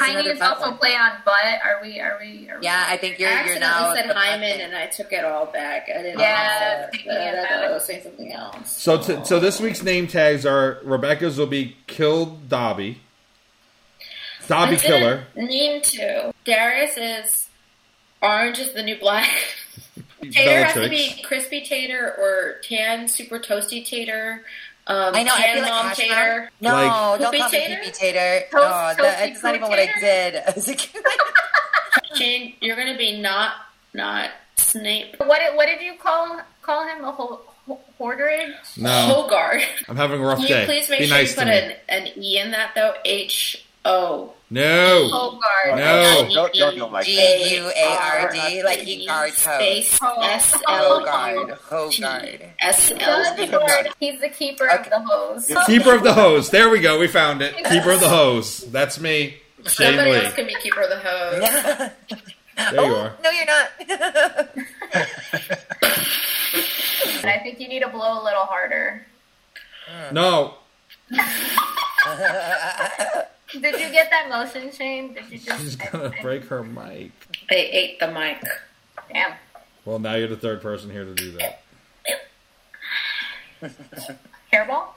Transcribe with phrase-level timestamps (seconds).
[0.00, 0.78] That's Tiny another is also one.
[0.78, 1.60] play on butt.
[1.64, 2.00] Are we?
[2.00, 2.48] Are we?
[2.50, 3.94] Are we Yeah, I think you're I you're accidentally now.
[3.94, 5.88] said the Hyman, and I took it all back.
[5.94, 6.18] I didn't.
[6.20, 7.44] Yeah, taking say it that.
[7.44, 7.64] I thought.
[7.64, 8.70] I was saying something else.
[8.76, 13.00] So, t- so this week's name tags are Rebecca's will be killed Dobby,
[14.46, 16.34] Dobby I Killer, didn't.
[16.44, 17.48] Darius is
[18.22, 19.30] orange is the new black.
[20.22, 24.42] Tater has to be crispy tater or tan super toasty tater.
[24.88, 25.32] Um, I know.
[25.34, 26.50] I tan feel like mom hash tater.
[26.60, 27.76] No, Like- don't Poopy call me tater?
[27.76, 28.40] poopy tater.
[28.50, 30.00] Toast- no, that, toasty not even what I tater?
[30.00, 30.34] did.
[30.56, 31.04] as a kid.
[32.14, 33.52] Shane, you're gonna be not
[33.94, 35.14] not Snape.
[35.18, 37.04] What did, what did you call call him?
[37.04, 37.80] A ho- ho-
[38.76, 39.62] No, Hogard.
[39.88, 40.64] I'm having a rough Can you day.
[40.66, 42.94] please make Be sure nice you put an, an E in that though?
[43.04, 44.32] H O.
[44.50, 45.76] No, Hogard.
[45.76, 46.26] No.
[46.32, 47.06] Don't, don't do like that.
[47.06, 49.36] G U A R D, like he guard code.
[49.60, 50.22] Space Oh.
[50.22, 52.40] S Oh L guard, U oh G guard.
[52.62, 53.50] S He's L the U.
[53.50, 54.88] keeper- He's the keeper of Okay.
[54.90, 55.52] the hose.
[55.66, 56.48] keeper of the hose.
[56.48, 56.98] There we go.
[56.98, 57.56] We found it.
[57.68, 58.60] Keeper of the hose.
[58.72, 59.36] That's me.
[59.66, 60.24] Shane Somebody Lee.
[60.24, 61.90] else can be keeper of the hose.
[62.58, 63.12] There you oh, are.
[63.22, 63.70] no, you're not.
[67.14, 69.06] And I think you need to blow a little harder.
[70.10, 70.54] No,
[73.52, 75.14] Did you get that motion, Shane?
[75.14, 75.60] Did you just?
[75.60, 77.12] she's gonna I- I- break her mic.
[77.50, 78.42] I ate the mic.
[79.12, 79.32] Damn.
[79.84, 81.62] Well, now you're the third person here to do that.
[84.52, 84.88] Hairball.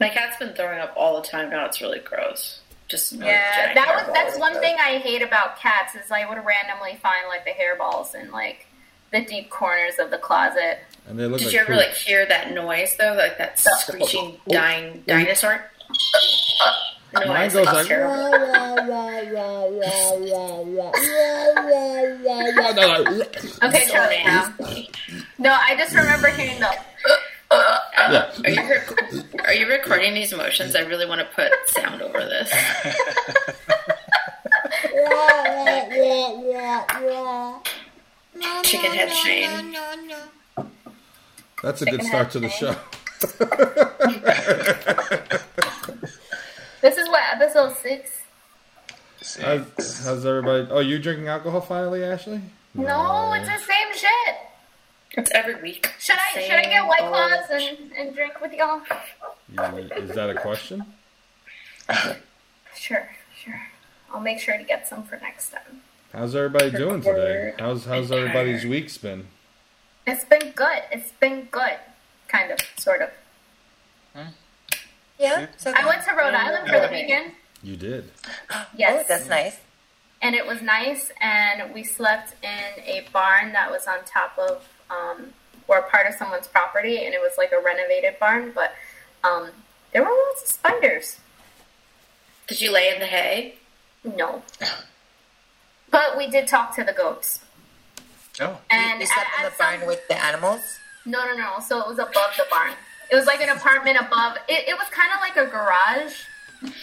[0.00, 1.64] My cat's been throwing up all the time now.
[1.64, 2.60] It's really gross.
[2.86, 4.62] Just Yeah, that was that's one good.
[4.62, 8.66] thing I hate about cats is I would randomly find like the hairballs in like
[9.12, 10.78] the deep corners of the closet.
[11.06, 11.76] And they look Did like you ever poop.
[11.78, 14.52] like hear that noise though, like that screeching oh.
[14.52, 15.64] dying dinosaur?
[17.14, 17.90] Mine goes like.
[23.62, 24.96] Okay, it.
[25.38, 26.74] No, I just remember hearing the.
[27.50, 28.30] Yeah.
[28.44, 30.76] Are you rec- are you recording these motions?
[30.76, 32.50] I really want to put sound over this.
[38.62, 39.74] Chicken head Shane.
[41.62, 42.58] That's a good start to the thing.
[42.58, 42.76] show.
[46.80, 48.22] This is what episode six.
[49.42, 50.68] How's, how's everybody?
[50.70, 52.40] Oh, you drinking alcohol finally, Ashley?
[52.74, 54.36] No, it's the same shit.
[55.12, 55.92] It's every week.
[55.98, 58.80] Should I should I get white claws and, and drink with y'all?
[59.52, 60.84] You- Is that a question?
[62.76, 63.60] Sure, sure.
[64.14, 65.80] I'll make sure to get some for next time.
[66.12, 67.54] How's everybody doing today?
[67.58, 69.26] How's how's everybody's week's been?
[70.06, 70.82] It's been good.
[70.92, 71.76] It's been good,
[72.28, 73.10] kind of, sort of.
[75.18, 77.32] Yeah, so I went to Rhode Island for the weekend.
[77.62, 78.10] You did.
[78.76, 79.56] Yes, Oh, that's nice.
[80.22, 81.10] and it was nice.
[81.20, 85.30] And we slept in a barn that was on top of um,
[85.66, 88.52] or part of someone's property, and it was like a renovated barn.
[88.54, 88.74] But
[89.24, 89.48] um,
[89.92, 91.18] there were lots of spiders.
[92.46, 93.56] Did you lay in the hay?
[94.04, 94.42] No,
[95.90, 97.40] but we did talk to the goats.
[98.40, 98.58] Oh.
[98.70, 100.60] And You slept at- in the barn some- with the animals.
[101.08, 101.50] No, no, no.
[101.66, 102.72] So it was above the barn.
[103.10, 104.36] It was like an apartment above.
[104.48, 106.14] It, it was kind of like a garage,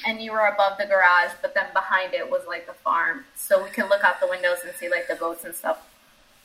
[0.07, 3.25] and you were above the garage, but then behind it was like the farm.
[3.35, 5.77] So we could look out the windows and see like the goats and stuff,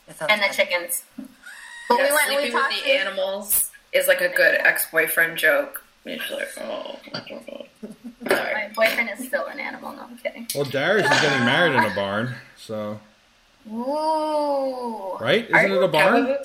[0.07, 0.53] and the fun.
[0.53, 1.05] chickens.
[1.89, 2.91] But Yeah, we went and we sleeping with the to.
[2.91, 5.83] animals is like a good ex-boyfriend joke.
[6.05, 6.97] You're like, oh.
[8.23, 9.93] My boyfriend is still an animal.
[9.93, 10.47] No, I'm kidding.
[10.55, 13.01] Well, Darius is getting married in a barn, so
[13.71, 15.17] Ooh.
[15.21, 15.49] right?
[15.49, 16.25] Isn't it a barn?
[16.25, 16.39] No,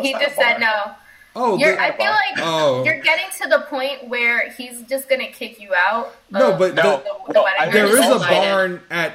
[0.00, 0.92] He just said no.
[1.36, 2.82] Oh, You're, I feel like Oh.
[2.84, 6.12] you're getting to the point where he's just gonna kick you out.
[6.30, 7.60] No, of but No, the, the no, wedding.
[7.60, 8.28] I- there is a Excited.
[8.40, 9.12] barn at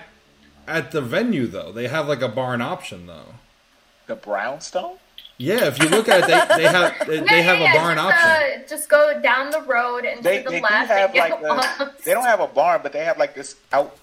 [0.68, 1.72] at the venue though.
[1.74, 3.36] They have like a barn option though.
[4.08, 4.98] The brownstone?
[5.38, 7.78] Yeah, if you look at it, they, they have they, Yeah, they have yeah, a
[7.78, 8.30] barn just, option.
[8.64, 11.42] Uh, just go down the road and They, to the they left have and like
[11.42, 11.78] lost.
[11.80, 13.94] the, they don't have a barn, but they have like this out.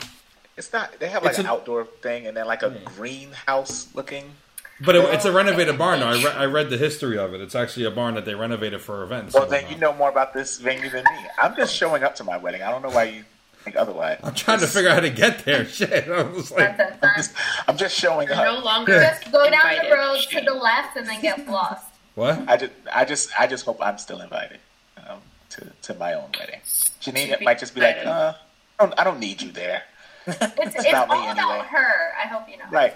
[0.59, 0.99] It's not.
[0.99, 4.33] They have like It's an an- outdoor thing, and then like a greenhouse looking.
[4.81, 6.01] But it, it's a renovated barn.
[6.01, 6.09] though.
[6.09, 7.41] I, re- I read the history of it.
[7.41, 9.35] It's actually a barn that they renovated for events.
[9.35, 11.27] Well, and then you know more about this venue than me.
[11.41, 12.63] I'm just showing up to my wedding.
[12.63, 13.25] I don't know why you
[13.63, 14.19] think otherwise.
[14.25, 15.65] I'm trying to figure out how to get there.
[15.67, 17.25] Shit, I was like, Dun, dun, dun.
[17.69, 18.45] I'm just showing You're up.
[18.45, 21.87] no longer Just go down the road to the left and then get lost.
[22.17, 22.43] what?
[22.49, 24.59] I just, I just, I just hope I'm still invited
[25.09, 25.19] um,
[25.51, 26.61] to to my own wedding.
[27.01, 28.33] Janine be might just be like, uh,
[28.81, 29.83] I don't, I don't need you there.
[30.27, 31.67] It's, It's it's about me all about anyway.
[31.69, 32.13] her.
[32.21, 32.65] I hope you know.
[32.71, 32.95] Right.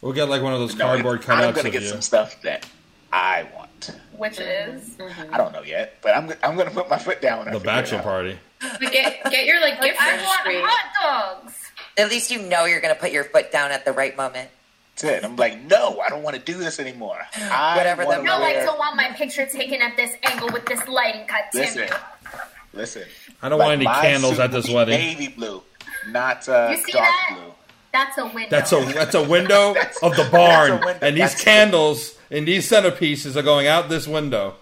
[0.00, 1.88] We'll get like one of those No, cardboard it's- I'm cutouts gonna of get you.
[1.88, 2.66] some stuff that
[3.12, 3.90] I want.
[4.16, 4.96] Which is
[5.32, 7.44] I don't know yet, but I'm, I'm gonna put my foot down.
[7.44, 8.38] when The figure bachelor party.
[8.60, 10.62] But get get your like like gift I want registry.
[10.66, 11.54] hot dogs.
[11.96, 14.50] At least you know you're going to put your foot down at the right moment.
[14.94, 15.24] That's it.
[15.24, 17.18] I'm like, no, I don't want to do this anymore.
[17.36, 20.64] I Whatever the You're like wear- to want my picture taken at this angle with
[20.66, 21.24] this lighting.
[21.28, 22.38] God damn Listen, you.
[22.72, 23.02] Listen.
[23.42, 24.96] I don't like, want any candles at this wedding.
[24.98, 25.62] Navy blue,
[26.08, 27.36] not uh, You see dark that?
[27.36, 27.54] blue.
[27.92, 28.48] That's a window.
[28.50, 32.70] That's a that's a window That's- of the barn, and these That's- candles and these
[32.70, 34.54] centerpieces are going out this window.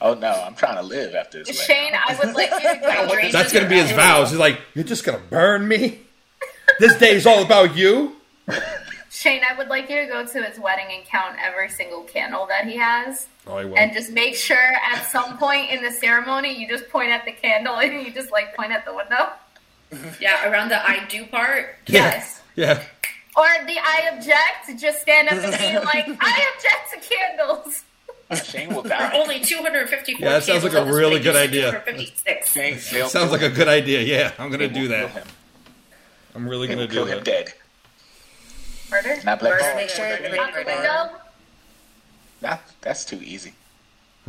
[0.00, 1.60] Oh no, I'm trying to live after this.
[1.60, 1.98] Shane, wedding.
[2.06, 2.80] I would like you to
[3.22, 3.30] go.
[3.32, 4.30] That's gonna be his vows.
[4.30, 6.00] He's like, "You're just gonna burn me.
[6.78, 8.14] This day's all about you."
[9.10, 12.46] Shane, I would like you to go to his wedding and count every single candle
[12.46, 13.26] that he has.
[13.48, 13.76] Oh, I will.
[13.76, 17.32] And just make sure at some point in the ceremony you just point at the
[17.32, 19.30] candle and you just like point at the window.
[20.20, 21.76] Yeah, around the I do part.
[21.86, 22.40] Yes.
[22.56, 22.82] Yeah.
[23.36, 27.84] Or the I object, just stand up and be like, I object to candles.
[28.44, 29.12] Shane will die.
[29.14, 31.70] only 254 Yeah, that sounds like a candles on this really good idea.
[31.70, 32.52] 256.
[32.52, 34.00] Shane, they'll Sounds like a good idea.
[34.02, 35.26] Yeah, I'm gonna do that.
[36.34, 37.24] I'm really They will gonna kill do him that.
[37.24, 37.52] dead.
[38.90, 39.16] Murder?
[39.24, 39.60] Not black.
[39.60, 39.74] Murder.
[39.76, 40.74] Make sure it's Out the Out the murder.
[40.74, 41.20] window?
[42.40, 43.54] That, that's too easy.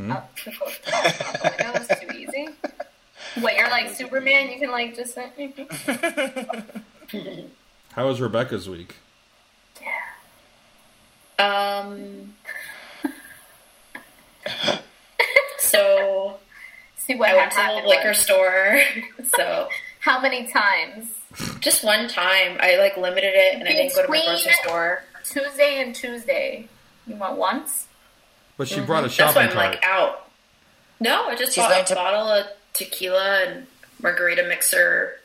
[0.10, 2.50] Out the window is too easy.
[3.42, 4.50] What, you're like Superman?
[4.52, 5.30] You can like just say,
[7.94, 8.96] How was Rebecca's week?
[11.38, 12.34] Um.
[15.60, 16.38] so
[16.98, 17.86] see what I went to happened.
[17.86, 18.18] the liquor was.
[18.18, 18.82] store.
[19.36, 19.70] so
[20.02, 21.08] How many times?
[21.60, 25.04] just one time, I like limited it, and I didn't go to my grocery store.
[25.24, 26.68] Tuesday and Tuesday.
[27.06, 27.88] You went once?
[28.58, 29.84] But she brought a shopping That's why shopping I'm cart.
[29.84, 30.26] like out.
[31.00, 32.48] No, I just She's bought a to- bottle of
[32.80, 33.68] tequila and
[34.02, 35.18] margarita mixer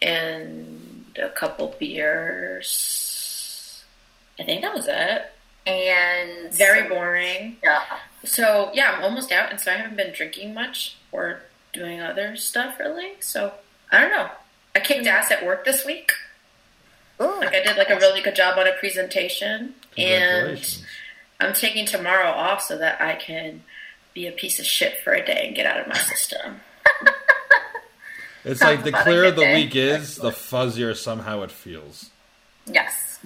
[0.00, 3.84] and a couple beers.
[4.38, 5.32] I think that was it.
[5.66, 7.58] And Very boring.
[7.62, 7.82] Yeah.
[8.24, 11.42] So yeah, I'm almost out, and so I haven't been drinking much or
[11.72, 13.12] doing other stuff really.
[13.20, 13.52] So
[13.92, 14.30] I don't know.
[14.74, 15.08] I kicked hmm.
[15.08, 16.12] ass at work this week.
[17.20, 17.40] Ooh.
[17.40, 20.82] Like I did like a really good job on a presentation, and
[21.38, 23.62] I'm taking tomorrow off so that I can
[24.14, 26.60] be a piece of shit for a day and get out of my system.
[28.42, 29.54] It's Sounds like the clearer the day.
[29.54, 32.08] week is, the fuzzier somehow it feels.
[32.64, 33.18] Yes.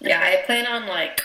[0.00, 1.22] Yeah, I plan on like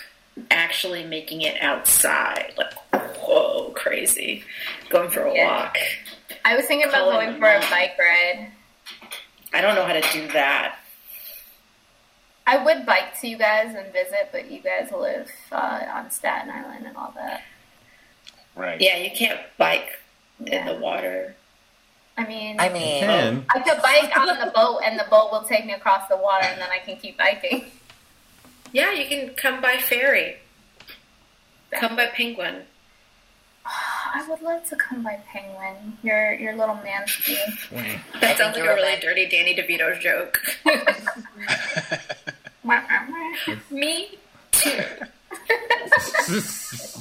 [0.49, 2.53] actually making it outside.
[2.57, 2.73] Like,
[3.17, 4.45] whoa, crazy.
[4.89, 5.47] Going for a Yeah.
[5.47, 5.77] walk.
[6.45, 8.51] I was thinking about Calling going for a bike ride.
[9.53, 10.77] I don't know how to do that.
[12.47, 16.49] I would bike to you guys and visit, but you guys live uh, on Staten
[16.49, 17.41] Island and all that.
[18.55, 18.79] Right.
[18.79, 19.99] Yeah, you can't bike
[20.45, 21.35] in the water.
[22.17, 25.43] I mean, I mean, Can I could bike on the boat, and the boat will
[25.43, 27.65] take me across the water, and then I can keep biking.
[28.73, 30.37] Yeah, you can come by ferry.
[31.71, 32.63] Come by penguin.
[34.13, 37.37] I would love to come by Penguin, your your little mansky.
[38.19, 39.01] That sounds like a really right.
[39.01, 40.41] dirty Danny DeVito joke.
[43.71, 44.17] Me
[44.51, 44.83] too.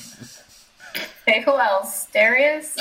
[1.31, 2.07] hey, who else?
[2.13, 2.77] Darius?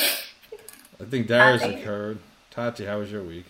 [1.00, 1.76] I think Darius Tati.
[1.76, 2.20] occurred.
[2.52, 3.46] Tati, how was your week?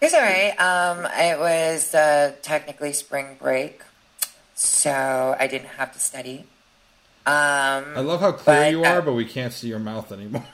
[0.00, 0.52] it's all right.
[0.60, 3.82] Um, it was uh, technically spring break,
[4.54, 6.44] so I didn't have to study.
[7.26, 9.78] Um, I Um, love how clear But, you uh, are, but we can't see your
[9.80, 10.44] mouth anymore.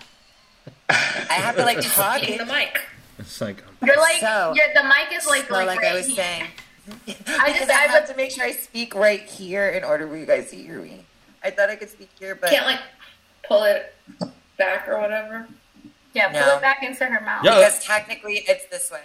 [0.89, 2.23] I have to like talk.
[2.23, 2.81] Eating the mic.
[3.19, 5.95] It's like You're like, So- you're, the mic is like, So, like, like right I
[5.95, 6.17] was here.
[6.17, 6.45] saying,
[7.29, 10.07] I just, I I have would, to make sure I speak right here in order
[10.09, 11.05] for you guys to hear me.
[11.45, 12.81] I thought I could speak here, but Can't like
[13.47, 13.95] pull it
[14.59, 15.49] back or whatever.
[16.15, 16.57] yeah, pull No.
[16.57, 17.45] it back into her mouth.
[17.45, 17.57] Yeah.
[17.59, 19.01] because technically it's this way.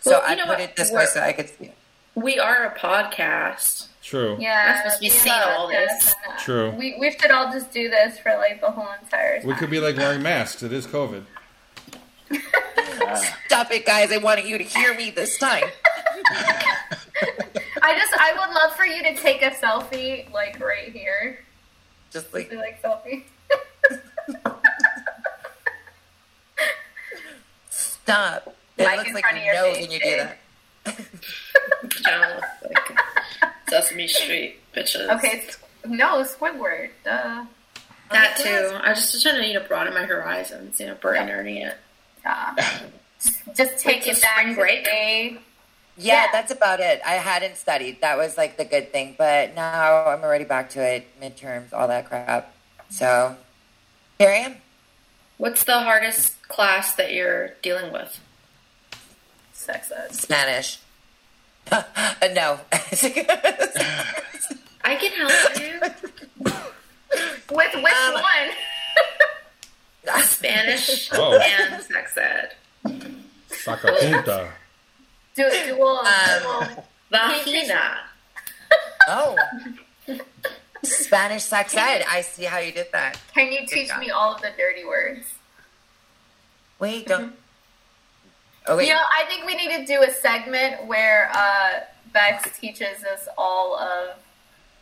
[0.00, 0.60] So Well, you I know put what?
[0.60, 1.72] it this way We're- so I could speak.
[2.16, 3.88] We are a podcast.
[4.02, 4.36] true.
[4.38, 5.74] Yeah, We're supposed to be yeah, seeing all this.
[5.90, 6.70] yes, uh, True.
[6.70, 9.48] We we should all just do this for like the whole entire time.
[9.48, 10.62] We could be like wearing masks.
[10.62, 11.24] It is COVID.
[13.46, 14.12] Stop it, guys!
[14.12, 15.64] I wanted you to hear me this time.
[17.82, 21.38] I just I would love for you to take a selfie like right here.
[22.14, 23.24] Just like Be like selfie.
[27.70, 28.54] stop.
[28.76, 30.38] It Mic looks in like front of your your nose face, when you do that.
[32.04, 32.22] Kind
[32.62, 32.98] like
[33.68, 35.08] Sesame Street bitches.
[35.16, 36.90] Okay, s- no Squidward.
[37.04, 37.44] Duh.
[38.10, 38.78] That too.
[38.82, 40.78] I just trying to you know broaden my horizons.
[40.78, 41.76] You know, burning it.
[42.24, 42.54] Uh,
[43.56, 45.40] just take Wait, it so back spring to break?
[45.96, 46.02] Day.
[46.06, 46.28] Yeah, Yeah.
[46.32, 47.00] that's about it.
[47.06, 48.00] I hadn't studied.
[48.00, 49.14] That was like the good thing.
[49.18, 51.06] But now I'm already back to it.
[51.20, 52.52] Midterms, all that crap.
[52.90, 53.36] So
[54.18, 54.56] here I am.
[55.38, 58.18] What's the hardest class that you're dealing with?
[59.52, 60.14] Sex ed.
[60.14, 60.78] Spanish.
[61.72, 61.82] Uh,
[62.34, 62.60] no.
[64.86, 65.80] I can help you.
[67.50, 68.50] With which Um, one?
[70.24, 71.38] Spanish Oh.
[71.38, 72.54] and sex ed.
[73.50, 74.50] Sacapunta.
[75.36, 76.68] Do dual, Um.
[77.10, 77.98] Vagina.
[79.08, 79.36] oh.
[80.82, 82.04] Spanish sex ed.
[82.08, 83.18] I see how you did that.
[83.32, 85.26] Can you teach me all of the dirty words?
[86.78, 87.34] Wait, don't.
[88.66, 88.88] Oh wait.
[88.88, 91.80] You know, I think we need to do a segment where uh,
[92.12, 94.16] Bex teaches us all of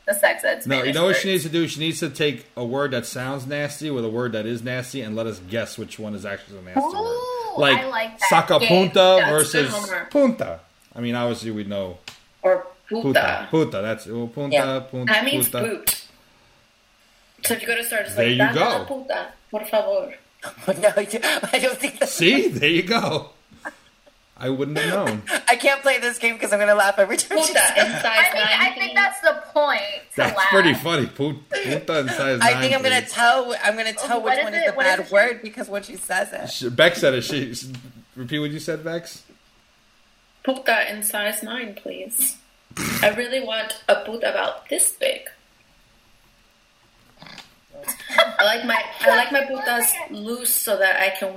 [0.07, 0.67] the sex ed.
[0.67, 1.19] No, you know what words.
[1.21, 1.67] she needs to do?
[1.69, 5.01] She needs to take a word that sounds nasty with a word that is nasty
[5.03, 7.59] and let us guess which one is actually a nasty Ooh, word.
[7.59, 9.73] Like, I like that saca punta versus
[10.11, 10.61] punta.
[10.95, 11.99] I mean, obviously we know
[12.43, 13.03] Or puta.
[13.03, 13.49] puta.
[13.51, 14.81] Puta, that's well, punta, Yeah.
[14.81, 15.65] punta, That means puta.
[15.65, 16.05] boot.
[17.45, 18.85] So if you go to start, it's There like, you go.
[18.87, 20.15] puta, por favor.
[20.69, 22.13] no, I don't think that's.
[22.13, 23.31] See, there you go.
[24.43, 25.23] I wouldn't have known.
[25.49, 28.03] I can't play this game because I'm gonna laugh every time she says in it.
[28.03, 29.81] size I think, I think that's the point.
[30.17, 30.49] That's laugh.
[30.49, 31.07] pretty funny.
[31.07, 33.55] Pu- Punta and size I nine, think I'm gonna tell.
[33.63, 34.67] I'm gonna tell What which is one is it?
[34.67, 35.13] the What is bad it?
[35.13, 36.51] word because when she says it.
[36.51, 37.23] She- Beck said it.
[37.23, 37.55] She
[38.17, 39.23] repeat what you said, Bex.
[40.43, 42.37] Puta in size nine, please.
[43.01, 45.21] I really want a puta about this big.
[48.39, 51.35] I like my I like my putas loose so that I can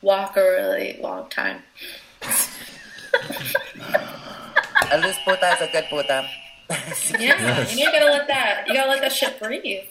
[0.00, 1.62] walk a really long time.
[4.90, 6.28] A loose puta is a good puta.
[6.70, 7.76] Yeah, Yes.
[7.76, 9.84] you gotta let that you gotta let that shit breathe.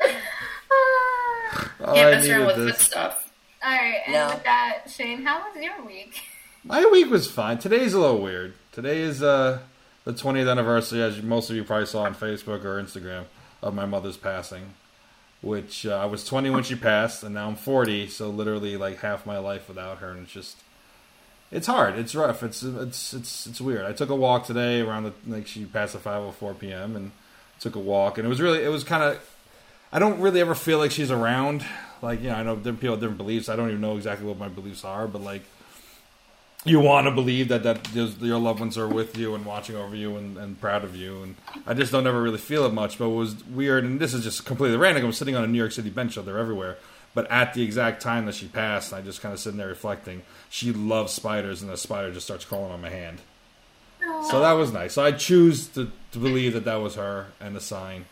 [0.00, 1.70] Ah.
[1.94, 2.78] Can't mess around needed with good this.
[2.82, 3.30] stuff.
[3.62, 4.28] All right, and No.
[4.34, 6.20] with that, Shane, how was your week?
[6.64, 7.58] My week was fine.
[7.58, 8.54] Today's a little weird.
[8.72, 9.60] Today is uh,
[10.04, 13.24] the 20th anniversary, as most of you probably saw on Facebook or Instagram,
[13.62, 14.74] of my mother's passing.
[15.44, 19.00] Which uh, I was 20 when she passed, and now I'm 40, so literally like
[19.00, 20.56] half my life without her, and it's just,
[21.52, 21.98] it's hard.
[21.98, 22.42] It's rough.
[22.42, 23.84] It's it's it's it's weird.
[23.84, 26.96] I took a walk today around the like she passed at 5:04 p.m.
[26.96, 27.12] and
[27.60, 29.30] took a walk, and it was really it was kind of.
[29.92, 31.62] I don't really ever feel like she's around.
[32.00, 33.50] Like you know, I know different people have different beliefs.
[33.50, 35.42] I don't even know exactly what my beliefs are, but like
[36.64, 39.94] you want to believe that that your loved ones are with you and watching over
[39.94, 41.22] you and, and proud of you.
[41.22, 42.98] And I just don't ever really feel it much.
[42.98, 45.04] But what was weird, and this is just completely random.
[45.04, 46.78] I was sitting on a New York City bench, so they're everywhere.
[47.12, 50.22] But at the exact time that she passed, I just kind of sitting there reflecting.
[50.48, 53.20] She loves spiders, and the spider just starts crawling on my hand.
[54.30, 54.94] So that was nice.
[54.94, 58.06] So I choose to, to believe that that was her and a sign.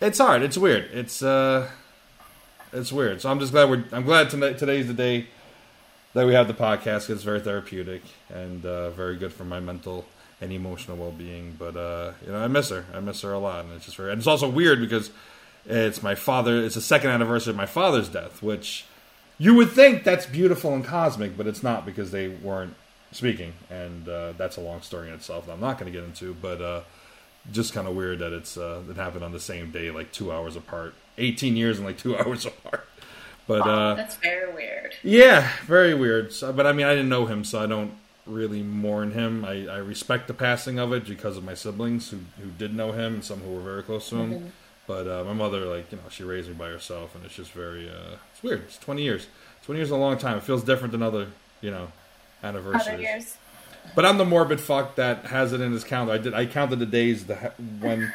[0.00, 0.42] It's hard.
[0.42, 0.90] It's weird.
[0.92, 1.70] It's uh,
[2.72, 3.20] it's weird.
[3.20, 3.84] So I'm just glad we're.
[3.92, 4.58] I'm glad tonight.
[4.58, 5.26] Today's the day
[6.14, 7.10] that we have the podcast.
[7.10, 8.02] It's very therapeutic
[8.32, 10.06] and uh, very good for my mental
[10.40, 11.54] and emotional well being.
[11.58, 12.86] But uh, you know, I miss her.
[12.94, 14.10] I miss her a lot, and it's just very.
[14.10, 15.10] And it's also weird because
[15.66, 16.64] it's my father.
[16.64, 18.86] It's the second anniversary of my father's death, which
[19.38, 22.74] you would think that's beautiful and cosmic, but it's not because they weren't
[23.10, 26.06] speaking, and uh, that's a long story in itself that I'm not going to get
[26.06, 26.34] into.
[26.34, 26.80] But uh,
[27.52, 30.32] just kind of weird that it's uh, it happened on the same day, like two
[30.32, 32.88] hours apart, 18 years and like two hours apart.
[33.46, 34.94] But uh, That's very weird.
[35.02, 36.32] yeah, very weird.
[36.32, 37.92] So, but I mean, I didn't know him, so I don't
[38.26, 39.44] really mourn him.
[39.44, 42.92] I, I respect the passing of it because of my siblings who, who did know
[42.92, 44.52] him and some who were very close to him.
[44.86, 47.52] But uh, my mother, like you know, she raised me by herself, and it's just
[47.52, 48.62] very uh, it's weird.
[48.62, 49.26] It's twenty years.
[49.64, 50.36] Twenty years is a long time.
[50.38, 51.28] It feels different than other
[51.60, 51.88] you know
[52.42, 53.36] anniversaries.
[53.94, 56.12] But I'm the morbid fuck that has it in his calendar.
[56.14, 56.34] I did.
[56.34, 57.34] I counted the days the,
[57.80, 58.12] when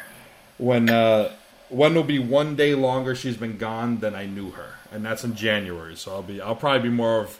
[0.58, 1.32] when uh,
[1.68, 5.24] when will be one day longer she's been gone than I knew her, and that's
[5.24, 5.96] in January.
[5.96, 7.38] So I'll be I'll probably be more of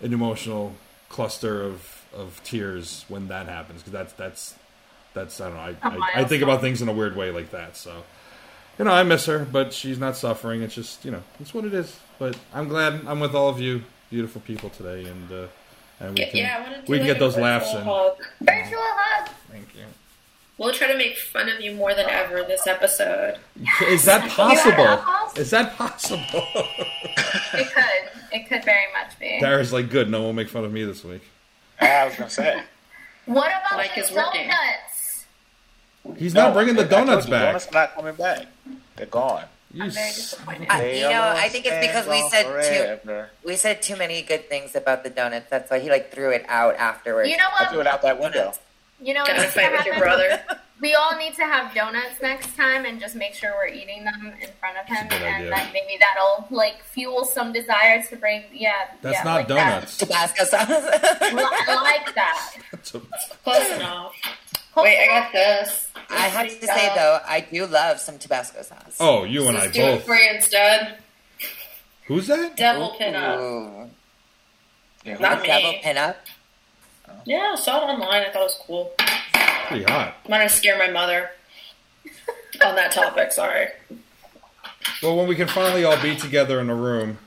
[0.00, 0.74] an emotional
[1.08, 4.54] cluster of of tears when that happens because that's that's
[5.14, 5.78] that's I don't know.
[5.82, 7.76] I, I, I think about things in a weird way like that.
[7.76, 8.04] So
[8.78, 10.62] you know I miss her, but she's not suffering.
[10.62, 11.98] It's just you know it's what it is.
[12.18, 15.46] But I'm glad I'm with all of you beautiful people today, and uh,
[16.00, 17.84] and we can yeah, I to we can get those laughs virtual in.
[17.86, 18.22] Virtual hug.
[18.44, 18.78] Thank you.
[20.56, 23.38] We'll try to make fun of you more than ever this episode.
[23.88, 25.40] Is that possible?
[25.40, 26.24] Is that possible?
[27.56, 28.32] It could.
[28.32, 29.38] It could very much be.
[29.40, 30.10] Dara's like, good.
[30.10, 31.22] No one will make fun of me this week.
[31.80, 32.62] Ah, I was gonna say.
[33.26, 34.48] What about Like the it's working.
[34.48, 35.24] donuts?
[36.18, 37.46] He's not bringing the donuts you, back.
[37.46, 38.46] Donuts not coming back.
[38.96, 39.44] They're gone.
[39.72, 40.66] You I'm very disappointed.
[40.68, 43.24] I- you know, I think it's because we gone said too.
[43.44, 45.46] We said too many good things about the donuts.
[45.48, 47.30] That's why he like threw it out afterwards.
[47.30, 47.68] You know what?
[47.68, 48.52] I threw it out that window.
[49.02, 50.40] You know what Gotta needs to fight with your brother.
[50.80, 54.34] We all need to have donuts next time and just make sure we're eating them
[54.42, 58.42] in front of him, and then maybe that'll like fuel some desire to bring.
[58.52, 59.96] Yeah, That's yeah, not like donuts.
[59.96, 60.66] Tabasco sauce.
[60.68, 61.18] That.
[61.22, 62.56] I like that.
[63.44, 64.12] Close enough.
[64.76, 65.88] Wait, I got this.
[66.10, 68.96] I have to say though, I do love some Tabasco sauce.
[69.00, 70.04] oh, you and I Let's do it both.
[70.04, 70.98] for you instead.
[72.08, 72.56] Who's that?
[72.56, 73.40] Devil pin up.
[73.40, 73.90] Ooh.
[75.04, 75.48] Yeah, Not me.
[75.48, 75.96] Double pin
[77.08, 77.22] up.
[77.24, 78.22] Yeah, I saw it online.
[78.22, 78.92] I thought it was cool.
[79.68, 80.14] Pretty hot.
[80.24, 81.30] I'm gonna scare my mother
[82.64, 83.32] on that topic.
[83.32, 83.68] Sorry.
[85.02, 87.18] Well, when we can finally all be together in a room,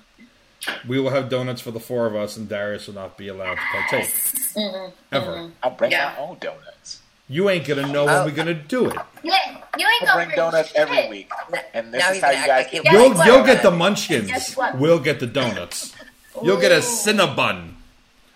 [0.88, 3.56] we will have donuts for the four of us, and Darius will not be allowed
[3.56, 4.06] to partake.
[4.10, 4.90] Mm-hmm.
[5.12, 5.52] Ever.
[5.64, 6.14] I'll bring Yeah.
[6.18, 7.02] my own donuts.
[7.30, 8.26] You ain't gonna know when Oh.
[8.26, 8.96] we're gonna do it.
[9.22, 9.34] Yeah,
[9.78, 11.30] you ain't I gonna bring donuts every week,
[11.74, 12.86] and this Now is how gonna you guys act get.
[12.86, 13.26] You'll what?
[13.28, 14.56] you'll get the munchkins.
[14.76, 15.94] We'll get the donuts.
[16.42, 16.82] You'll get a Ooh.
[16.82, 17.74] Cinnabon.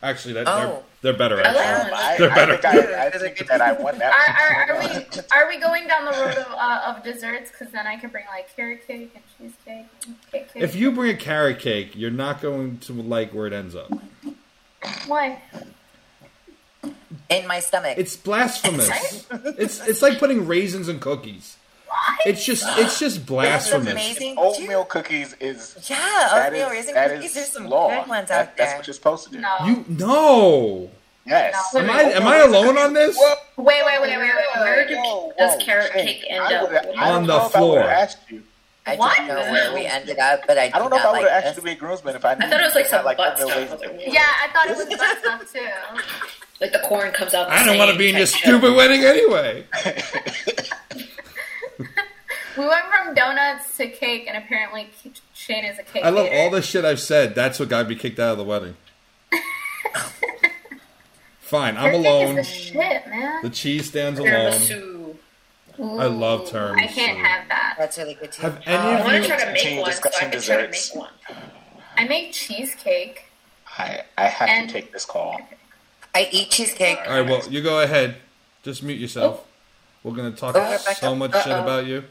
[0.03, 0.83] Actually, that, Oh.
[1.01, 1.39] They're, they're better.
[1.39, 1.89] I like Actually.
[1.89, 1.99] them.
[1.99, 2.57] I, They're I better.
[2.57, 4.11] think, I, I think that I won that.
[4.13, 5.05] Are, are, are we
[5.35, 7.51] are we going down the road of, uh, of desserts?
[7.51, 10.61] Because then I can bring like carrot cake and cheesecake and cake cake.
[10.63, 13.91] If you bring a carrot cake, you're not going to like where it ends up.
[15.07, 15.41] why?
[17.29, 17.97] In my stomach.
[17.97, 19.27] It's blasphemous.
[19.57, 21.57] It's it's like putting raisins in cookies.
[21.91, 22.15] Why?
[22.25, 23.91] It's just it's just It's blasphemous.
[23.91, 24.35] amazing.
[24.37, 27.25] Oatmeal cookies is Yeah, oatmeal is raisin cookies.
[27.25, 27.89] is There's some law.
[27.89, 28.65] good ones That- there.
[28.65, 29.39] That's what you're supposed to do.
[29.39, 29.57] no.
[29.65, 30.89] You no.
[31.25, 31.55] Yes.
[31.73, 31.81] No.
[31.81, 33.15] Am I am I alone on this?
[33.17, 34.61] Whoa, wait, wait, wait, wait, wait, wait.
[34.63, 36.85] Where do- whoa, does carrot Shane, cake end up?
[36.97, 37.79] On the know if I floor.
[37.83, 38.43] asked you.
[38.87, 39.15] I What?
[39.17, 41.21] don't know where we ended up, but I, do I don't know if I would
[41.21, 42.73] have like asked you to be a groomsman if I knew I thought it was
[42.75, 43.81] like you some had, butt oatmeal stuff.
[43.81, 44.01] raisins.
[44.13, 45.67] Yeah, I thought it was butt stuff too.
[46.61, 47.47] Like the corn comes out.
[47.47, 49.65] The I don't want to be in your stupid wedding anyway.
[52.57, 54.89] We went from donuts to cake, and apparently
[55.33, 56.03] Shane is a cake.
[56.03, 56.41] I love hater.
[56.43, 57.33] all the shit I've said.
[57.35, 58.75] That's what got me kicked out of the wedding.
[61.39, 62.37] Fine, I'm Carrot alone.
[62.37, 63.43] Is the shit, man.
[63.43, 64.31] The cheese stands alone.
[64.53, 65.15] Tiramisu.
[65.79, 66.77] I love Ooh, tiramisu.
[66.79, 67.75] I can't have that.
[67.77, 68.41] That's really good too.
[68.43, 69.21] Have any I want you?
[69.23, 70.95] to try to make one, so I discussing can try to make desserts.
[70.95, 71.09] one.
[71.97, 73.23] I make cheesecake.
[73.77, 75.39] I, I have And- to take this call.
[76.13, 76.99] I eat cheesecake.
[77.07, 78.17] All right, well, you go ahead.
[78.63, 79.41] Just mute yourself.
[79.43, 79.47] Oh.
[80.03, 81.63] We're gonna talk Oh, so much shit Uh-oh.
[81.63, 82.03] about you.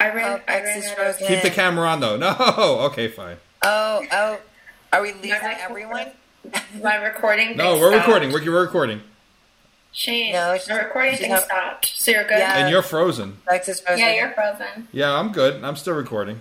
[0.00, 0.38] I ran.
[0.38, 1.26] Oh, I Bex ran out of.
[1.28, 2.16] Keep the camera on though.
[2.16, 2.34] No,
[2.90, 3.36] okay, fine.
[3.62, 4.38] Oh, oh.
[4.92, 6.06] Are we losing Never- everyone?
[6.82, 7.56] My recording.
[7.56, 8.06] No, we're stopped.
[8.06, 8.32] recording.
[8.32, 9.02] We're, we're recording,
[9.92, 11.86] Shane, No, my she- recording she thing don't- stopped.
[11.94, 12.38] So you're good.
[12.38, 12.58] Yeah.
[12.58, 13.38] and you're frozen.
[13.50, 14.00] Lex is frozen.
[14.04, 14.88] Yeah, you're frozen.
[14.92, 15.62] Yeah, I'm good.
[15.64, 16.40] I'm still recording.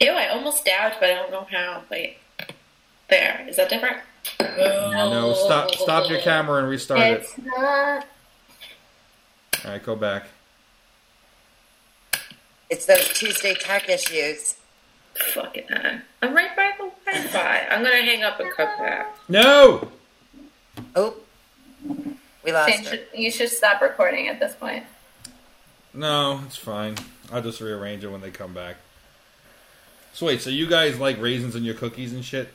[0.00, 1.84] Ew, I almost dabbed, but I don't know how.
[1.90, 2.16] Wait,
[3.08, 3.46] there.
[3.48, 3.98] Is that different?
[4.40, 7.20] No, stop, stop your camera and restart it.
[7.22, 8.06] It's not.
[9.64, 10.24] All right, go back.
[12.72, 14.56] It's those Tuesday tech issues.
[15.34, 16.00] Fucking hell.
[16.22, 17.66] I'm right by the Wi-Fi.
[17.70, 19.14] I'm gonna hang up and come back.
[19.28, 19.92] No.
[20.96, 21.16] Oh,
[22.42, 22.98] we lost Shane her.
[23.14, 24.84] you should stop recording at this point.
[25.92, 26.94] No, it's fine.
[27.30, 28.76] I'll just rearrange it when they come back.
[30.14, 32.48] So wait, so you guys like raisins in your cookies and shit?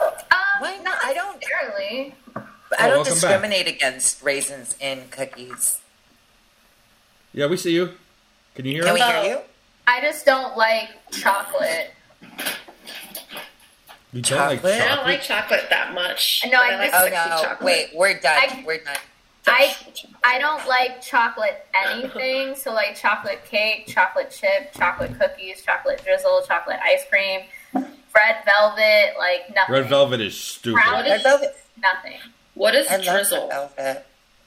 [0.00, 0.12] Um,
[0.60, 0.84] What?
[0.84, 2.14] Not I don't- necessarily.
[2.36, 2.42] Oh,
[2.78, 3.22] I don't welcome back.
[3.22, 5.80] discriminate against raisins in cookies.
[7.32, 7.94] Yeah, we see you.
[8.58, 9.38] Can you hear Can we hear you?
[9.86, 11.92] I just don't like chocolate.
[14.12, 14.80] You don't like Chocolate?
[14.80, 16.42] I don't like chocolate that much.
[16.50, 17.36] No, I but like just- Oh sexy no!
[17.42, 17.60] chocolate.
[17.64, 18.36] Wait, we're done.
[18.36, 18.96] I- we're done.
[19.46, 19.76] I
[20.24, 22.56] I don't like chocolate anything.
[22.56, 27.42] So like chocolate cake, chocolate chip, chocolate cookies, chocolate drizzle, chocolate ice cream,
[27.72, 29.72] red velvet, like nothing.
[29.72, 30.82] Red velvet is stupid.
[30.82, 31.56] Brown- Red velvet.
[31.80, 32.18] Nothing.
[32.54, 33.70] What is I love drizzle?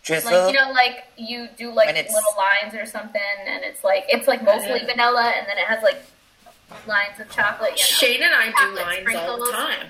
[0.09, 0.21] Red.
[0.23, 0.31] Drizzle.
[0.31, 4.27] Like you know, like you do like little lines or something, and it's like it's
[4.27, 4.85] like mostly Yeah.
[4.87, 6.01] vanilla, and then it has like
[6.87, 7.71] lines of chocolate.
[7.71, 7.75] You know?
[7.77, 9.87] Shane and I do Chocolate lines all the time.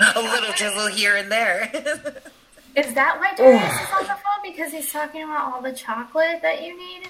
[0.16, 1.70] a little drizzle here and there.
[2.76, 4.42] Is that why Darius is on the phone?
[4.44, 7.08] Because he's talking about all the chocolate that you need?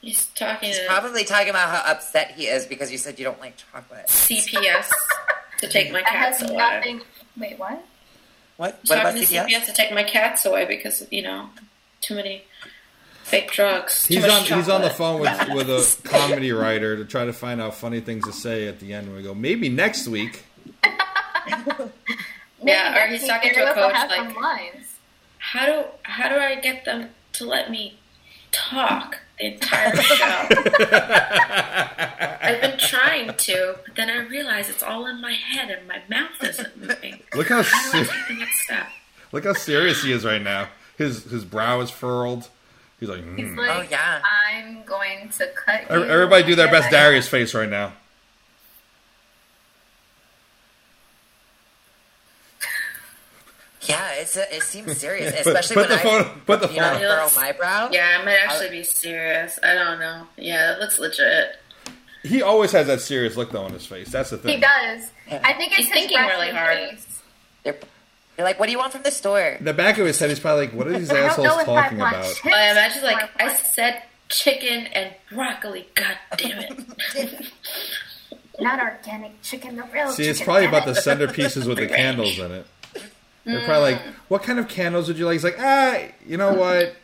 [0.00, 3.38] He's talking He's probably talking about how upset he is because you said you don't
[3.38, 4.06] like chocolate.
[4.06, 4.88] CPS
[5.58, 6.56] to take my That has cats away.
[6.56, 7.00] nothing.
[7.36, 7.84] Wait, what?
[8.62, 8.78] What?
[8.86, 9.48] What about talking to CPS?
[9.48, 11.48] CPS to take my cats away because you know
[12.00, 12.44] too many
[13.24, 14.06] fake drugs.
[14.06, 14.58] He's much on.
[14.58, 18.00] He's on the phone with with a comedy writer to try to find out funny
[18.00, 19.08] things to say at the end.
[19.08, 20.44] And we go, maybe next week.
[22.64, 24.86] Yeah, or he's talking to a Darius will coach, like- some lines.
[25.38, 27.98] How do how do I get them to let me
[28.52, 30.48] talk the entire show?
[32.42, 36.00] I've been trying to, but then I realize it's all in my head and my
[36.08, 37.20] mouth isn't moving.
[37.34, 38.86] Look how How do I se- take the next step?
[39.32, 40.68] look how serious he is right now.
[40.98, 42.48] His his brow is furled.
[43.00, 43.58] He's like, He's hmm.
[43.58, 44.20] like, Oh, yeah.
[44.52, 46.04] I'm going to cut you.
[46.04, 47.94] everybody do their best Darius face right now.
[53.82, 56.80] Yeah, it's a, it seems serious, especially put when the I phone- put the you
[56.80, 57.88] know, phone- curl my brow.
[57.90, 59.58] Yeah, I might actually be serious.
[59.62, 60.26] I don't know.
[60.36, 61.56] Yeah, it looks legit.
[62.22, 64.10] He always has that serious look though on his face.
[64.10, 64.54] That's the thing.
[64.56, 65.10] He does.
[65.28, 66.78] I think it's He's his thinking really hard.
[66.78, 67.22] face.
[67.64, 67.78] They're,
[68.36, 70.38] they're like, "What do you want from the store?" The back of his head, he's
[70.38, 72.70] probably like, "What are these I don't know assholes if I talking about?" chips I
[72.70, 75.88] imagine like I said chicken and broccoli.
[75.96, 77.46] God damn it!
[78.60, 80.30] not organic chicken, the real See, chicken.
[80.30, 80.94] it's probably about it.
[80.94, 82.66] the centerpieces with the candles in it.
[83.44, 86.52] They're probably like, "What kind of candles would you like?" He's like, "Ah, you know
[86.54, 86.94] what?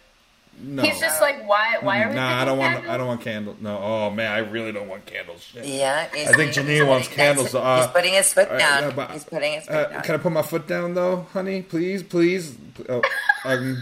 [0.61, 0.83] No.
[0.83, 1.77] He's just like, why?
[1.83, 2.17] Why are we?
[2.17, 2.73] Nah, I don't want.
[2.75, 2.91] candles?
[2.93, 3.57] I don't want candles.
[3.61, 3.79] No.
[3.79, 5.41] Oh man, I really don't want candles.
[5.43, 5.65] Shit.
[5.67, 8.83] Yeah, I think Janine wants candles, He's uh, putting his foot uh, down.
[8.83, 10.03] yeah, but- he's putting his foot Uh, down.
[10.03, 11.63] can I put my foot down though, honey?
[11.63, 12.57] Please, please.
[12.89, 13.03] Oh,
[13.45, 13.81] um,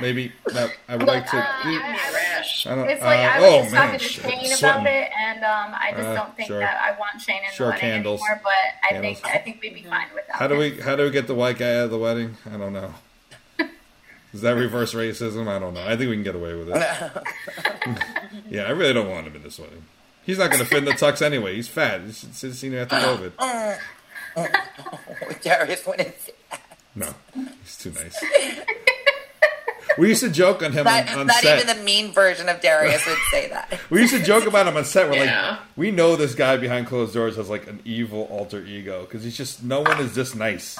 [0.00, 0.32] maybe.
[0.52, 1.36] No, I would like to.
[1.36, 1.78] uh, Give me
[2.14, 2.66] rash.
[2.66, 4.58] I don't, It's like uh, I oh, was just man, talking to shit, Shane about
[4.58, 4.86] sweating.
[4.86, 6.58] it, and um, I just Uh, don't think sure.
[6.60, 8.20] that I want Shane in Sure, the wedding candles.
[8.20, 8.40] anymore.
[8.42, 8.52] But
[8.84, 9.20] I Candles.
[9.20, 10.36] think I think we'd be fine without.
[10.36, 10.60] How do him.
[10.76, 12.36] we how do we get the white guy out of the wedding?
[12.52, 12.94] I don't know.
[14.32, 15.48] Is that reverse racism?
[15.48, 15.84] I don't know.
[15.84, 16.76] I think we can get away with it.
[18.50, 19.84] yeah, I really don't want him in this wedding.
[20.24, 21.56] He's not going to fit in the tux anyway.
[21.56, 22.02] He's fat.
[22.02, 23.78] He's he's seen after COVID.
[25.42, 26.32] Darius wouldn't say.
[26.94, 28.22] No, he's too nice.
[29.98, 31.60] We used to joke on him Not, on, on not set.
[31.62, 33.78] even the mean version of Darius would say that.
[33.90, 35.08] We used to joke about him on set.
[35.10, 35.50] We're Yeah.
[35.50, 39.24] like, we know this guy behind closed doors has like an evil alter ego because
[39.24, 40.78] he's just no one is this nice.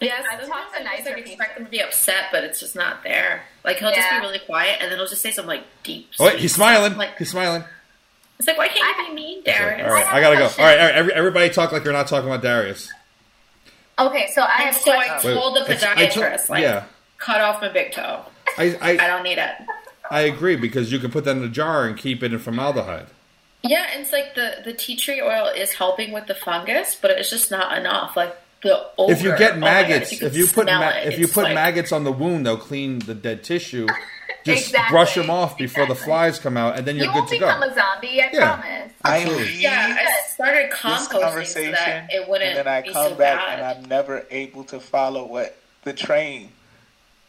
[0.00, 2.74] Yes, I've talked to I nicer like expect them to be upset, but it's just
[2.74, 3.44] not there.
[3.64, 6.10] Like he'll just be really quiet, and then he'll just say some like deep.
[6.18, 6.96] Oh, wait, he's smiling.
[6.96, 7.62] Like He's smiling.
[8.38, 9.86] it's like, why can't you be mean, Darius?
[9.86, 10.42] All right, have I gotta go.
[10.44, 10.64] All question.
[10.64, 10.94] right, all right.
[10.96, 12.92] Every, everybody talk like you're not talking about Darius.
[13.98, 16.84] Okay, so I And have so I told the It's- podiatrist, like, yeah,
[17.18, 18.20] cut off my big toe.
[18.58, 19.50] I, I I don't need it.
[20.10, 23.06] I agree because you can put that in a jar and keep it in formaldehyde.
[23.62, 27.10] Yeah, and it's like the the tea tree oil is helping with the fungus, but
[27.12, 28.16] it's just not enough.
[28.16, 31.12] Like the odor, If you get oh God, maggots, you if you put ma- it,
[31.12, 33.86] if you put like- maggots on the wound, they'll clean the dead tissue.
[34.44, 34.94] Just Exactly.
[34.94, 37.38] brush them off before the flies come out, and then you're you good won't to
[37.38, 37.46] go.
[37.46, 38.22] become a zombie.
[38.22, 38.54] I Yeah.
[38.56, 38.92] promise.
[39.04, 39.44] I Absolutely.
[39.46, 42.92] leave Yeah, I started this composting so conversation, that it wouldn't and then I be
[42.92, 43.58] come so back bad.
[43.58, 46.50] and I'm never able to follow what the train.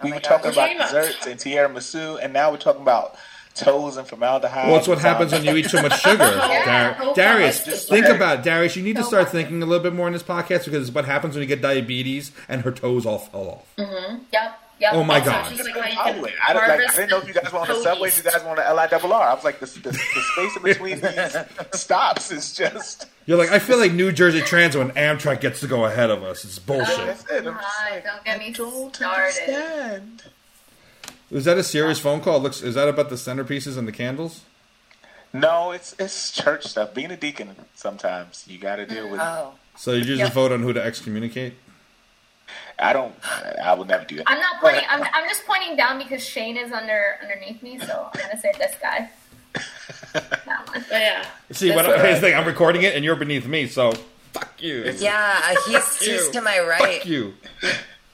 [0.01, 0.27] Oh we my were God.
[0.29, 3.15] talking What about you talking desserts and tiramisu, and now we're talking about
[3.55, 4.67] toes and formaldehyde.
[4.67, 6.23] Well, it's what happens when you eat too much sugar.
[6.49, 7.75] Yeah, Dar- hope Darius, not.
[7.77, 8.43] think about it.
[8.43, 8.75] Darius.
[8.75, 11.05] You need to start thinking a little bit more in this podcast because it's what
[11.05, 13.75] happens when you get diabetes and her toes all fall off.
[13.85, 14.15] Mm-hmm.
[14.33, 14.59] Yep.
[14.83, 14.93] Yep.
[14.95, 15.55] Oh my Also, God.
[15.55, 16.33] Just like I, can would.
[16.45, 18.23] I, don't- like, I didn't know if you guys were on the subway, if you
[18.29, 19.29] guys were on the L I double R.
[19.29, 19.93] I was like, the, the, the
[20.33, 20.99] space in between
[21.71, 23.05] these stops is just.
[23.25, 26.21] You're like, I feel like New Jersey Transit when Amtrak gets to go ahead of
[26.23, 26.43] us.
[26.43, 26.97] It's bullshit.
[26.97, 27.47] That's it.
[27.47, 29.23] I'm just like, don't get me don't started.
[29.23, 30.23] understand.
[31.31, 32.39] Is that a serious phone call?
[32.41, 34.41] Looks, is that about the centerpieces and the candles?
[35.31, 36.93] No, it's it's church stuff.
[36.93, 39.19] Being a deacon, sometimes you got to deal with.
[39.23, 40.33] Oh, So you just Yep.
[40.33, 41.53] vote on who to excommunicate?
[42.79, 43.13] I don't.
[43.63, 44.25] I will never do that.
[44.29, 44.83] I'm not pointing.
[44.89, 48.51] I'm, I'm just pointing down because Shane is under underneath me, so I'm gonna say
[48.57, 49.09] this guy.
[50.13, 50.85] That one.
[50.89, 52.35] But yeah, See, what, That's here's the thing.
[52.35, 53.93] I'm recording it, and you're beneath me, so
[54.31, 54.93] fuck you.
[54.99, 55.41] yeah.
[55.43, 56.97] uh, He's he's to my right.
[56.99, 57.33] Fuck you.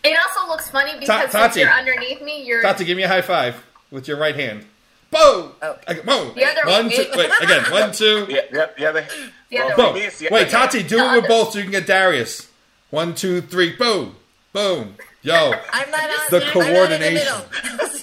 [0.03, 1.59] It also looks funny because since Tati.
[1.61, 4.65] you're underneath me, you're Tati, give me a high five with your right hand.
[5.11, 5.51] Boom!
[5.61, 5.77] Oh.
[5.89, 6.33] Okay, boom!
[6.35, 8.91] The other One, two, wait, again, one, two, Yeah, yeah, yeah.
[8.91, 9.07] They,
[9.49, 9.93] the other Boom.
[9.95, 10.09] way.
[10.19, 10.27] boom.
[10.31, 12.47] Wait, Tati, do it with both so you can get Darius.
[12.91, 14.15] One, two, three, boom!
[14.53, 14.95] Boom!
[15.21, 17.33] Yo, I'm not on The I'm not in coordination.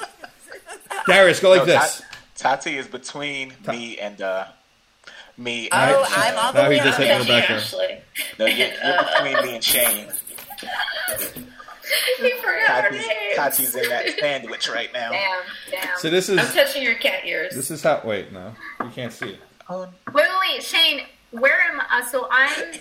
[1.06, 2.00] Darius, go like No, this.
[2.00, 4.46] Ta- Tati is between me and uh,
[5.36, 5.68] me.
[5.72, 7.52] Oh, and, I'm all the Now he way just hit Rebecca.
[7.54, 7.98] Ashley.
[8.38, 10.06] No, you're, you're between me and Shane.
[12.18, 13.36] He forgot her Tati's, name.
[13.36, 15.10] Tati's in that sandwich right now.
[15.12, 15.98] Damn, damn.
[15.98, 17.54] So this is I'm touching your cat ears.
[17.54, 18.00] this is how.
[18.04, 19.40] Wait, no, you can't see it.
[19.68, 19.82] Oh,
[20.12, 21.02] Wait, wait, wait, Shane.
[21.30, 22.00] Where am I?
[22.00, 22.74] Uh, so I'm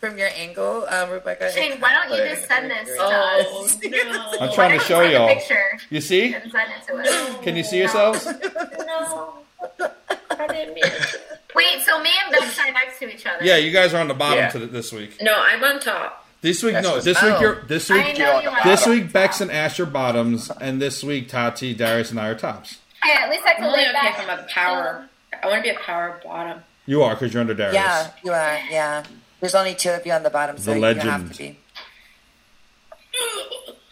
[0.00, 1.52] From your angle, um, Rebecca.
[1.52, 1.78] Shane.
[1.80, 3.78] Why don't you just send this to oh us?
[3.84, 4.46] no!
[4.46, 5.28] I'm trying to show you y'all.
[5.28, 6.32] Picture You see?
[6.32, 7.38] send it to us.
[7.44, 8.24] Can you see yourselves?
[8.26, 9.34] No,
[9.78, 11.16] I didn't mean it.
[11.54, 13.44] Wait, so me and Bex are next to each other.
[13.44, 14.48] Yeah, you guys are on the bottom Yeah.
[14.50, 15.16] to the, this week.
[15.20, 16.26] No, I'm on top.
[16.40, 16.92] This week, That's no.
[16.94, 17.40] what's- This week, Oh.
[17.40, 18.18] you're this I week.
[18.18, 18.64] know you are.
[18.64, 22.34] This week, Bex and Ash are bottoms, and this week, Tati, Darius, and I are
[22.34, 22.78] tops.
[23.06, 24.18] Yeah, at least I I'm can only lay okay back.
[24.20, 25.06] if I'm a power.
[25.42, 26.62] I want to be a power bottom.
[26.86, 27.74] You are because you're under Darius.
[27.74, 28.58] Yeah, you are.
[28.70, 29.02] Yeah.
[29.40, 31.10] There's only two of you on the bottom, so The you legend.
[31.10, 31.58] have to be.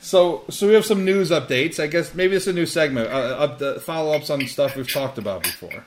[0.00, 1.82] So, so we have some news updates.
[1.82, 3.08] I guess maybe it's a new segment.
[3.10, 5.84] Uh, up the follow ups on stuff we've talked about before.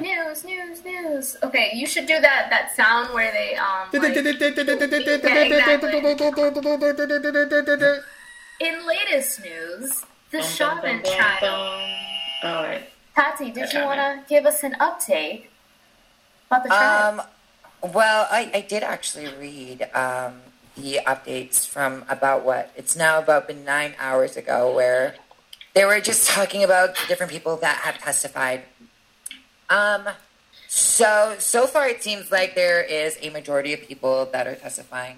[0.00, 1.36] News, news, news.
[1.42, 3.88] Okay, you should do that that sound where they um.
[4.02, 4.14] like-
[8.60, 11.82] in latest news, the Chauvin child.
[12.44, 12.88] All right.
[13.18, 15.46] Tati, did you want to give us an update
[16.46, 17.18] about the child?
[17.18, 20.34] Um, well, I, I did actually read um,
[20.76, 25.16] the updates from about what it's now about been nine hours ago, where
[25.74, 28.62] they were just talking about the different people that have testified.
[29.68, 30.04] Um,
[30.68, 35.16] so so far, it seems like there is a majority of people that are testifying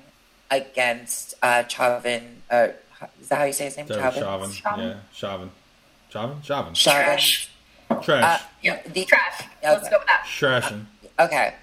[0.50, 2.40] against uh, Chauvin.
[2.50, 2.68] Uh,
[3.20, 3.88] is that how you say his name?
[3.88, 4.22] Chauvin.
[4.22, 4.50] Chauvin.
[4.52, 4.86] Chauvin.
[4.86, 5.50] Yeah, Chauvin.
[6.08, 6.42] Chauvin?
[6.42, 6.74] Chauvin.
[6.74, 7.49] Chauvin.
[8.02, 8.42] Trash.
[8.62, 8.78] Trash.
[8.84, 9.42] Uh, the, Trash.
[9.62, 10.24] Let's go with that.
[10.26, 10.84] Trashing.
[11.18, 11.54] Okay.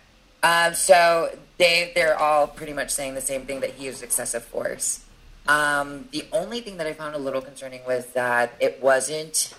[0.44, 4.44] Um, so they they're all pretty much saying the same thing that he used excessive
[4.44, 5.04] force.
[5.48, 9.54] Um, the only thing that I found a little concerning was that it wasn't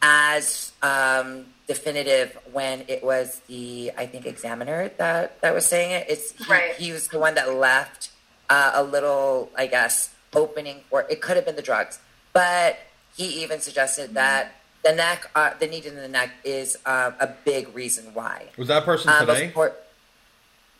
[0.00, 6.06] as um, definitive when it was the I think examiner that that was saying it.
[6.08, 6.74] It's he, Right.
[6.74, 8.10] he was the one that left
[8.48, 11.20] uh, a little, I guess, opening for it.
[11.20, 11.98] Could have been the drugs,
[12.32, 12.78] but
[13.16, 14.52] he even suggested that
[14.84, 18.46] the neck, uh, the need in the neck, is uh, a big reason why.
[18.56, 19.46] Was that person Um, today?
[19.48, 19.72] of course,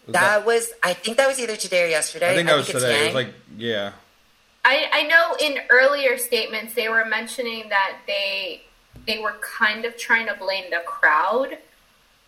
[0.07, 2.33] Was that was I think that was either today or yesterday.
[2.33, 3.03] I think that was it's today.
[3.03, 3.93] It was like, yeah.
[4.65, 8.63] I, I know in earlier statements they were mentioning that they
[9.07, 11.59] they were kind of trying to blame the crowd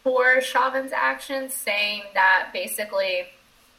[0.02, 3.26] for Chauvin's actions, saying that basically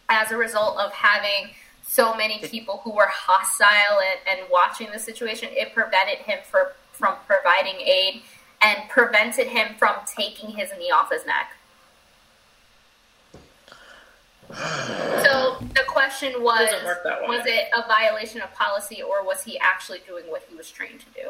[0.10, 1.49] as a result of having
[1.82, 6.73] so many people who were hostile and, and watching the situation, it prevented him for,
[7.01, 8.21] from providing aid
[8.61, 11.51] and prevented him from taking his knee off his neck.
[15.23, 17.27] So the question was: Doesn't work that way.
[17.37, 20.99] Was it a violation of policy, or was he actually doing what he was trained
[20.99, 21.29] to do?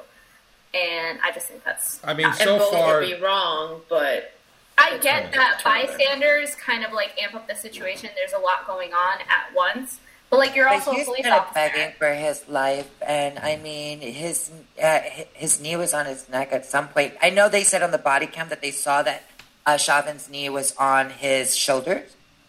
[0.73, 1.99] And I just think that's.
[2.03, 4.33] I mean, not- so and both far, would be wrong, but
[4.77, 8.09] I get that bystanders kind of like amp up the situation.
[8.15, 9.99] There's a lot going on at once,
[10.31, 11.53] but like you're But also a police kind of officer.
[11.53, 14.49] begging for his life, and I mean, his
[14.81, 14.99] uh,
[15.33, 17.13] his knee was on his neck at some point.
[17.21, 19.23] I know they said on the body cam that they saw that
[19.67, 22.05] uh, Chauvin's knee was on his shoulder,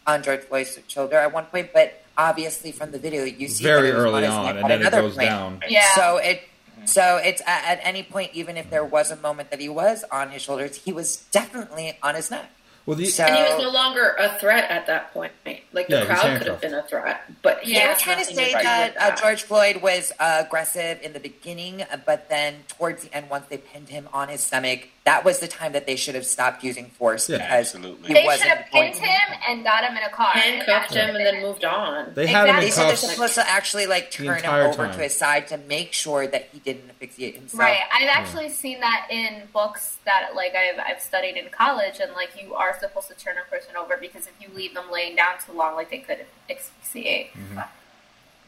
[0.07, 3.90] on George Floyd's shoulder at one point, but obviously from the video you see very
[3.90, 5.29] that it was early his on, neck and at then it another goes point.
[5.29, 5.61] down.
[5.68, 5.95] Yeah.
[5.95, 6.42] So it.
[6.85, 10.05] So it's at, at any point, even if there was a moment that he was
[10.11, 12.51] on his shoulders, he was definitely on his neck.
[12.85, 15.33] Well, the, So- and he was no longer a threat at that point.
[15.73, 18.18] Like the Yeah, crowd could have been a threat, but he They were has trying
[18.18, 19.16] to say that uh.
[19.16, 23.57] George Floyd was uh, aggressive in the beginning, but then towards the end, once they
[23.57, 26.87] pinned him on his stomach, that was the time that they should have stopped using
[26.90, 27.38] force Yeah.
[27.38, 28.09] because Absolutely.
[28.09, 31.16] he They should wasn't have pinned him and got him in a car, handcuffed him
[31.16, 32.12] and then moved on.
[32.14, 34.92] they had him They in said they're supposed to actually like turn him over time.
[34.95, 37.61] to his side to make sure that he didn't asphyxiate himself.
[37.61, 37.81] Right.
[37.92, 42.31] I've actually seen that in books that like I've I've studied in college and like
[42.40, 45.35] you are supposed to turn a person over because if you leave them laying down
[45.44, 47.32] too long, like they could asphyxiate.
[47.35, 47.61] Mm-hmm.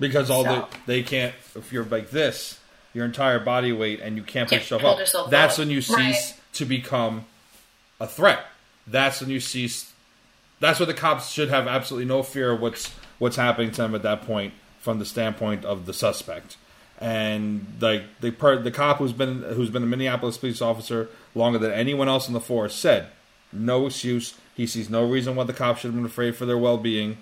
[0.01, 1.35] because all So- the they can't.
[1.55, 2.59] If you're like this,
[2.93, 4.99] your entire body weight, and you can't push yourself up.
[4.99, 5.59] yourself that's up.
[5.61, 6.35] when you cease Right.
[6.55, 7.25] to become
[8.01, 8.45] a threat.
[8.87, 9.93] That's when you cease.
[10.61, 13.95] That's what the cops should have absolutely no fear of what's what's happening to them
[13.95, 16.57] at that point from the standpoint of the suspect.
[16.99, 21.73] And like the the cop who's been who's been a Minneapolis police officer longer than
[21.73, 23.09] anyone else in the force said,
[23.55, 24.35] no excuse.
[24.55, 27.19] He sees no reason why the cops should have been afraid for their well being.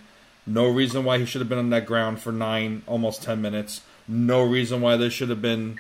[0.47, 3.83] No reason why he should have been on that ground for nine, almost ten minutes.
[4.09, 5.79] No reason why there should have been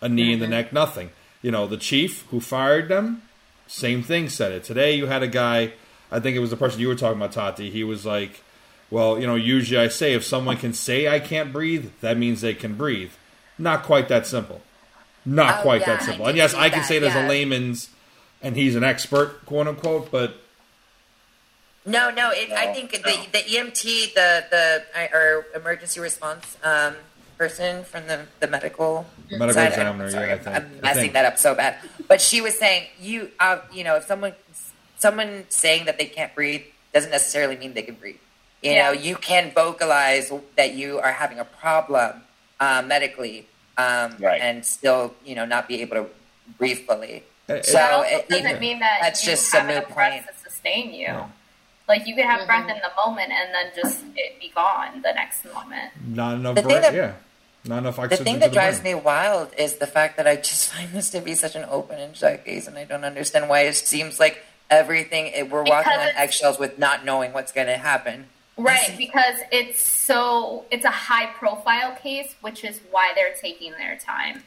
[0.00, 0.72] a knee in the neck.
[0.72, 1.10] Nothing.
[1.40, 3.22] You know, the chief who fired them,
[3.66, 4.64] same thing said it.
[4.64, 5.72] Today you had a guy,
[6.10, 7.70] I think it was the person you were talking about, Tati.
[7.70, 8.42] He was like,
[8.90, 12.40] well, you know, usually I say if someone can say I can't breathe, that means
[12.42, 13.12] they can breathe.
[13.58, 14.60] Not quite that simple.
[15.24, 16.26] Not Oh, quite yeah, that simple.
[16.26, 17.88] And yes, I can that, say it as a layman's,
[18.44, 20.36] and he's an expert, quote unquote, but
[21.86, 22.30] No, no.
[22.30, 22.98] It, I think no.
[22.98, 26.94] the the EMT, the the or emergency response um,
[27.36, 30.56] person from the the medical Medical side, examiner, I'm sorry, yeah, I think.
[30.56, 31.12] I'm I messing think.
[31.14, 31.76] that up so bad.
[32.08, 34.34] But she was saying you, uh, you know, if someone
[34.98, 36.62] someone saying that they can't breathe
[36.94, 38.16] doesn't necessarily mean they can breathe.
[38.62, 38.82] You Yeah.
[38.86, 42.22] know, you can vocalize that you are having a problem
[42.60, 44.40] uh, medically, um, Right.
[44.40, 46.06] and still, you know, not be able to
[46.56, 47.24] breathe fully.
[47.46, 49.94] So that also it- doesn't even- mean that that's you just have a moot enough
[49.94, 50.26] breath point.
[50.44, 51.00] to sustain you.
[51.06, 51.26] Yeah.
[51.86, 52.46] Like you could have Mhm.
[52.46, 55.90] breath in the moment and then just it be gone the next moment.
[56.06, 56.82] not enough The thing brain.
[56.82, 57.12] that- yeah.
[57.66, 58.08] Not enough oxygen.
[58.08, 58.96] The oxygen thing that the drives brain.
[58.96, 61.98] me wild is the fact that I just find this to be such an open
[61.98, 65.92] and shut case, and I don't understand why it seems like everything it, we're walking
[65.92, 68.28] on eggshells with not knowing what's going to happen.
[68.56, 73.96] Right, because it's so it's a high profile case, which is why they're taking their
[73.96, 74.44] time.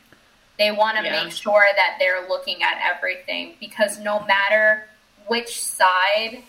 [0.59, 1.23] They want to Yeah.
[1.23, 4.87] make sure that they're looking at everything because no matter
[5.27, 6.41] which side,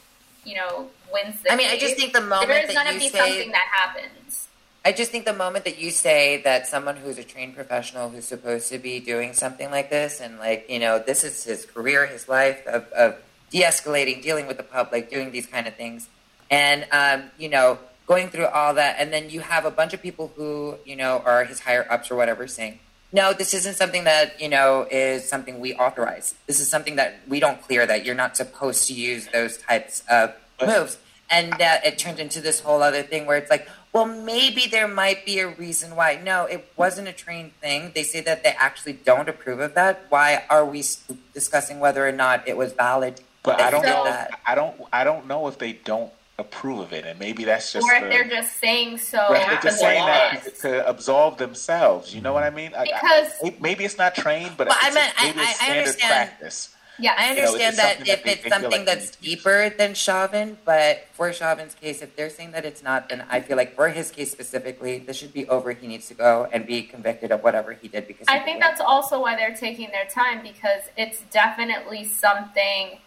[0.45, 3.01] you know, wins the I mean, I just think the moment there's that going to
[3.01, 4.49] be say- something that happens.
[4.85, 8.25] I just think the moment that you say that someone who's a trained professional who's
[8.25, 12.07] supposed to be doing something like this, and like you know, this is his career,
[12.07, 13.17] his life of, of
[13.51, 16.09] de-escalating, dealing with the public, doing these kind of things,
[16.51, 20.01] and um, you know, going through all that, and then you have a bunch of
[20.01, 22.79] people who you know are his higher ups or whatever saying,
[23.13, 26.35] no, this isn't something that you know is something we authorize.
[26.47, 27.87] This is something that we don't clear.
[27.87, 30.99] That you're not supposed to use those types of moves,
[31.31, 34.89] and that it turned into this whole other thing where it's like, well, maybe there
[34.89, 36.21] might be a reason why.
[36.23, 37.93] No, it wasn't a trained thing.
[37.95, 40.05] They say that they actually don't approve of that.
[40.11, 40.85] Why are we
[41.33, 43.21] discussing whether or not it was valid?
[43.43, 44.05] But I don't know.
[44.05, 44.39] that?
[44.47, 44.77] I don't.
[44.93, 48.03] I don't know if they don't approve of it, and maybe that's just or if
[48.05, 49.19] the- they're just saying so.
[49.31, 52.15] Right, they're just saying that to, to absolve themselves.
[52.15, 52.73] You know what I mean?
[52.75, 55.41] I- I- Because- may- maybe it's not trained, but Well, I it's, meant- I- maybe
[55.41, 56.29] it's I- I standard understand.
[56.31, 56.69] practice.
[57.01, 59.13] yeah, I know, it's understand that that if they- it's they something like that's need
[59.15, 59.29] to do.
[59.31, 63.41] deeper than Chauvin, but for Chauvin's case, if they're saying that it's not, then I
[63.41, 65.73] feel like for his case specifically, this should be over.
[65.73, 68.57] He needs to go and be convicted of whatever he did because I think did
[68.59, 68.61] it.
[68.61, 73.01] that's also why they're taking their time because it's definitely something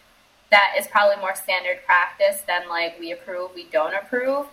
[0.52, 4.46] that is probably more standard practice than like we approve, we don't approve.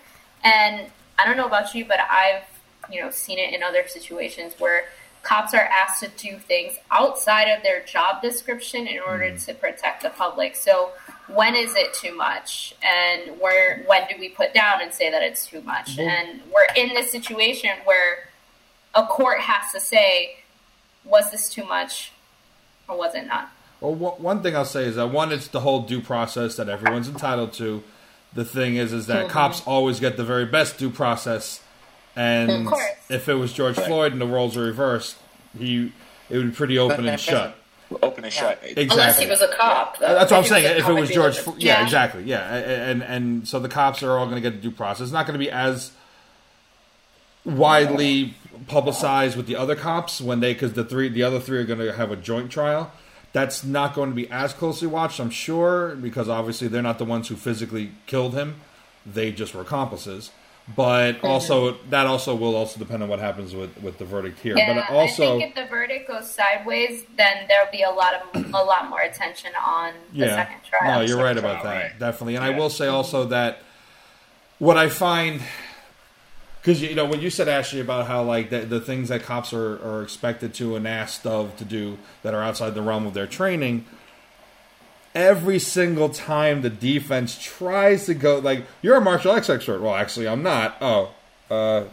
[0.43, 0.87] And
[1.19, 2.43] I don't know about you, but I've
[2.91, 4.85] you know seen it in other situations where
[5.21, 9.45] cops are asked to do things outside of their job description in order mm.
[9.45, 10.55] to protect the public.
[10.55, 10.91] So
[11.27, 12.73] when is it too much?
[12.81, 15.99] And where when do we put down and say that it's too much?
[15.99, 18.29] And we're in this situation where
[18.95, 20.37] a court has to say,
[21.03, 22.13] was this too much
[22.87, 23.51] or was it not?
[23.81, 26.67] Well, one one thing I'll say is that one, it's the whole due process that
[26.69, 27.83] everyone's entitled to.
[28.33, 31.61] The thing is, is that cops always get the very best due process,
[32.15, 32.83] and Of course.
[33.09, 35.15] if it was George Floyd and the roles were reversed,
[35.57, 35.91] he
[36.29, 37.55] it would be pretty open and shut.
[38.03, 38.59] Open and shut.
[38.61, 38.83] Exactly.
[38.83, 39.97] Unless he was a cop.
[39.97, 40.13] though.
[40.13, 40.77] That's what I'm saying.
[40.77, 41.83] If it was George, like, Flo- yeah, Yeah.
[41.85, 45.05] exactly, yeah, and and so the cops are all going to get the due process.
[45.05, 45.91] It's not going to be as
[47.45, 48.35] widely
[48.67, 51.79] publicized with the other cops when they because the three the other three are going
[51.79, 52.91] to have a joint trial.
[53.31, 57.05] That's not going to be as closely watched, I'm sure, because obviously they're not the
[57.05, 58.55] ones who physically killed him;
[59.05, 60.31] they just were accomplices.
[60.75, 64.55] But also, that also will also depend on what happens with, with the verdict here.
[64.55, 68.13] Yeah, but also, I think if the verdict goes sideways, then there'll be a lot
[68.13, 70.99] of a lot more attention on the yeah, second trial.
[70.99, 71.99] no, you're right about that, right.
[71.99, 72.35] definitely.
[72.35, 73.63] And I will say also that
[74.59, 75.41] what I find
[76.61, 79.53] because you know when you said Ashley about how like the, the things that cops
[79.53, 83.13] are, are expected to and asked of to do that are outside the realm of
[83.13, 83.85] their training
[85.15, 89.81] every single time the defense tries to go like you're a martial arts expert.
[89.81, 90.77] Well actually i'm not.
[90.81, 91.13] Oh
[91.49, 91.85] uh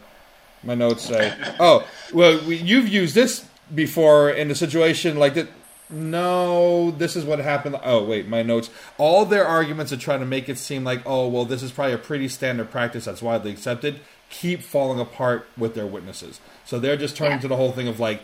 [0.63, 5.47] my notes say oh well we, you've used this before in a situation like that.
[5.89, 7.79] No this is what happened.
[7.83, 8.69] Oh wait my notes.
[8.97, 11.93] All their arguments are trying to make it seem like oh well this is probably
[11.93, 13.05] a pretty standard practice.
[13.05, 16.39] That's widely accepted keep falling apart with their witnesses.
[16.65, 17.41] So they're just turning Yeah.
[17.41, 18.21] to the whole thing of like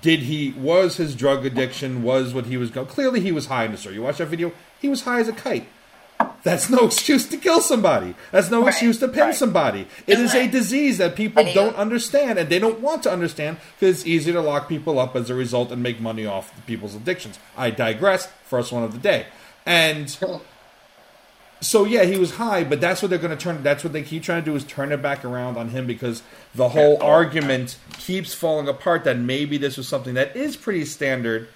[0.00, 3.64] did he was his drug addiction was what he was going clearly he was high
[3.64, 4.52] in the story you watch that video?
[4.80, 5.68] He was high as a kite.
[6.42, 8.14] That's no excuse to kill somebody.
[8.32, 8.68] That's no Right.
[8.68, 9.34] excuse to pin Right.
[9.34, 9.86] somebody.
[10.08, 13.98] It is a disease that people don't understand and they don't want to understand because
[14.00, 17.38] it's easy to lock people up as a result and make money off people's addictions.
[17.56, 18.28] I digress.
[18.44, 19.26] First one of the day.
[19.64, 20.16] And
[21.62, 23.62] so yeah, he was high, but that's what they're going to turn.
[23.62, 26.22] That's what they keep trying to do is turn it back around on him because
[26.54, 27.06] the whole Yeah.
[27.06, 29.04] argument keeps falling apart.
[29.04, 31.48] That maybe this was something that is pretty standard,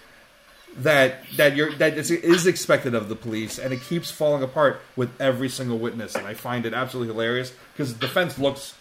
[0.78, 4.80] that that you're that is, is expected of the police, and it keeps falling apart
[4.94, 6.14] with every single witness.
[6.14, 8.74] And I find it absolutely hilarious because the defense looks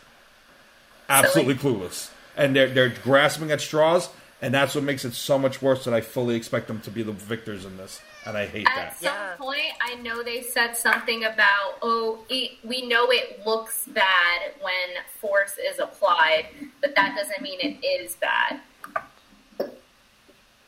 [1.09, 4.09] absolutely clueless, and they're they're grasping at straws,
[4.41, 5.85] and that's what makes it so much worse.
[5.85, 8.75] That I fully expect them to be the victors in this, and I hate At
[8.75, 8.85] that.
[8.87, 9.35] At some Yeah.
[9.37, 15.03] point, I know they said something about, oh, it, we know it looks bad when
[15.19, 16.47] force is applied,
[16.81, 18.59] but that doesn't mean it is bad.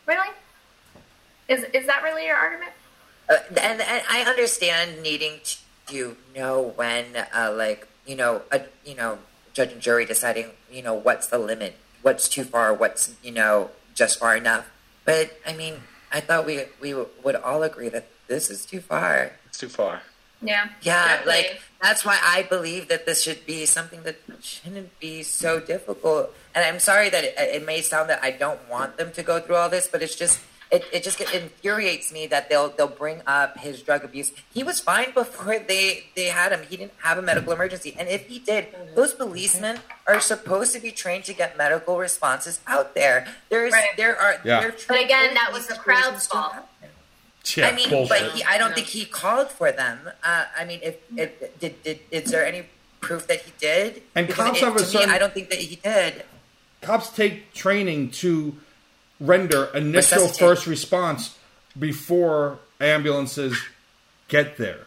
[0.06, 0.30] Really?
[1.50, 2.72] Is is that really your argument?
[3.30, 5.40] Uh, and, and I understand needing
[5.88, 9.20] to know when, uh, like you know, a, you know,
[9.54, 13.72] judge and jury deciding, you know, what's the limit, what's too far, what's you know
[13.96, 14.70] just far enough.
[15.04, 16.94] But I mean, I thought we we
[17.24, 19.32] would all agree that this is too far.
[19.48, 20.02] It's too far.
[20.42, 20.70] Yeah.
[20.82, 21.34] Yeah, definitely.
[21.34, 26.34] like that's why I believe that this should be something that shouldn't be so difficult.
[26.56, 29.40] And I'm sorry that it, it may sound that I don't want them to go
[29.40, 30.40] through all this, but it's just
[30.72, 34.32] it, it just it infuriates me that they'll they'll bring up his drug abuse.
[34.54, 36.62] He was fine before they they had him.
[36.70, 40.80] He didn't have a medical emergency, and if he did, those policemen are supposed to
[40.80, 43.28] be trained to get medical responses out there.
[43.50, 43.96] There's Right.
[43.98, 44.60] there are Yeah.
[44.62, 46.56] there But again, that was the crowd's situations fault.
[47.56, 48.10] Yeah, I mean, bullshit.
[48.10, 50.10] but he, I don't think he called for them.
[50.22, 52.64] Uh, I mean, if, if did, did is there any
[53.00, 54.02] proof that he did?
[54.16, 56.26] And Because cops it- have a certain- me, I don't think that he did.
[56.82, 58.58] cops take training to
[59.20, 61.38] render initial first response
[61.78, 63.58] before ambulances
[64.28, 64.86] get there.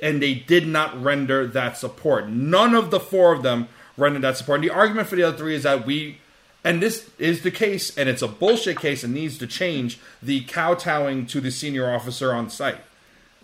[0.00, 2.28] And they did not render that support.
[2.28, 4.60] None of the four of them rendered that support.
[4.60, 6.18] And the argument for the other three is that we,
[6.62, 10.42] and this is the case, and it's a bullshit case and needs to change the
[10.44, 12.78] kowtowing to the senior officer on site.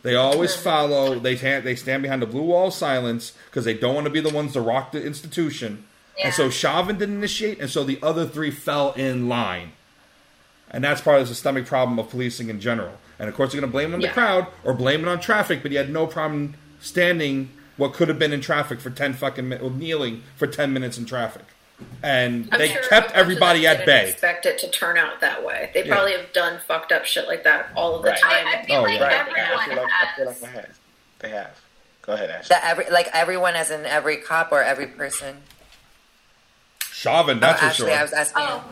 [0.03, 1.19] They always follow.
[1.19, 1.65] They stand.
[1.65, 4.29] They stand behind the blue wall of silence because they don't want to be the
[4.29, 5.85] ones to rock the institution.
[6.19, 6.27] Yeah.
[6.27, 9.73] And so Chauvin didn't initiate, and so the other three fell in line.
[10.75, 12.99] And that's part of the systemic problem of policing in general.
[13.20, 14.12] And of course, you're going to blame it on the Yeah.
[14.12, 18.18] crowd or blame it on traffic, but you had no problem standing what could have
[18.18, 21.43] been in traffic for ten fucking minutes, kneeling for ten minutes in traffic,
[22.03, 24.11] and I'm they sure kept everybody at didn't bay.
[24.11, 25.70] Expect it to turn out that way.
[25.75, 25.95] They Yeah.
[25.95, 28.20] probably have done fucked up shit like that all of the Right.
[28.20, 28.47] time.
[28.49, 29.05] I, I feel Oh, like yeah.
[29.05, 29.12] Right.
[29.12, 30.43] I everyone feel like, I feel has.
[30.43, 30.79] like they have.
[31.20, 31.61] They have.
[32.03, 32.49] Go ahead, Ash.
[32.49, 35.43] That every like everyone, as in every cop or every person.
[36.93, 37.99] Chauvin, that's oh, for actually, sure.
[37.99, 38.43] I was asking.
[38.45, 38.57] Oh.
[38.57, 38.62] you.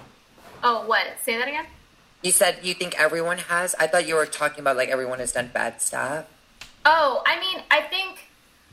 [0.65, 1.07] Oh, oh, what?
[1.23, 1.67] Say that again.
[2.23, 3.75] You said you think everyone has.
[3.79, 6.27] I thought you were talking about like everyone has done bad stuff.
[6.85, 8.29] Oh, I mean, I think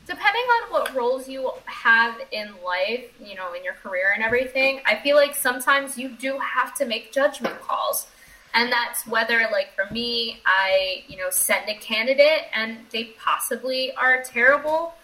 [0.06, 4.80] depending on what roles you have in life, you know, in your career and everything,
[4.86, 8.06] I feel like sometimes you do have to make judgment calls.
[8.52, 13.92] And that's whether, like, for me, I, you know, send a candidate and they possibly
[13.94, 14.94] are terrible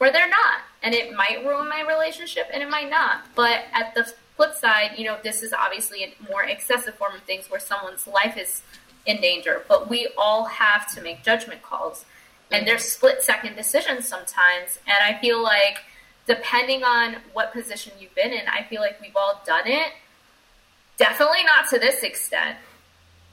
[0.00, 0.62] or they're not.
[0.82, 3.26] And it might ruin my relationship and it might not.
[3.36, 7.22] But at the flip side, you know, this is obviously a more excessive form of
[7.22, 8.62] things where someone's life is
[9.04, 9.64] in danger.
[9.68, 12.04] But we all have to make judgment calls.
[12.52, 14.78] And there's split second decisions sometimes.
[14.86, 15.80] And I feel like
[16.28, 19.92] depending on what position you've been in, I feel like we've all done it.
[20.98, 22.58] Definitely not to this extent.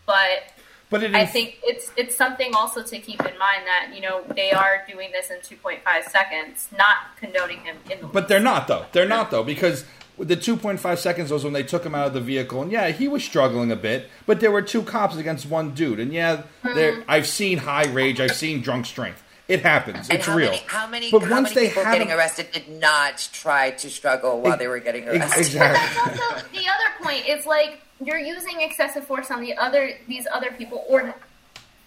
[0.08, 0.44] But
[0.90, 4.02] but it is, I think it's it's something also to keep in mind that you
[4.02, 5.80] know they are doing this in 2.5
[6.10, 8.08] seconds, not condoning him in the.
[8.08, 8.86] But they're not though.
[8.92, 9.84] They're not though because
[10.18, 13.08] the 2.5 seconds was when they took him out of the vehicle, and yeah, he
[13.08, 14.10] was struggling a bit.
[14.26, 16.94] But there were two cops against one dude, and yeah, there.
[16.94, 17.10] Mm-hmm.
[17.10, 18.20] I've seen high rage.
[18.20, 19.22] I've seen drunk strength.
[19.48, 20.10] It happens.
[20.10, 20.52] And it's how real.
[20.52, 21.12] Many, how many?
[21.12, 24.58] But how once many they people getting him- arrested did not try to struggle while
[24.58, 25.40] they were getting arrested?
[25.40, 26.02] exactly.
[26.12, 27.28] That's also the other point.
[27.28, 31.14] Is like you're using excessive force on the other these other people, or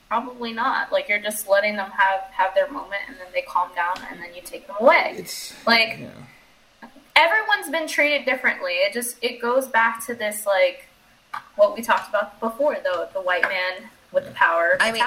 [0.08, 0.92] probably not.
[0.92, 4.20] Like you're just letting them have have their moment, and then they calm down, and
[4.20, 5.14] then you take them away.
[5.16, 6.10] It's like yeah.
[7.18, 8.72] Everyone's been treated differently.
[8.74, 10.86] It just it goes back to this like
[11.56, 15.02] what we talked about before, though the white man with the power I mean.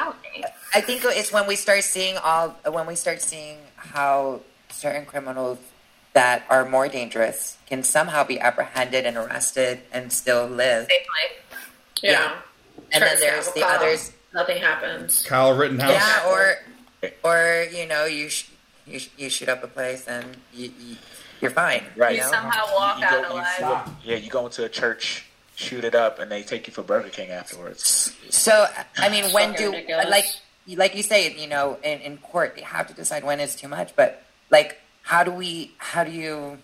[0.76, 5.58] I think it's when we start seeing all when we start seeing how certain criminals
[6.14, 10.88] that are more dangerous can somehow be apprehended and arrested and still live.
[10.88, 11.62] Safely.
[12.04, 12.12] Yeah.
[12.12, 12.36] Yeah.
[12.94, 14.12] And Try then there's the a others.
[14.34, 15.26] Nothing happens.
[15.26, 15.92] Kyle Rittenhouse.
[15.92, 16.56] Yeah, or
[17.24, 18.50] or you know you sh-
[18.86, 20.96] you, sh- you shoot up a place and you, you
[21.42, 21.84] you're fine.
[21.96, 22.18] Right.
[22.18, 23.90] You somehow walk You out go- you- alive.
[24.04, 25.26] Yeah, you go into a church,
[25.56, 28.16] shoot it up, and they take you for Burger King afterwards.
[28.30, 28.68] So
[28.98, 30.26] I mean, when do like
[30.68, 33.68] like you say, you know, in, in court they have to decide when is too
[33.68, 33.96] much.
[33.96, 35.72] But like, how do we?
[35.78, 36.60] How do you?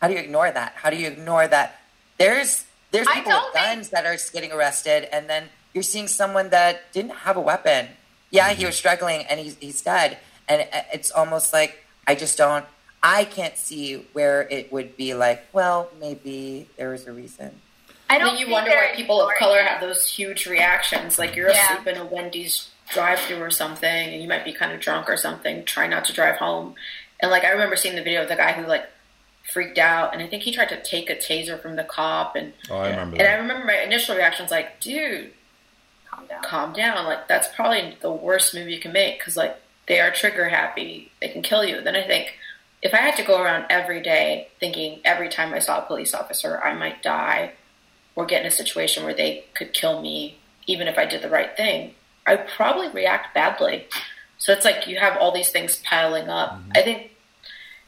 [0.00, 0.72] How do you ignore that?
[0.76, 1.80] How do you ignore that?
[2.18, 6.08] There's there's people don't with think- guns that are getting arrested, and then you're seeing
[6.08, 7.88] someone that didn't have a weapon.
[8.30, 8.66] Yeah, he mm-hmm.
[8.66, 10.18] was struggling, and he's he's dead.
[10.48, 12.64] And uh, it's almost like I just don't.
[13.02, 15.46] I can't see where it would be like.
[15.52, 17.60] Well, maybe there was a reason.
[18.08, 18.34] I I don't.
[18.36, 21.18] think you wonder why people of color have those huge reactions.
[21.18, 21.72] Like you're Yeah.
[21.78, 25.16] asleep in a Wendy's drive-through or something, and you might be kind of drunk or
[25.16, 25.64] something.
[25.64, 26.74] Try not to drive home.
[27.20, 28.86] And like I remember seeing the video of the guy who like
[29.50, 32.34] freaked out, and I think he tried to take a taser from the cop.
[32.36, 35.32] And Oh, I remember and I remember my initial reaction was like, dude,
[36.10, 36.42] Calm down.
[36.42, 37.04] calm down.
[37.06, 41.10] Like that's probably the worst move you can make because like they are trigger happy.
[41.20, 41.80] They can kill you.
[41.80, 42.34] Then I think
[42.82, 46.14] if I had to go around every day thinking every time I saw a police
[46.14, 47.52] officer I might die
[48.14, 51.28] or get in a situation where they could kill me, even if I did the
[51.28, 51.94] right thing,
[52.26, 53.86] I'd probably react badly.
[54.38, 56.52] So it's like you have all these things piling up.
[56.52, 56.70] Mm-hmm.
[56.74, 57.10] I think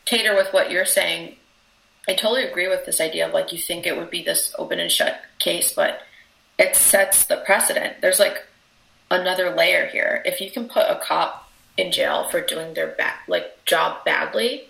[0.04, 1.36] Tater, with what you're saying,
[2.08, 4.80] I totally agree with this idea of like you think it would be this open
[4.80, 6.00] and shut case, but
[6.58, 8.00] it sets the precedent.
[8.00, 8.44] There's like
[9.10, 10.22] another layer here.
[10.24, 14.68] If you can put a cop in jail for doing their ba- like job badly,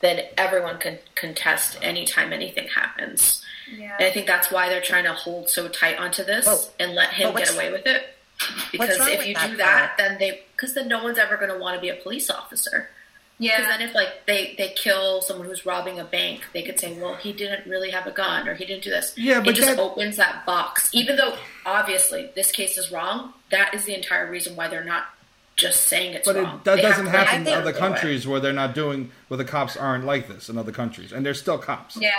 [0.00, 3.44] then everyone can contest anytime anything happens.
[3.76, 3.96] Yeah.
[3.98, 6.60] And I think that's why they're trying to hold so tight onto this Oh.
[6.78, 8.14] and let him get away with it.
[8.72, 11.58] Because if you that, do that, then they because then no one's ever going to
[11.58, 12.88] want to be a police officer.
[13.40, 13.56] Yeah.
[13.56, 16.96] Because then if like they they kill someone who's robbing a bank, they could say,
[17.00, 19.12] well, he didn't really have a gun or he didn't do this.
[19.16, 20.88] Yeah, but it just that- opens that box.
[20.92, 21.36] Even though
[21.66, 25.06] obviously this case is wrong, that is the entire reason why they're not
[25.58, 26.34] just saying it's not.
[26.34, 29.36] But it, that They doesn't to happen in other countries where they're not doing where
[29.36, 31.96] the cops aren't like this in other countries, and they're still cops.
[31.98, 32.10] yeah.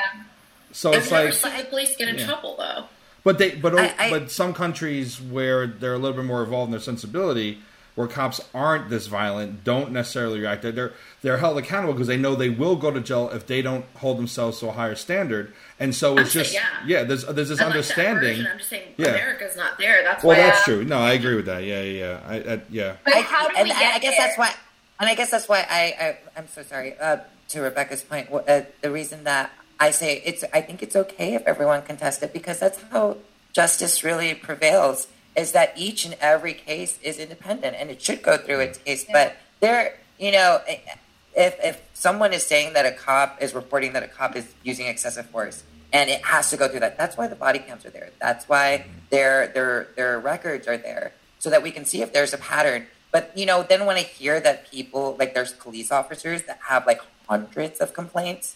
[0.71, 2.25] So I've it's never like, seen the police get in Yeah.
[2.27, 2.83] trouble though.
[3.23, 6.67] but they, but I- I- but some countries where they're a little bit more evolved
[6.67, 7.59] in their sensibility,
[7.99, 10.61] where cops aren't this violent, don't necessarily react.
[10.61, 13.61] They're they're, they're held accountable because they know they will go to jail if they
[13.61, 17.03] don't hold themselves to a higher standard, and so it's I'm just saying, yeah.
[17.03, 18.37] There's there's this I like understanding.
[18.37, 18.47] version.
[18.49, 19.07] I'm just saying Yeah.
[19.09, 20.01] America's not there.
[20.01, 20.85] That's well, why that's I- true.
[20.85, 21.65] No, I agree with that.
[21.65, 22.19] Yeah, yeah, yeah.
[22.25, 22.95] I, I, yeah.
[23.03, 24.27] But how do we I, get I guess there?
[24.27, 24.53] that's why,
[25.01, 26.97] and I guess that's why I, I I'm so sorry.
[26.97, 27.17] Uh,
[27.49, 31.41] to Rebecca's point, uh, the reason that I say it's, I think it's okay if
[31.45, 33.17] everyone contests it because that's how
[33.51, 35.07] justice really prevails.
[35.39, 38.87] Is that each and every case is independent and it should go through its mm-hmm.
[38.87, 40.95] case, but there you know, eh, eh,
[41.35, 44.87] if if someone is saying that a cop is reporting that a cop is using
[44.87, 45.63] excessive force,
[45.93, 48.09] and it has to go through that, that's why the body cams are there.
[48.19, 48.99] That's why mm-hmm.
[49.09, 52.87] their their their records are there, so that we can see if there's a pattern.
[53.11, 56.85] But you know, then when I hear that people like there's police officers that have
[56.85, 58.55] like hundreds of complaints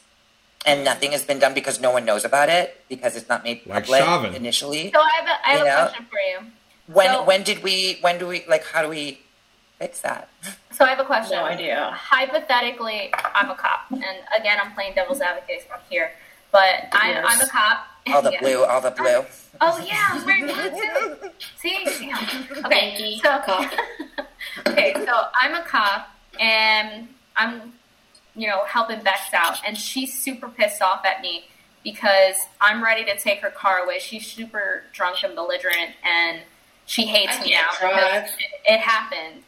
[0.65, 3.61] and nothing has been done because no one knows about it because it's not made
[3.65, 4.33] Like public Chauvin.
[4.33, 4.91] initially.
[4.91, 5.75] So I have a, I have a know?
[5.87, 6.51] question for you.
[6.87, 9.19] When So- when did we when do we like how do we
[9.79, 10.29] fix that?
[10.71, 11.37] So I have a question.
[11.37, 11.91] No idea.
[11.93, 14.03] Hypothetically, I'm a cop, and
[14.37, 16.11] again, I'm playing devil's advocate here,
[16.51, 17.85] but I'm, I'm a cop.
[18.07, 18.39] All the Yeah.
[18.41, 19.23] blue, all the blue.
[19.61, 21.31] Oh yeah, I'm wearing blue too.
[21.57, 22.65] See, damn.
[22.65, 23.71] Okay, Yankee so cop.
[24.67, 26.09] okay, so I'm a cop,
[26.39, 27.07] and
[27.37, 27.73] I'm,
[28.35, 31.45] you know, helping Bex out, and she's super pissed off at me
[31.83, 33.99] because I'm ready to take her car away.
[33.99, 36.39] She's super drunk and belligerent, and
[36.93, 37.69] she hates I me now.
[37.81, 38.29] It,
[38.65, 39.41] it happened.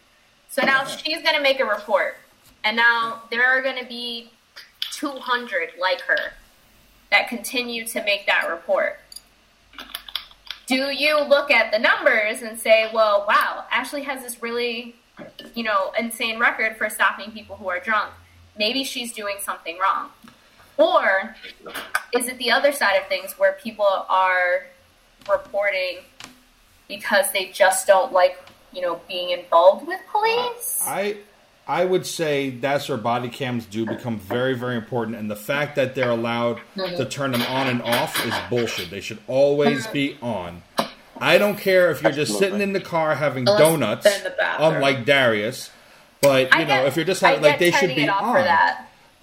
[0.49, 2.17] So now she's going to make a report,
[2.63, 4.31] and now there are going to be
[4.93, 6.33] 200 like her
[7.11, 8.99] that continue to make that report.
[10.65, 14.95] Do you look at the numbers and say, well, wow, Ashley has this really,
[15.53, 18.11] you know, insane record for stopping people who are drunk.
[18.57, 20.09] Maybe she's doing something wrong.
[20.77, 21.35] Or
[22.11, 24.65] is it the other side of things where people are
[25.29, 25.99] reporting
[26.87, 28.37] because they just don't like,
[28.71, 30.81] you know, being involved with police?
[30.85, 31.17] I
[31.67, 35.75] I would say that's where body cams do become very, very important, and the fact
[35.77, 37.09] that they're allowed to mm-hmm.
[37.09, 38.91] turn them on and off is bullshit.
[38.91, 40.61] They should always be on.
[41.17, 42.59] I don't care if you're just Absolutely.
[42.59, 44.73] sitting in the car having Unless donuts, they're in the bathroom.
[44.75, 45.71] unlike Darius.
[46.21, 48.09] But you I know, get- if you're just I having, like they should be it
[48.09, 48.45] off on.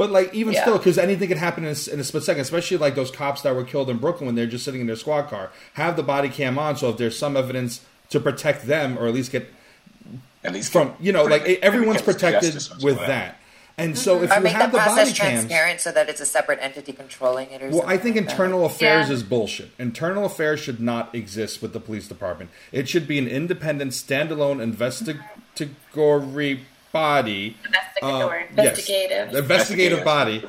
[0.02, 0.12] For that.
[0.12, 0.62] But like even Yeah.
[0.62, 3.10] still, because anything could happen in a, s- in a split second, especially like those
[3.10, 5.50] cops that were killed in Brooklyn when they're just sitting in their squad car.
[5.74, 7.80] Have the body cam on, so if there's some evidence
[8.10, 9.48] to protect them, or at least get
[10.44, 13.06] At least from you know, like everyone's protected with well.
[13.06, 13.38] that.
[13.78, 14.24] And so mm-hmm.
[14.24, 16.26] if Or you make the have the process body cams, transparent so that it's a
[16.26, 18.32] separate entity controlling it or well, I think like that.
[18.32, 19.14] internal affairs Yeah.
[19.14, 19.70] is bullshit.
[19.78, 22.50] Internal affairs should not exist with the police department.
[22.70, 24.62] It should be an independent, standalone mm-hmm.
[24.62, 26.60] investigatory
[26.92, 27.56] body.
[27.64, 28.42] Investigatory.
[28.42, 29.34] uh, yes, Investigative.
[29.34, 30.44] investigative body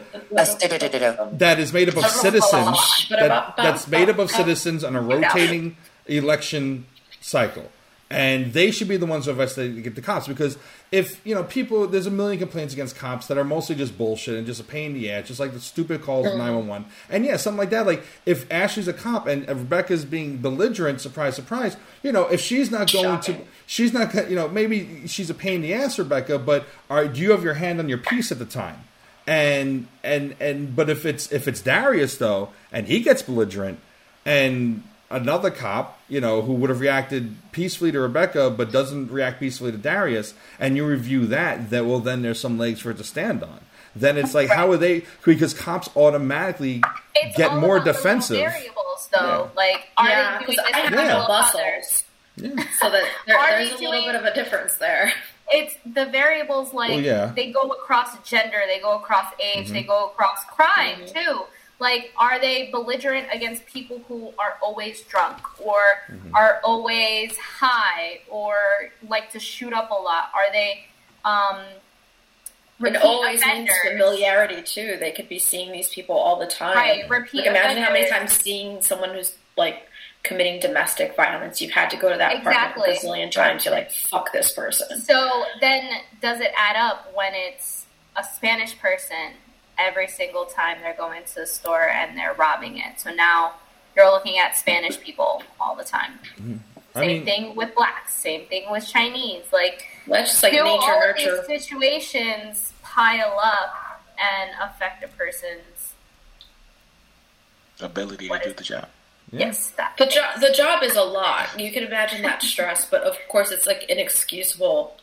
[1.33, 5.77] that is made up of citizens that, that's made up of citizens on a rotating
[6.07, 6.85] election
[7.21, 7.71] cycle
[8.13, 10.27] and they should be the ones who investigate to get the cops.
[10.27, 10.57] Because
[10.91, 14.35] if you know people there's a million complaints against cops that are mostly just bullshit
[14.35, 17.25] and just a pain in the ass just like the stupid calls of 911 and
[17.25, 21.77] yeah something like that like if ashley's a cop and rebecca's being belligerent surprise surprise
[22.03, 23.35] you know if she's not going to
[23.65, 27.21] she's not you know maybe she's a pain in the ass rebecca but are, do
[27.21, 28.83] you have your hand on your piece at the time?
[29.25, 33.79] And and and but if it's if it's Darius though, and he gets belligerent,
[34.25, 34.83] and
[35.13, 39.71] another cop, you know, who would have reacted peacefully to Rebecca but doesn't react peacefully
[39.71, 43.03] to Darius, and you review that, that well then there's some legs for it to
[43.03, 43.59] stand on.
[43.95, 45.03] Then it's like how are they?
[45.23, 46.81] Because cops automatically
[47.15, 48.37] It's get all more about the defensive.
[48.37, 49.49] variables, though.
[49.53, 49.55] Yeah.
[49.55, 51.03] Like, are yeah, they because doing I this have to Yeah.
[51.03, 52.03] no help muscles, others?
[52.35, 52.49] Yeah.
[52.81, 55.13] so that there, there's they a little bit of a difference there.
[55.49, 57.31] It's the variables like Well, yeah.
[57.35, 59.73] they go across gender, they go across age, Mm-hmm.
[59.73, 61.41] they go across crime too.
[61.79, 66.35] Like, are they belligerent against people who are always drunk or Mm-hmm.
[66.35, 68.55] are always high or
[69.07, 70.29] like to shoot up a lot?
[70.33, 70.85] Are they
[71.25, 71.59] um,
[72.85, 73.69] It always offenders?
[73.83, 74.97] means familiarity too.
[74.99, 76.75] They could be seeing these people all the time.
[76.75, 79.87] Right, repeat Like imagine how many times seeing someone who's like
[80.23, 82.83] committing domestic violence, you've had to go to that Exactly.
[82.83, 83.65] apartment a gazillion times.
[83.65, 85.01] You're like, fuck this person.
[85.01, 85.89] So then,
[86.21, 89.33] does it add up when it's a Spanish person
[89.77, 92.99] every single time they're going to the store and they're robbing it?
[92.99, 93.53] So now
[93.95, 96.19] you're looking at Spanish people all the time.
[96.37, 96.55] Mm-hmm.
[96.95, 98.13] I Same mean, thing with blacks.
[98.13, 99.45] Same thing with Chinese.
[99.51, 101.43] Like, That's just like do nature all of nurture.
[101.47, 105.93] these situations pile up and affect a person's
[107.81, 108.87] ability to do is- the job.
[109.31, 109.47] Yeah.
[109.47, 111.59] yes that The job, the job is a lot.
[111.59, 114.95] You can imagine that stress, but of course, it's like inexcusable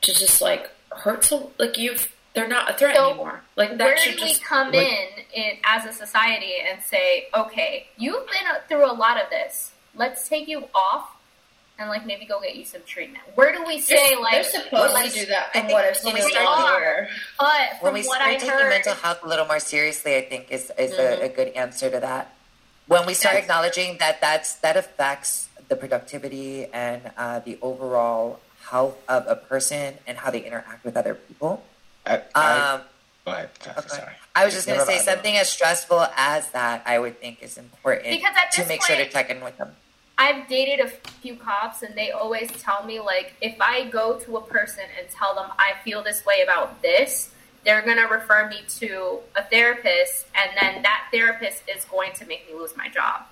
[0.00, 1.48] to just like hurt some.
[1.58, 3.40] Like you've, they're not a threat So, anymore.
[3.56, 6.82] Like that Where should do we just come like- in, in as a society and
[6.82, 9.72] say, okay, you've been through a lot of this.
[9.94, 11.10] Let's take you off
[11.78, 13.22] and like maybe go get you some treatment.
[13.36, 15.72] Where do we say They're, like they're supposed like, to do that I from think
[15.72, 17.08] what I've when seen we in start the doing- year.
[17.38, 20.16] But when from we what start I taking heard, mental health a little more seriously,
[20.16, 22.34] I think is is a, a good answer to that.
[22.86, 23.44] When we start Yes.
[23.44, 29.94] acknowledging that that's that affects the productivity and uh, the overall health of a person
[30.06, 31.62] and how they interact with other people.
[32.06, 32.80] I, I, Um,
[33.24, 33.50] go ahead.
[33.66, 33.88] Okay.
[33.88, 34.12] Sorry.
[34.34, 35.04] I was just going to Never say mind.
[35.06, 36.82] something as stressful as that.
[36.86, 39.56] I would think is important Because at to this make sure to check in with
[39.58, 39.76] them.
[40.16, 44.36] I've dated a few cops, and they always tell me like, if I go to
[44.36, 47.30] a person and tell them I feel this way about this,
[47.64, 52.46] they're gonna refer me to a therapist, and then that therapist is going to make
[52.48, 53.22] me lose my job.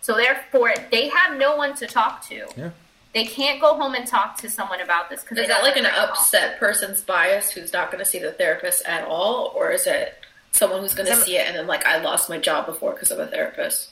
[0.00, 2.46] So therefore, they have no one to talk to.
[2.56, 2.70] Yeah.
[3.14, 5.86] They can't go home and talk to someone about this because Is that like an
[5.86, 10.14] upset person's bias who's not going to see the therapist at all, or is it
[10.52, 13.10] someone who's going to see it and then like I lost my job before because
[13.10, 13.90] of a therapist?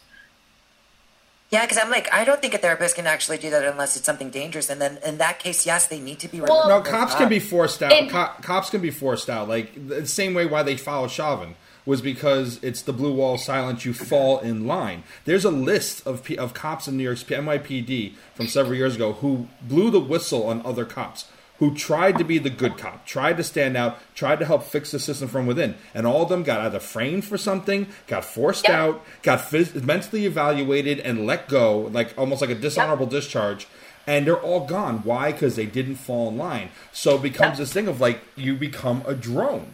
[1.50, 4.04] Yeah, because I'm like, I don't think a therapist can actually do that unless it's
[4.04, 4.68] something dangerous.
[4.68, 6.40] And then in that case, yes, they need to be.
[6.40, 7.92] Well- No, cops can be forced out.
[7.92, 9.48] And- Co- cops can be forced out.
[9.48, 11.54] Like the same way why they follow Chauvin
[11.87, 13.84] was because it's the blue wall of silence.
[13.87, 15.05] You fall in line.
[15.24, 19.14] There's a list of P- of cops in New York's NYPD from several years ago
[19.14, 21.26] who blew the whistle on other cops.
[21.59, 24.91] Who tried to be the good cop, tried to stand out, tried to help fix
[24.91, 28.68] the system from within, and all of them got either framed for something, got forced
[28.68, 28.76] Yep.
[28.78, 33.66] out, got phys- mentally evaluated, and let go, like almost like a dishonorable discharge
[34.07, 34.99] and they're all gone.
[35.03, 35.32] Why?
[35.32, 36.68] Because they didn't fall in line.
[36.93, 39.68] So it becomes this thing of like you become a drone,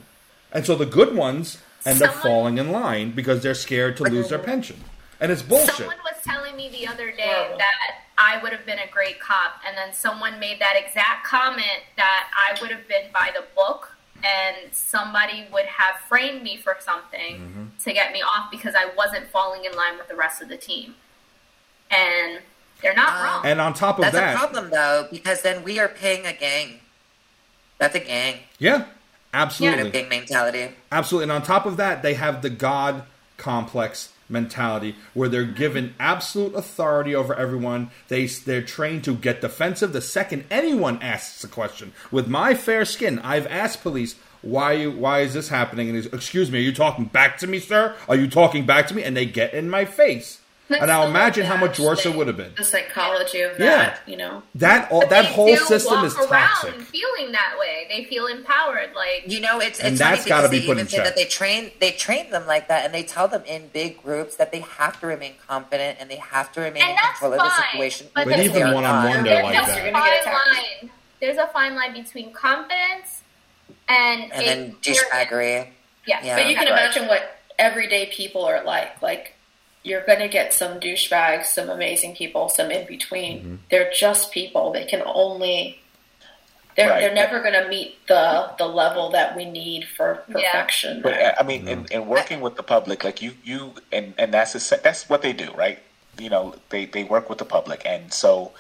[0.53, 4.05] and so the good ones end up Someone- falling in line because they're scared to
[4.05, 4.83] lose their pension,
[5.21, 5.75] and it's bullshit.
[5.77, 7.59] Someone was telling me the other day Horrible.
[7.59, 11.83] that I would have been a great cop, and then someone made that exact comment
[11.97, 16.77] that I would have been by the book, and somebody would have framed me for
[16.79, 17.65] something Mm-hmm.
[17.85, 20.57] to get me off because I wasn't falling in line with the rest of the
[20.57, 20.95] team.
[21.91, 22.41] And
[22.81, 23.47] they're not Um, wrong.
[23.47, 26.33] And on top of That's that, a problem though, because then we are paying a
[26.33, 26.81] gang.
[27.79, 28.41] That's a gang.
[28.59, 28.85] yeah,
[29.33, 30.69] And a absolutely, mentality.
[30.91, 31.25] absolutely.
[31.25, 33.05] And on top of that, they have the God
[33.37, 37.91] complex mentality where they're given absolute authority over everyone.
[38.09, 41.93] They they're trained to get defensive the second anyone asks a question.
[42.11, 44.17] With my fair skin, I've asked police.
[44.43, 44.91] Why you?
[44.91, 45.89] Why is this happening?
[45.89, 47.95] And he's, excuse me, are you talking back to me, sir?
[48.09, 49.05] Are you talking back to me?
[49.05, 50.41] And they get in my face.
[50.73, 52.53] That's and now imagine how much worse it would have been.
[52.57, 53.97] The psychology of Yeah.
[54.07, 54.43] you know.
[54.57, 56.81] That all, that they whole system walk is around toxic.
[56.83, 57.87] feeling that way.
[57.89, 58.91] They feel empowered.
[58.95, 60.89] Like You know, it's And it's that's funny gotta because be they put even in
[60.89, 61.05] say check.
[61.07, 64.37] that they train they train them like that, and they tell them in big groups
[64.37, 67.33] that they have to remain confident and they have to remain in And that's control
[67.35, 68.07] of the fine, situation.
[68.15, 69.83] but even But even one-on-one, they're there's like a that.
[69.85, 70.83] You're gonna get fine attacked.
[70.83, 70.91] line.
[71.21, 73.23] There's a fine line between confidence
[73.89, 75.69] and And then douchebaggery.
[76.07, 76.37] Yeah, Yeah.
[76.37, 76.73] But you can Right.
[76.73, 79.01] imagine what everyday people are like.
[79.03, 79.35] Like
[79.85, 83.39] you're going to get some douchebags, some amazing people, some in between.
[83.39, 83.55] Mm-hmm.
[83.71, 84.73] They're just people.
[84.73, 85.79] They can only.
[86.77, 87.01] They're, Right.
[87.01, 90.35] they're never going to meet the the level that we need for Yeah.
[90.35, 91.03] perfection.
[91.03, 94.33] But uh, I mean, in, in working with the public, like you, you, and and
[94.33, 95.79] that's a, that's what they do, right?
[96.19, 98.53] You know, they they work with the public, and so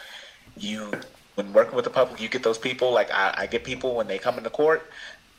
[0.59, 0.93] you,
[1.37, 2.93] when working with the public, you get those people.
[2.93, 4.83] Like I, I get people when they come into court,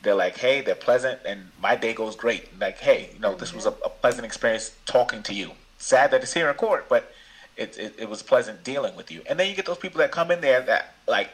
[0.02, 2.58] they're like, hey, they're pleasant, and my day goes great.
[2.60, 5.52] Like, hey, you know, this was a, a pleasant experience talking to you.
[5.84, 7.10] Sad that it's here in court, but
[7.56, 9.22] it, it it was pleasant dealing with you.
[9.28, 11.30] And then you get those people that come in there that like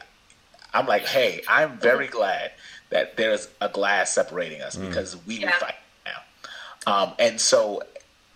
[0.73, 2.51] I'm like, hey, I'm very glad
[2.89, 5.57] that there's a glass separating us because we will Yeah.
[5.57, 5.75] fight
[6.05, 6.93] now.
[6.93, 7.81] Um, and so,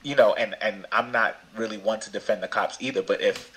[0.03, 3.01] you know, and and I'm not really one to defend the cops either.
[3.01, 3.51] But if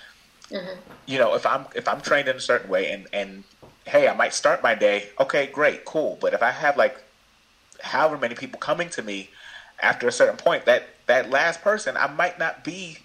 [1.07, 3.45] you know, if I'm if I'm trained in a certain way, and and
[3.87, 6.19] hey, I might start my day, okay, great, cool.
[6.21, 6.97] But if I have like
[7.83, 9.31] however many people coming to me
[9.81, 12.99] after a certain point, that that last person, I might not be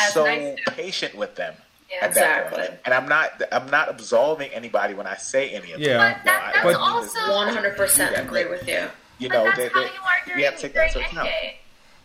[0.00, 1.54] As so nice patient with them.
[1.90, 2.04] Yeah.
[2.06, 2.60] at that point.
[2.62, 2.78] Exactly.
[2.84, 5.88] And I'm not I'm not absolving anybody when I say any of Yeah.
[5.98, 5.98] them.
[5.98, 7.16] But that, that's I- I But- don't do this.
[7.16, 7.32] also.
[7.34, 8.88] One hundred percent agree with you.
[9.18, 10.92] you But know, that's they, how they, you are during, we have to take that
[10.92, 11.34] during into account.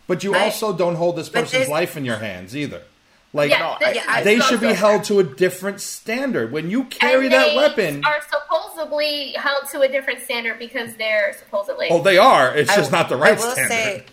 [0.08, 2.82] But you I- also don't hold this person's this- life in your hands either.
[3.36, 5.82] Like Yeah, No, this- I- I- they so- should be so- held to a different
[5.82, 6.52] standard.
[6.54, 11.36] When you carry and that weapon, Are supposedly held to a different standard because they're
[11.38, 11.90] supposedly.
[11.92, 12.56] oh, they are.
[12.56, 13.70] It's I- just not the right I will standard.
[13.70, 14.04] Say,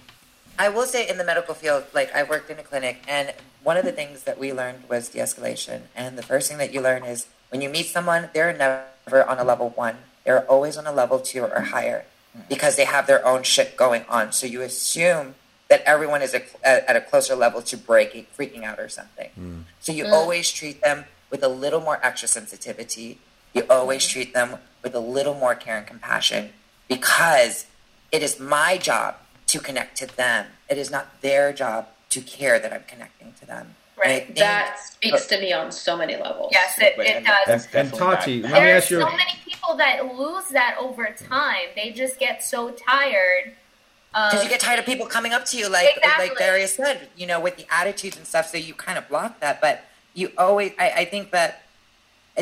[0.59, 3.77] I will say in the medical field, like I worked in a clinic, and one
[3.77, 5.83] of the things that we learned was de-escalation.
[5.95, 9.39] And the first thing that you learn is when you meet someone, they're never on
[9.39, 9.99] a level one.
[10.25, 12.05] They're always on a level two or higher
[12.49, 14.33] because they have their own shit going on.
[14.33, 15.37] So you assume
[15.73, 19.31] that everyone is a, at at a closer level to breaking, freaking out or something.
[19.41, 19.62] Mm.
[19.81, 20.12] So you mm.
[20.12, 23.18] always treat them with a little more extra sensitivity.
[23.55, 26.51] You always treat them with a little more care and compassion
[26.89, 27.64] because
[28.11, 29.16] it is my job
[29.47, 30.45] to connect to them.
[30.68, 33.75] It is not their job to care that I'm connecting to them.
[33.97, 34.27] Right.
[34.27, 36.51] think- That speaks to me on so many levels.
[36.53, 37.47] yes, it, it does.
[37.47, 41.68] that's And Tati, let me ask you- so many people that lose that over time.
[41.75, 43.55] They just get so tired.
[44.13, 46.29] Because Of, you um, get tired of people coming up to you, like Exactly.
[46.29, 48.47] like Darius said, you know, with the attitudes and stuff.
[48.49, 49.61] So you kind of block that.
[49.61, 49.85] But
[50.15, 51.63] you always, I, I think that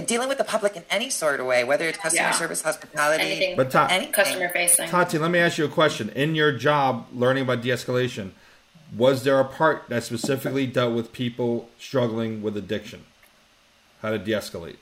[0.07, 2.33] dealing with the public in any sort of way, whether it's customer Yeah.
[2.33, 4.89] service, hospitality, Anything But Ta- anything, customer facing.
[4.89, 6.09] Tati, let me ask you a question.
[6.11, 8.33] In your job learning about de-escalation,
[8.97, 13.05] was there a part that specifically dealt with people struggling with addiction?
[14.03, 14.77] how to de-escalate.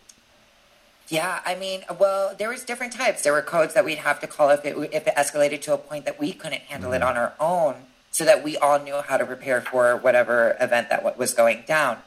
[1.08, 3.22] Yeah, I mean, well, there was different types.
[3.22, 5.78] There were codes that we'd have to call if it if it escalated to a
[5.78, 7.08] point that we couldn't handle it mm-hmm.
[7.08, 7.76] on our own,
[8.10, 11.64] so that we all knew how to prepare for whatever event that wa- was going
[11.66, 11.98] down.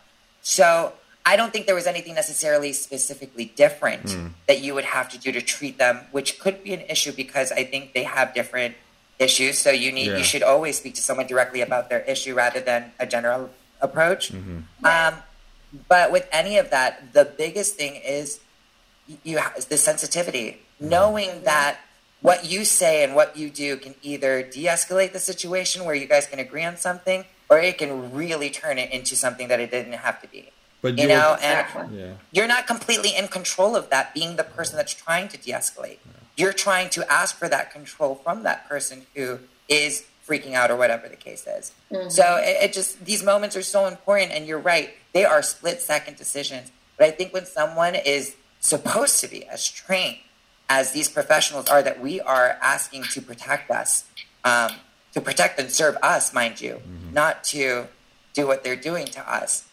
[0.41, 0.93] So
[1.25, 4.31] I don't think there was anything necessarily specifically different mm.
[4.47, 7.51] that you would have to do to treat them, which could be an issue because
[7.51, 8.75] I think they have different
[9.19, 9.59] issues.
[9.59, 10.17] So you need Yeah.
[10.17, 14.31] you should always speak to someone directly about their issue rather than a general approach.
[14.31, 14.85] Mm-hmm.
[14.85, 15.13] Um,
[15.87, 18.39] but with any of that, the biggest thing is
[19.23, 20.89] you have the sensitivity, mm-hmm.
[20.89, 21.79] knowing that
[22.21, 26.27] what you say and what you do can either de-escalate the situation where you guys
[26.27, 29.93] can agree on something, or it can really turn it into something that it didn't
[29.93, 30.51] have to be.
[30.81, 32.13] But You know, and yeah.
[32.31, 35.99] you're not completely in control of that being the person that's trying to de-escalate.
[36.37, 40.75] You're trying to ask for that control from that person who is freaking out or
[40.75, 41.71] whatever the case is.
[41.91, 42.09] Mm-hmm.
[42.09, 45.81] So it, it just these moments are so important and you're right they are split
[45.81, 46.71] second decisions.
[46.97, 50.17] But i think when someone is supposed to be as trained
[50.69, 54.05] as these professionals are that we are asking to protect us
[54.45, 54.71] um,
[55.13, 56.79] to protect and serve us mind you
[57.11, 57.87] not to
[58.33, 59.65] do what they're doing to us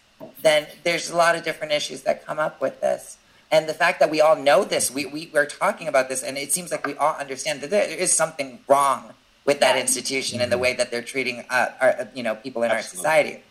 [0.42, 3.18] then there's a lot of different issues that come up with this.
[3.52, 6.36] And the fact that we all know this, we, we, we're talking about this, and
[6.36, 9.14] it seems like we all understand that there is something wrong
[9.44, 9.80] with that Yeah.
[9.82, 13.44] institution and the way that they're treating uh, our, you know, people in our society.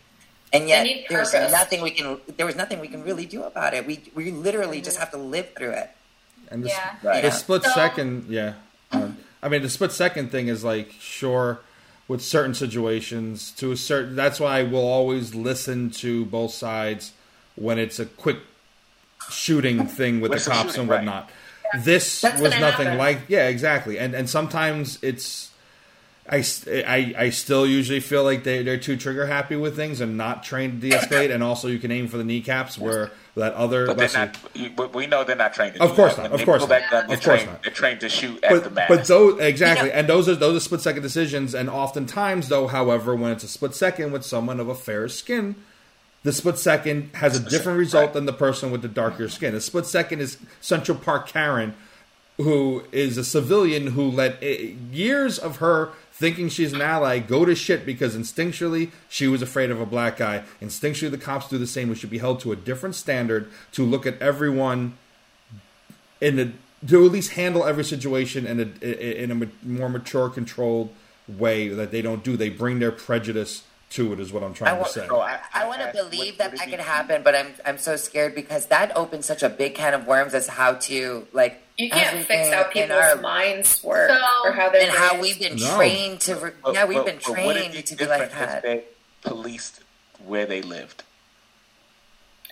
[0.52, 1.52] And yet, need there's purpose.
[1.52, 2.18] nothing we can.
[2.36, 3.86] There was nothing we can really do about it.
[3.86, 5.90] We we literally just have to live through it.
[6.50, 6.94] And the, Yeah.
[7.02, 7.20] Right.
[7.22, 7.34] the Yeah.
[7.34, 8.54] split So- second, yeah.
[8.90, 9.08] Uh,
[9.42, 11.60] I mean, the split second thing is like sure
[12.08, 14.16] with certain situations to a certain.
[14.16, 17.12] That's why we'll always listen to both sides
[17.54, 18.38] when it's a quick
[19.30, 20.96] shooting thing with When the it's a cops shooting, and right.
[20.98, 21.30] whatnot.
[21.84, 22.96] This That's was nothing happen.
[22.98, 23.98] like yeah, exactly.
[23.98, 25.50] And and sometimes it's.
[26.30, 26.44] I,
[26.86, 30.42] I, I still usually feel like they, they're too trigger happy with things and not
[30.42, 33.96] trained to de-escalate and also you can aim for the kneecaps where that other But
[33.98, 34.94] they're not.
[34.94, 35.76] We know they're not trained.
[35.76, 36.68] To Of course not, of course not.
[36.90, 37.46] gun, Of they're course trained.
[37.46, 37.62] not.
[37.62, 38.86] They're trained to shoot at but, the man.
[38.88, 41.54] but those exactly, You know- and those are those are split second decisions.
[41.54, 45.54] And oftentimes, though, however, when it's a split second with someone of a fair skin,
[46.24, 48.12] the split second has a different result right.
[48.14, 49.54] than the person with the darker skin.
[49.54, 51.74] A split second is Central Park Karen,
[52.38, 57.44] who is a civilian who let eh, years of her thinking she's an ally go
[57.44, 60.42] to shit because instinctually she was afraid of a black guy.
[60.60, 61.88] Instinctually, the cops do the same.
[61.88, 64.94] We should be held to a different standard to look at everyone
[66.20, 66.52] in a
[66.86, 70.90] to at least handle every situation in a in a more mature, controlled
[71.28, 72.36] way that they don't do.
[72.36, 74.20] They bring their prejudice to it.
[74.20, 75.06] Is what I'm trying I wa- to say.
[75.06, 77.22] So I, I want to asked, believe would- that would it that be- could happen,
[77.22, 80.48] but I'm I'm so scared because that opens such a big can of worms as
[80.48, 84.82] how to like You can't fix how people's our- minds work So- or how they're
[84.82, 85.22] and how raised.
[85.22, 85.76] we've been No.
[85.76, 88.06] trained to re- But- yeah we've but- been but would it trained be to be
[88.06, 88.62] like that.
[88.62, 88.84] They
[89.22, 89.80] policed
[90.24, 91.04] where they lived.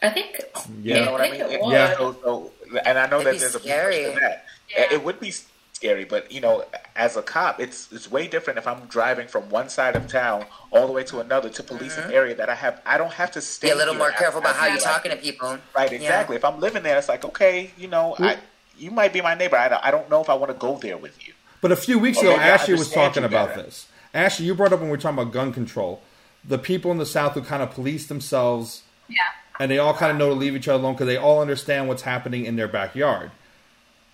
[0.02, 0.40] I think.
[0.82, 0.98] Yeah.
[0.98, 1.52] You know what I think mean?
[1.52, 1.72] it would.
[1.72, 1.96] Yeah.
[1.96, 2.52] So, so,
[2.84, 4.04] and I know It'd that be there's a scary.
[4.04, 4.44] push for that.
[4.70, 4.92] Yeah.
[4.92, 5.32] It would be
[5.72, 6.64] scary, but you know,
[6.94, 10.46] as a cop, it's it's way different if I'm driving from one side of town
[10.70, 12.12] all the way to another to police an mm-hmm.
[12.12, 12.80] area that I have.
[12.86, 13.68] I don't have to stay.
[13.68, 13.98] Be a little here.
[13.98, 15.58] more careful I- about I how you're like- talking to people.
[15.74, 15.98] Right, Yeah.
[15.98, 16.36] exactly.
[16.36, 18.36] If I'm living there, it's like okay, you know, I
[18.78, 19.56] you might be my neighbor.
[19.56, 21.32] I don't, I don't know if I want to go there with you.
[21.60, 23.86] But a few weeks Or ago, Ashley was talking about this.
[24.14, 26.02] Ashley, you brought up when we were talking about gun control.
[26.44, 29.16] The people in the South who kind of police themselves Yeah.
[29.58, 31.88] and they all kind of know to leave each other alone because they all understand
[31.88, 33.30] what's happening in their backyard.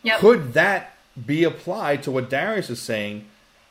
[0.02, 0.18] Yep.
[0.20, 0.94] Could that
[1.26, 3.26] be applied to what Darius is saying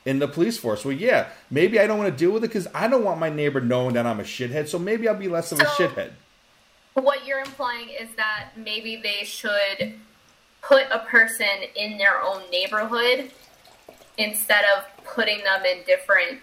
[0.05, 0.85] in the police force?
[0.85, 3.29] Well, yeah, maybe I don't want to deal with it because I don't want my
[3.29, 6.11] neighbor knowing that I'm a shithead, so maybe I'll be less of a So- shithead.
[6.93, 9.93] What you're implying is that maybe they should
[10.61, 13.31] put a person in their own neighborhood
[14.17, 16.39] instead of putting them in different.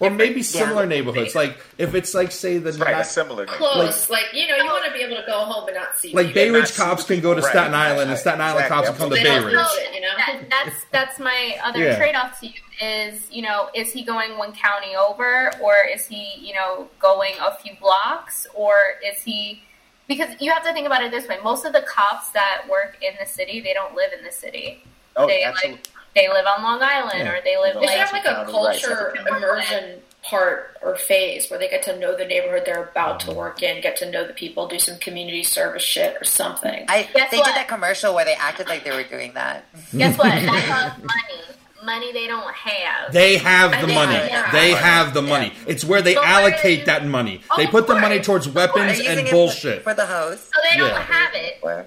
[0.00, 0.46] Or maybe yeah.
[0.46, 1.34] similar neighborhoods.
[1.34, 3.46] Like, if it's like, say, the Right, not- similar.
[3.46, 6.12] Close, like, you know, you want to be able to go home and not see
[6.14, 6.40] like people.
[6.42, 8.86] Bay Ridge cops can go to people, Staten right, Island, and Staten Island exactly.
[8.86, 9.54] cops can come to They Bay Ridge.
[9.56, 10.08] it, you know.
[10.16, 11.96] That, that's that's my other Yeah.
[11.96, 16.34] trade-off to you is you know is he going one county over or is he
[16.40, 19.60] you know going a few blocks or is he
[20.08, 22.96] because you have to think about it this way most of the cops that work
[23.02, 24.82] in the city they don't live in the city
[25.16, 25.72] Oh, they absolutely.
[25.80, 27.32] like they live on Long Island Yeah.
[27.32, 29.26] or they live Is Is like there like a culture right.
[29.36, 33.62] immersion part or phase where they get to know the neighborhood they're about to work
[33.62, 36.84] in, get to know the people, do some community service shit or something?
[36.88, 37.46] I Guess they what?
[37.46, 39.64] did that commercial where they acted like they were doing that.
[39.96, 44.14] guess what that costs money money they don't have They have the they money.
[44.14, 45.52] have They have the money.
[45.66, 47.42] It's where they So why are allocate they- that money.
[47.50, 48.72] Of They put the money towards Of course.
[48.74, 49.82] They're weapons and bullshit.
[49.84, 50.40] for the hose.
[50.40, 51.02] so they don't Yeah.
[51.02, 51.86] have it Or-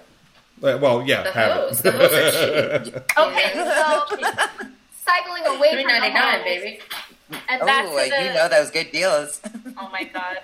[0.63, 1.79] Uh, Well, yeah, the have hose.
[1.79, 1.83] it.
[1.83, 1.91] The
[3.17, 4.05] hose okay so
[5.05, 6.79] cycling away Three from the ninety nine, baby.
[7.49, 9.41] and back Oh, to the you know those good deals.
[9.77, 10.37] Oh my god.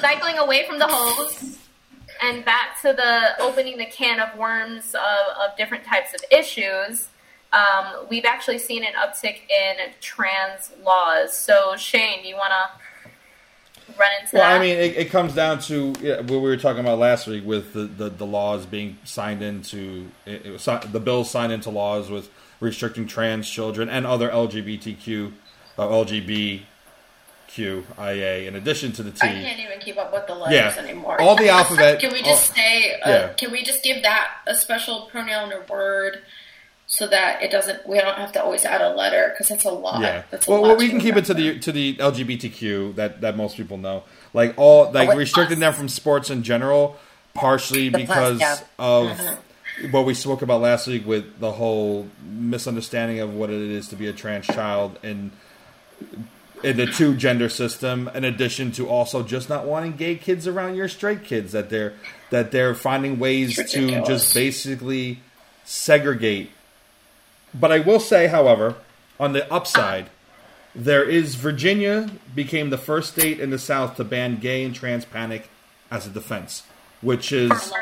[0.00, 1.58] Cycling away from the hose
[2.22, 5.00] and back to the opening the can of worms of,
[5.50, 7.08] of different types of issues.
[7.54, 11.36] Um, we've actually seen an uptick in trans laws.
[11.36, 12.68] So, Shane, you want to
[13.98, 14.56] run into Well, that?
[14.56, 17.44] I mean, it, it comes down to yeah, what we were talking about last week
[17.44, 21.70] with the, the, the laws being signed into it, it was, the bills signed into
[21.70, 22.28] laws with
[22.60, 25.32] restricting trans children and other LGBTQ,
[25.78, 25.86] uh,
[27.56, 29.18] LGBTQIA, in addition to the T.
[29.26, 30.82] I can't even keep up with the letters Yeah.
[30.82, 31.20] anymore.
[31.20, 32.94] All the alphabet- Can we just all- say?
[33.00, 33.28] Uh, Yeah.
[33.34, 36.22] Can we just give that a special pronoun or word
[36.94, 37.86] so that it doesn't?
[37.88, 40.00] We don't have to always add a letter because that's a lot.
[40.00, 40.22] Yeah.
[40.30, 43.36] That's a Well, lot we can keep it to the to the LGBTQ that that
[43.36, 44.04] most people know.
[44.32, 45.60] Like all like wait, restricting us.
[45.60, 46.96] them from sports in general,
[47.34, 48.56] partially The plus, because yeah.
[48.78, 49.90] of Mm-hmm.
[49.90, 53.96] what we spoke about last week with the whole misunderstanding of what it is to
[53.96, 55.32] be a trans child and
[56.62, 60.76] in the two gender system in addition to also just not wanting gay kids around
[60.76, 61.92] your straight kids that they're
[62.30, 65.18] that they're finding ways to just basically
[65.64, 66.50] segregate
[67.54, 68.74] but i will say however
[69.18, 70.10] on the upside
[70.74, 75.04] there is virginia became the first state in the south to ban gay and trans
[75.04, 75.48] panic
[75.90, 76.64] as a defense
[77.00, 77.72] which is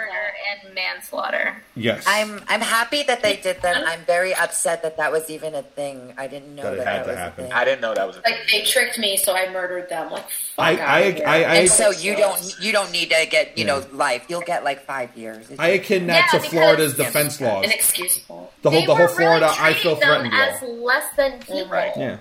[0.65, 1.57] and manslaughter.
[1.75, 3.87] yes I'm I'm happy that they did that.
[3.87, 6.15] I'm very upset that that was even a thing.
[6.17, 7.45] I didn't know That it that, had that to was happen.
[7.45, 7.53] a thing.
[7.55, 10.11] I didn't know that was a Like they tricked me, so I murdered them.
[10.13, 10.25] Like
[10.57, 10.73] fuck I-
[11.11, 13.79] outta I- I- I- and so you don't you don't need to get you Yeah.
[13.81, 14.25] know life.
[14.29, 15.51] You'll get like five years.
[15.51, 18.53] It's i akin that Yeah, to florida's defense laws inexcusable.
[18.63, 21.17] the whole They the whole florida really i feel treating them threatened law as less
[21.17, 21.69] than people.
[21.69, 21.93] Right.
[21.97, 22.17] Yeah.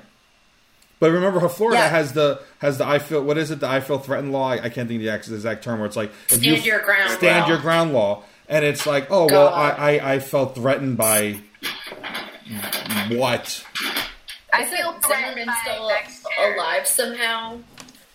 [1.00, 1.90] But remember, how Florida Yeah.
[1.90, 4.50] has the has the I feel what is it the I feel threatened law?
[4.52, 6.80] I, I can't think of the exact, exact term where it's like if Stand your
[6.82, 7.48] ground stand law.
[7.50, 8.22] your ground law,
[8.52, 11.40] and it's like oh well I, I I felt threatened by
[13.10, 13.66] what?
[14.54, 17.60] I feel threatened Zimmerman by still alive somehow?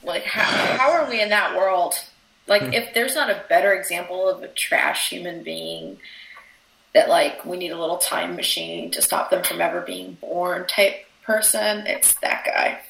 [0.02, 0.44] Like how
[0.76, 1.94] how are we in that world?
[2.46, 2.72] Like hmm.
[2.72, 5.98] if there's not a better example of a trash human being
[6.94, 10.66] that like we need a little time machine to stop them from ever being born
[10.66, 12.80] type person, it's that guy.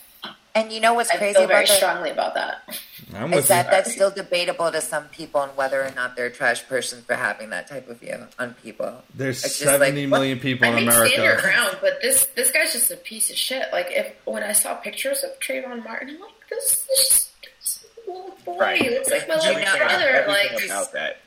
[0.57, 1.77] And you know what's I crazy feel about very that?
[1.77, 2.81] strongly about that.
[3.15, 3.71] I'm Is that you.
[3.71, 7.15] that's still debatable to some people on whether or not they're a trash person for
[7.15, 9.03] having that type of view on people.
[9.15, 11.43] There's It's just like, seventy what- million people I in may stand your America.
[11.43, 13.67] ground, but this this guy's just a piece of shit.
[13.73, 17.31] Like if when I saw pictures of Trayvon Martin, I'm like, this this,
[17.61, 18.91] this little boy right.
[18.91, 20.25] looks like my little brother.
[20.27, 21.19] Like about that.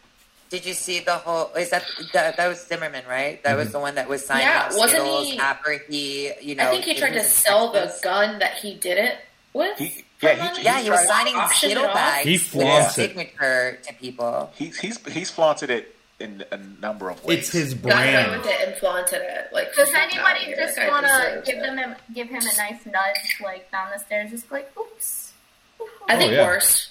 [0.50, 1.54] Did you see the whole?
[1.56, 1.84] Is that
[2.14, 3.42] that, that was Zimmerman, right?
[3.44, 3.74] That was mm-hmm.
[3.74, 6.68] the one that was signing Yeah, wasn't Skittles he- after he, you know.
[6.68, 9.20] I think he tried to was sell the gun that he did it
[9.54, 9.78] with.
[9.78, 10.64] He- yeah, he- money.
[10.64, 14.52] Yeah, he was signing Skittle bags He with his signature to people.
[14.56, 17.40] He's he's he's flaunted it in a number of ways.
[17.40, 18.42] It's his Got away brand.
[18.42, 19.50] with it and flaunted it.
[19.54, 23.72] Like, Does anybody just want to give them a, give him a nice nudge, like
[23.72, 25.32] down the stairs, just like oops?
[26.08, 26.46] I think Oh, yeah.
[26.46, 26.89] worse.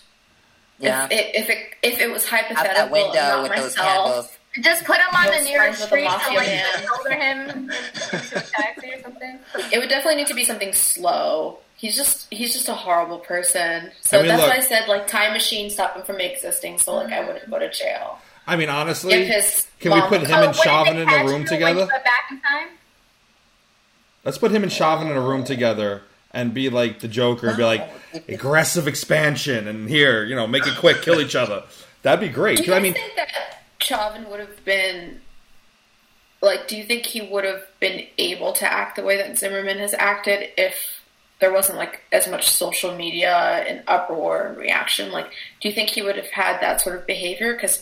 [0.80, 3.74] Yeah, If it if it if it was out hypothetical, that window not with those
[3.74, 4.30] candles.
[4.62, 8.36] Just put him on Most the nearest friends with street to like shoulder him into
[8.36, 9.38] a taxi or something.
[9.72, 11.58] It would definitely need to be something slow.
[11.76, 13.90] He's just he's just a horrible person.
[14.00, 16.78] So I mean, that's look- why I said like time machine stop him from existing.
[16.78, 18.18] So like I wouldn't go to jail.
[18.46, 19.28] I mean, honestly,
[19.80, 21.86] can we put him Oh, and what Chauvin in a room together?
[21.86, 22.68] back in time?
[24.24, 26.02] Let's put him and Chauvin in a room together
[26.32, 27.88] and be like the Joker and be like
[28.28, 31.62] aggressive expansion and here, you know, make it quick, kill each other.
[32.02, 32.58] That'd be great.
[32.58, 35.20] Do you 'Cause, guys I mean, think that Chauvin would have been
[36.40, 36.68] like?
[36.68, 39.94] Do you think he would have been able to act the way that Zimmerman has
[39.94, 41.00] acted if
[41.40, 43.34] there wasn't like as much social media
[43.66, 45.10] and uproar and reaction?
[45.10, 45.26] Like,
[45.60, 47.54] do you think he would have had that sort of behavior?
[47.54, 47.80] Because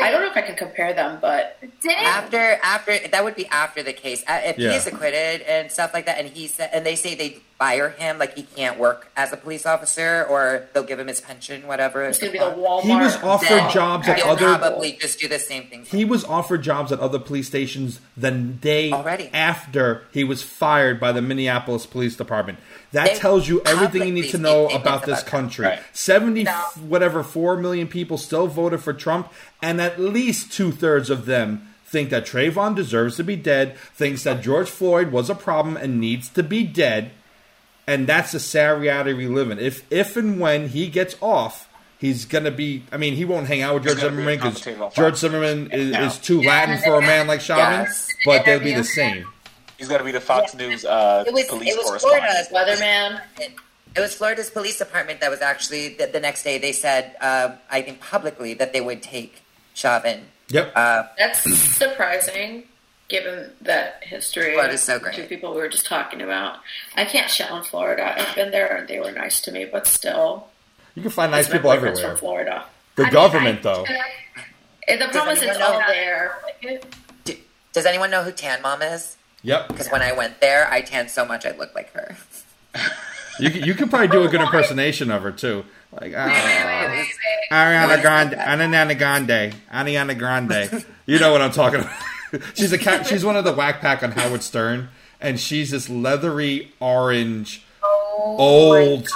[0.00, 3.46] I don't know if I can compare them, but Didn't after after that would be
[3.48, 4.70] after the case Uh, if Yeah.
[4.70, 7.90] he is acquitted and stuff like that and he said and they say they fire
[7.90, 11.66] him like he can't work as a police officer or they'll give him his pension
[11.66, 12.82] whatever it's going to be the Walmart.
[12.84, 16.02] he was offered then jobs at he'll other probably just do the same thing he
[16.02, 19.28] was offered jobs at other police stations the day Already.
[19.34, 22.58] after he was fired by the Minneapolis Police Department.
[22.92, 25.66] That They tells you everything you need to know about this about country.
[25.66, 25.80] Right.
[25.92, 26.52] 70 No.
[26.88, 29.30] whatever 4 million people still voted for Trump
[29.60, 34.40] and at least two-thirds of them think that Trayvon deserves to be dead, thinks that
[34.42, 37.10] George Floyd was a problem and needs to be dead.
[37.90, 39.58] And that's the sad reality we live in.
[39.58, 41.68] If if and when he gets off,
[41.98, 42.84] he's gonna be.
[42.92, 45.70] I mean, he won't hang out with George He's gonna be Zimmerman because George Zimmerman
[45.72, 46.06] is, Yeah.
[46.06, 47.80] is too Latin for a man like Chauvin.
[47.80, 48.08] Yes.
[48.24, 49.26] But they'll be the same.
[49.76, 52.46] He's going to be the Fox News uh, it was police it was correspondent.
[52.48, 53.20] Florida's weatherman.
[53.96, 56.58] It was Florida's police department that was actually the, the next day.
[56.58, 59.40] They said, uh, I think publicly, that they would take
[59.74, 60.26] Chauvin.
[60.50, 60.72] Yep.
[60.76, 61.42] Uh, That's
[61.76, 62.64] surprising,
[63.10, 64.54] given that history.
[64.54, 65.14] Florida's so great.
[65.14, 66.60] Two people we were just talking about.
[66.96, 68.14] I can't shit on Florida.
[68.18, 70.46] I've been there and they were nice to me, but still,
[70.94, 71.96] you can find nice people everywhere.
[72.08, 72.64] from Florida.
[72.96, 73.84] The I mean, government, I- though.
[74.88, 75.72] And the problem is anyone it's know?
[75.72, 76.38] all there.
[77.24, 77.36] Do,
[77.72, 79.16] does anyone know who Tan Mom is?
[79.42, 79.68] Yep.
[79.68, 82.16] Because when I went there, I tanned so much I looked like her.
[83.38, 85.64] You could, you could probably do a good impersonation of her too.
[85.98, 86.28] Like uh,
[87.50, 90.84] Ariana Grande, Ariana Grande, Ariana Grande.
[91.06, 91.92] You know what I'm talking about.
[92.54, 93.06] she's a cat.
[93.06, 94.88] She's one of the Wack Pack on Howard Stern,
[95.20, 99.08] and she's this leathery orange, Oh, old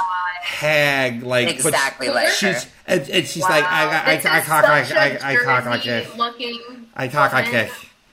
[0.43, 1.23] hag.
[1.23, 2.71] Like Exactly like She's her.
[2.87, 3.49] and, and she's Wow.
[3.51, 4.33] like I, I, I, cock.
[4.33, 6.09] I is talk like such I, a I talk like this.
[6.97, 7.73] I talk like this.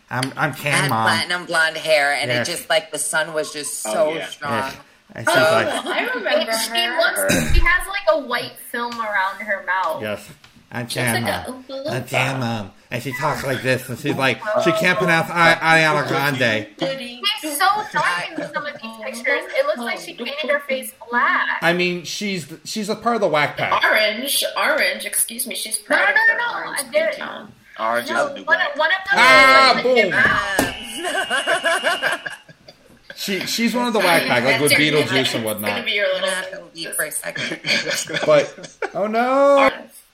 [0.09, 1.03] I'm I'm I Tan Mom.
[1.07, 2.47] platinum blonde hair, and Yes.
[2.47, 4.27] it just like the sun was just Oh, so yeah.
[4.27, 4.53] strong.
[4.53, 4.75] Yes.
[5.13, 6.97] And she's Oh, like I remember She her.
[6.97, 7.35] looks.
[7.53, 10.01] She has like a white film around her mouth.
[10.01, 10.27] yes.
[10.73, 11.63] I'm She's like a Mom.
[11.63, 12.03] Oompa I'm
[12.41, 12.71] Loompa.
[12.91, 16.67] And she talks like this, and she's like she can't pronounce I, Ariana Grande.
[17.41, 19.43] She's so dark in some of these pictures.
[19.53, 21.59] It looks like she painted her face black.
[21.61, 23.83] I mean, she's she's a part of the Wack Pack.
[23.83, 25.05] Orange, orange.
[25.05, 27.51] Excuse me, she's No, proud no, of no, no, orange there- skin tone.
[27.79, 28.71] Orange is no, the new one, black.
[28.73, 29.83] of- one of them Ah, is
[32.21, 32.31] boom.
[33.15, 36.07] She she's one of the Wack Pack, like with Beetlejuice and It's gonna be your
[36.07, 36.21] little.
[36.21, 37.59] gonna have to leave for a second.
[38.25, 39.69] But oh no,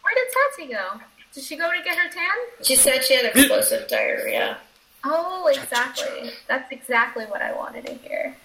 [0.07, 1.01] Where did Tati go?
[1.33, 2.63] Did she go to get her tan?
[2.63, 4.57] She said she had explosive diarrhea.
[5.03, 6.31] Oh, exactly.
[6.47, 8.35] That's exactly what I wanted to hear.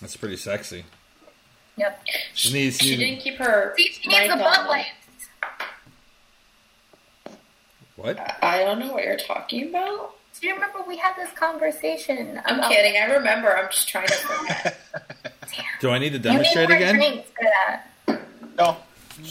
[0.00, 0.84] that's pretty sexy.
[1.76, 2.02] Yep.
[2.34, 3.74] She needs She she, didn't keep her.
[3.76, 4.88] See, she needs mic a butt lift.
[7.96, 8.18] what?
[8.42, 10.14] I don't know what you're talking about.
[10.40, 12.40] Do you remember we had this conversation?
[12.46, 13.00] I'm about- kidding.
[13.00, 13.56] I remember.
[13.56, 14.78] I'm just trying to forget.
[15.80, 16.94] Do I need to You need demonstrate more again?
[16.96, 17.50] drinks for that.
[17.50, 17.51] no,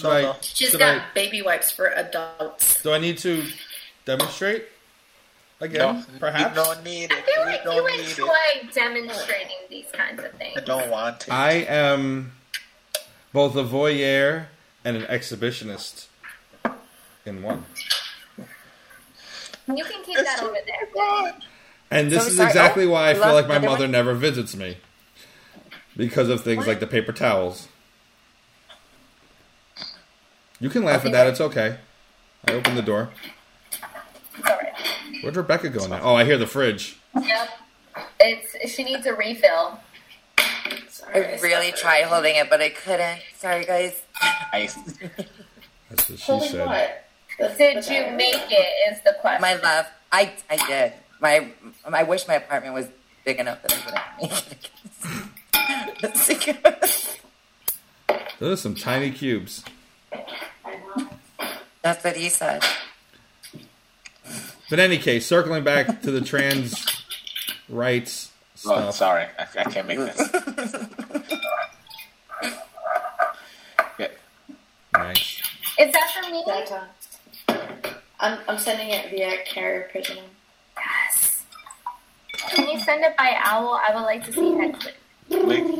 [0.01, 0.21] Should no, I?
[0.21, 0.35] no.
[0.41, 2.81] She's should got I- baby wipes for adults.
[2.83, 3.45] Do I need to
[4.05, 4.65] demonstrate
[5.59, 5.79] again?
[5.97, 6.57] No, Perhaps.
[6.57, 7.11] we don't need it.
[7.13, 8.73] I feel we like don't you need enjoy it.
[8.73, 10.57] demonstrating these kinds of things.
[10.57, 11.31] I don't want it.
[11.31, 12.31] I am
[13.33, 14.47] both a voyeur
[14.83, 16.07] and an exhibitionist
[17.25, 17.63] in one.
[19.67, 21.33] You can keep that over there.
[21.91, 22.47] And this So is sorry.
[22.49, 23.91] exactly Oh, why I you feel like my mother one?
[23.91, 24.77] never visits me.
[25.95, 27.67] Because of things like the paper towels.
[30.61, 31.77] You can laugh at that, it's okay.
[32.47, 33.09] I opened the door.
[33.71, 33.81] It's
[34.47, 34.73] all right.
[35.23, 35.99] Where'd Rebecca go now?
[36.03, 36.97] Oh, I hear the fridge.
[37.19, 37.49] Yep.
[38.19, 39.79] It's she needs a refill.
[40.37, 43.21] I really tried holding it, but I couldn't.
[43.35, 43.99] Sorry, guys.
[44.21, 44.69] I,
[45.89, 46.67] That's what she Holy said.
[46.67, 47.05] what?
[47.57, 48.93] Did you make it?
[48.93, 49.41] Is the question.
[49.41, 50.93] My love, I I did.
[51.19, 51.47] My
[51.91, 52.85] I wish my apartment was
[53.25, 53.77] big enough that I
[54.21, 54.69] would make
[56.47, 57.19] it.
[58.39, 59.63] Those are some tiny cubes.
[61.81, 62.63] That's what he said.
[64.69, 67.03] But in any case, circling back to the trans
[67.67, 68.31] rights
[68.65, 68.95] oh, stuff.
[68.95, 70.17] sorry, I, I can't make this.
[73.99, 74.07] yeah.
[74.93, 75.41] Nice.
[75.79, 76.43] Is that for me?
[76.47, 76.85] That, uh,
[78.19, 80.19] I'm, I'm sending it via carrier pigeon.
[80.77, 81.43] Yes.
[82.33, 83.79] Can you send it by owl?
[83.87, 84.93] I would like to see Hedwig.
[85.29, 85.79] Hedwig,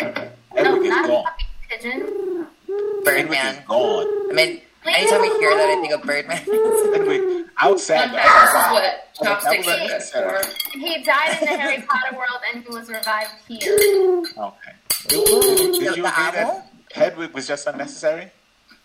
[0.56, 1.24] No, is not gone.
[1.24, 2.00] puppy pigeon.
[2.02, 3.64] Hedwig is Birdman.
[3.68, 4.32] gone.
[4.32, 6.38] I mean, anytime I hear that, I think of Birdman.
[6.38, 8.10] Hedwig outside.
[8.10, 10.44] Fun fact, this is what chopsticks was are good unnecessary.
[10.44, 10.80] for.
[10.80, 14.24] He died in the Harry Potter world and he was revived here.
[14.38, 14.74] Okay.
[15.08, 18.32] Did you The agree that Hedwig was just unnecessary?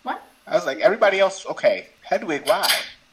[0.03, 0.21] What?
[0.45, 1.87] I was like, everybody else, okay.
[2.01, 2.69] Hedwig, why?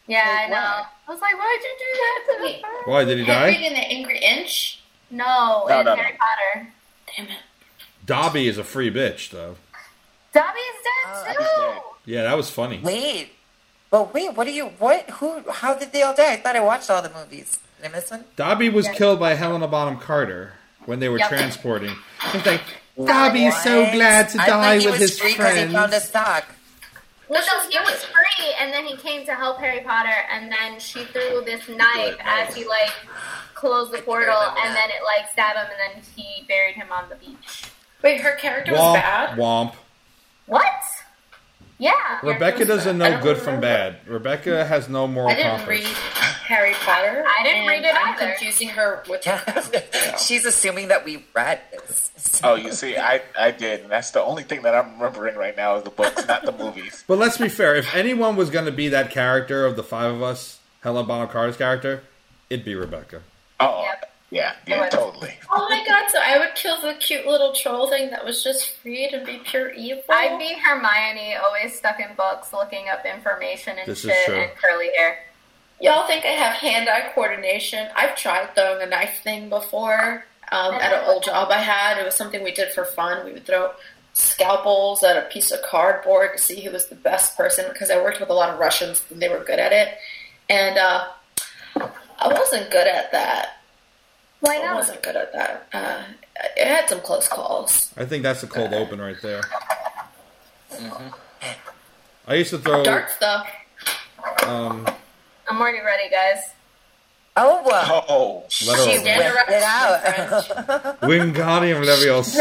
[0.07, 0.55] Yeah, I know.
[0.57, 0.87] why?
[1.09, 2.63] I was like, why'd you do that to the Wait.
[2.87, 3.67] Why did he Hedwig die?
[3.67, 4.81] in the Angry Inch?
[5.11, 6.03] No, No, in no, no.
[6.03, 6.69] Harry Potter.
[7.17, 7.39] Damn it.
[8.07, 9.57] Dobby is a free bitch, though.
[10.33, 11.94] Dobby is dead Oh, too.
[12.05, 12.23] He's dead.
[12.23, 12.81] Yeah, that was funny.
[12.83, 13.31] Wait,
[13.91, 14.67] but wait, what are you?
[14.79, 15.09] What?
[15.11, 15.43] Who?
[15.51, 16.33] How did they all die?
[16.33, 17.59] I thought I watched all the movies.
[17.81, 18.25] Did I miss one?
[18.37, 18.95] Dobby was Yeah.
[18.95, 20.53] killed by Helena Bonham Carter
[20.87, 21.29] when they were Yep.
[21.29, 21.97] transporting.
[22.33, 22.63] It's like
[23.03, 25.65] Dobby is so glad to I die thought he with was his free 'cause He
[25.67, 26.09] found a friends.
[26.11, 26.45] sock.
[27.27, 30.79] Well, no, he was free, and then he came to help Harry Potter, and then
[30.79, 32.93] she threw this knife as he like
[33.55, 37.09] closed the portal, and then it like stabbed him, and then he buried him on
[37.09, 37.65] the beach.
[38.03, 39.39] Wait, her character was bad?
[39.39, 39.75] womp.
[40.47, 40.65] What?
[41.79, 41.93] Yeah.
[42.23, 43.97] Rebecca doesn't know good from bad.
[44.07, 45.69] Rebecca has no moral I didn't compass.
[45.69, 47.25] read Harry Potter.
[47.27, 48.27] I didn't and read it I'm either.
[48.33, 49.25] confusing her with
[50.21, 52.41] She's assuming that we read this.
[52.45, 53.81] Oh, you see, I, I did.
[53.83, 56.53] And that's the only thing that I'm remembering right now is the books, not the
[56.53, 57.03] movies.
[57.09, 57.75] But let's be fair.
[57.75, 61.29] If anyone was going to be that character of the five of us, Helena Bonham
[61.29, 62.03] Carter's character,
[62.51, 63.21] it'd be Rebecca.
[63.59, 64.11] Oh, Yep.
[64.35, 64.91] Yeah, yeah, What?
[64.91, 65.33] totally.
[65.51, 68.77] Oh my god, so I would kill the cute little troll thing that was just
[68.79, 70.03] freed and be pure evil?
[70.11, 74.35] I'd be Hermione, always stuck in books, looking up information and This is shit, true.
[74.41, 75.19] and curly hair.
[75.81, 77.89] Y'all think I have hand-eye coordination?
[77.97, 81.99] I've tried throwing a knife thing before um, at an old job I had.
[81.99, 83.25] It was something we did for fun.
[83.25, 83.71] We would throw
[84.15, 88.01] scalpels at a piece of cardboard to see who was the best person because I
[88.03, 89.89] worked with a lot of Russians and they were good at it.
[90.49, 91.07] and uh,
[91.77, 93.57] I wasn't good at that.
[94.45, 95.69] Why I wasn't good at that.
[95.73, 96.03] Uh,
[96.61, 97.91] I had some close calls.
[97.97, 99.41] I think that's a cold open right there.
[102.27, 102.85] I used to throw.
[102.85, 103.43] Darts though.
[104.47, 104.87] Um,
[105.49, 106.39] I'm already ready, guys.
[107.37, 108.05] Oh, well.
[108.09, 109.33] Oh, let her She open.
[109.35, 110.03] Whipped it out.
[111.01, 112.41] Wingardium Leviosa.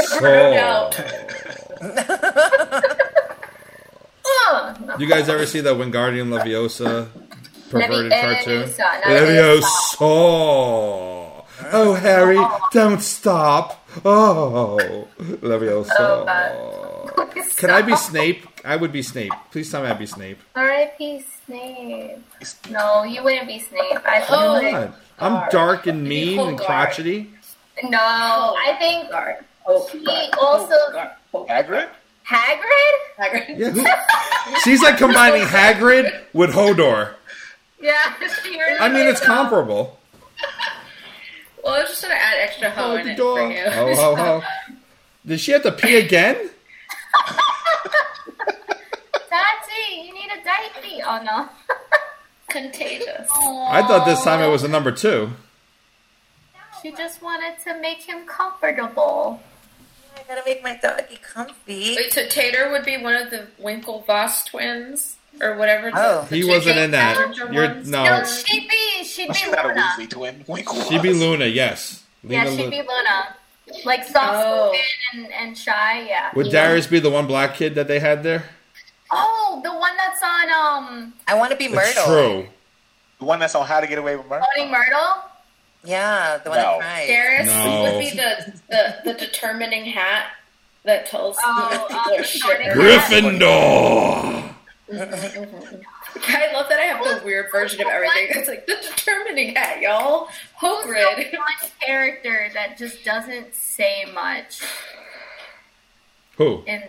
[1.83, 2.99] Ugh.
[4.99, 7.07] You guys ever see that Wingardium Leviosa
[7.69, 8.73] perverted Leviosa, cartoon?
[8.77, 10.01] not Leviosa.
[11.71, 12.39] Oh, Harry,
[12.71, 13.87] don't stop.
[14.03, 15.91] Oh, Leviosa.
[15.99, 17.35] Oh, God.
[17.57, 17.95] Can I be.
[17.95, 18.45] Snape?
[18.65, 19.31] I would be Snape.
[19.51, 20.39] Please tell me I'd be Snape.
[20.55, 21.23] R.I.P.
[21.45, 22.17] Snape.
[22.71, 23.99] No, you wouldn't be Snape.
[24.05, 24.75] I Oh, think.
[24.77, 24.93] God.
[25.19, 27.29] I'm dark and mean and crotchety.
[27.83, 29.35] No, I think Guard.
[29.63, 30.33] Hope He oh, guard.
[30.41, 31.09] also- oh, Hope guard.
[31.31, 31.89] Hope oh, Hagrid.
[32.27, 32.95] Hagrid.
[33.19, 33.59] Hagrid.
[33.59, 37.13] Yeah, who- She's like combining Hagrid with Hodor.
[37.81, 37.95] Yeah,
[38.41, 39.99] she really I mean, it's is, comparable.
[41.63, 43.37] Well, I was just gonna add extra ho Oh, in the it door.
[43.37, 43.69] for you.
[43.69, 44.41] Ho, ho, ho.
[45.25, 46.49] Did she have to pee again?
[49.29, 51.03] Tati, you need a diaper.
[51.05, 51.49] Oh no.
[52.49, 53.27] Contagious.
[53.31, 55.29] I thought this time it was a number two.
[56.81, 59.41] She just wanted to make him comfortable.
[60.15, 61.95] I gotta make my doggy comfy.
[61.95, 65.91] Wait, so Tater would be one of the Winklevoss twins, or whatever.
[65.93, 66.23] Oh.
[66.29, 67.35] He wasn't in that.
[67.37, 67.89] You're ones?
[67.89, 68.23] No, no.
[68.25, 70.07] she'd be she'd be she's a Luna.
[70.09, 70.45] Twin.
[70.89, 71.13] She'd be.
[71.13, 71.45] Luna.
[71.45, 72.03] Yes.
[72.23, 73.35] Yeah, she'd Lu- be Luna.
[73.85, 74.73] Like soft Oh.
[74.73, 76.29] spoken and, and shy, yeah.
[76.35, 78.43] Would Darius be the one black kid that they had there?
[79.11, 82.13] Oh, the one that's on um I want to be That's Myrtle.
[82.41, 82.47] true.
[83.19, 84.43] The one that's on How to Get Away with Murder.
[84.57, 85.23] Owning Myrtle.
[85.85, 86.63] Yeah, the one No.
[86.63, 87.07] that cried.
[87.07, 87.83] Darius No.
[87.83, 90.27] would be the, the, the determining hat
[90.83, 92.23] that tells Oh, people um, are
[94.87, 95.33] the shit.
[95.33, 95.83] sorting Gryffindor.
[96.29, 98.27] I love that I have the weird version of everything.
[98.29, 100.27] It's like the determining hat, y'all.
[100.61, 104.61] Who's the one character that just doesn't say much?
[106.37, 106.63] Who?
[106.67, 106.83] And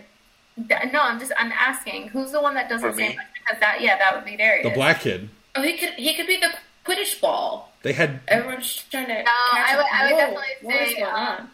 [0.67, 3.15] th- no, I'm just I'm asking who's the one that doesn't For say me?
[3.15, 4.67] much because that yeah that would be Darius.
[4.67, 5.29] The black kid.
[5.55, 6.49] Oh, he could he could be the
[6.85, 7.71] Quidditch ball.
[7.81, 8.19] They had.
[8.27, 9.13] Everyone's trying to.
[9.13, 9.87] No, catch I would- up.
[9.93, 11.49] I would Whoa, definitely what is say, going um, on?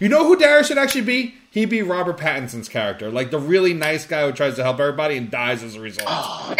[0.00, 1.34] You know who Darius should actually be?
[1.50, 5.16] He'd be Robert Pattinson's character, like the really nice guy who tries to help everybody
[5.16, 6.08] and dies as a result.
[6.08, 6.54] Oh,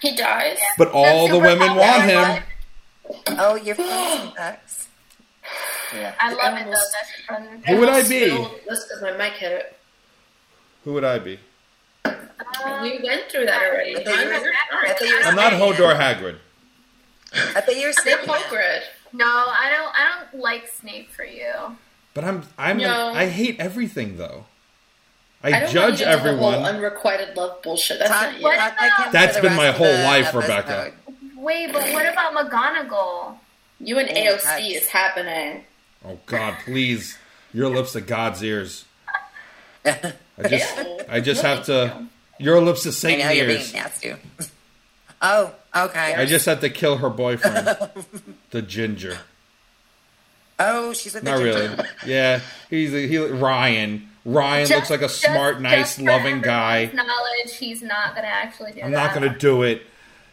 [0.00, 0.58] He dies.
[0.76, 2.42] But all the women popular, want him.
[3.38, 4.88] oh, you're feeling X.
[5.94, 6.14] Yeah.
[6.20, 6.70] I love it though.
[6.70, 7.62] That's fun.
[7.66, 8.28] Who would I be?
[8.68, 9.76] This because my mic hit it.
[10.84, 11.40] Who would I be?
[12.04, 13.96] Um, we went through that already.
[13.96, 14.42] I thought you were- I'm-
[14.94, 16.36] thought you were I'm not Hodor Hagrid.
[17.32, 18.82] I thought you were Snape Snape.
[19.12, 19.18] Hogrid.
[19.18, 19.94] No, I don't.
[19.94, 21.52] I don't like Snape for you.
[22.14, 23.08] But I'm I'm No.
[23.14, 24.46] I hate everything though.
[25.42, 26.54] I, I judge want you the whole everyone.
[26.64, 27.98] unrequited love bullshit.
[28.00, 28.42] That's Talk, not you.
[28.42, 28.56] What?
[28.58, 30.34] talk like him for That's the been my whole life.
[30.34, 30.92] Rebecca.
[31.36, 33.36] Wait, but what about McGonagall?
[33.78, 34.76] You and Oh, AOC nice.
[34.82, 35.64] is happening.
[36.04, 37.16] Oh God, please!
[37.54, 38.84] Your lips to God's ears.
[39.84, 40.12] I
[40.48, 40.78] just
[41.08, 42.06] I just have to.
[42.40, 43.72] Your lips to I Satan know you're being ears.
[43.74, 44.14] nasty.
[45.20, 45.52] Oh,
[45.86, 46.14] okay.
[46.14, 47.66] I just have to kill her boyfriend,
[48.50, 49.18] the ginger.
[50.58, 51.58] oh, she's a the Not ginger.
[51.76, 51.88] really.
[52.06, 54.08] Yeah, he's a, he Ryan.
[54.24, 56.90] Ryan looks like a smart, just- nice, just loving guy.
[56.92, 59.06] Knowledge, he's not gonna actually do I'm that.
[59.06, 59.82] not gonna do it.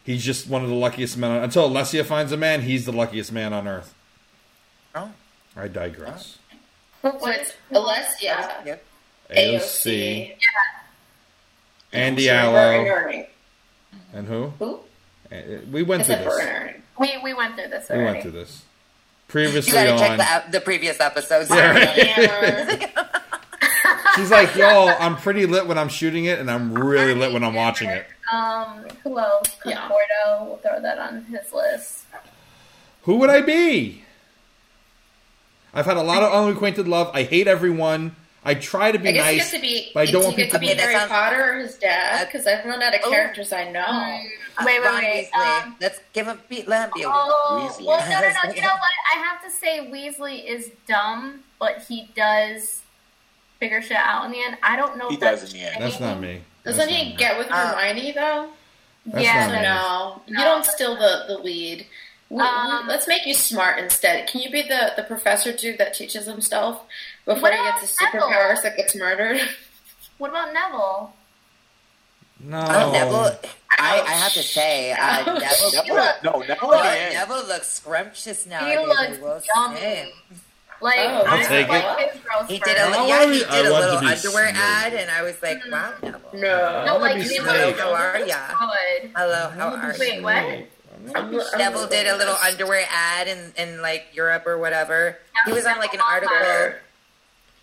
[0.03, 1.31] He's just one of the luckiest men.
[1.31, 3.93] On, until Alessia finds a man, he's the luckiest man on earth.
[4.93, 5.11] Oh,
[5.55, 6.37] I digress.
[7.01, 8.83] What So it's Alessia, yep.
[9.31, 10.35] AOC,
[11.93, 13.27] Andy Bert and Allo, Ernie.
[14.13, 14.47] and who?
[14.59, 14.79] Who?
[15.31, 15.35] Uh,
[15.71, 16.55] We went I through said Bert and this.
[16.73, 16.81] Ernie.
[16.97, 20.51] We we went through this We went through this You previously gotta check on.
[20.51, 21.49] the, the previous episodes.
[21.49, 22.91] Yeah, right.
[24.15, 27.43] She's like, "Y'all, I'm pretty lit when I'm shooting it, and I'm really lit when
[27.43, 29.49] I'm watching it." Um, who else?
[29.65, 29.89] Yeah.
[29.89, 30.45] Conforto.
[30.45, 32.05] We'll throw that on his list.
[33.03, 34.03] Who would I be?
[35.73, 37.11] I've had a lot of unacquainted love.
[37.13, 38.15] I hate everyone.
[38.45, 39.51] I try to be I guess you nice.
[39.51, 39.91] to be.
[39.93, 41.49] but I don't do want you get to people be to- Okay, Harry sounds- Potter
[41.53, 43.09] or his dad because I've run out of Oh.
[43.09, 43.83] characters I know.
[43.87, 45.29] Wait, Uh, wait, Ron wait.
[45.33, 47.09] Um, Let's give him beat let him be Oh,
[47.69, 47.85] Weasley.
[47.85, 48.53] well, no, no, no.
[48.55, 48.91] You know what?
[49.13, 52.81] I have to say Weasley is dumb, but he does
[53.59, 54.57] figure shit out in the end.
[54.61, 55.09] I don't know.
[55.09, 55.81] He does in the end.
[55.83, 56.41] That's not me.
[56.63, 57.15] Doesn't That's he me.
[57.17, 58.49] get with Uh, Hermione though?
[59.07, 59.61] That's yeah, not me.
[59.61, 60.43] No, you No.
[60.43, 61.87] don't steal the the lead.
[62.29, 64.27] We- we- Um, let's make you smart instead.
[64.27, 66.81] Can you be the, the professor dude that teaches himself
[67.25, 68.29] before he gets his about Neville?
[68.29, 69.41] superpowers that gets murdered?
[70.17, 71.13] What about Neville?
[72.39, 72.59] No.
[72.67, 73.37] Oh, Neville.
[73.77, 77.13] I, I have to say, uh, Neville, Neville, look- no, Neville Boy, at the end.
[77.15, 78.65] Neville looks scrumptious now.
[78.65, 79.77] He looks will dummy.
[79.77, 80.11] say.
[80.81, 82.21] Like Oh, I I'll take like it.
[82.49, 82.65] He spurt.
[82.67, 84.61] did a I yeah, he did a little underwear Snake.
[84.61, 86.19] ad, and I was like, wow, Neville.
[86.33, 86.97] No, No.
[86.97, 87.41] like be he Snake.
[87.43, 88.35] Hello, how are ya?
[88.49, 89.11] good.
[89.15, 89.99] Hello, how are you?
[89.99, 90.33] Wait, what?
[90.35, 90.67] I'm-
[91.15, 95.17] I'm- Neville did a little underwear ad in, in like Europe or whatever.
[95.45, 96.79] He was on like an Neville article.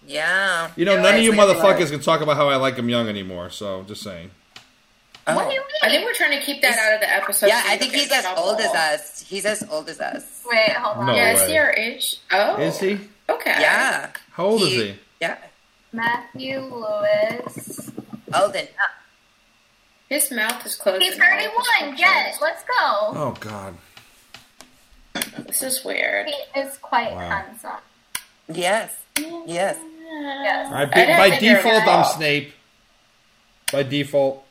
[0.06, 0.08] Longbottom.
[0.08, 0.70] Yeah.
[0.76, 3.08] You know, Yeah, none of you motherfuckers can talk about how I like him young
[3.08, 3.50] anymore.
[3.50, 4.30] So just saying.
[5.26, 5.36] Oh.
[5.36, 7.46] What do you I think we're trying to keep that out of the episode.
[7.46, 9.22] Yeah, so I think he's as in old as us.
[9.22, 10.42] He's as old as us.
[10.44, 11.06] Wait, hold on.
[11.06, 11.40] No Yeah, way.
[11.42, 12.16] is he our age?
[12.32, 12.98] Oh, Is he?
[13.28, 13.54] Okay.
[13.60, 14.10] Yeah.
[14.32, 14.94] How old is He- he?
[15.20, 15.36] Yeah.
[15.92, 17.90] Matthew Lewis.
[18.34, 18.66] Olden.
[20.08, 21.02] His mouth is closed.
[21.02, 21.90] He's 31.
[21.92, 22.74] his Yes, let's go.
[22.80, 23.76] Oh God.
[25.46, 26.26] This is weird.
[26.28, 27.28] He is quite Wow.
[27.28, 27.70] handsome.
[28.52, 28.94] Yes.
[29.46, 29.76] Yes.
[30.20, 30.72] Yes.
[30.72, 32.52] I, I didn't by think you were default, I'm Snape.
[33.72, 34.44] By default,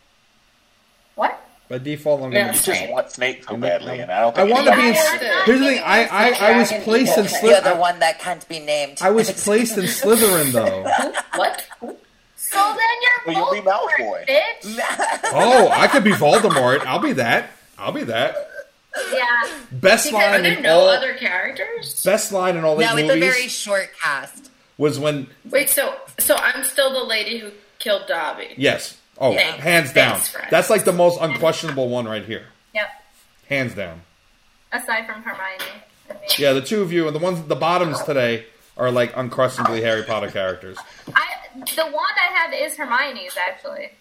[1.16, 1.40] What?
[1.70, 2.90] by default, I'm Yeah, gonna You be just Snape.
[2.90, 4.88] want Snake so I'm badly, and I don't I want to be.
[4.88, 5.82] In, Yeah, yeah, here's the thing.
[5.86, 8.98] I I, I was placed in evil You're the one that can't be named.
[9.02, 10.84] I was placed in Slytherin though.
[11.40, 11.66] What?
[12.36, 14.28] So then you're Well, you'll be Malfoy.
[14.28, 14.80] bitch.
[15.34, 16.86] Oh, I could be Voldemort.
[16.86, 17.52] I'll be that.
[17.78, 18.36] I'll be that.
[19.14, 19.26] Yeah.
[19.72, 20.90] Best Because line in no all.
[20.90, 22.04] other characters?
[22.04, 24.51] Best line in all eight no, it's a very short cast.
[24.82, 28.53] Was when Wait, so so I'm still the lady who killed Dobby.
[28.58, 28.98] yes.
[29.20, 29.64] Oh, Thanks.
[29.64, 30.20] hands down.
[30.20, 30.49] Thanks.
[30.49, 32.45] That's like the most unquestionable one right here.
[32.74, 32.88] Yep.
[33.49, 34.02] Hands down.
[34.72, 35.84] Aside from Hermione.
[36.40, 38.45] Yeah, the two of you and the ones at the bottoms today
[38.78, 40.78] are like unquestionably Harry Potter characters.
[41.14, 43.91] I, the wand I have is Hermione's, actually.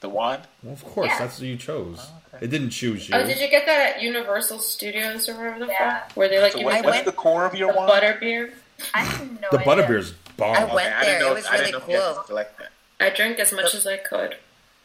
[0.00, 0.42] the wand.
[0.62, 1.18] Well, of course, Yeah.
[1.18, 1.98] that's what you chose.
[2.00, 3.22] Oh, it didn't choose oh, you.
[3.22, 6.00] Oh, did you get that at Universal Studios or wherever the Yeah.
[6.00, 6.12] fuck?
[6.16, 7.90] Where they like So give what, you I what's the core of your the wand?
[7.92, 8.52] butterbeer?
[8.94, 9.66] I have no the idea.
[9.66, 10.56] Butterbeer's bomb.
[10.56, 11.20] I went I didn't there.
[11.20, 11.30] know.
[11.32, 12.24] It was I really didn't know cool.
[12.24, 12.70] to that.
[13.00, 14.36] I drank as much as I could.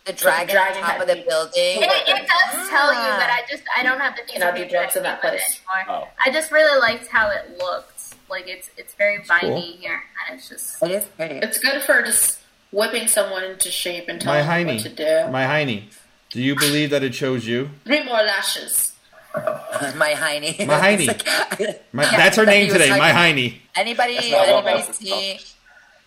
[0.05, 1.25] The dragon, dragon on top of the me.
[1.27, 1.53] building.
[1.55, 3.17] It, it does tell you, Ah.
[3.19, 5.61] but I just I don't have the Cannot do drugs in that place.
[5.87, 6.05] anymore.
[6.05, 6.07] Oh.
[6.25, 8.15] I just really liked how it looked.
[8.29, 9.25] Like it's it's very cool.
[9.25, 11.35] viney here, and it's just It is pretty.
[11.35, 12.39] It's good for just
[12.71, 14.67] whipping someone into shape and My telling them Heine.
[14.77, 14.89] what to
[15.25, 15.31] do.
[15.31, 15.89] My Heine.
[16.31, 17.69] Do you believe that it chose you?
[17.83, 18.90] Three more lashes.
[19.95, 20.67] my Heine.
[20.67, 21.07] My Heine.
[21.07, 23.59] Like- My, Yeah, that's her name he today, like- my Heine.
[23.75, 24.15] anybody?
[24.15, 25.39] That's not one Anybody see?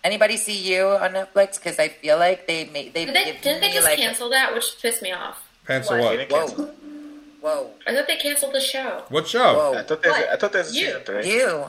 [0.03, 1.55] Anybody see you on Netflix?
[1.55, 4.53] Because I feel like they made they did they, didn't they just like cancel that,
[4.53, 5.41] which pissed me off?
[5.65, 6.29] Cancel What?
[6.29, 6.51] what?
[6.57, 6.65] Whoa,
[7.41, 9.03] whoa, I thought they canceled the show.
[9.09, 9.55] What show?
[9.55, 9.73] whoa.
[9.79, 10.15] I thought there's.
[10.15, 10.29] What?
[10.29, 10.85] I thought there's a You.
[10.85, 11.31] season three.
[11.33, 11.65] You?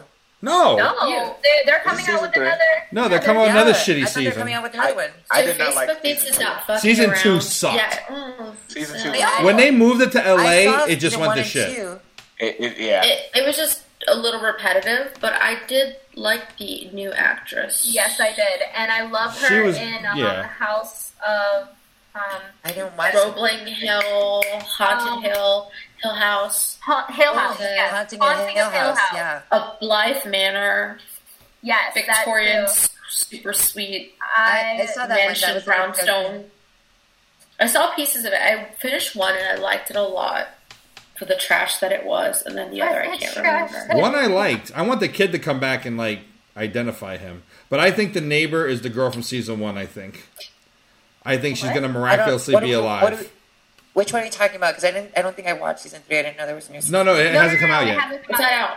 [0.46, 0.76] No.
[0.76, 1.36] no.
[1.42, 2.46] They're, they're coming out with three.
[2.46, 2.62] another.
[2.92, 4.32] No, they're yeah, coming out with Yeah, another I shitty thought they're season.
[4.38, 5.10] coming out with another one.
[5.30, 6.32] I So did not like season two.
[6.34, 7.40] stop Season two around.
[7.42, 7.76] sucked.
[7.76, 7.98] Yeah.
[8.08, 9.10] mm, Season two.
[9.12, 11.76] They When they moved it to LA, it just went to shit.
[12.38, 13.02] It, it, yeah.
[13.04, 17.88] It, it was just a little repetitive, but I did like the new actress.
[17.92, 20.42] Yes, I did, and I love her She was- in um, yeah.
[20.46, 21.68] House of.
[22.14, 23.12] Um, I don't watch.
[23.12, 24.42] Roebling Hill,
[24.78, 25.70] Haunted Um, Hill,
[26.06, 27.58] Hill House, Ha- Hill Oh, House.
[27.58, 27.90] the yes.
[28.18, 28.98] Haunting of Hill House.
[29.14, 29.40] Yeah.
[29.50, 30.98] a Bly Manor,
[31.62, 32.72] Yes, Victorian, That too.
[32.72, 35.18] s- super sweet I, I, I saw that one.
[35.18, 35.64] That was very good.
[35.64, 36.44] brownstone.
[37.58, 38.40] I saw pieces of it.
[38.40, 40.48] I finished one and I liked it a lot
[41.18, 43.36] for the trash that it was, and then the other I That's can't
[43.76, 43.96] remember.
[44.02, 44.70] One I liked.
[44.76, 46.20] I want the kid to come back and like
[46.56, 47.42] identify him.
[47.70, 49.76] But I think the neighbor is the girl from season one.
[49.78, 50.28] I think.
[51.24, 53.32] I think she's gonna miraculously be do- alive.
[53.96, 54.72] What do- which one are you talking about?
[54.74, 55.12] Because I didn't.
[55.16, 56.18] I don't think I watched season three.
[56.18, 56.80] I didn't know there was a new.
[56.80, 56.92] Season.
[56.92, 58.00] no, no, it No, hasn't no, come no, out it yet.
[58.00, 58.76] hasn't come It's not out.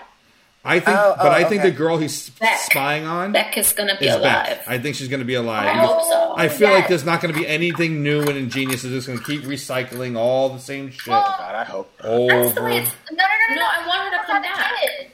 [0.66, 2.60] I think, Oh, but oh, I think the girl he's Beck.
[2.60, 4.46] spying on Beck is gonna be is alive.
[4.58, 4.68] Beck.
[4.68, 5.66] I think she's gonna be alive.
[5.68, 6.34] I hope so.
[6.36, 6.80] I feel Yes.
[6.80, 8.82] like there's not going to be anything new and ingenious.
[8.82, 11.91] They're just going to keep recycling all the same shit Well, oh, God, I hope.
[12.04, 12.91] Oh, that's the way it's.
[13.12, 13.62] No, no, no, no.
[13.62, 14.74] No, I want her to That's come back.
[14.82, 15.12] kid.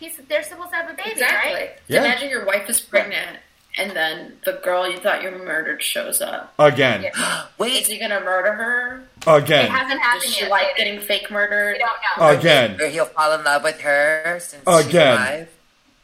[0.00, 0.16] He's.
[0.28, 1.52] They're supposed to have a baby, Exactly.
[1.52, 1.70] right?
[1.86, 2.00] Yeah.
[2.04, 3.36] Imagine your wife is pregnant,
[3.76, 6.54] and then the girl you thought you murdered shows up.
[6.58, 7.12] Again, Is
[7.58, 9.04] Wait, is he gonna murder her?
[9.26, 10.50] It again, hasn't happened Does she yet.
[10.50, 11.76] like They- getting fake murdered?
[11.78, 11.78] We
[12.18, 12.38] don't know.
[12.38, 12.80] again.
[12.80, 15.12] or he'll fall in love with her since she's Again.
[15.14, 15.48] alive.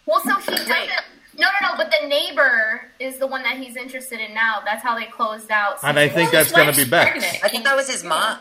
[0.06, 0.90] Well, so he doesn't.
[1.38, 1.76] No, no, no.
[1.76, 4.60] But the neighbor is the one that he's interested in now.
[4.64, 5.78] That's how they closed out.
[5.82, 7.16] And I think that's going to be Beck.
[7.42, 8.38] I think that was his mom.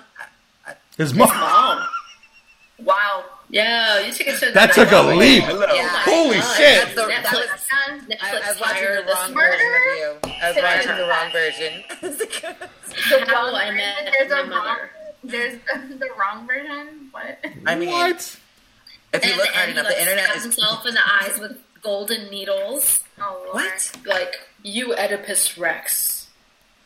[0.97, 1.29] His mom.
[1.29, 1.87] Mom.
[2.79, 3.23] Wow.
[3.51, 5.43] Yeah, you took it to That took a leap.
[5.47, 5.87] Oh yeah.
[6.05, 6.55] Holy God.
[6.55, 6.83] shit.
[6.83, 7.51] That's the- that Netflix.
[7.51, 10.15] was- Netflix I, I was watching the wrong version of you.
[10.41, 11.83] I was Should I watching the wrong version.
[13.09, 13.77] The How wrong I version.
[13.77, 14.77] met There's my a wrong.
[15.23, 15.59] There's
[15.89, 17.07] the, the wrong version.
[17.11, 17.45] What?
[17.65, 18.37] I mean, What?
[19.13, 20.43] if you And look at hard enough, he, the internet is.
[20.43, 23.55] himself in the eyes with golden needles, Oh Lord.
[23.55, 23.91] What?
[24.05, 26.27] like you Oedipus Rex.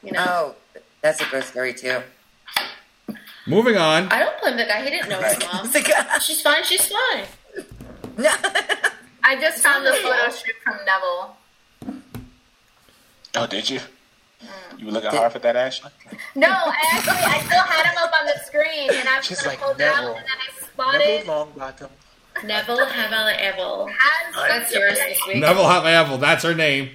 [0.01, 0.25] You know.
[0.27, 0.55] Oh,
[1.01, 2.01] that's a good story too.
[3.45, 4.07] Moving on.
[4.09, 4.83] I don't blame the guy.
[4.83, 5.69] He didn't know his mom.
[6.21, 6.63] She's fine.
[6.63, 7.25] She's fine.
[9.25, 11.37] I just found the photo shoot from Neville.
[13.35, 13.79] Oh, did you?
[14.41, 14.79] Mm.
[14.79, 15.89] You were looking hard for that, Ashley?
[16.35, 19.39] No, I actually I still had him up on the screen, and I was She's
[19.41, 20.15] gonna like, pull it out, Neville.
[20.15, 21.87] and then I Neville spotted.
[21.87, 21.89] Longbottom.
[22.45, 23.89] Neville Havel Evel.
[23.89, 25.37] Has That's some- yours this week.
[25.37, 26.17] Neville Hot Apple.
[26.17, 26.89] That's her name.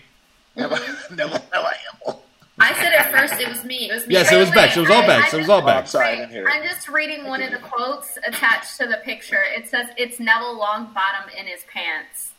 [0.57, 0.61] Mm-hmm.
[1.16, 1.69] Neville never, never
[2.09, 2.15] am.
[2.60, 3.40] I said at first.
[3.40, 3.89] It was me.
[3.90, 4.14] It was me.
[4.14, 4.76] Yes, it was Wait, Bex.
[4.76, 5.32] It was all I- Bex.
[5.35, 5.90] It was all Oh, I'm Bex.
[5.90, 6.51] sorry, I didn't hear it.
[6.52, 9.43] I'm just reading one of the quotes attached to the picture.
[9.56, 12.32] It says, "It's Neville Longbottom in his pants."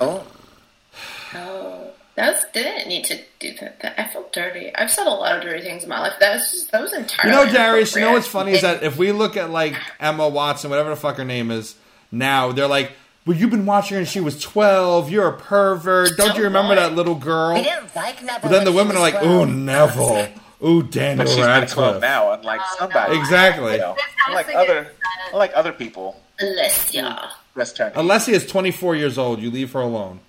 [0.00, 0.24] Oh,
[1.34, 3.80] Oh, that didn't need to do that.
[3.80, 3.94] that.
[4.00, 4.74] I felt dirty.
[4.74, 6.14] I've said a lot of dirty things in my life.
[6.20, 7.36] That was just, that was entirely.
[7.38, 10.28] You know, Darius, you know what's funny is that if we look at like Emma
[10.28, 11.74] Watson, whatever the fuck her name is,
[12.10, 12.92] now they're like,
[13.28, 15.10] well, you've been watching her and she was 12.
[15.10, 16.16] You're a pervert.
[16.16, 17.54] Don't you remember that little girl?
[17.54, 18.40] we didn't like Neville.
[18.42, 20.28] But then the women are like, oh, Neville.
[20.64, 22.00] Ooh, Daniel But she's not 12 Radcliffe.
[22.00, 23.14] now, unlike Oh, somebody.
[23.14, 23.20] no.
[23.20, 23.72] Exactly.
[23.72, 23.96] You know,
[24.28, 24.88] unlike other, is
[25.32, 26.20] unlike other people.
[26.40, 27.30] Alessia.
[27.54, 27.94] That's turning.
[27.94, 29.40] Alessia is 24 years old.
[29.40, 30.20] You leave her alone.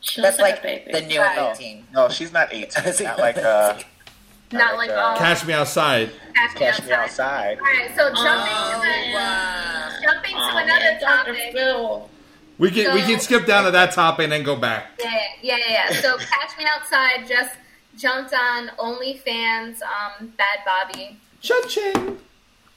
[0.00, 1.00] She That's looks like like a baby.
[1.00, 1.52] the new Right.
[1.58, 1.86] 18.
[1.94, 2.84] No, she's not 18.
[3.04, 3.78] Not like uh,
[4.52, 6.10] Not like uh, oh, Catch me outside.
[6.34, 7.02] Catch Me Cash Me Outside.
[7.02, 7.58] Outside.
[7.58, 9.90] All right, so jumping Oh, to the, wow.
[10.02, 11.52] jumping to Oh, another man, topic.
[11.52, 12.10] Phil.
[12.58, 14.90] We can we can skip down to that topic and then go back.
[15.02, 15.10] Yeah,
[15.42, 15.86] yeah, yeah.
[15.92, 16.00] yeah.
[16.00, 17.54] So Catch Me Outside just
[17.96, 19.80] jumped on OnlyFans.
[19.82, 21.18] Um, Bad Bobby.
[21.40, 22.18] Cha-ching.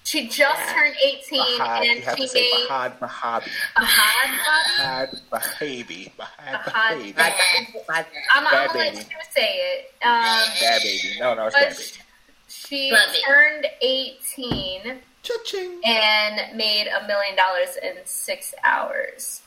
[0.05, 0.73] She just Yeah.
[0.73, 1.84] turned 18 Bahad.
[1.85, 3.49] You and have she to say made Bahad Mahabi.
[3.77, 4.84] Bahad Bobby.
[4.91, 6.13] Bahad Mahabi.
[6.15, 6.63] Bahad Bahad.
[6.63, 7.15] Mahabi.
[7.15, 7.34] Bad,
[7.88, 8.05] bad,
[8.35, 9.93] I'm, I'm gonna let you say it.
[10.03, 10.11] Um,
[10.59, 11.15] Bad baby.
[11.19, 11.84] No, no, it's bad baby.
[12.49, 13.23] she Love it.
[13.25, 15.81] turned 18 Cha-ching.
[15.85, 19.41] and made a million dollars in six hours.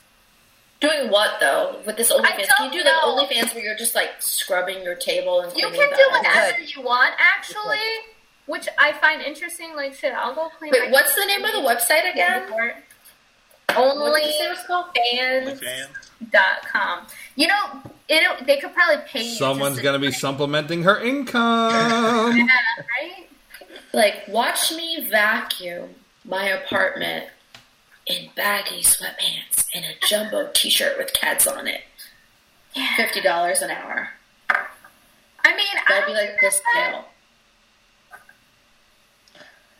[0.79, 2.47] Doing what though with this OnlyFans?
[2.57, 3.41] Can you don't like know.
[3.43, 7.13] OnlyFans where you're just like scrubbing your table and You can do whatever you want,
[7.19, 7.77] actually,
[8.47, 9.75] which I find interesting.
[9.75, 10.71] Like, shit, I'll go clean.
[10.73, 12.51] Wait, my what's the name of the website again?
[12.51, 14.95] What did you say it called?
[15.57, 17.07] OnlyFans.com.
[17.35, 19.35] You know, it, they could probably pay you.
[19.35, 22.37] Someone's just gonna be supplementing her income.
[22.37, 22.45] Yeah,
[22.99, 23.29] right?
[23.93, 25.95] Like, watch me vacuum
[26.25, 27.25] my apartment
[28.05, 31.81] in baggy sweatpants and a jumbo T-shirt with cats on it.
[32.95, 34.09] Fifty dollars an hour.
[34.49, 37.05] I mean, I That'd be like this think scale.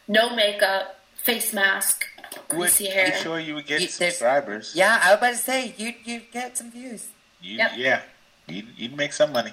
[0.08, 2.06] No makeup, face mask,
[2.50, 3.08] Would, greasy hair.
[3.16, 4.72] you sure you would get You- subscribers?
[4.76, 7.08] Yeah, I was about to say you you get some views.
[7.42, 7.72] You, Yep.
[7.76, 8.02] Yeah.
[8.48, 9.52] You'd, you'd make some money.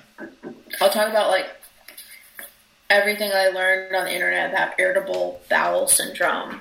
[0.80, 1.48] I'll talk about like
[2.90, 6.60] everything I learned on the internet about irritable bowel syndrome.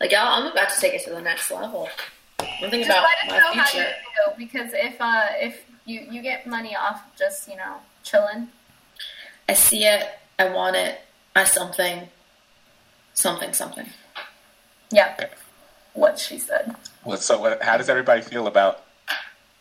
[0.00, 1.88] Like, y'all, I'm about to take it to the next level.
[2.40, 3.94] I'm thinking Just about let us know my how you future.
[4.26, 8.48] do because if uh if you you get money off just you know chilling.
[9.48, 10.08] I see it.
[10.38, 11.00] I want it.
[11.34, 12.08] I something,
[13.14, 13.86] something, something.
[14.90, 15.28] Yeah,
[15.94, 16.74] what she said.
[17.04, 18.84] Well, so what, how does everybody feel about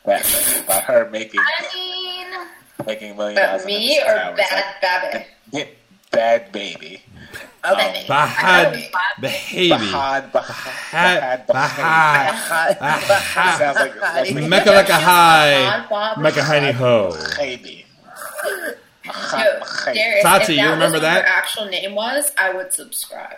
[0.06, 0.26] that?
[0.66, 2.48] About her making I mean,
[2.86, 4.38] making a million But dollars in me six or hours?
[4.38, 5.28] bad Babbitt?
[5.52, 5.78] Get
[6.12, 7.04] bad baby.
[7.64, 8.06] Okay.
[8.08, 8.74] Bahad.
[9.22, 9.70] Baby.
[9.70, 11.46] Bahad, Bahad, Bahad.
[11.46, 12.78] Bahad, Bahad.
[12.80, 13.58] Bahad.
[13.58, 15.54] Sounds like that's like Mecca like a high.
[15.66, 16.18] Odd Bob.
[16.18, 17.16] Mecca hiney ho.
[17.38, 17.86] baby.
[19.14, 21.26] Yo, Bahad, Darius, Tati, if you remember was what that?
[21.26, 22.32] Her actual name was.
[22.38, 23.38] I would subscribe.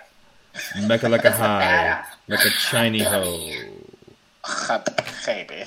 [0.86, 1.62] Mecca like a high.
[1.64, 2.06] badass.
[2.28, 3.40] Like a shiny ho.
[4.46, 5.64] Bahad, baby.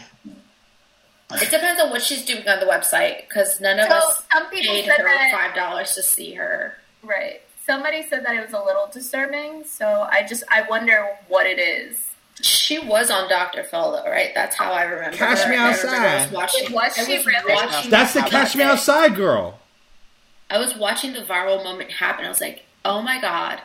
[1.32, 4.48] It depends on what she's doing on the website because none of So, us some
[4.50, 6.76] people paid said her that- five dollars to see her.
[7.02, 7.40] right.
[7.66, 11.58] Somebody said that it was a little disturbing, so I just I wonder what it
[11.58, 11.98] is.
[12.40, 13.64] She was on Dr.
[13.64, 14.30] Phil, though, right?
[14.36, 15.16] That's how I remember.
[15.16, 15.50] Catch her.
[15.50, 16.22] Me I I Outside.
[16.26, 16.72] was watching.
[16.72, 17.54] Was I she really?
[17.54, 19.58] watching That's the how Catch Me that- Outside girl.
[20.50, 22.24] I was watching the viral moment happen.
[22.24, 23.60] I was like, "Oh my god,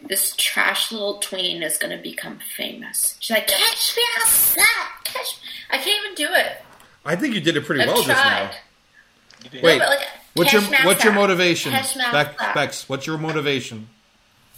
[0.00, 4.64] this trash little tween is going to become famous." She's like, "Catch me outside,
[5.04, 5.48] catch." Me.
[5.70, 6.62] I can't even do it.
[7.04, 8.50] I think you did it pretty I've well just now.
[9.52, 11.72] Wait, No, but, like, What's your what's your motivation?
[11.72, 12.36] Bex.
[12.54, 13.88] Bex, what's your motivation?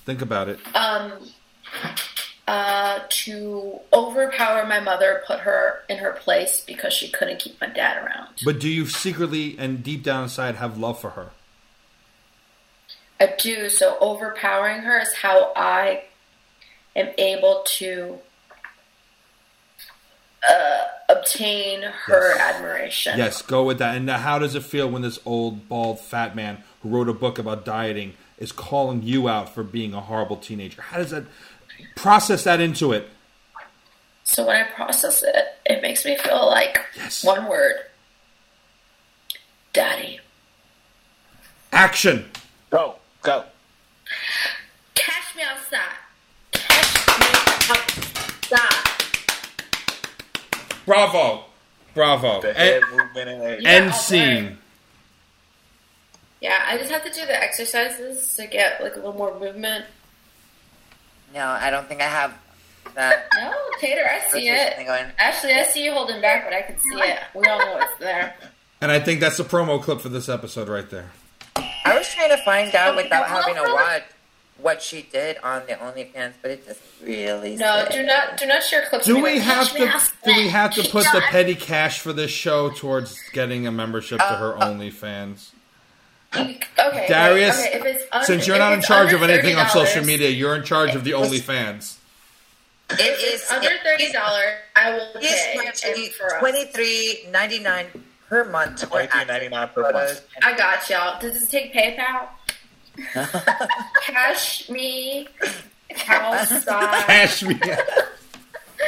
[0.04, 0.58] Think about it.
[0.74, 1.12] um,
[2.50, 7.68] uh, to overpower my mother, put her in her place because she couldn't keep my
[7.68, 8.26] dad around.
[8.44, 11.30] But do you secretly and deep down inside have love for her?
[13.20, 13.68] I do.
[13.68, 16.02] So overpowering her is how I
[16.96, 18.18] am able to
[20.50, 20.78] uh,
[21.08, 22.40] obtain her Yes.
[22.40, 23.16] admiration.
[23.16, 23.94] Yes, go with that.
[23.94, 27.14] And now how does it feel when this old, bald, fat man who wrote a
[27.14, 30.82] book about dieting is calling you out for being a horrible teenager?
[30.82, 31.26] How does that
[31.96, 33.08] process that into it?
[34.24, 35.34] So when I process it,
[35.66, 37.24] it makes me feel like Yes.
[37.24, 37.76] one word,
[39.72, 40.20] daddy.
[41.72, 42.30] Action.
[42.70, 43.44] Go, go.
[44.94, 45.96] Catch me outside.
[46.52, 47.26] Catch me
[47.70, 48.86] outside.
[50.86, 51.44] Bravo.
[51.94, 52.40] Bravo.
[52.40, 52.54] The eh.
[52.54, 53.64] head End, movement and everything.
[53.64, 54.44] Yeah, scene.
[54.44, 54.58] learn.
[56.40, 59.84] Yeah, I just have to do the exercises to get like a little more movement.
[61.34, 62.34] No, I don't think I have
[62.94, 64.76] that No, Tater, I see it.
[64.76, 65.06] thing going.
[65.18, 67.18] Actually, I see you holding back, but I can see it.
[67.34, 68.34] We all know it's there.
[68.80, 71.10] And I think that's the promo clip for this episode right there.
[71.84, 74.02] I was trying to find out oh, Okay, without having to watch
[74.58, 77.56] what she did on the OnlyFans, but it doesn't really.
[77.56, 78.00] No, say.
[78.00, 79.06] do not, do not share clips.
[79.06, 80.00] Do we like, have to?
[80.24, 84.18] Do we have to put the petty cash for this show towards getting a membership
[84.18, 85.50] to uh, her uh, OnlyFans?
[86.34, 90.04] Okay, Darius, okay, if it's under, Since you're not in charge of anything on social
[90.04, 91.96] media, you're in charge of the OnlyFans.
[92.90, 96.40] It If it's under thirty dollars, I will pay It's and for us.
[96.40, 97.86] twenty three ninety nine
[98.28, 98.80] per month.
[98.80, 100.24] for Twenty three ninety nine per month.
[100.42, 101.20] I got y'all.
[101.20, 102.28] Does it take PayPal?
[104.02, 105.28] Cash me
[106.08, 107.04] outside.
[107.06, 107.54] Cash me.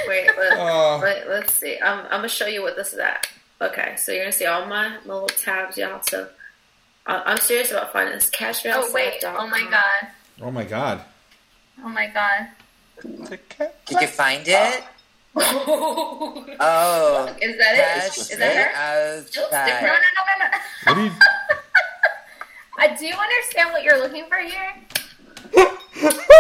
[0.08, 0.98] Wait, let, Oh.
[1.02, 1.78] let, let's see.
[1.82, 3.26] I'm, I'm gonna show you what this is at.
[3.60, 6.00] Okay, so you're gonna see all my, my little tabs, y'all.
[6.08, 6.28] So I-
[7.06, 8.30] I'm serious about finding this.
[8.30, 8.94] Cash me Oh outside.
[8.94, 9.24] wait!
[9.24, 10.08] Oh my god!
[10.40, 11.00] Oh my god.
[11.84, 12.48] Oh my god!
[13.86, 14.48] Did you find it?
[14.48, 14.84] god.
[16.60, 18.32] Oh, is that cash it?
[18.32, 18.76] Is that her?
[19.80, 19.86] her?
[19.86, 20.58] No, no, no, no, no.
[20.84, 21.10] What do you?
[22.78, 24.74] I do understand what you're looking for here.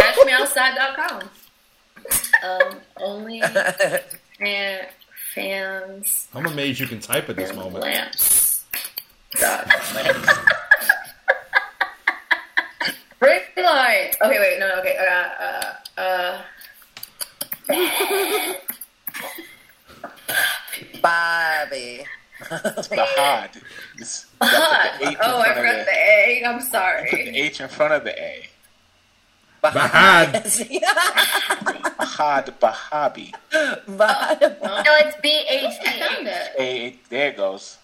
[0.02, 1.30] CashMeOutside.com.
[2.44, 3.40] Um, only
[4.38, 4.86] fan,
[5.34, 7.84] fans I'm amazed you can type at this moment.
[7.84, 8.51] lamps.
[9.40, 9.66] Dot.
[13.18, 14.12] Brick light.
[14.22, 14.96] Okay, wait, no, no, okay.
[14.98, 15.28] Uh,
[16.00, 16.42] uh, uh.
[21.00, 22.04] Bobby.
[22.40, 22.76] Bahad.
[22.78, 23.52] It's got Hot.
[25.00, 26.42] the H in Oh, I front forgot the- the A.
[26.46, 27.08] I'm sorry.
[27.08, 27.38] Put the.
[27.40, 28.48] H in front of the A.
[29.62, 30.32] Bahad.
[31.96, 33.32] Bahad Bahabi.
[33.86, 34.60] Bahad.
[34.60, 36.50] No, it's B H I found it.
[36.58, 37.78] A, there it goes.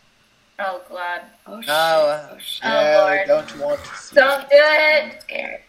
[0.58, 1.20] Oh god!
[1.46, 1.70] Oh, shit.
[1.70, 2.28] Oh.
[2.32, 2.64] Oh, shit.
[2.64, 3.20] Oh, yeah, Lord.
[3.28, 4.16] don't want to see?
[4.16, 5.04] Don't do it.
[5.04, 5.60] I'm scared.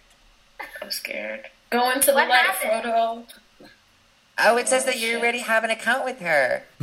[0.81, 1.45] I'm scared.
[1.69, 2.83] Go into the What light happened?
[2.83, 3.25] photo.
[4.41, 6.63] Oh, it says that you oh, already have an account with her.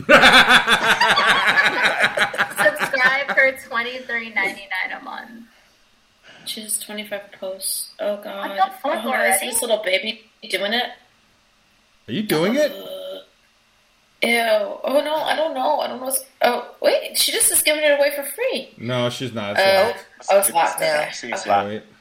[2.77, 5.47] Subscribe for twenty three ninety nine a month.
[6.47, 7.91] She has 25 posts.
[7.99, 8.51] Oh, God.
[8.51, 10.91] What the fuck oh, is this little baby doing it?
[12.09, 12.71] Are you doing it?
[12.71, 12.96] Uh,
[14.23, 14.31] Ew.
[14.31, 15.81] Oh, no, I don't know.
[15.81, 16.13] I don't know.
[16.43, 17.17] Oh, wait.
[17.19, 18.71] She just is giving it away for free.
[18.79, 19.59] No, she's not.
[19.59, 20.81] Uh, So- oh, it's locked.
[20.81, 21.01] Yeah.
[21.03, 21.13] Okay.
[21.13, 21.51] See, it's Okay.
[21.51, 21.69] locked.
[21.69, 21.83] wait.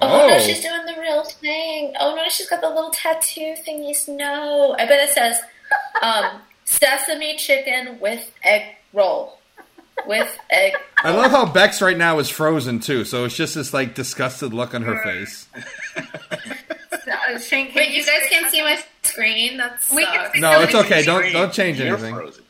[0.00, 0.38] Oh, no, Oh.
[0.40, 1.94] she's doing the real thing.
[2.00, 4.08] Oh, no, she's got the little tattoo thingies.
[4.08, 4.74] No.
[4.78, 5.40] I bet it says
[6.00, 9.38] um, sesame chicken with egg roll.
[10.06, 10.72] With egg.
[11.04, 14.52] I love how Bex right now is frozen too, so it's just this like disgusted
[14.54, 15.46] look on her face.
[17.04, 19.56] So, Shane, can Wait, you guys can't see my screen?
[19.56, 21.02] That's We can see No, it's okay.
[21.04, 22.14] Don't don't change You're anything.
[22.14, 22.44] frozen.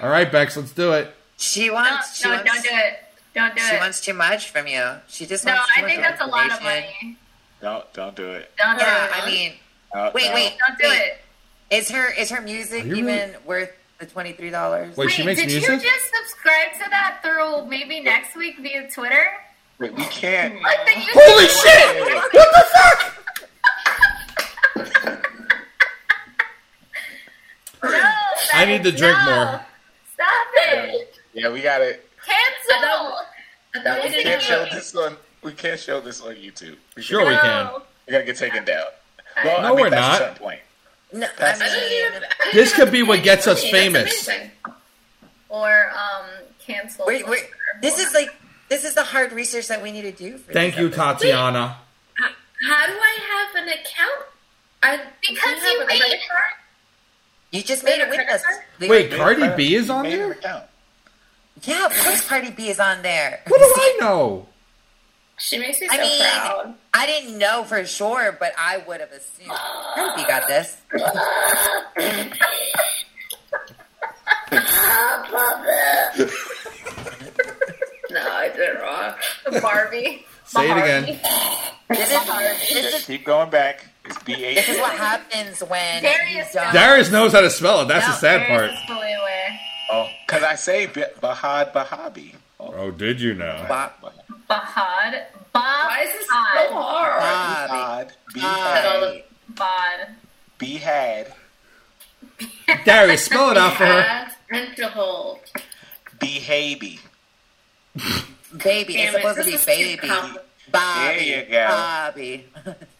[0.00, 1.14] All right, Bex, let's do it.
[1.38, 2.18] She No, wants.
[2.18, 2.98] she no, wants, don't do it.
[3.34, 3.70] Don't do She it.
[3.70, 4.84] She wants too much from you.
[5.08, 7.16] She just no, too I think that's a lot of money.
[7.62, 8.50] Don't don't do it.
[8.58, 9.10] Don't do Yeah, it.
[9.22, 9.52] I mean,
[9.94, 10.34] No, wait, no.
[10.34, 10.52] wait.
[10.66, 10.98] Don't do wait.
[11.70, 11.76] it.
[11.76, 14.96] Is her is her music even really- worth the twenty three dollars?
[14.96, 15.70] Wait, she makes did music?
[15.70, 19.26] you just subscribe to that through maybe next week via Twitter?
[19.78, 20.60] Wait, we can't.
[20.62, 22.14] Like the Holy shit!
[22.32, 23.23] What the fuck?
[27.90, 28.10] No,
[28.54, 29.34] I need to drink no.
[29.34, 29.60] more.
[30.14, 31.14] Stop it.
[31.32, 32.08] Yeah, we got it.
[32.24, 33.18] Cancel.
[33.76, 35.16] I thought we We can't show this on.
[35.42, 36.76] We can't show this on YouTube.
[36.96, 37.40] We Sure we No.
[37.40, 37.66] can.
[38.06, 38.84] We're gonna get taken down.
[39.44, 40.14] Well, No, I mean, we're that's not.
[40.14, 40.60] A certain point.
[41.12, 44.28] No, I That's- I mean, even- I didn't This could be what gets us famous.
[45.48, 46.26] Or um,
[46.64, 47.06] cancel.
[47.06, 47.48] wait, wait.
[47.82, 48.30] This is like
[48.68, 50.38] this is the hard research that we need to do.
[50.38, 51.18] For Thank you, episode.
[51.18, 51.76] Tatiana.
[52.14, 52.28] How,
[52.68, 53.18] how do I
[53.52, 54.26] have an account?
[54.82, 56.28] I Because do you have made credit it.
[56.28, 56.52] card.
[57.54, 58.42] You just Wait, made it with us.
[58.42, 58.90] card?
[58.90, 60.36] Wait, Cardi B is on there?
[61.62, 63.42] Yeah, of course Cardi B is on there.
[63.46, 64.48] What do I know?
[65.38, 66.74] She makes me so I mean, proud.
[66.92, 69.50] I didn't know for sure, but I would have assumed.
[69.94, 70.76] Cardi B got this.
[78.10, 79.60] No, I did it wrong.
[79.62, 80.24] Barbie.
[80.44, 80.82] Say it Barbie.
[80.82, 81.20] again.
[81.88, 82.26] This is,
[82.70, 83.86] this Just is, keep going back.
[84.04, 84.54] It's B A.
[84.54, 86.72] this is what happens when Darius don't.
[86.72, 87.88] Darius knows how to spell it.
[87.88, 88.70] That's the No, sad part.
[88.70, 89.60] Is fully aware.
[89.92, 92.34] Oh, because I say B- Bahad Bahabi.
[92.60, 93.64] Oh, Oh, did you know?
[93.68, 93.92] Ba-
[94.48, 95.24] Bahad.
[95.52, 95.62] Bob.
[95.88, 96.34] Why is this so
[96.74, 97.20] hard?
[97.20, 97.72] Bobby.
[97.72, 98.10] Bahad.
[98.34, 99.22] Behad.
[99.50, 100.16] Bod.
[100.58, 101.32] Behad.
[102.84, 104.00] Darius, spell it out for her.
[104.00, 105.38] Add and.
[106.18, 107.00] Behaby.
[108.56, 108.94] Baby.
[108.94, 110.08] Damn it's it, supposed to be baby.
[110.70, 111.14] Bobby.
[111.14, 111.66] There you go.
[111.68, 112.46] Bobby.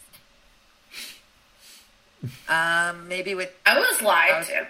[2.48, 3.50] um, maybe with.
[3.66, 4.66] I was lied to.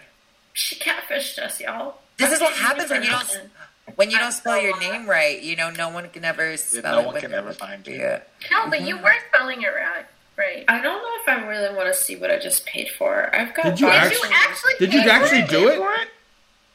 [0.52, 1.96] She catfished us, y'all.
[2.16, 5.40] This is what happens when you remember don't when you don't spell your name right.
[5.42, 7.06] You know, no one can ever spell No it.
[7.06, 7.96] one can ever find you.
[7.96, 8.20] Yeah.
[8.50, 10.04] No, but you were spelling it right.
[10.36, 10.64] Right.
[10.68, 13.34] I don't know if I really want to see what I just paid for.
[13.34, 13.64] I've got.
[13.64, 14.10] Did you boxes.
[14.20, 14.72] Did you actually- actually?
[14.86, 15.74] Did you actually do it?
[15.80, 16.08] It?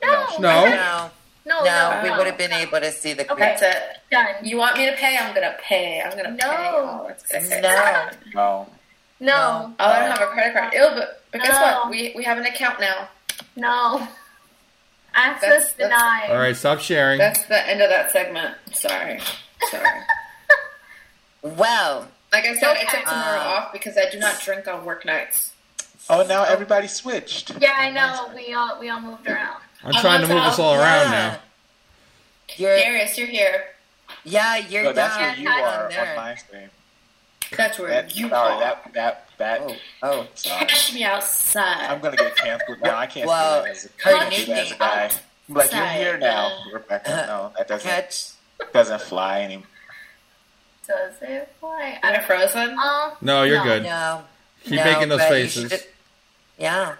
[0.03, 0.37] No.
[0.39, 0.49] No.
[0.49, 1.09] I-
[1.45, 1.65] No, No.
[1.65, 3.23] no, we would have been able to see the.
[3.37, 3.77] That's it.
[4.11, 4.35] Done.
[4.43, 5.17] You want me to pay?
[5.17, 5.99] I'm gonna pay.
[5.99, 6.37] I'm gonna No.
[6.37, 6.55] pay.
[6.69, 7.61] Oh, it's gonna pay.
[7.61, 8.69] No, No.
[9.19, 9.73] No.
[9.79, 10.73] Oh, I don't have a credit card.
[10.73, 11.61] Ew, but, but guess No.
[11.81, 11.89] what?
[11.89, 13.09] We we have an account now.
[13.55, 14.07] No.
[15.13, 16.29] Access That's- that's- denied.
[16.31, 17.17] All right, stop sharing.
[17.17, 18.55] That's the end of that segment.
[18.73, 19.19] Sorry.
[19.69, 19.99] Sorry.
[21.41, 24.85] well, Like I said, I took tomorrow Uh, off because I do not drink on
[24.85, 25.51] work nights.
[26.09, 27.51] Oh, now everybody switched.
[27.59, 28.31] Yeah, I know.
[28.35, 29.57] We all we all moved around.
[29.83, 31.11] I'm trying to move us all around yeah.
[31.11, 31.39] now.
[32.57, 33.63] You're, Darius, you're here.
[34.23, 36.15] yeah, you're No, that's where you Yeah, are on there.
[36.15, 36.69] my screen.
[37.57, 38.59] That's where That, you sorry, are.
[38.59, 39.61] that that that.
[39.61, 40.65] Oh, oh, Sorry.
[40.65, 41.87] Catch me outside.
[41.89, 42.97] I'm gonna get canceled now.
[42.97, 45.11] I can't Well, do that as a, her do that as a nickname- guy.
[45.49, 47.25] I'm like you're here outside, now, uh, Rebecca.
[47.27, 48.29] No, that doesn't catch.
[48.71, 49.65] doesn't fly anymore.
[50.87, 51.99] Does it fly?
[52.03, 52.77] Am I frozen?
[52.79, 53.63] Uh, No, you're No.
[53.63, 53.83] good.
[53.83, 54.23] No,
[54.63, 55.71] Keep no, making those faces.
[55.71, 55.87] should-
[56.57, 56.95] Yeah,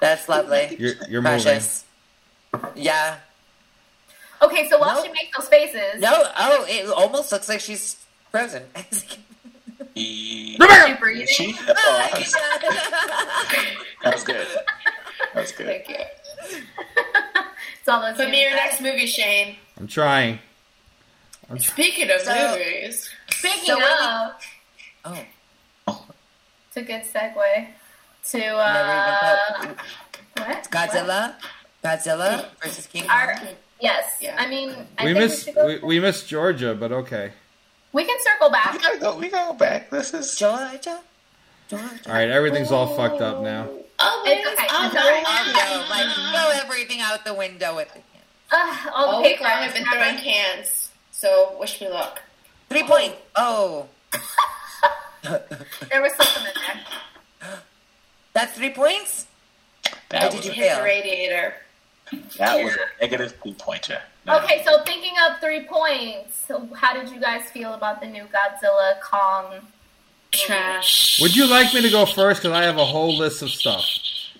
[0.00, 0.76] that's lovely.
[0.78, 1.60] You're, you're moving.
[2.76, 3.16] Yeah.
[4.42, 5.02] okay, so while No.
[5.04, 6.30] she makes those faces, No.
[6.38, 7.96] Oh, it almost looks like she's
[8.30, 8.64] frozen.
[9.94, 11.52] E- is she?
[11.52, 11.56] She?
[11.60, 12.32] Oh, that, was,
[14.02, 14.46] that was good.
[15.34, 15.66] That was good.
[15.66, 15.96] Thank you.
[17.80, 19.56] It's all those Put me your next movie, Shane.
[19.78, 20.38] I'm trying.
[21.48, 25.26] I'm Speaking of So- movies, Speaking So when of,
[25.88, 26.06] oh,
[26.68, 27.66] it's a good segue
[28.30, 30.46] to uh, even thought.
[30.48, 30.70] what?
[30.70, 31.34] Godzilla.
[31.82, 33.48] Godzilla versus King Kong.
[33.80, 34.36] Yes, Yeah.
[34.38, 37.32] I mean, I We think missed we, should we, we missed Georgia, but okay.
[37.92, 38.72] We can circle back.
[38.72, 38.86] We back.
[38.86, 39.16] gotta go.
[39.18, 39.90] We gotta go back.
[39.90, 41.00] This is Georgia.
[41.68, 41.88] Georgia.
[42.06, 43.66] All right, everything's all fucked up now.
[43.68, 44.66] oh, oh It's okay.
[44.70, 45.24] oh, It's all right.
[45.26, 48.04] Oh, like throw everything out the window with the can.
[48.52, 49.48] Ugh, all the all week paper.
[49.48, 52.20] I've been throwing cans, so wish me luck.
[52.68, 53.14] Three point.
[53.36, 53.86] Oh,
[55.22, 56.52] There was something in
[57.48, 57.58] there.
[58.32, 59.26] that's three points.
[60.08, 60.78] that How was did you Hit fail?
[60.78, 61.54] the radiator.
[62.38, 64.00] that was a negative two pointer.
[64.30, 64.44] No.
[64.44, 69.00] Okay, so thinking of three points, how did you guys feel about the new Godzilla
[69.00, 69.54] Kong?
[70.32, 71.20] Trash.
[71.20, 72.42] Would you like me to go first?
[72.42, 73.84] Because I have a whole list of stuff,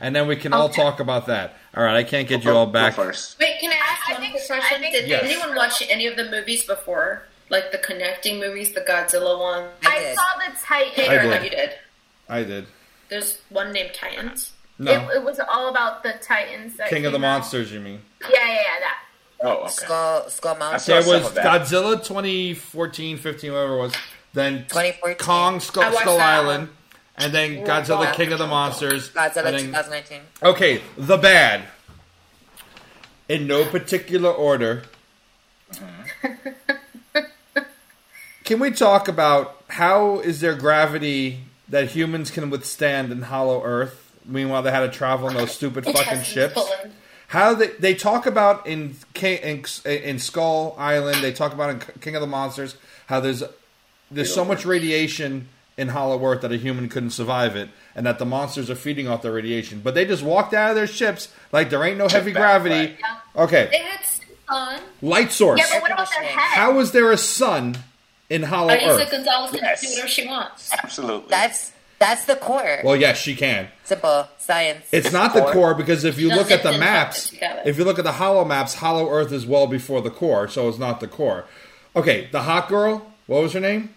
[0.00, 1.54] and then we can all talk about that.
[1.76, 2.94] All right, I can't get you all Go back.
[2.94, 3.38] first.
[3.40, 4.80] Wait, can I ask I one think- quick I question?
[4.80, 5.22] think- Did Yes.
[5.24, 7.26] anyone watch any of the movies before?
[7.48, 9.68] Like the connecting movies, the Godzilla one?
[9.84, 10.14] I I, did.
[10.16, 11.04] saw the Titan.
[11.10, 11.44] I did.
[11.44, 11.70] you did.
[12.28, 12.66] I did.
[13.08, 14.52] There's one named Titans.
[14.78, 16.76] No, It, it was all about the Titans.
[16.76, 17.22] That King of the out.
[17.22, 17.72] Monsters.
[17.72, 18.00] You mean?
[18.22, 18.98] Yeah, yeah, yeah, that.
[19.42, 19.68] Oh, okay.
[19.70, 20.80] Skull, Skull I Mountain.
[20.80, 21.32] saw There some was.
[21.32, 23.92] Godzilla 2014, 15, whatever it was.
[24.34, 25.16] Then 2014.
[25.16, 26.68] Kong, I Skull, Skull that Island,
[27.16, 28.14] and then Godzilla, Yeah.
[28.14, 29.10] King of the Monsters.
[29.10, 30.20] Godzilla and then- 2019.
[30.42, 31.62] Okay, the bad.
[33.28, 34.82] In no particular order.
[35.72, 37.20] Mm-hmm.
[38.44, 44.10] Can we talk about how is there gravity that humans can withstand in Hollow Earth?
[44.24, 46.54] Meanwhile, they had to travel in those stupid fucking ships.
[46.54, 46.92] pulling.
[47.30, 51.80] How they they talk about in King, in, in Skull Island, they talk about in
[52.00, 52.76] King of the Monsters
[53.06, 53.42] how there's
[54.10, 58.18] there's so much radiation in Hollow Earth that a human couldn't survive it, and that
[58.18, 59.80] the monsters are feeding off the radiation.
[59.82, 62.96] But they just walked out of their ships like there ain't no heavy back, gravity.
[63.36, 64.00] Okay, They had
[64.48, 64.80] sun.
[65.00, 65.60] light source.
[65.60, 66.38] Yeah, but what about their conditioning.
[66.40, 66.56] head?
[66.58, 67.78] How is there a sun
[68.28, 69.10] in Hollow Elisa Earth?
[69.12, 69.80] Gonzalez can Yes.
[69.82, 70.72] do whatever she wants.
[70.72, 71.30] Absolutely.
[71.30, 71.70] That's
[72.00, 72.80] that's the core.
[72.82, 73.68] Well, yes, she can.
[73.84, 74.86] Simple science.
[74.90, 75.52] It's not the core.
[75.52, 77.62] core because if you She look at the maps, put it together.
[77.66, 80.68] if you look at the hollow maps, hollow Earth is well before the core, so
[80.68, 81.44] it's not the core.
[81.94, 83.94] Okay, the hot girl, what was her name?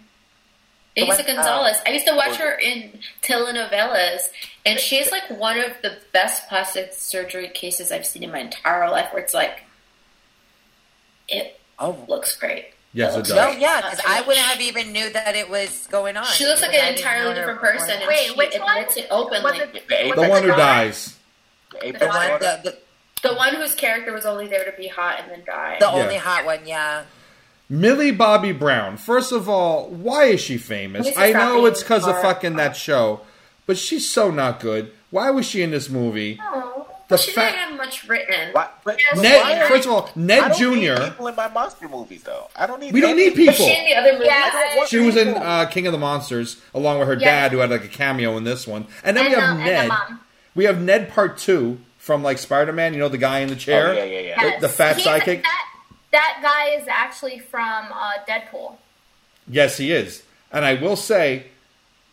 [0.96, 1.76] Elisa one- uh, Gonzalez.
[1.86, 4.28] I used to watch her in telenovelas,
[4.64, 8.88] and she's like one of the best plastic surgery cases I've seen in my entire
[8.90, 9.12] life.
[9.12, 9.64] Where it's like,
[11.28, 12.66] it oh looks great.
[12.94, 13.30] Yes, it does.
[13.30, 16.24] no, yeah, because uh, I wouldn't have even knew that it was going on.
[16.26, 18.78] She looks like an entirely different person, and Wait, she which one?
[18.78, 19.42] it openly.
[19.42, 21.16] Was it, The The one who dies.
[21.82, 22.78] The The one, the, the,
[23.28, 25.76] The one whose character was only there to be hot and then die.
[25.80, 25.92] the Yeah.
[25.92, 27.02] only hot one, yeah.
[27.68, 28.96] Millie Bobby Brown.
[28.96, 31.08] First of all, why is she famous?
[31.08, 31.16] Mrs.
[31.16, 33.22] I know it's because of fucking that show,
[33.66, 34.92] but she's so not good.
[35.10, 36.38] Why was she in this movie?
[36.42, 36.73] Oh.
[37.16, 38.52] The she fact didn't have much written.
[38.52, 41.02] Why, but, Yes, but Ned, why- first of all, I Ned don't need Jr.
[41.04, 42.48] people in my monster movies, though.
[42.56, 42.92] I don't need.
[42.92, 43.54] We don't need people.
[43.66, 44.28] She in the other movies?
[44.30, 47.42] Yeah, She was in uh, King of the Monsters along with her Yeah.
[47.42, 48.86] dad, who had like a cameo in this one.
[49.02, 49.90] And then And we have the- Ned.
[50.54, 52.92] We have Ned Part Two from like Spider Man.
[52.94, 54.54] You know the guy in the chair, Oh, yeah, yeah, yeah.
[54.56, 55.42] The- the fat He's- sidekick?
[55.42, 55.66] That,
[56.12, 58.76] that guy is actually from uh, Deadpool.
[59.48, 60.22] Yes, he is.
[60.52, 61.46] And I will say,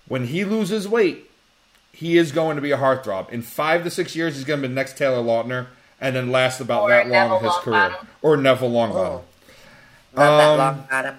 [0.08, 1.30] when he loses weight,
[2.02, 3.30] he is going to be a heartthrob.
[3.30, 5.68] In five to six years, he's going to be the next Taylor Lautner,
[6.02, 8.08] and then last about Or that long Neville in his career, Longbottom.
[8.24, 8.96] or Neville Longbottom.
[8.96, 9.24] Oh.
[10.16, 11.16] Not Um, that long, Adam.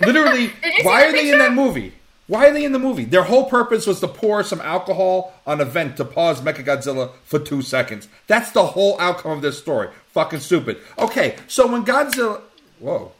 [0.00, 1.94] Literally, Did you see why are they in that movie?
[2.28, 3.04] Why are they in the movie?
[3.04, 7.38] Their whole purpose was to pour some alcohol on a vent to pause Mechagodzilla for
[7.40, 8.08] two seconds.
[8.28, 9.88] That's the whole outcome of this story.
[10.12, 10.78] Fucking stupid.
[10.98, 12.40] Okay, so when Godzilla.
[12.78, 13.12] Whoa.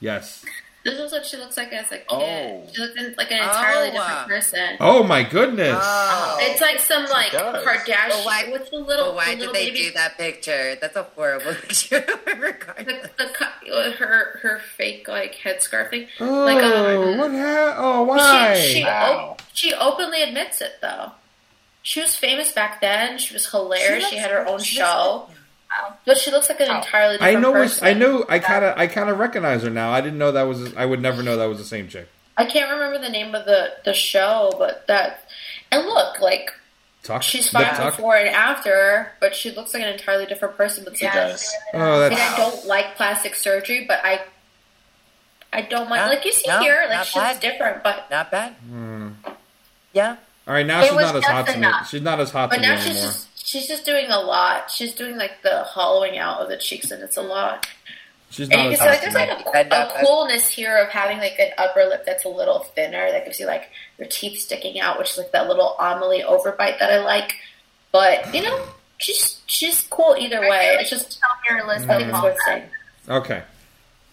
[0.00, 0.44] Yes.
[0.84, 2.04] This is what she looks like as a kid.
[2.10, 2.66] Oh.
[2.72, 4.76] She looks like an entirely Oh, different person.
[4.80, 5.78] Oh my goodness.
[5.80, 6.38] Oh.
[6.40, 7.64] It's like some like does.
[7.64, 9.06] Kardashian But why- with the little.
[9.06, 10.76] But why the did they baby, do that picture?
[10.80, 12.00] That's a horrible picture.
[12.00, 13.08] The, Regardless.
[13.16, 16.08] the, her her fake like headscarf thing.
[16.20, 18.58] oh, like um, what ha- Oh, why?
[18.60, 19.30] She she, Wow.
[19.30, 21.12] op- she openly admits it though.
[21.84, 23.18] She was famous back then.
[23.18, 24.08] She was hilarious.
[24.08, 25.28] She, looks- had her own show,
[25.84, 27.52] looks- but she looks like an entirely different I know.
[27.52, 27.86] person.
[27.86, 28.24] I know.
[28.28, 28.76] I kind of.
[28.78, 29.90] I kind of recognize her now.
[29.92, 30.74] I didn't know that was.
[30.76, 32.08] I would never know that was the same chick.
[32.36, 35.28] I can't remember the name of the the show, but that
[35.70, 36.50] and look like
[37.02, 37.22] Talk.
[37.22, 37.96] she's Lip fine talk?
[37.96, 40.84] before and after, but she looks like an entirely different person.
[40.84, 41.52] But She like, does.
[41.74, 42.18] Oh, I mean.
[42.18, 44.22] I don't like plastic surgery, but I
[45.52, 46.06] I don't mind.
[46.06, 47.40] No, like you see no, here, like she's bad.
[47.40, 48.52] different, but Not bad.
[48.54, 49.08] Hmm.
[49.92, 50.16] Yeah.
[50.48, 51.68] All right, now It she's not as just hot to me.
[51.88, 53.02] She's not as hot but to me she's anymore.
[53.04, 54.70] just she's just doing a lot.
[54.70, 57.66] She's doing like the hollowing out of the cheeks, and it's a lot.
[58.30, 59.14] She's And not you can see like there's
[59.54, 63.10] like a, a coolness here of having like an upper lip that's a little thinner
[63.10, 63.68] that gives you like
[63.98, 67.34] your teeth sticking out, which is like that little Amelie overbite that I like.
[67.92, 68.64] But you know,
[68.96, 70.78] she's she's cool either way.
[70.80, 72.64] It's just Tell your list I think it's worth saying.
[73.06, 73.42] Okay.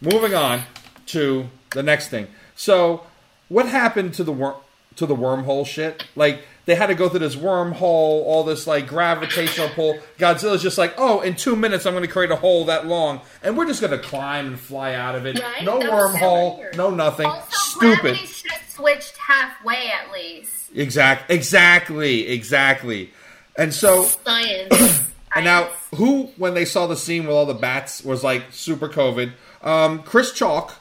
[0.01, 0.63] Moving on
[1.07, 2.27] to the next thing.
[2.55, 3.03] So,
[3.47, 4.57] what happened to the wor-
[4.97, 6.03] to the wormhole shit?
[6.17, 9.97] Like they had to go through this wormhole, all this like gravitational pull.
[10.17, 13.21] Godzilla's just like, "Oh, in 2 minutes I'm going to create a hole that long
[13.41, 15.39] and we're just going to climb and fly out of it.
[15.39, 15.63] Right?
[15.63, 17.25] No That was so wormhole, no nothing.
[17.25, 20.69] Also, Stupid." Should switched halfway at least.
[20.75, 23.11] Exact exactly, exactly.
[23.57, 25.03] And so Science.
[25.35, 28.89] And now, who, when they saw the scene with all the bats, was like super
[28.89, 29.31] COVID?
[29.61, 30.73] Um, Chris Chalk,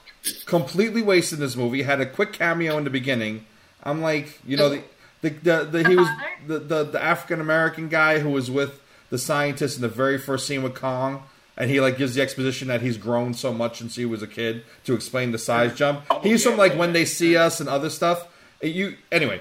[0.47, 3.44] completely wasted this movie, had a quick cameo in the beginning.
[3.82, 4.82] I'm like, you know, the
[5.20, 6.09] the, the, the he was
[6.47, 10.47] the the, the African American guy who was with the scientist in the very first
[10.47, 11.23] scene with Kong,
[11.57, 14.27] and he like gives the exposition that he's grown so much since he was a
[14.27, 16.03] kid to explain the size jump.
[16.11, 18.28] Oh, he's from like when they see us and other stuff.
[18.62, 19.40] You anyway,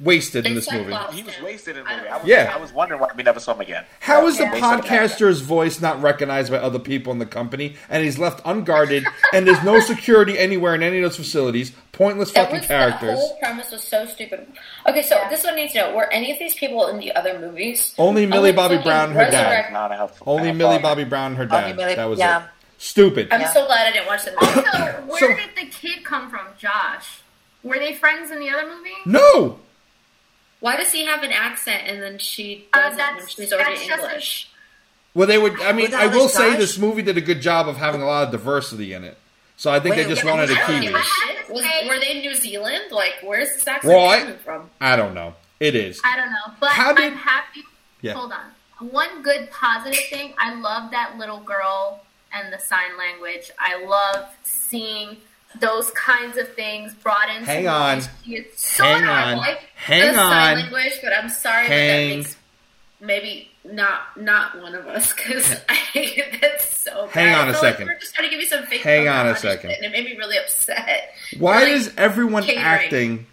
[0.00, 0.84] wasted in this movie.
[0.90, 1.14] Cyclops.
[1.14, 2.08] He was wasted in the movie.
[2.08, 2.52] I was, Yeah.
[2.54, 3.84] I was wondering why we never saw him again.
[4.00, 8.18] How is the podcaster's voice not recognized by other people in the company, and he's
[8.18, 11.72] left unguarded, and there's no security anywhere in any of those facilities?
[11.92, 13.10] Pointless That fucking was characters.
[13.10, 14.46] the whole premise was so stupid.
[14.88, 15.28] Okay, so Yeah.
[15.30, 17.94] this one needs to know: Were any of these people in the other movies?
[17.96, 19.42] Only Millie Only Bobby fucking Brown, her dad.
[19.48, 21.76] Resurrect- Not a help- Only Millie Bobby Brown, and her dad.
[21.76, 22.42] Millie- that was yeah.
[22.44, 22.48] it.
[22.78, 23.28] Stupid.
[23.30, 23.52] I'm Yeah.
[23.52, 24.66] so glad I didn't watch the Also, movie.
[25.10, 27.20] where So- did the kid come from, Josh?
[27.62, 28.90] Were they friends in the other movie?
[29.06, 29.60] No,
[30.64, 33.74] Why does he have an accent and then she Uh, doesn't that's- when she's already
[33.74, 34.48] that's just a- English?
[35.12, 35.60] well they would.
[35.60, 36.58] I mean, I will say Josh?
[36.58, 39.18] this movie did a good job of having a lot of diversity in it.
[39.58, 41.54] So I think Wait, they just yeah, wanted a I don't give Kiwi.
[41.54, 42.84] Was, were they in New Zealand?
[42.90, 44.70] Like, where's this accent Well, coming from?
[44.80, 45.34] I don't know.
[45.60, 46.00] It is.
[46.02, 47.62] I don't know, but How did- I'm happy.
[48.00, 48.14] Yeah.
[48.14, 48.88] Hold on.
[48.90, 50.32] One good positive thing.
[50.38, 53.50] I love that little girl and the sign language.
[53.58, 55.18] I love seeing
[55.60, 57.44] those kinds of things brought in.
[57.44, 58.02] Hang on.
[58.26, 59.38] It's so Hang on.
[59.38, 60.56] Like Hang on.
[60.56, 62.08] language, but I'm sorry Hang.
[62.08, 62.36] that that makes
[63.00, 67.06] maybe not not one of us because I that's so.
[67.06, 67.10] Bad.
[67.12, 67.86] Hang on a feel like second.
[67.88, 68.80] we're just trying to give you some fake.
[68.82, 69.70] Hang on a second.
[69.70, 71.10] and it made me really upset.
[71.38, 72.64] Why Like, is everyone catering.
[72.64, 73.26] acting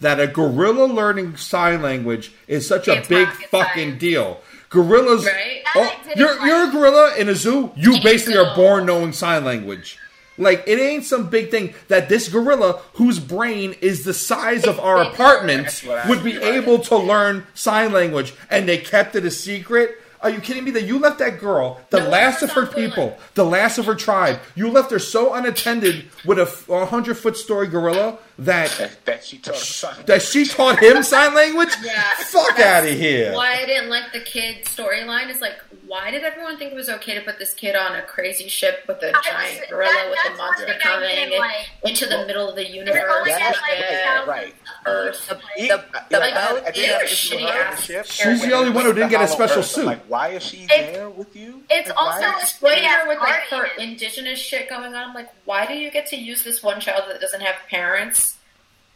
[0.00, 4.00] that a gorilla learning sign language is such a big fucking science.
[4.00, 4.40] deal?
[4.68, 5.24] Gorillas.
[5.26, 5.62] Right?
[5.76, 7.70] Oh, you're you're a gorilla in a zoo.
[7.76, 9.98] You basically are born knowing sign language.
[10.42, 14.78] Like it ain't some big thing that this gorilla, whose brain is the size of
[14.80, 19.14] our apartments, That's what I would be able to learn sign language, and they kept
[19.16, 19.98] it a secret.
[20.20, 20.70] Are you kidding me?
[20.70, 23.96] That you left that girl, the No, last of her people, the last of her
[23.96, 24.38] tribe.
[24.54, 29.24] You left her so unattended with a, a hundred foot story gorilla that That, that
[29.24, 29.94] she told son.
[30.06, 31.68] that she taught him sign language.
[31.82, 33.32] Yeah, Fuck out of here.
[33.34, 35.54] Why I didn't like the kid storyline is like,
[35.86, 38.84] why did everyone think it was okay to put this kid on a crazy ship
[38.88, 41.52] with a giant was- gorilla that- with a that's one monster coming didn't like.
[41.84, 42.94] into the middle of the universe?
[43.02, 44.54] going That- at, like, yeah, thousands right.
[44.86, 45.26] Earth.
[45.28, 48.06] The, He- the, the like, boat the These end are of the shitty ship, ass
[48.12, 49.84] She's the only one who didn't get a special Earth, suit.
[49.84, 51.62] Like, why is she It's- there with you?
[51.68, 55.08] it's Like, also- explaining her with like her indigenous shit going on.
[55.10, 58.31] I'm like, why do you get to use this one child that doesn't have parents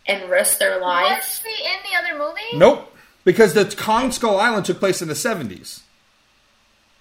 [0.09, 1.43] and risk their lives.
[1.45, 2.59] Was she in the other movie?
[2.59, 2.93] Nope.
[3.25, 5.83] Because the Kong Skull Island took place in the seventies.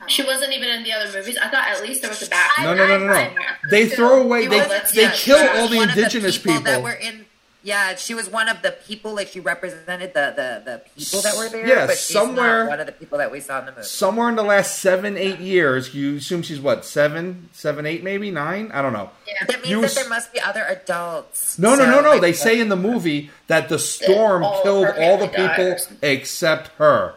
[0.07, 1.37] She wasn't even in the other movies.
[1.37, 2.51] I thought at least there was a back.
[2.59, 3.35] No, no, no, no, no.
[3.69, 4.47] They throw away.
[4.47, 4.59] They
[4.93, 6.65] they kill all the indigenous people, people.
[6.65, 7.25] that were in.
[7.65, 9.15] Yeah, she was one of the people.
[9.15, 11.67] Like she represented the the, the people that were there.
[11.67, 13.83] Yeah, but she's somewhere- one of the people that we saw in the movie.
[13.83, 18.29] Somewhere in the last seven, eight years, you assume she's what seven, seven, eight, maybe
[18.29, 18.69] nine.
[18.71, 19.09] I don't know.
[19.27, 19.45] Yeah.
[19.47, 21.57] That means You that there must be other adults.
[21.57, 22.09] No, no, no, no.
[22.11, 26.67] like, They say in the movie that the storm all killed all the people except
[26.77, 27.15] her.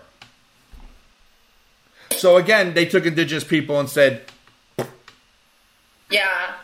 [2.17, 4.23] So again, they took indigenous people and said,
[6.11, 6.55] Yeah.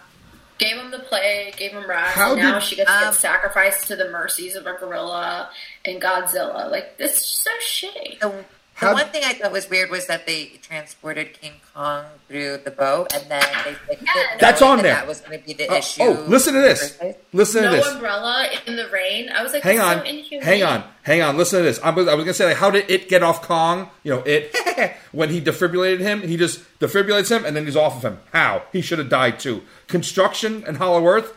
[0.58, 3.04] Gave him the plague, gave him rats, How and now did- she gets to um,
[3.06, 5.50] get sacrificed to the mercies of a gorilla
[5.84, 6.70] and Godzilla.
[6.70, 8.20] Like, this is so shitty.
[8.20, 8.44] The,
[8.80, 12.58] the How- one thing I thought was weird was that they transported King Kong through
[12.58, 14.08] the boat, and then they fixed it.
[14.14, 14.40] Yes.
[14.40, 14.94] That's on that there.
[14.94, 16.02] That was going to be the oh, issue.
[16.02, 16.80] oh, listen to this.
[16.80, 17.16] in the first place.
[17.32, 17.86] Listen to this.
[17.86, 19.28] No umbrella in the rain.
[19.28, 21.36] I was like, Hang on, so hang on, hang on.
[21.36, 21.78] Listen to this.
[21.84, 23.90] I was, I was gonna say, like, how did it get off Kong?
[24.02, 27.96] You know, it when he defibrillated him, he just defibrillates him and then he's off
[27.96, 28.18] of him.
[28.32, 28.62] How?
[28.72, 29.62] He should have died too.
[29.86, 31.32] Construction and Hollow Earth.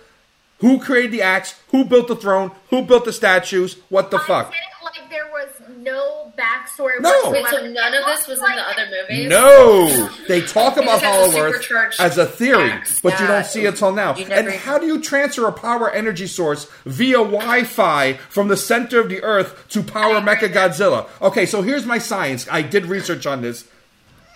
[0.60, 1.54] Who created the axe?
[1.70, 2.52] Who built the throne?
[2.72, 3.78] Who built the statues?
[3.90, 4.52] What the I fuck?
[4.52, 7.00] did it like there was no backstory.
[7.02, 7.32] No.
[7.32, 9.30] Wait, so none of this looked was in the other movies?
[9.30, 13.00] No, they talk about Because Hollow Earth as a theory, axe.
[13.02, 14.14] but you don't see it till now.
[14.14, 19.00] And never- how do you transfer a power energy source via Wi-Fi from the center
[19.00, 21.08] of the Earth to power Mecha Godzilla?
[21.22, 22.48] Okay, so here's my science.
[22.52, 23.66] I did research on this.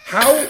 [0.05, 0.47] How?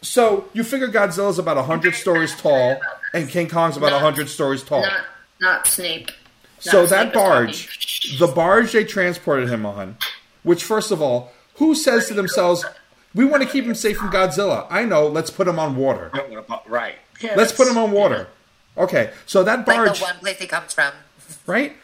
[0.00, 2.80] So you figure Godzilla's about hundred stories tall,
[3.14, 4.82] and King Kong's about Not- hundred stories tall.
[4.82, 4.92] Not,
[5.40, 6.10] not Snape.
[6.58, 9.96] So Not that Snape is barge, the barge they transported him on,
[10.42, 12.64] which first of all, who says to themselves,
[13.14, 14.66] "We want to keep him safe from Godzilla"?
[14.70, 15.06] I know.
[15.06, 16.10] Let's put him on water.
[16.66, 16.96] Right.
[17.36, 18.28] Let's put him on water.
[18.76, 19.76] Okay, so that barge.
[19.78, 20.92] Like barge, the one place he comes from.
[21.46, 21.74] right?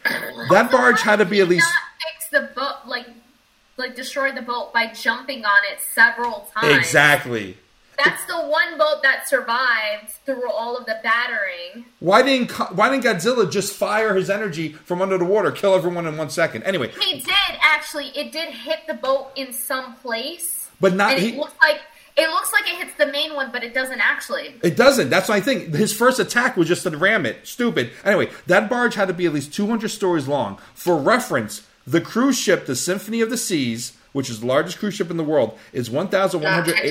[0.51, 1.67] That barge had to be at least.
[1.67, 1.83] not
[2.15, 3.07] fix the boat, like,
[3.77, 6.77] like destroy the boat by jumping on it several times.
[6.77, 7.59] Exactly.
[8.05, 11.85] That's the one boat that survived through all of the battering.
[11.99, 16.07] Why didn't Why didn't Godzilla just fire his energy from under the water, kill everyone
[16.07, 16.63] in one second?
[16.63, 18.09] Anyway, He did actually.
[18.09, 21.29] It did hit the boat in some place, but not and he.
[21.31, 21.81] it looks like
[22.17, 24.55] it looks like it hits the main one, but it doesn't actually.
[24.63, 25.09] It doesn't.
[25.11, 25.73] That's my thing.
[25.73, 27.47] His first attack was just to ram it.
[27.47, 27.91] Stupid.
[28.05, 30.59] Anyway, that barge had to be at least 200 stories long.
[30.75, 34.95] For reference, the cruise ship, the Symphony of the Seas, which is the largest cruise
[34.95, 36.83] ship in the world, is Not 1,108.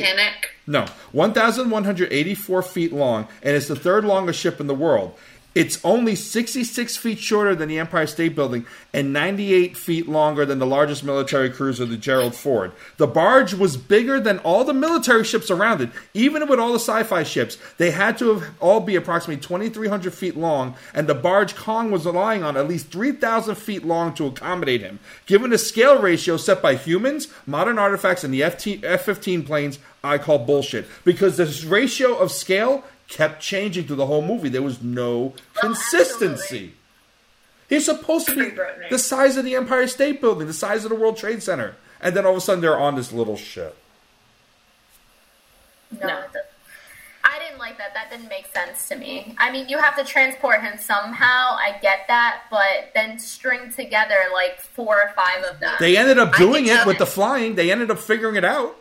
[0.65, 5.13] No, 1,184 feet long, and it's the third longest ship in the world.
[5.55, 10.59] It's only 66 feet shorter than the Empire State Building and 98 feet longer than
[10.59, 12.73] the largest military cruiser, the Gerald Ford.
[12.97, 16.79] The barge was bigger than all the military ships around it, even with all the
[16.79, 17.57] sci fi ships.
[17.77, 22.05] They had to have all be approximately 2,300 feet long, and the barge Kong was
[22.05, 24.99] relying on at least 3,000 feet long to accommodate him.
[25.25, 28.61] Given the scale ratio set by humans, modern artifacts, and the F
[29.01, 30.85] 15 planes, I call bullshit.
[31.03, 34.49] Because this ratio of scale kept changing through the whole movie.
[34.49, 36.31] There was no oh, consistency.
[36.31, 36.73] absolutely.
[37.69, 38.57] He's supposed to be
[38.89, 41.75] the size of the Empire State Building, the size of the World Trade Center.
[41.99, 43.75] And then all of a sudden they're on this little ship.
[45.99, 46.23] No, No.
[47.23, 47.93] I didn't like that.
[47.93, 49.35] That didn't make sense to me.
[49.37, 51.57] I mean, you have to transport him somehow.
[51.57, 55.75] I get that, but then string together like four or five of them.
[55.79, 56.87] They ended up doing it so.
[56.87, 57.55] with the flying.
[57.55, 58.77] They ended up figuring it out.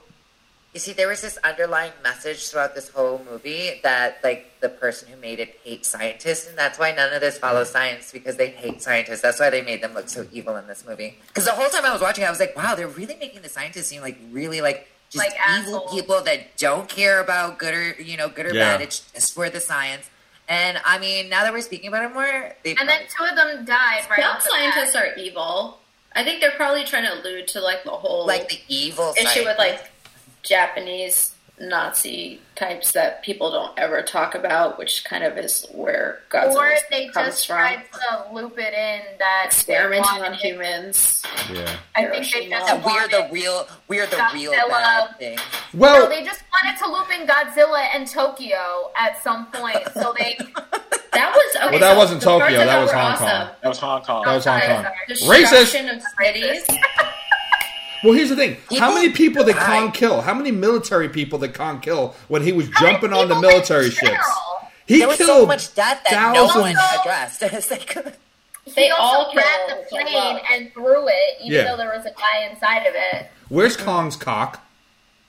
[0.76, 5.08] You see, there was this underlying message throughout this whole movie that, like, the person
[5.08, 7.78] who made it hates scientists, and that's why none of this follows mm-hmm.
[7.78, 9.22] science because they hate scientists.
[9.22, 11.16] That's why they made them look so evil in this movie.
[11.28, 13.48] Because the whole time I was watching, I was like, wow, they're really making the
[13.48, 15.94] scientists seem like really like just Like evil assholes.
[15.94, 18.76] people that don't care about good or you know good or Yeah.
[18.76, 18.82] bad.
[18.82, 20.10] It's just for the science.
[20.46, 23.34] And I mean, now that we're speaking about it more, they and then two of
[23.34, 25.80] them died right Some the scientists are evil.
[26.14, 29.44] I think they're probably trying to allude to like the whole like the evil issue
[29.44, 29.90] with like
[30.46, 36.54] Japanese Nazi types that people don't ever talk about, which kind of is where Godzilla
[36.54, 37.56] Or they comes just from.
[37.56, 41.22] tried to loop it in that Experimenting on humans.
[41.50, 41.76] Yeah.
[41.96, 42.50] I think they Hiroshima.
[42.50, 44.68] just that we're the wanted- real, we're the real Godzilla.
[44.68, 45.36] bad thing.
[45.36, 45.42] No,
[45.80, 50.38] Well, they just wanted to loop in Godzilla and Tokyo at some point, so they.
[51.12, 51.70] That was okay.
[51.70, 53.26] Well, that so wasn't Tokyo, that was Hong awesome.
[53.26, 53.48] Kong.
[53.62, 54.24] That was Hong Kong.
[54.26, 54.82] That was Hong Kong.
[54.84, 54.94] sorry.
[55.08, 56.62] Destruction of cities.
[58.04, 58.56] Well, here's the thing.
[58.78, 59.66] How many people did died.
[59.66, 60.20] Kong kill?
[60.20, 64.00] How many military people did Kong kill when he was jumping on the military ships?
[64.00, 64.22] general?
[64.86, 66.76] He there was killed so much death that no thousands.
[66.76, 67.42] one addressed.
[67.42, 67.94] It's like,
[68.74, 70.40] They all grabbed the plane love.
[70.52, 71.64] and threw it, even Yeah.
[71.64, 73.26] though there was a guy inside of it.
[73.48, 74.64] Where's Kong's cock?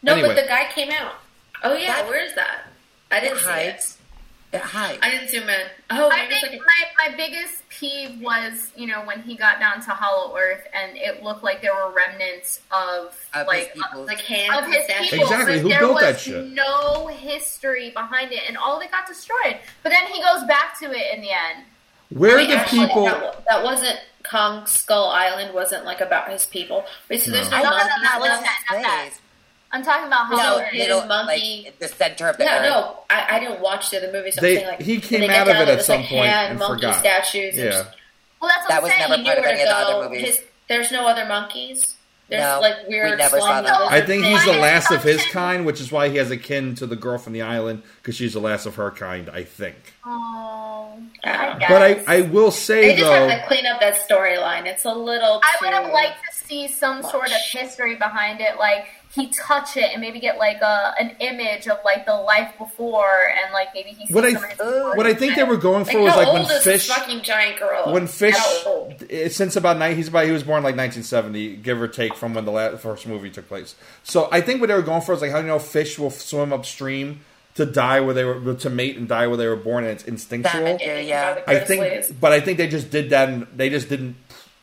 [0.03, 0.29] No, Anyway.
[0.35, 1.13] but the guy came out.
[1.63, 2.61] Oh yeah, That- where is that?
[3.11, 3.96] I didn't see it.
[4.53, 4.63] Hides.
[4.63, 4.99] It hides.
[5.01, 5.61] I didn't zoom in.
[5.89, 9.59] Oh, I think like a my, my biggest peeve was, you know, when he got
[9.59, 13.73] down to Hollow Earth and it looked like there were remnants of, Of his like
[13.73, 14.05] people.
[14.05, 15.09] like hands of his statues.
[15.09, 15.25] people.
[15.25, 16.45] Exactly, who there built was that shit?
[16.47, 19.57] no history behind it, and all of it got destroyed.
[19.83, 21.65] But then he goes back to it in the end.
[22.09, 23.03] Where I mean, the actually, people?
[23.05, 25.53] that, that wasn't Kong Skull Island.
[25.53, 26.85] Wasn't like about his people.
[27.09, 27.57] Wait, so there's No.
[27.57, 28.19] no, No, no, no, monkeys that now?
[28.21, 29.07] wasn't that, not that.
[29.09, 29.21] Place.
[29.71, 30.73] I'm talking about No, Hollow No, Earth.
[30.73, 31.63] little monkey.
[31.65, 32.63] like the center of the Yeah, earth.
[32.69, 34.37] no, I, I didn't watch the other movies.
[34.37, 36.25] I'm They- saying, like, he came they out of it at was, some like, point
[36.29, 36.99] hand and monkey forgot.
[36.99, 37.55] statues.
[37.55, 37.71] and Yeah.
[37.71, 37.89] just-
[38.41, 39.09] Well, that's what That I'm was saying.
[39.09, 39.99] never part of any to of the go.
[39.99, 40.25] other movies.
[40.25, 41.95] His, there's no other monkeys.
[42.29, 43.81] There's No, like we never saw slum them.
[43.89, 46.75] I think he's the last of his kind, which is why he has a kin
[46.75, 49.29] to the girl from the island because she's the last of her kind.
[49.33, 49.77] I think.
[50.05, 50.91] Oh,
[51.23, 51.53] Yeah.
[51.55, 51.69] I guess.
[51.69, 54.65] But I, I will say They just though, have to clean up that storyline.
[54.65, 55.41] It's a little.
[55.41, 59.27] I would have too- liked to see some sort of history behind it, like he
[59.47, 63.09] touch it and maybe get like a an image of like the life before,
[63.43, 64.13] and like maybe he.
[64.13, 64.93] What I- some of his Ooh.
[64.95, 66.87] what I think they were going Like, for was how like old when is fish.
[66.87, 67.91] this fucking giant gorilla?
[67.93, 69.03] when fish How old?
[69.29, 72.45] since about nine he's about he was born like 1970 give or take from when
[72.45, 75.21] the last, first movie took place so i think what they were going for is
[75.21, 77.21] like how you know fish will swim upstream
[77.55, 80.03] to die where they were to mate and die where they were born and it's
[80.03, 81.41] instinctual That Yeah, yeah.
[81.47, 82.11] i think ways.
[82.11, 84.15] but i think they just did that and they just didn't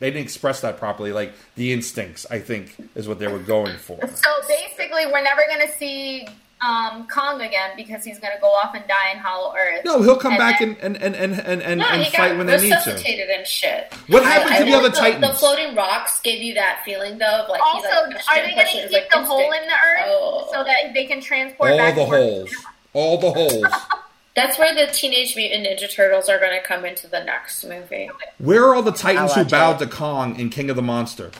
[0.05, 1.12] they didn't express that properly.
[1.12, 3.98] Like the instincts i think is what they were going for.
[4.24, 6.26] So basically, we're never gonna see
[6.60, 9.82] um, Kong again because he's gonna go off and die in Hollow Earth.
[9.85, 12.47] no he'll come And back then- and and and and, and, No, and fight when
[12.47, 12.74] they need to.
[12.76, 13.93] resuscitated and shit.
[14.09, 15.26] what happened I to the other the, titans?
[15.26, 18.51] The floating rocks give you that feeling though of like Also, he's like are they
[18.51, 20.48] gonna pushing, keep like, the hole in the earth Oh.
[20.52, 22.51] so that they can transport all back the holes.
[22.93, 23.64] All the holes
[24.36, 28.11] That's where the Teenage Mutant Ninja Turtles are going to come into the next movie.
[28.39, 29.85] where are all the titans who bowed it.
[29.85, 31.31] to kong in king of the monster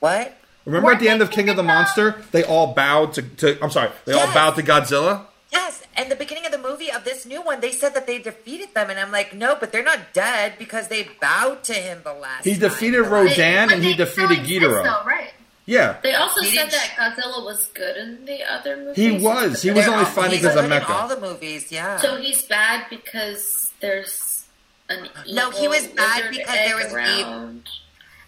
[0.00, 0.36] What?
[0.64, 3.70] Remember at the end of King of the Monster, they all bowed to, to I'm
[3.70, 5.26] sorry, they all bowed to Godzilla?
[5.52, 8.18] Yes, and the beginning of the movie of this new one, they said that they
[8.18, 12.00] defeated them, and I'm like, no, but they're not dead because they bowed to him
[12.02, 12.44] the last.
[12.46, 14.84] He defeated The last- Rodan But and he they still defeated exist, Ghidorah.
[14.84, 15.30] though, right?
[15.66, 15.96] Yeah.
[16.02, 18.96] They also He said that Godzilla was good in the other movies.
[18.96, 19.62] He was.
[19.62, 20.90] He was only all- fighting he's because of good in Mecha.
[20.90, 21.98] All the movies, yeah.
[22.00, 24.44] So he's bad because there's
[24.90, 27.68] an evil No, he was bad because there was ev- around.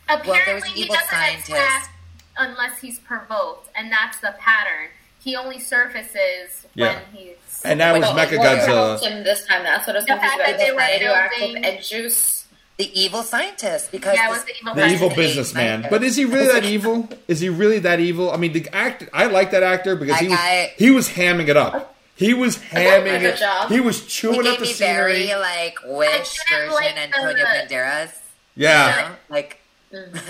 [0.09, 1.49] Apparently, there was he evil doesn't scientists.
[1.51, 1.91] attack
[2.39, 4.89] unless he's provoked, and that's the pattern.
[5.23, 6.95] He only surfaces Yeah.
[6.95, 7.37] when he's.
[7.65, 9.25] And that was But, Mecha Godzilla.
[9.25, 9.65] this time.
[9.65, 12.36] That's what I was The confused fact that they were radioactive building- egg juice.
[12.79, 15.87] The evil scientist because Yeah, it was the evil The evil businessman.
[15.89, 17.09] But is he really that evil?
[17.29, 18.31] Is he really that evil?
[18.31, 21.49] I mean, the actor, I like that actor because he was, That he was hamming
[21.49, 21.95] it up.
[22.17, 23.37] He was hamming it.
[23.39, 23.71] job.
[23.71, 25.27] He was he chewing gave up the me scenery.
[25.27, 28.11] very like Wish version like Antonio the- Banderas.
[28.55, 28.95] Yeah.
[29.05, 29.17] You know?
[29.31, 29.59] Like
[29.93, 30.13] Mm.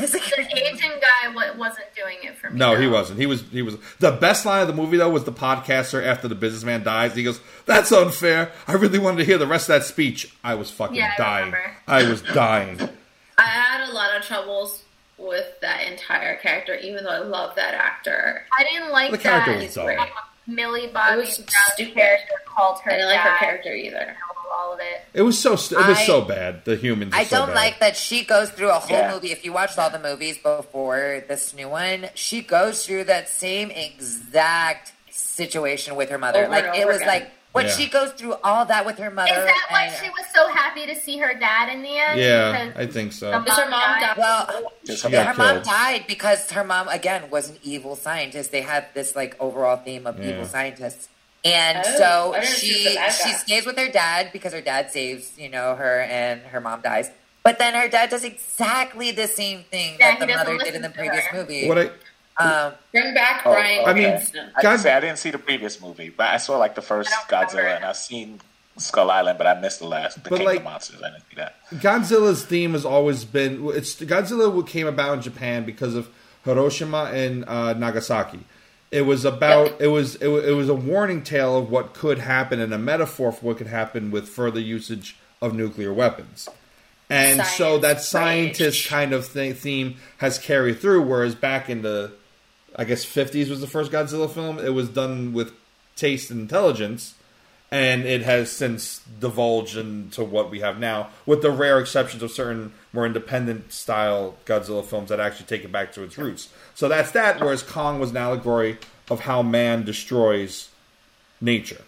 [0.47, 2.59] The Asian guy wasn't doing it for me.
[2.59, 3.19] No, he wasn't.
[3.19, 3.43] He was.
[3.51, 3.77] He was.
[3.99, 7.15] The best line of the movie though was the podcaster after the businessman dies.
[7.15, 8.53] He goes, "That's unfair.
[8.69, 10.35] I really wanted to hear the rest of that speech.
[10.45, 11.45] I was fucking Yeah, I dying.
[11.47, 11.77] remember.
[11.89, 12.81] I was dying."
[13.39, 14.83] I had a lot of troubles
[15.19, 18.45] with that entire character, even though I love that actor.
[18.59, 19.63] I didn't like The character that.
[19.63, 19.89] was dull.
[20.47, 21.95] Millie Bobby Brown's stupid.
[21.95, 24.17] character called her I didn't like her character either.
[24.73, 25.03] And All of it.
[25.15, 25.57] It was so.
[25.57, 26.65] st- It was I- so bad.
[26.65, 27.15] The humans.
[27.15, 27.55] Are I so don't bad.
[27.57, 29.13] like that she goes through a whole Yeah.
[29.13, 29.33] movie.
[29.33, 33.71] If you watched all the movies before this new one, she goes through that same
[33.71, 36.41] exact situation with her mother.
[36.45, 37.09] Over like it was again.
[37.09, 37.73] like what Yeah.
[37.73, 39.31] she goes through all that with her mother.
[39.33, 42.21] Is that why she was so happy to see her dad in the end?
[42.21, 43.39] Yeah, I think so.
[43.41, 44.01] Because her mom died?
[44.03, 44.17] died.
[44.19, 47.97] Well, Just She about- got her mom died because her mom again was an evil
[47.97, 48.53] scientist.
[48.53, 50.31] They had this like overall theme of Yeah.
[50.33, 51.09] evil scientists.
[51.47, 54.91] And Oh, so I didn't see she she stays with her dad because her dad
[54.91, 57.11] saves, you know, her and her mom dies.
[57.43, 60.83] But then her dad does exactly the same thing Yeah, that the mother did in
[60.83, 61.39] the previous her.
[61.39, 61.69] movie.
[61.69, 61.87] What I
[62.67, 64.51] um, Bring back Oh, Brian I mean, Cranston.
[64.57, 66.83] I, God- can say I didn't see the previous movie, but I saw like the
[66.83, 67.53] first I remember.
[67.57, 68.41] Godzilla, and I've seen
[68.79, 71.01] Skull Island, but I missed the last, the But, King like- of Monsters.
[71.03, 71.55] I didn't see that.
[71.77, 76.09] Godzilla's theme has always been it's Godzilla came about in Japan because of
[76.45, 78.41] Hiroshima and uh, Nagasaki.
[78.91, 82.61] It was about it was it, it was a warning tale of what could happen
[82.61, 86.49] and a metaphor for what could happen with further usage of nuclear weapons.
[87.09, 88.89] And so that scientist rage.
[88.89, 91.03] kind of thing, theme has carried through.
[91.03, 92.13] Whereas back in the,
[92.75, 94.59] I guess fifties was the first Godzilla film.
[94.59, 95.53] It was done with
[95.95, 97.15] taste and intelligence,
[97.71, 102.31] and it has since divulged into what we have now, with the rare exceptions of
[102.31, 106.49] certain more independent style Godzilla films that actually take it back to its roots.
[106.75, 107.41] So that's that.
[107.41, 108.79] Whereas Kong was an allegory
[109.11, 110.69] of how man destroys
[111.41, 111.83] nature.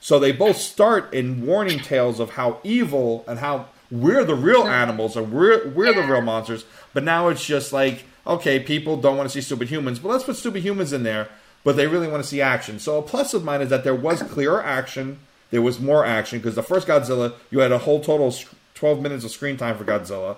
[0.00, 4.66] So they both start in warning tales of how evil and how we're the real
[4.66, 6.64] animals and we're we're the real monsters.
[6.92, 10.24] But now it's just like, okay, people don't want to see stupid humans, but let's
[10.24, 11.28] put stupid humans in there,
[11.64, 12.78] but they really want to see action.
[12.78, 15.18] So a plus of mine is that there was clearer action,
[15.50, 18.32] there was more action, because the first Godzilla, you had a whole total
[18.74, 20.36] twelve minutes of screen time for Godzilla,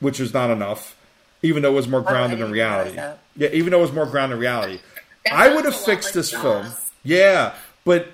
[0.00, 0.96] which was not enough,
[1.42, 2.96] even though it was more grounded in reality.
[2.96, 4.80] Yeah, even though it was more grounded in reality.
[5.30, 6.66] I would have fixed this film.
[7.02, 7.54] Yeah,
[7.84, 8.08] but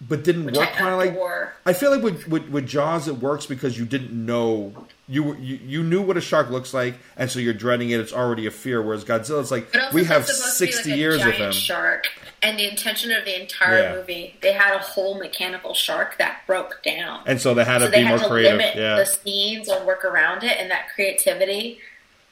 [0.00, 1.52] but didn't which work kind of like.
[1.66, 5.36] I feel like with, with with Jaws it works because you didn't know you, were-
[5.38, 8.00] you you knew what a shark looks like, and so you're dreading it.
[8.00, 8.80] It's already a fear.
[8.80, 11.52] Whereas Godzilla, it's like we have supposed to be sixty like years of him.
[11.52, 12.06] Shark,
[12.42, 13.94] and the intention of the entire Yeah.
[13.96, 17.22] movie, they had a whole mechanical shark that broke down.
[17.26, 18.52] And so they had to they be more to creative.
[18.58, 18.96] limit Yeah.
[18.96, 21.78] the scenes and work around it, and that creativity.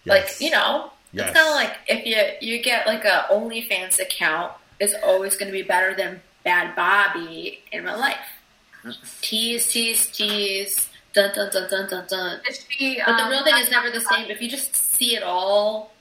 [0.05, 0.33] Yes.
[0.33, 1.29] Like you know, Yes.
[1.31, 2.17] it's kind of like if you
[2.57, 7.61] you get like a OnlyFans account is always going to be better than Bad Bobby
[7.73, 8.17] in real life.
[9.21, 10.89] Tease, tease, tease.
[11.15, 12.41] Dun dun dun dun dun dun.
[12.69, 14.31] She, But the um, real thing is never the same.
[14.31, 15.93] If you just see it all,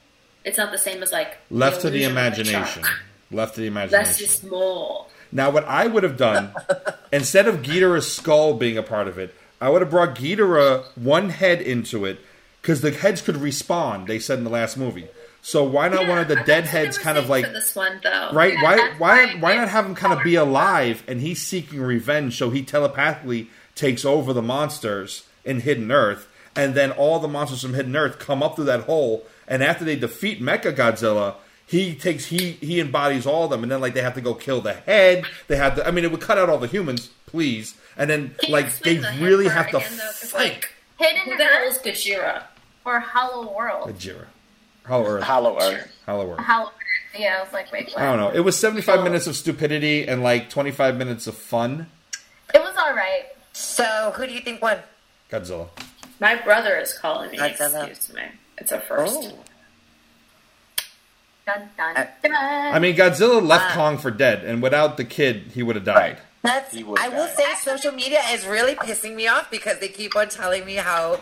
[0.45, 2.83] it's not the same as like left to the imagination.
[3.31, 4.25] Left to the Less imagination.
[4.25, 5.07] is more.
[5.31, 6.53] Now, what I would have done,
[7.11, 11.29] instead of Ghidorah's skull being a part of it, I would have brought Ghidorah one
[11.31, 12.19] head into it
[12.61, 14.07] because the heads could respawn.
[14.07, 15.07] They said in the last movie.
[15.47, 17.45] So why not one of the Yeah, dead that's what they heads kind of like
[17.45, 18.31] for this one though.
[18.33, 18.53] right?
[18.55, 21.79] Yeah, why why why why not have him kind of be alive and he's seeking
[21.79, 22.37] revenge?
[22.37, 27.61] So he telepathically takes over the monsters in Hidden Earth, and then all the monsters
[27.61, 29.25] from Hidden Earth come up through that hole.
[29.47, 33.71] And after they defeat Mecha Godzilla, he takes he he embodies all of them, and
[33.71, 35.23] then like they have to go kill the head.
[35.47, 35.87] They have to.
[35.87, 37.75] I mean, it would cut out all the humans, please.
[37.95, 40.03] And then Can like they the really have to again, though?
[40.07, 40.39] 'Cause, fight.
[40.51, 42.43] like, Hidden who the hell is Earth Gajira?
[42.83, 43.89] or Hollow World?
[43.97, 44.25] Ajira,
[44.87, 45.87] Hollow Earth, Hollow Earth.
[46.05, 46.39] Hollow Earth.
[46.39, 47.19] Hollow Earth.
[47.19, 47.97] Yeah, I was like, wait, what?
[47.99, 48.29] I don't know.
[48.31, 49.03] It was seventy five Oh.
[49.03, 51.87] minutes of stupidity and like twenty five minutes of fun.
[52.53, 53.23] It was all right.
[53.53, 54.77] So, who do you think won?
[55.31, 55.67] Godzilla.
[56.19, 57.37] My brother is calling me.
[57.37, 57.87] Godzilla.
[57.87, 58.21] Excuse me.
[58.57, 59.15] It's a first.
[59.33, 59.39] Oh.
[61.45, 62.33] Dun dun Uh, dun.
[62.75, 63.73] I mean, Godzilla left Ah.
[63.73, 66.17] Kong for dead, and without the kid, he would have died.
[66.43, 66.73] That's.
[66.73, 67.33] He would I will die.
[67.33, 71.15] say, social media is really pissing me off because they keep on telling me how,
[71.15, 71.21] Kong-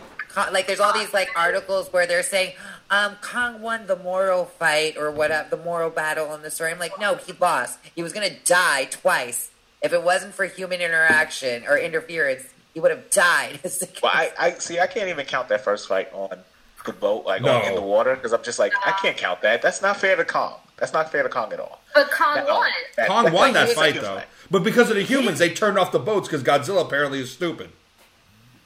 [0.51, 2.53] like, there's all these like articles where they're saying,
[2.89, 6.71] um, Kong won the moral fight or whatever, the moral battle in the story.
[6.71, 7.79] I'm like, no, he lost.
[7.95, 9.51] He was gonna die twice.
[9.81, 12.43] If it wasn't for human interaction or interference,
[12.73, 13.59] he would have died.
[14.03, 14.79] Well, I, I see.
[14.79, 16.39] I can't even count that first fight on
[16.85, 17.61] the boat, like No.
[17.63, 19.61] in the water, because I'm just like, I can't count that.
[19.61, 20.55] That's not fair to Kong.
[20.77, 21.81] That's not fair to Kong at all.
[21.95, 22.69] But Kong That- won.
[22.97, 24.15] that- Kong won that he fight, though.
[24.17, 24.25] fight.
[24.51, 27.69] But because of the humans, they turned off the boats because Godzilla apparently is stupid.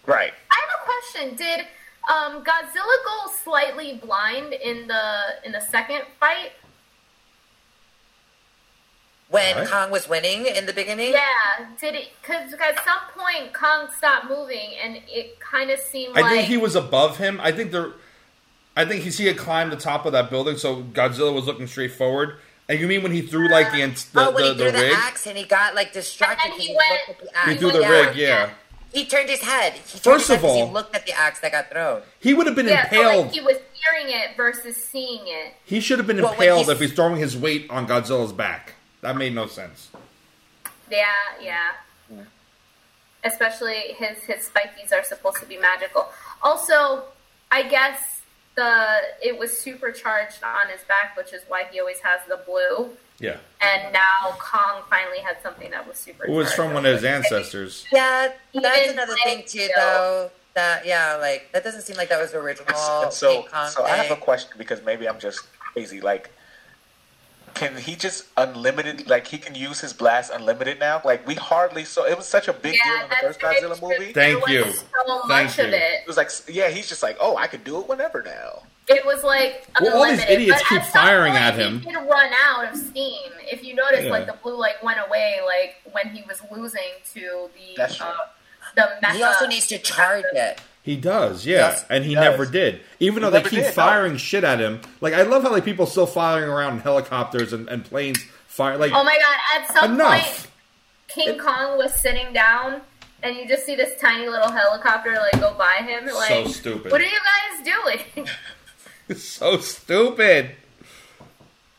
[0.06, 0.34] Right.
[0.52, 0.59] I have a
[1.00, 1.36] question.
[1.36, 1.62] Did
[2.10, 6.52] um, Godzilla go slightly blind in the in the second fight?
[9.30, 9.70] when What?
[9.70, 11.12] Kong was winning in the beginning.
[11.14, 11.68] Yeah.
[11.80, 12.10] Did it?
[12.22, 16.48] Because at some point Kong stopped moving, and it kind of seemed I like think
[16.48, 17.40] he was above him.
[17.42, 17.92] I think there.
[18.76, 21.68] I think he, he had climbed the top of that building, so Godzilla was looking
[21.68, 22.38] straight forward.
[22.70, 24.72] And you mean when he threw like the the, oh, when the, he threw the
[24.78, 24.94] the, rig?
[24.96, 26.52] axe and he got like distracted.
[26.52, 27.52] And then he looked went- at the axe.
[27.52, 27.90] He threw the Yeah.
[27.90, 28.50] rig, yeah.
[28.92, 29.74] He turned his head.
[29.74, 32.02] He turned First his of all- he looked at the axe that got thrown.
[32.20, 33.26] He would have been yeah, impaled.
[33.28, 35.54] like he was hearing it versus seeing it.
[35.66, 38.74] he should have been Well, impaled he's- if he's throwing his weight on Godzilla's back.
[39.02, 39.90] That made no sense.
[40.90, 41.06] Yeah,
[41.42, 41.72] yeah.
[43.24, 46.10] Especially his his spikies are supposed to be magical.
[46.42, 47.04] Also,
[47.52, 48.22] I guess
[48.56, 52.96] the it was supercharged on his back, which is why he always has the blue.
[53.20, 56.26] Yeah, And now Kong finally had something that was super.
[56.26, 57.86] it was from one of his ancestors.
[57.92, 60.32] Yeah, that's Even another thing too, you though.
[60.56, 62.68] That yeah, like that doesn't seem like that was the original.
[63.04, 66.02] And so, King Kong so I have a question because maybe I'm just crazy.
[66.02, 66.32] Like,
[67.54, 69.08] can he just unlimited?
[69.08, 71.02] Like, he can use his blast unlimited now?
[71.04, 72.06] Like, we hardly saw.
[72.06, 73.90] It was such a big deal in the first Godzilla true.
[73.90, 74.14] movie.
[74.14, 74.66] Thank There you.
[74.66, 75.74] was So Thank much of you.
[75.76, 75.82] it.
[76.02, 78.64] It was like, yeah, he's just like, oh, I could do it whenever now.
[78.90, 81.80] It was like Well, all these idiots but keep firing point at him.
[81.82, 81.94] he him.
[81.94, 83.32] did run out of steam.
[83.52, 84.12] If you notice, Yeah.
[84.12, 86.82] like the blue light went away, like when he was losing
[87.14, 88.14] to the uh,
[88.76, 89.12] the mecha.
[89.16, 90.60] He also needs to charge it.
[90.82, 92.82] He does, yeah, Yes, and he he never did.
[93.00, 93.72] Even though they keep did, no.
[93.72, 94.82] firing shit at him.
[95.02, 98.78] Like I love how like people still firing around in helicopters and, and planes fire
[98.78, 99.62] like Oh my god!
[99.62, 100.10] At some enough.
[100.24, 100.48] point,
[101.08, 102.82] King Kong was sitting down,
[103.22, 106.06] and you just see this tiny little helicopter like go by him.
[106.06, 106.92] Like, so stupid.
[106.92, 107.74] What are you guys
[108.16, 108.28] doing?
[109.14, 110.52] It's so stupid.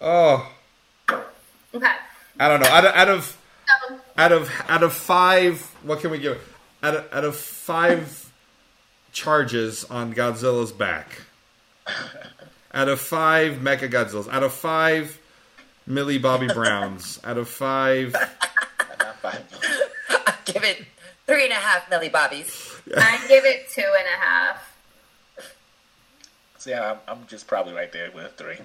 [0.01, 0.51] Oh,
[1.09, 1.94] okay.
[2.40, 2.69] I don't know.
[2.69, 3.39] Out of out of
[3.89, 6.40] So, out of out of five, what can we give?
[6.82, 8.32] Out of, out of five
[9.12, 11.20] charges on Godzilla's back,
[12.74, 15.16] out of five Mecha Godzillas, out of five
[15.86, 19.44] Millie Bobby Browns, out of five, And not five.
[20.47, 20.85] Give it
[21.28, 22.74] three and a half Millie bobbies.
[22.97, 24.69] I give it two and a half.
[26.60, 28.58] So yeah, I'm, I'm just probably right there with three.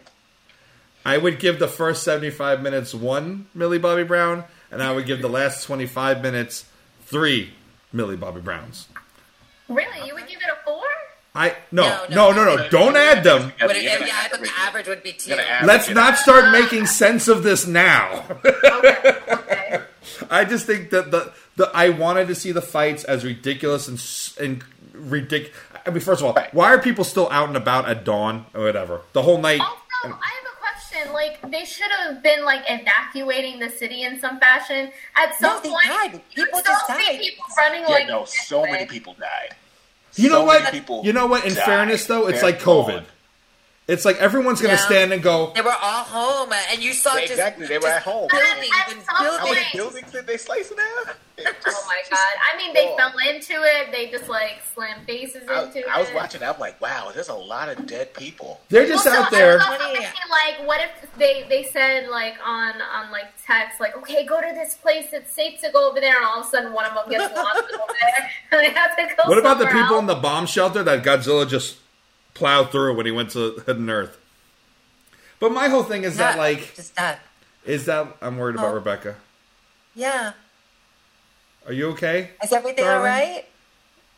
[1.05, 5.21] I would give the first seventy-five minutes one Millie Bobby Brown, and I would give
[5.21, 6.65] the last twenty-five minutes
[7.03, 7.53] three
[7.93, 8.89] Millie Bobby Browns.
[9.69, 10.83] Really, you would give it a four?
[11.33, 13.53] I no No, no no, no no, don't add them.
[13.59, 15.29] Yeah, it, yeah, I thought the average would be two.
[15.29, 18.25] You're gonna average Let's not start making sense of this now.
[18.43, 19.81] Okay, okay.
[20.29, 24.45] I just think that the the I wanted to see the fights as ridiculous and
[24.45, 24.63] and
[24.97, 25.55] ridiculous.
[25.85, 26.53] I mean, first of all, Right.
[26.53, 29.59] why are people still out and about at dawn or whatever the whole night?
[29.61, 30.13] Also, I have
[30.53, 31.13] a question.
[31.13, 34.91] Like, they should have been like evacuating the city in some fashion.
[35.15, 36.21] At some No, they point, died.
[36.33, 37.19] People still just see died.
[37.19, 39.55] people running Yeah, like no, so this many people died.
[40.15, 40.63] You know So what?
[40.63, 41.45] many people You know what?
[41.45, 41.65] In died.
[41.65, 42.87] fairness, though, it's They're like COVID.
[42.87, 43.05] gone.
[43.87, 44.79] It's like everyone's gonna Yeah.
[44.79, 45.51] stand and go.
[45.53, 48.27] They were all home, and you saw Yeah, just they were just at home.
[48.31, 50.11] Buildings and some How many buildings.
[50.11, 51.15] did they slice in half?
[51.37, 52.17] Oh my god!
[52.51, 52.97] I mean, they Oh.
[52.97, 53.91] fell into it.
[53.91, 56.41] They just like slammed faces I, into I was watching.
[56.41, 58.59] I'm like, wow, there's a lot of dead people.
[58.69, 59.59] They're just Also, out there.
[59.61, 59.97] Also Funny.
[59.99, 64.41] thinking, like, what if they they said like on on like text, like, okay, go
[64.41, 65.07] to this place.
[65.11, 67.35] It's safe to go over there, and all of a sudden one of them gets
[67.35, 69.29] lost over there, and they have to go.
[69.29, 71.77] What about the somewhere people in the bomb shelter that Godzilla just
[72.35, 74.17] plowed through when he went to Hidden Earth?
[75.39, 77.19] But my whole thing is that Yeah, like just that.
[77.65, 78.75] is that I'm worried about Oh.
[78.75, 79.15] Rebecca.
[79.95, 80.33] Yeah.
[81.65, 82.29] Are you okay?
[82.43, 82.97] Is everything Darling?
[82.99, 83.45] all right?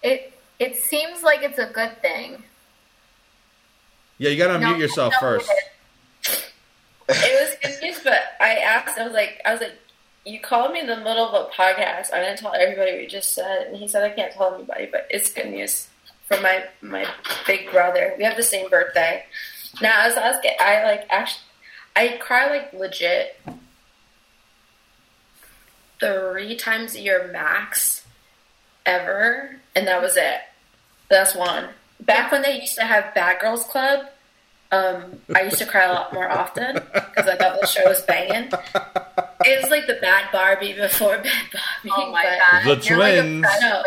[0.04, 2.44] It it seems like it's a good thing.
[4.18, 5.50] Yeah, you gotta No, unmute yourself no, first.
[6.24, 6.44] It
[7.10, 8.98] was good news, but I asked.
[8.98, 9.78] I was like, I was like,
[10.26, 12.08] you called me in the middle of a podcast.
[12.14, 14.88] I'm gonna tell everybody what you just said, and he said I can't tell anybody,
[14.92, 15.88] but it's good news
[16.28, 17.06] for my my
[17.46, 18.14] big brother.
[18.18, 19.24] We have the same birthday.
[19.82, 21.44] Now, as I was getting, I like actually,
[21.96, 23.40] I cry like legit
[26.00, 28.06] three times a year max
[28.86, 30.40] ever, and that was it.
[31.10, 31.70] That's one.
[32.00, 34.06] Back when they used to have Bad Girls Club,
[34.72, 38.02] um, I used to cry a lot more often because I thought the show was
[38.04, 38.52] banging.
[39.46, 41.24] It was like the Bad Barbie before Bad
[41.54, 41.92] Barbie.
[41.92, 42.64] Oh my god!
[42.82, 43.46] The You're like twins.
[43.46, 43.84] obsessed No.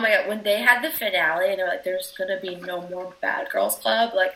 [0.00, 2.56] With- Oh my god, when they had the finale and they're like, there's gonna be
[2.56, 4.34] no more Bad Girls Club, like,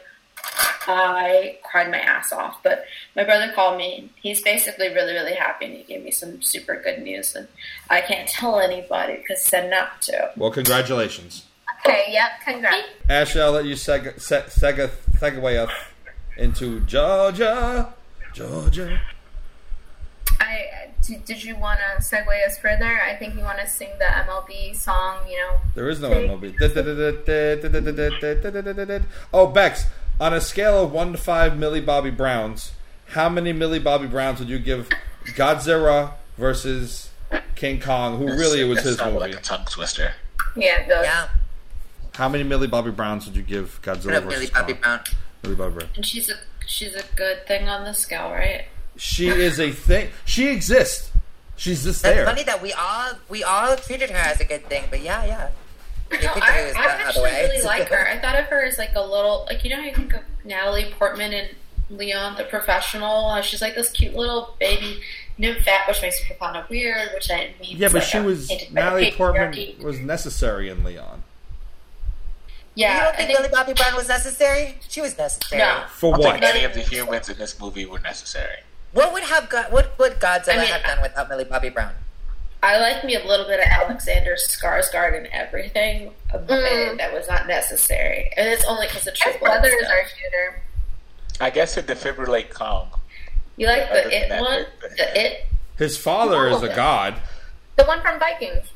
[0.86, 2.62] I cried my ass off.
[2.62, 4.10] But my brother called me.
[4.16, 7.34] He's basically really, really happy and he gave me some super good news.
[7.34, 7.48] And
[7.90, 10.30] I can't tell anybody because he said not to.
[10.36, 11.44] Well, congratulations.
[11.84, 12.86] Okay, yep, congrats.
[13.08, 15.72] Ashley, I'll let you seg- se- seg- segue us
[16.36, 17.92] into Georgia.
[18.32, 19.00] Georgia.
[20.40, 23.00] I did, did you want to segue us further?
[23.00, 25.18] I think you want to sing the MLB song.
[25.28, 26.54] You know, There is no MLB.
[29.32, 29.86] Oh, Bex,
[30.20, 32.72] on a scale of 1 to 5 Millie Bobby Browns,
[33.08, 34.88] how many Millie Bobby Browns would you give
[35.34, 37.10] Godzilla versus
[37.54, 39.32] King Kong, who really it was his sounded movie?
[39.32, 40.12] like a tongue twister.
[40.56, 41.28] yeah, the, Yeah.
[42.14, 44.80] How many Millie Bobby Browns would you give Godzilla up, versus Millie Bobby Kong?
[44.82, 45.00] Brown?
[45.42, 45.88] Millie Bobby Brown.
[45.96, 46.34] And she's a
[46.66, 48.66] she's a good thing on the scale, right?
[48.98, 50.10] She is a thing.
[50.24, 51.10] She exists.
[51.56, 52.24] She's just That's there.
[52.26, 55.48] funny that we all we all treated her as a good thing, but yeah, yeah.
[56.12, 57.48] You No, I, I actually way.
[57.50, 58.08] really like her.
[58.12, 60.20] I thought of her as like a little, like you know how you think of
[60.44, 61.48] Natalie Portman and
[61.90, 63.30] Leon the Professional.
[63.30, 65.00] How she's like this cute little baby
[65.38, 67.10] nymphet, which makes me kind of weird.
[67.14, 71.22] Which I mean, Yeah, but she was Natalie Portman was necessary in Leon.
[72.74, 74.76] Yeah, you don't think think Millie Bobby Brown was necessary?
[74.88, 75.60] She was necessary.
[75.60, 75.82] no.
[75.90, 76.32] For I what?
[76.40, 78.58] think any of the humans in this movie were necessary.
[78.92, 81.92] What would have God, what would Godzilla I mean, have done without Millie Bobby Brown?
[82.62, 86.96] I like me a little bit of Alexander Skarsgård and everything, but Mm.
[86.98, 90.02] that was not necessary, and it's only because of his True brother Blood is our
[90.08, 90.62] shooter.
[91.40, 92.90] I guess to defibrillate Kong.
[93.56, 95.46] You like Other the It that, one, the- the It.
[95.76, 97.14] His father is a god.
[97.76, 98.66] The one from Vikings.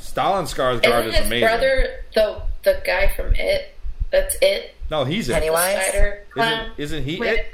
[0.00, 1.48] Stellan Skarsgård Isn't is his amazing.
[1.48, 3.74] brother the the guy from It?
[4.12, 4.74] That's It.
[4.90, 5.32] No, he's it.
[5.34, 5.92] Pennywise?
[6.36, 7.52] Isn't, isn't he Wait a it?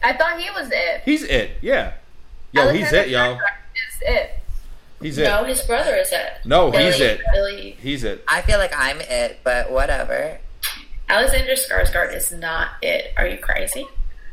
[0.00, 0.14] Second.
[0.14, 1.02] I thought he was it.
[1.04, 1.52] He's it.
[1.62, 1.94] Yeah.
[2.52, 3.34] Yo, he's it, y'all.
[3.34, 4.30] Is it?
[5.00, 5.24] He's it.
[5.24, 6.38] No, his brother is it.
[6.44, 7.20] No, he's it.
[7.32, 8.24] Billy He's it.
[8.28, 10.38] I feel like I'm it, but whatever.
[11.08, 13.12] Alexander Skarsgård is not it.
[13.16, 13.86] Are you crazy?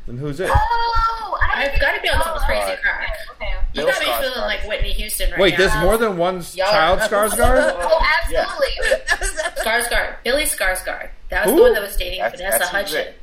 [0.07, 0.49] Then who's it?
[0.51, 3.17] Oh, I I've got to be on some oh, crazy okay, crack.
[3.35, 3.53] Okay.
[3.73, 4.21] You got me Skarsgård.
[4.21, 5.43] feeling like Whitney Houston right now.
[5.43, 5.57] Wait, now.
[5.57, 7.75] there's more than one Y'all child are- oh, Skarsgård?
[7.79, 9.61] Oh, absolutely.
[9.63, 11.09] Skarsgård, Billy Skarsgård.
[11.29, 11.57] That was Who?
[11.57, 12.95] the one that was dating That's- Vanessa that's who's.
[12.95, 13.22] Hudgens.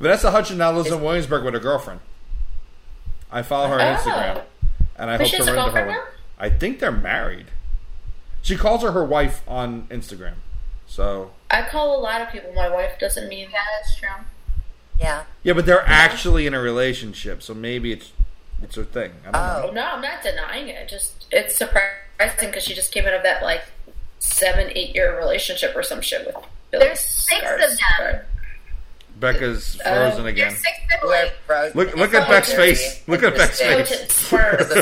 [0.00, 2.00] Vanessa Hudgens now lives in Williamsburg with her girlfriend.
[3.30, 3.98] I follow her on Oh.
[3.98, 4.42] Instagram,
[4.96, 5.64] and I But hope she to run into her.
[5.64, 6.04] girlfriend now?
[6.38, 7.46] I think they're married.
[8.42, 10.34] She calls her her wife on Instagram.
[10.86, 14.08] So I call a lot of people my wife doesn't mean Yeah, that's true.
[14.98, 15.24] yeah.
[15.42, 18.12] yeah, but they're actually in a relationship, so maybe it's
[18.62, 19.12] it's her thing.
[19.26, 19.62] I don't oh.
[19.66, 19.68] know.
[19.68, 19.72] Oh.
[19.72, 20.88] No, I'm not denying it.
[20.88, 21.90] Just it's surprising
[22.40, 23.64] because she just came out of that like
[24.20, 26.36] seven, eight year relationship or some shit with
[26.70, 27.58] Billy There's six of
[27.98, 28.20] them.
[29.18, 29.20] Skarsgård.
[29.20, 30.48] Becca's frozen Uh, again.
[30.48, 31.32] There's six We're siblings.
[31.46, 31.76] frozen.
[31.76, 33.02] Look- look at Beck's so face.
[33.06, 33.90] Look at Beck's face.
[33.90, 34.72] Potent swerve.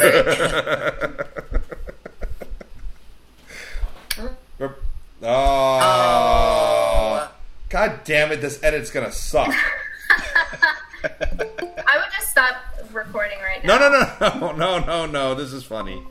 [4.61, 4.75] oh.
[5.23, 7.33] Oh.
[7.69, 9.49] God damn it, this edit's gonna suck.
[9.51, 9.57] I
[11.03, 12.57] would just stop
[12.93, 13.79] recording right now.
[13.79, 15.35] No, no, no, no, no, no, no.
[15.35, 16.03] This is funny.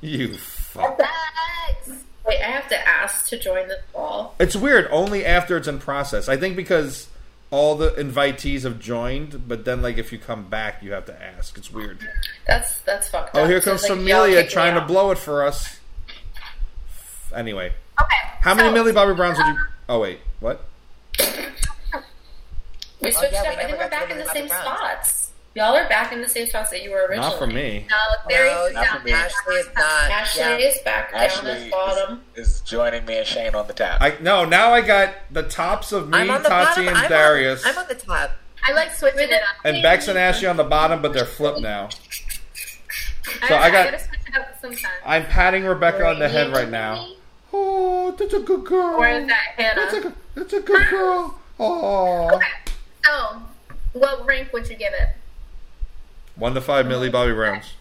[0.00, 0.98] You fuck.
[0.98, 2.02] Thanks.
[2.26, 4.34] Wait, I have to ask to join the call.
[4.40, 4.88] It's weird.
[4.90, 6.28] Only after it's in process.
[6.28, 7.06] I think because
[7.50, 11.22] all the invitees have joined, but then like if you come back, you have to
[11.22, 11.56] ask.
[11.58, 11.98] It's weird.
[12.46, 13.34] That's that's fucked up.
[13.36, 13.48] Oh, up.
[13.50, 15.80] here comes it's like, Amelia trying to blow it for us.
[17.34, 18.16] Anyway, Okay.
[18.40, 19.52] how many so- Millie Bobby Browns would you?
[19.52, 20.64] Um, oh wait, what?
[23.02, 23.52] We oh, switched yeah, we up.
[23.58, 24.62] I never think got we're back in the the same Browns.
[24.62, 25.19] spots.
[25.56, 27.28] Y'all are back in the same spots that you were originally.
[27.28, 27.84] Not for me.
[27.90, 27.96] No,
[28.28, 29.12] Barry, No, not no, for me.
[29.12, 30.10] Ashley is not.
[30.10, 30.56] Ashley yeah.
[30.58, 32.20] is back down Ashley at bottom.
[32.36, 34.00] is, is joining me and Shane on the top.
[34.00, 34.44] I no.
[34.44, 36.88] Now I got the tops of me, I'm on the Tati, bottom.
[36.88, 38.30] and I'm Darius, On, I'm on the top.
[38.64, 39.56] I like switching it up.
[39.64, 41.88] and Bex and Ashley on the bottom, but they're flipped now.
[43.42, 44.86] I, So I got- gotta switch it up sometimes.
[45.04, 47.08] I'm patting Rebecca on the head right now.
[47.52, 48.98] Oh, that's a good girl.
[49.00, 49.80] Where is that, Hannah?
[49.80, 51.38] That's a good, that's a good girl.
[51.58, 52.34] Oh.
[52.36, 52.46] Okay.
[53.04, 53.42] So,
[53.94, 55.08] what rank would you give it?
[56.36, 57.74] One to five Millie Bobby Browns.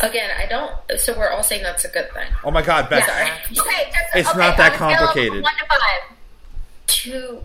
[0.00, 1.00] Again, I don't.
[1.00, 2.26] So we're all saying that's a good thing.
[2.44, 3.06] Oh my God, Bex.
[3.06, 3.26] Sorry.
[3.50, 5.42] Okay, just, It's okay, not that on a scale of complicated.
[5.42, 6.16] One to five.
[6.86, 7.42] To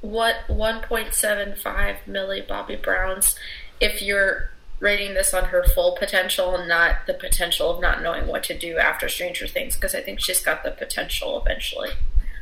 [0.00, 3.36] what 1.75 Millie Bobby Browns
[3.80, 8.26] if you're rating this on her full potential and not the potential of not knowing
[8.26, 11.90] what to do after Stranger Things because I think she's got the potential eventually.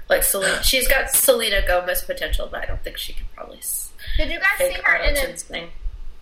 [0.09, 3.61] Like Selena, she's got Selena Gomez potential, but I don't think she can probably
[4.17, 5.37] Did you guys see her in a?
[5.37, 5.69] thing.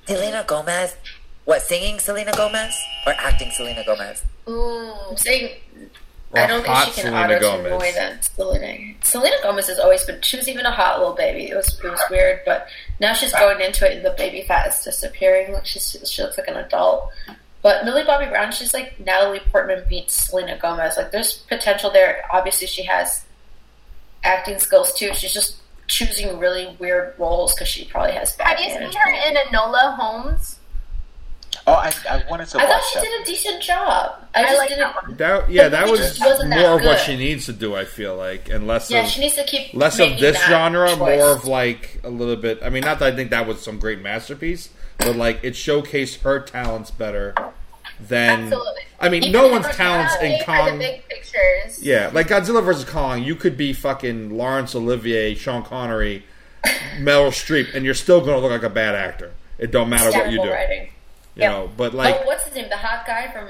[0.07, 0.97] Selena Gomez.
[1.45, 2.75] What, singing Selena Gomez?
[3.07, 4.23] Or acting Selena Gomez?
[4.49, 4.93] Ooh.
[5.11, 5.51] I'm saying
[6.33, 7.71] Or I don't think she can Selena auto tune Gomez.
[7.71, 8.95] more than Selena.
[9.03, 10.21] Selena Gomez has always been.
[10.23, 11.49] She was even a hot little baby.
[11.51, 12.67] It was it was weird, but
[13.01, 15.53] now she's going into it, and the baby fat is disappearing.
[15.53, 17.11] Like she's she looks like an adult.
[17.63, 20.97] But Millie Bobby Brown, she's like Natalie Portman meets Selena Gomez.
[20.97, 22.23] Like there's potential there.
[22.33, 23.25] Obviously, she has
[24.25, 25.13] acting skills too.
[25.15, 25.57] She's just
[25.87, 28.59] choosing really weird roles because she probably has bad.
[28.59, 29.05] Have you seen management.
[29.05, 30.59] her in Enola Holmes?
[31.69, 33.05] Oh, I, I wanted to I watch thought she that.
[33.07, 34.15] did a decent job.
[34.35, 35.19] I, I just like didn't.
[35.19, 37.75] that yeah, that was just that more of what she needs to do.
[37.75, 40.49] I feel like, and less Yeah, of she needs to keep less of this that
[40.49, 40.99] genre, choice.
[40.99, 42.61] more of like a little bit.
[42.63, 44.69] I mean, not that I think that was some great masterpiece,
[44.99, 47.35] but like it showcased her talents better
[48.01, 48.45] than.
[48.45, 48.83] Absolutely.
[48.99, 50.79] I mean, Even no one's talents in paid Kong.
[50.79, 51.83] the big pictures.
[51.83, 56.25] Yeah, like Godzilla vs Kong, you could be fucking Laurence Olivier, Sean Connery,
[56.99, 59.33] Meryl Streep, and you're still gonna look like a bad actor.
[59.59, 60.91] It don't matter what you do, writing.
[61.35, 61.71] you know.
[61.77, 62.69] But oh, like, oh, what's his name?
[62.69, 63.49] The hot guy from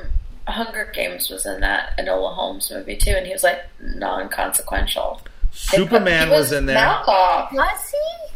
[0.49, 5.21] Hunger Games was in that Enola Holmes movie too, and he was like non-consequential.
[5.53, 6.75] Superman He was in there.
[6.77, 7.57] Malcolm.
[7.57, 8.33] Was he?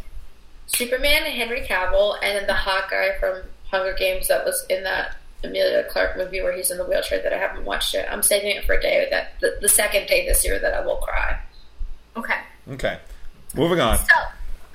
[0.67, 5.17] Superman, Henry Cavill, and then the hot guy from Hunger Games that was in that
[5.43, 8.11] Emilia Clarke movie where he's in the wheelchair that I haven't watched yet.
[8.11, 10.85] I'm saving it for a day that the, the second day this year that I
[10.85, 11.39] will cry.
[12.15, 12.37] Okay.
[12.69, 12.99] Okay,
[13.55, 13.97] moving on.
[13.97, 14.05] So,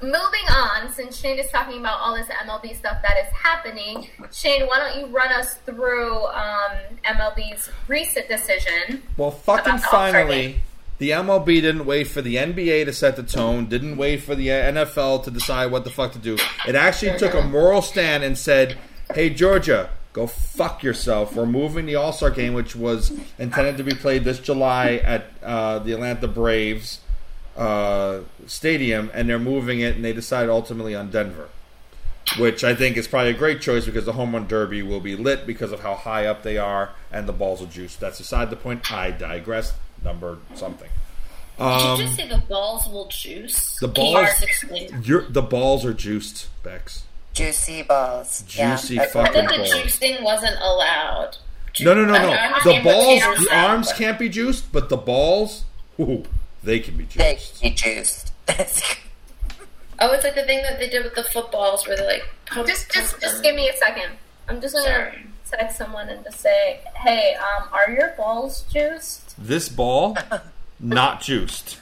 [0.03, 4.67] moving on, since Shane is talking about all this MLB stuff that is happening, Shane,
[4.67, 6.73] why don't you run us through um,
[7.05, 9.03] MLB's recent decision?
[9.17, 10.61] Well, fucking About the All-Star finally,
[10.99, 14.49] the MLB didn't wait for the NBA to set the tone, didn't wait for the
[14.49, 16.39] NFL to decide what the fuck to do.
[16.67, 18.79] It actually took a moral stand and said,
[19.15, 21.37] hey, Georgia, go fuck yourself.
[21.37, 25.27] We're moving the All Star game, which was intended to be played this July at
[25.43, 27.01] uh, the Atlanta Braves
[27.57, 31.49] uh, stadium, and they're moving it, and they decided ultimately on Denver.
[32.39, 35.15] Which I think is probably a great choice because the home run derby will be
[35.15, 37.95] lit because of how high up they are and the balls are juice.
[37.95, 38.91] That's beside the point.
[38.91, 39.73] I digress.
[40.03, 40.89] Number something.
[41.57, 43.79] Did Um, you just say the balls will juice?
[43.79, 44.29] the balls-
[45.31, 47.05] the balls are juiced, Bex.
[47.37, 48.43] Juicy balls.
[48.49, 49.03] Juicy yeah.
[49.03, 49.71] I fucking thought the balls.
[49.75, 51.37] juice thing wasn't allowed.
[51.81, 52.31] No, no, no, no.
[52.65, 55.65] The balls, the said, arms but- can't be juiced, but the balls,
[56.01, 56.25] ooh,
[56.65, 57.63] they can be They juiced.
[57.63, 58.33] be juiced.
[59.99, 62.67] Oh, it's like the thing that they did with the footballs where they're like pump,
[62.69, 63.43] Just, just, pump just them.
[63.43, 64.11] give me a second.
[64.47, 65.27] I'm just gonna Sorry.
[65.51, 70.15] text someone and just say, "Hey, um, are your balls juiced?" This ball,
[70.81, 71.79] not juiced.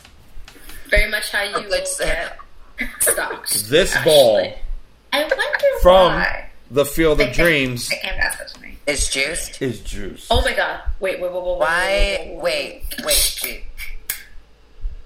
[0.90, 2.38] very much how you Good will set.
[2.78, 3.68] get stocked.
[3.68, 4.12] This actually.
[4.14, 4.54] ball
[5.14, 6.46] I wonder from why.
[6.70, 8.78] the Field of can't- Dreams I can't ask that to me.
[8.86, 9.62] It's juiced.
[9.62, 10.26] is juiced.
[10.30, 10.80] Oh my god!
[11.00, 11.58] Wait, wait, wait, wait, wait.
[11.58, 12.38] Why?
[12.42, 13.04] Wait, wait,
[13.42, 13.64] wait.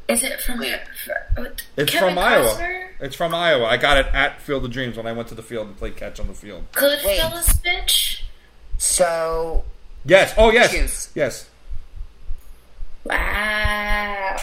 [0.09, 0.59] Is it from?
[0.61, 0.81] Wait.
[1.05, 2.49] for- It's Kevin from Iowa.
[2.49, 2.89] Costner?
[3.01, 3.67] It's from Iowa.
[3.67, 5.97] I got it at Field of Dreams when I went to the field and played
[5.97, 6.65] catch on the field.
[6.73, 8.23] Goodfellas, bitch.
[8.79, 9.65] So,
[10.07, 10.33] Yes.
[10.39, 10.71] Oh, yes.
[10.73, 11.11] Juice.
[11.15, 11.49] Yes.
[13.05, 13.15] Wow!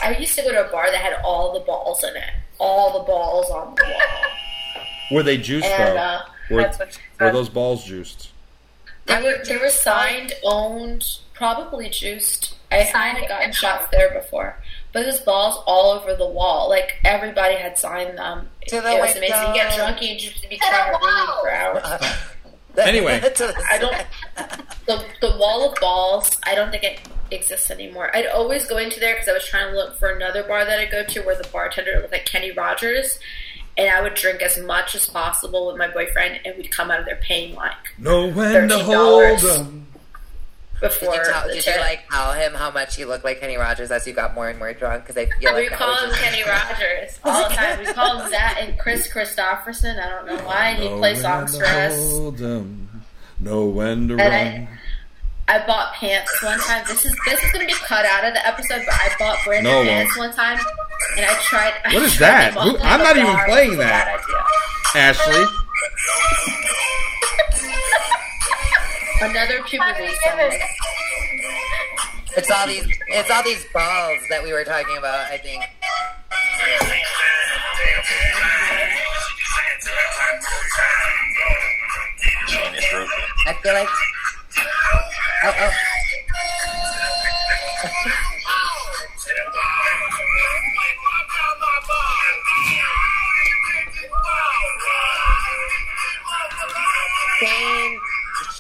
[0.04, 2.30] I used to go to a bar that had all the balls in it,
[2.60, 4.02] all the balls on the wall,
[5.12, 6.02] Were they juiced and though?
[6.02, 6.22] uh,
[6.52, 8.32] Were, That's what she were those balls juiced?
[9.06, 12.56] they were they were signed, owned, probably juiced.
[12.72, 14.58] I Signed hadn't gotten shots there before,
[14.92, 16.68] but there's balls all over the wall.
[16.68, 18.50] Like everybody had signed them.
[18.68, 19.22] To it the was amazing.
[19.48, 19.76] You get window.
[19.78, 22.02] drunk and you just be To trying to read for hours.
[22.78, 23.22] Anyway.
[23.72, 23.96] I don't.
[24.86, 26.30] The the wall of balls.
[26.44, 27.00] I don't think it
[27.32, 28.14] exists anymore.
[28.14, 30.78] I'd always go into there because I was trying to look for another bar that
[30.80, 33.18] I go to where the bartender looked like Kenny Rogers,
[33.78, 37.00] and I would drink as much as possible with my boyfriend, and we'd come out
[37.00, 38.82] of there paying like Know when to $13.
[38.84, 39.88] hold 'em.
[40.82, 43.40] before Did you, tell, the did you like tell him how much he looked like
[43.40, 45.04] Kenny Rogers as you got more and more drunk?
[45.06, 47.80] Because I feel like we call him Kenny Rogers all the time.
[47.80, 50.00] We call him that and Kris Kristofferson.
[50.00, 51.96] I don't know why he Know plays songs for us.
[51.96, 53.04] hold 'em.
[53.40, 54.68] Know when to And I- run.
[54.72, 54.75] I
[55.68, 56.84] bought pants one time.
[56.88, 59.64] This is this is gonna be cut out of the episode, but I bought brand
[59.64, 60.60] new No, it pants one time,
[61.18, 61.74] and I tried.
[61.86, 62.54] I What is tried that?
[62.54, 64.22] Who- I'm not even playing It was a that.
[64.96, 65.46] Ashley.
[69.22, 70.52] Another puberty song.
[72.38, 72.86] It's all these.
[73.08, 75.32] It's all these balls that we were talking about.
[75.32, 75.64] I think.
[82.48, 83.10] Shane is broken.
[83.48, 83.90] I feel like.
[84.58, 85.72] Oh, oh.
[97.40, 98.00] Shane.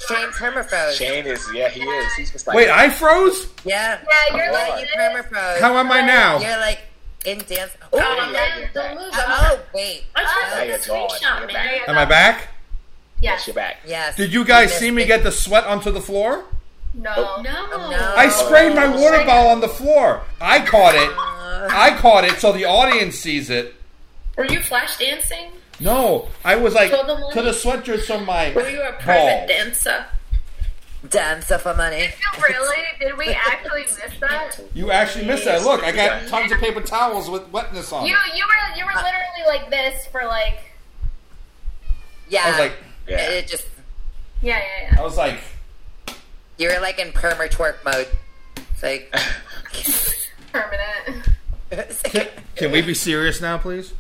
[0.08, 0.94] Shane permafroze.
[0.98, 2.14] Shane is yeah, he is.
[2.14, 3.48] He's just like Wait, I froze?
[3.64, 4.00] Yeah.
[4.04, 4.96] Yeah, you're Yeah, like you this.
[5.32, 5.60] permafroze.
[5.60, 6.40] How am I now?
[6.40, 6.80] You're like
[7.26, 7.72] in dance.
[7.94, 8.98] Oh, Oh, man, you're don't back.
[8.98, 9.14] lose.
[9.16, 10.04] oh wait.
[10.16, 10.42] I'm oh.
[10.44, 11.54] Now trying you're screenshot, man.
[11.54, 11.90] back.
[11.90, 12.48] Am I back?
[13.22, 13.78] Yes, you're back.
[13.88, 14.16] Yes.
[14.16, 15.08] Did you guys see me it.
[15.08, 16.46] get the sweat onto the floor?
[16.94, 17.42] No.
[17.42, 17.90] No.
[17.90, 18.14] no.
[18.16, 20.22] I sprayed my water bottle on the floor.
[20.40, 21.10] I caught it.
[21.10, 23.76] Uh, I caught it so the audience sees it.
[24.38, 25.52] Were you flash dancing?
[25.80, 29.50] No, I was like Show to the sweatshirts on my Were you a private balls.
[29.50, 30.06] dancer?
[31.10, 32.10] Dancer for money.
[32.42, 32.84] Really?
[33.00, 34.60] Did we actually miss that?
[34.74, 35.64] You actually missed that.
[35.64, 38.06] Look, I got tons of paper towels with wetness on.
[38.06, 38.38] You it.
[38.38, 40.60] you were you were literally like this for like
[42.30, 42.44] Yeah.
[42.46, 42.74] I was like,
[43.08, 43.30] Yeah.
[43.30, 43.66] It, it just.
[44.42, 45.00] yeah yeah yeah.
[45.00, 45.40] I was like,
[46.58, 48.08] You were like in perma twerk mode.
[48.74, 49.14] It's like.
[50.52, 51.30] permanent.
[52.56, 53.94] can we be serious now, please?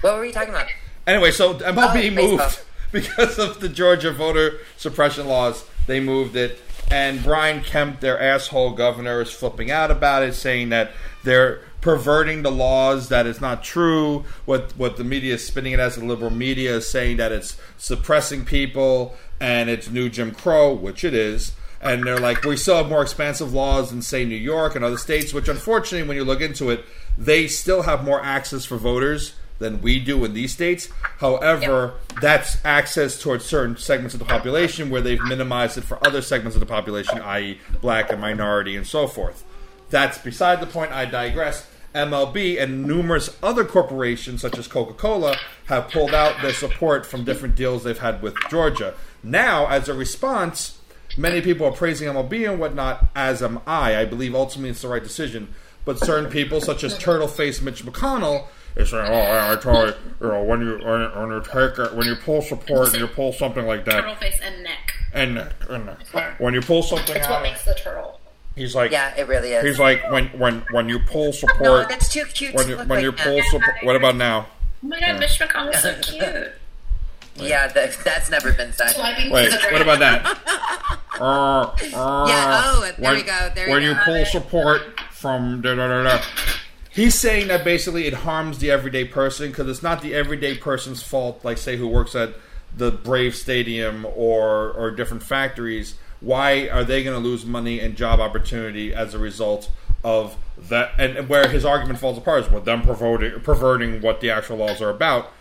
[0.00, 0.66] what were we talking about?
[1.06, 2.64] Anyway, so MLB Oh, moved baseball.
[2.92, 5.64] because of the Georgia voter suppression laws.
[5.86, 6.60] They moved it,
[6.90, 10.92] and Brian Kemp, their asshole governor, is flipping out about it, saying that
[11.24, 13.08] they're perverting the laws.
[13.08, 14.24] That it's not true.
[14.44, 17.56] What what the media is spinning it as, the liberal media is saying that it's
[17.76, 21.52] suppressing people and it's new Jim Crow, which it is.
[21.80, 24.96] And they're like, we still have more expansive laws in say New York and other
[24.96, 26.84] states, which unfortunately, when you look into it,
[27.16, 30.88] they still have more access for voters than we do in these states.
[31.18, 36.22] However, that's access towards certain segments of the population where they've minimized it for other
[36.22, 39.44] segments of the population, i.e., black and minority and so forth.
[39.90, 40.92] That's beside the point.
[40.92, 41.66] I digress.
[41.94, 45.36] MLB and numerous other corporations, such as Coca Cola,
[45.66, 48.94] have pulled out their support from different deals they've had with Georgia.
[49.22, 50.78] Now, as a response,
[51.16, 53.96] many people are praising MLB and whatnot, as am I.
[53.96, 55.54] I believe ultimately it's the right decision.
[55.86, 58.46] But certain people, such as Turtle Face Mitch McConnell,
[58.76, 61.78] is saying, "Oh, I tell you, you know, when you when, you- when you take
[61.78, 64.92] it, when you pull support and you pull something like that." Turtle face and neck.
[65.14, 65.38] and,
[65.70, 65.96] and
[66.38, 68.17] when you pull something It's out, what makes the turtle.
[68.58, 69.64] He's like, Yeah, it really is.
[69.64, 71.60] he's like, when when when you pull support.
[71.60, 72.54] no, support, that's too cute.
[72.54, 73.24] when to you look when like you that.
[73.24, 74.46] pull support, what about now?
[74.84, 76.52] Oh my god, Mitch McConnell's so cute.
[77.36, 78.94] Yeah, that, that's never been said.
[79.30, 80.26] Wait, what about that?
[81.20, 81.22] Uh,
[81.94, 83.72] uh, Yeah, oh, there when, we go, there we go.
[83.72, 84.00] when you go.
[84.04, 84.82] pull support
[85.12, 86.22] from da da da da.
[86.90, 91.00] He's saying that basically it harms the everyday person because it's not the everyday person's
[91.02, 92.34] fault, like say who works at
[92.76, 95.94] the Brave Stadium or or different factories.
[96.20, 99.70] Why are they going to lose money and job opportunity as a result
[100.02, 100.92] of that?
[100.98, 104.56] And, and where his argument falls apart is with them perverting, perverting what the actual
[104.56, 105.32] laws are about.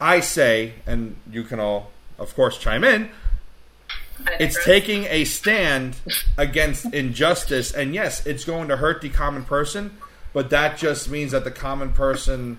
[0.00, 3.10] I say, and you can all, of course, chime in.
[4.38, 5.96] It's taking a stand
[6.36, 9.96] against injustice, and yes, it's going to hurt the common person,
[10.32, 12.58] but that just means that the common person.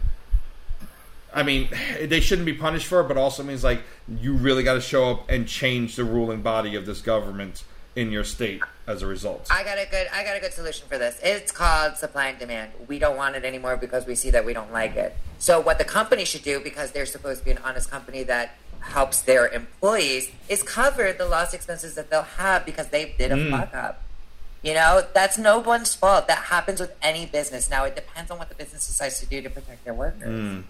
[1.34, 1.70] I mean,
[2.02, 5.10] they shouldn't be punished for it, but also means like you really got to show
[5.12, 7.64] up and change the ruling body of this government
[7.96, 9.48] in your state as a result.
[9.52, 11.20] I got a good I got a good solution for this.
[11.24, 12.72] It's called supply and demand.
[12.88, 15.16] We don't want it anymore because we see that we don't like it.
[15.40, 18.56] So what the company should do because they're supposed to be an honest company that
[18.80, 23.36] helps their employees is cover the lost expenses that they'll have because they did a
[23.36, 23.52] Mm.
[23.52, 24.04] fuck up.
[24.64, 26.28] You know, that's no one's fault.
[26.28, 27.70] That happens with any business.
[27.70, 30.28] Now it depends on what the business decides to do to protect their workers.
[30.30, 30.64] Mm.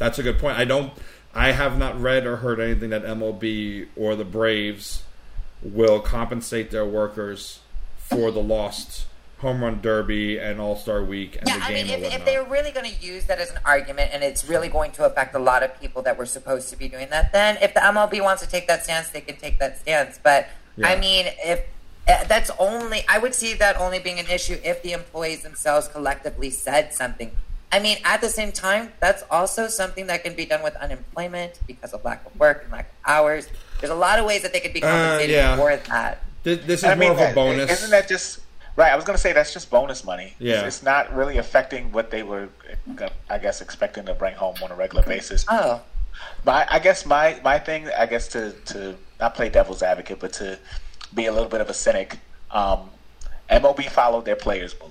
[0.00, 0.58] That's a good point.
[0.58, 0.92] I don't.
[1.34, 5.04] I have not read or heard anything that MLB or the Braves
[5.62, 7.60] will compensate their workers
[7.98, 9.06] for the lost
[9.38, 12.14] home run derby and All Star Week and Yeah, the I game mean, and if,
[12.14, 15.04] if they're really going to use that as an argument and it's really going to
[15.04, 17.80] affect a lot of people that were supposed to be doing that, then if the
[17.80, 20.18] MLB wants to take that stance, they can take that stance.
[20.22, 20.48] But
[20.82, 21.66] I mean, if
[22.08, 25.88] uh, that's only, I would see that only being an issue if the employees themselves
[25.88, 27.32] collectively said something.
[27.72, 31.60] I mean, at the same time, that's also something that can be done with unemployment
[31.66, 33.48] because of lack of work and lack of hours.
[33.80, 35.56] There's a lot of ways that they could be Uh, compensated yeah.
[35.56, 36.22] for that.
[36.44, 37.70] Th- this is I more mean, of a that- bonus.
[37.70, 38.40] Isn't that just
[38.76, 38.90] right?
[38.92, 40.34] I was going to say that's just bonus money.
[40.38, 40.60] Yeah.
[40.60, 42.48] it's, it's not really affecting what they were,
[43.28, 45.44] I guess, expecting to bring home on a regular basis.
[45.48, 45.80] Oh,
[46.44, 50.32] My, I guess my my thing, I guess to to not play devil's advocate, but
[50.34, 50.58] to
[51.14, 52.18] be a little bit of a cynic.
[52.50, 52.90] Um,
[53.50, 54.89] MLB followed their players' moves.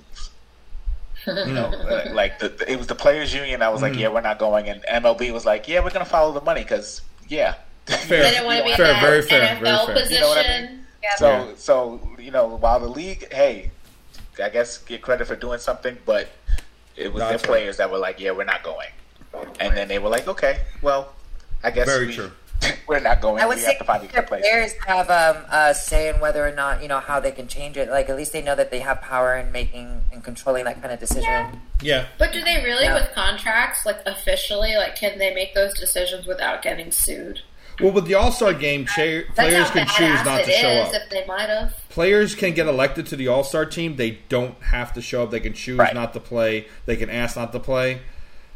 [1.26, 3.62] You know, uh, like the, the- it was the players' union.
[3.62, 3.92] I was Mm-hmm.
[3.92, 6.40] like, yeah, we're not going, and MLB was like, yeah, we're going to follow the
[6.42, 7.54] money because yeah.
[7.86, 8.22] Fair.
[8.22, 9.94] They didn't want to be Fair, that very fair, NFL very fair.
[9.94, 10.12] position.
[10.14, 10.84] You know what I mean?
[11.02, 11.14] Yeah.
[11.16, 13.70] So so you know, while the league, hey,
[14.42, 16.28] I guess get credit for doing something, but
[16.96, 17.58] it was That's their right.
[17.60, 18.88] players that were like, yeah, we're not going,
[19.58, 21.12] and then they were like, okay, well,
[21.64, 22.30] I guess Very we, true.
[22.86, 23.42] we're not going.
[23.42, 24.42] I would we say have to find the players.
[24.42, 27.76] players have um, a say in whether or not you know how they can change
[27.76, 27.88] it.
[27.88, 30.92] Like at least they know that they have power in making and controlling that kind
[30.92, 31.22] of decision.
[31.30, 31.52] Yeah.
[31.82, 32.06] yeah.
[32.18, 32.94] But do they really Yeah.
[32.94, 37.40] with contracts, like officially, like can they make those decisions without getting sued?
[37.80, 40.88] Well, with the All Star game, cha- players can choose not it to show is
[40.88, 41.02] up.
[41.02, 41.74] If they might have.
[41.88, 43.96] Players can get elected to the All Star team.
[43.96, 45.30] They don't have to show up.
[45.30, 45.94] They can choose Right.
[45.94, 46.66] not to play.
[46.84, 48.02] They can ask not to play.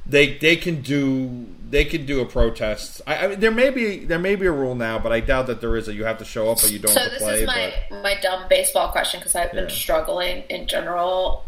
[0.06, 3.00] They they can do they can do a protest.
[3.06, 5.46] I, I mean, there may be there may be a rule now, but I doubt
[5.46, 7.14] that there is a you have to show up or you don't So have to
[7.14, 7.40] this play.
[7.40, 9.74] is my my dumb baseball question because I've been Yeah.
[9.74, 11.44] struggling in general,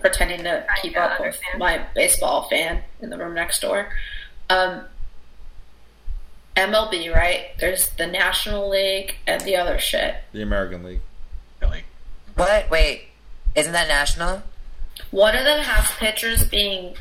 [0.00, 3.88] pretending to keep to up with my baseball fan in the room next door.
[4.50, 4.82] Um,
[6.56, 7.46] MLB, right?
[7.58, 10.16] There's the National League and the other shit.
[10.32, 11.00] the American League.
[11.60, 11.84] Really.
[12.36, 12.70] What?
[12.70, 13.06] Wait,
[13.56, 14.42] isn't that national?
[15.10, 16.94] One of them has pitchers being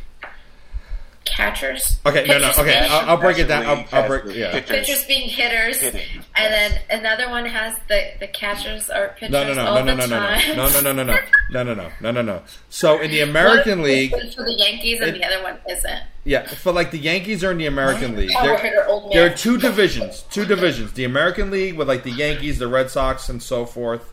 [1.26, 2.00] catchers.
[2.06, 2.50] Okay, no, no.
[2.52, 3.66] Okay, I'll, I'll break it down.
[3.66, 4.36] I'll, I'll break.
[4.36, 4.52] Yeah.
[4.52, 4.70] pitchers.
[4.88, 6.02] pitchers being hitters, Hitting.
[6.36, 9.95] and then another one has the the catchers are pitchers No, no, no, all no,
[9.95, 10.58] no, the no, no, time.
[10.58, 11.14] no, no, no, no, no,
[11.52, 12.41] no, no, no, no, no, no.
[12.70, 15.58] So in the American One League, is for the Yankees, and It- the other one
[15.70, 16.04] isn't.
[16.26, 18.32] yeah, for like the Yankees are in the American League.
[18.38, 19.12] Oh, There, hitter, old man.
[19.14, 20.24] there are two divisions.
[20.32, 20.94] Two divisions.
[20.94, 24.12] The American League with like the Yankees, the Red Sox, and so forth.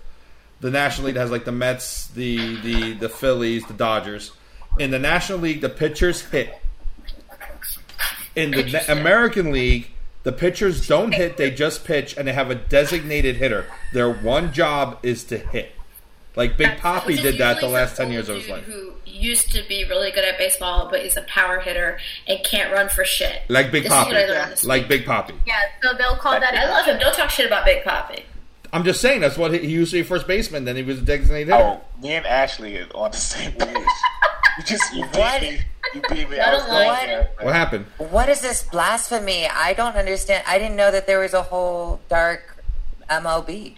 [0.60, 4.32] The National League has like the Mets, the the the Phillies, the Dodgers.
[4.78, 6.54] In the National League, the pitchers hit.
[8.36, 8.98] In the Pitchers Na- hit.
[8.98, 9.90] American League,
[10.22, 13.66] the pitchers don't hit; they just pitch, and they have a designated hitter.
[13.92, 15.72] Their one job is to hit.
[16.36, 18.64] Like Big Papi did that the last ten years of his life.
[18.64, 22.72] Who used to be really good at baseball, but he's a power hitter and can't
[22.72, 23.42] run for shit.
[23.48, 24.14] Like Big This Papi.
[24.14, 24.88] I Like.
[24.88, 25.34] Big Papi.
[25.46, 26.54] Yeah, so they'll call that.
[26.54, 26.98] I love him.
[26.98, 28.22] Don't talk shit about Big Papi.
[28.72, 30.64] I'm just saying that's what he, he used to be first baseman.
[30.64, 31.80] Then he was a designated oh, hitter.
[31.98, 33.76] Oh, me and Ashley are on the same page.
[34.58, 35.42] you just you beat What?
[35.42, 35.60] me.
[35.94, 36.38] You beat me.
[36.40, 37.30] I I was going like there.
[37.40, 37.86] What happened?
[37.98, 39.46] What is this blasphemy?
[39.48, 40.44] I don't understand.
[40.46, 42.56] I didn't know that there was a whole dark
[43.08, 43.76] MLB.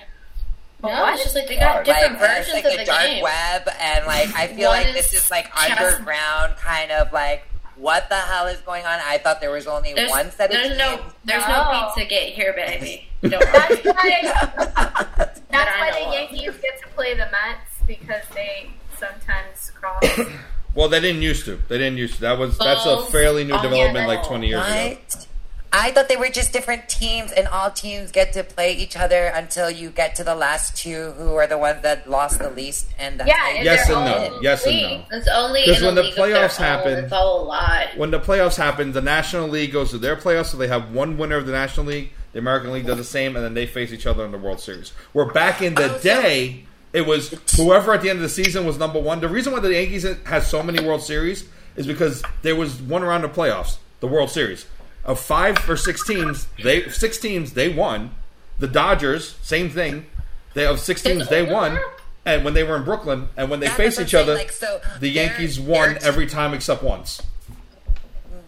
[0.83, 1.15] No, What?
[1.15, 3.23] it's just like they got different like, versions like of a the dark game.
[3.23, 7.13] web, and like I feel One like this is is like chess- underground, kind of
[7.13, 7.45] like
[7.77, 8.99] what the hell is going on?
[9.05, 11.13] I thought there was only There's, one set of there's no teams.
[11.25, 11.71] there's No.
[11.73, 13.09] no pizza gate here, baby.
[13.23, 13.71] That's why.
[15.51, 16.11] That's why the.
[16.13, 20.03] Yankees get to play the Mets because they sometimes cross.
[20.75, 21.59] Well, they didn't used to.
[21.69, 22.21] They didn't used to.
[22.23, 24.89] That was that's a fairly new on development, the like 20 years ago.
[24.91, 25.27] What?
[25.75, 29.25] I thought they were just different teams, and all teams get to play each other
[29.35, 32.89] until you get to the last two, who are the ones that lost the least.
[32.99, 34.15] And that's Yeah, and Yes and no.
[34.35, 35.05] all Yes and no.
[35.13, 37.91] It's only because when the league playoffs happen- It's all a lie.
[37.97, 41.17] When the playoffs happen, the National League goes to their playoffs, so they have one
[41.17, 42.13] winner of the National League.
[42.35, 44.61] The American League does the same, and then they face each other in the World
[44.61, 44.93] Series.
[45.13, 48.29] Where back in the Oh, so- day, it was whoever at the end of the
[48.29, 49.21] season was number one.
[49.21, 51.45] The reason why the Yankees has so many World Series
[51.77, 54.67] is because there was one round of playoffs, the World Series.
[55.05, 58.11] Of five or six teams, they six teams they won.
[58.59, 60.07] The Dodgers, same thing.
[60.55, 61.79] They of six teams they won.
[62.25, 64.81] And when they were in Brooklyn, and when they Yeah, faced each other, like, so
[65.01, 67.21] the Yankees won they're- every time except once.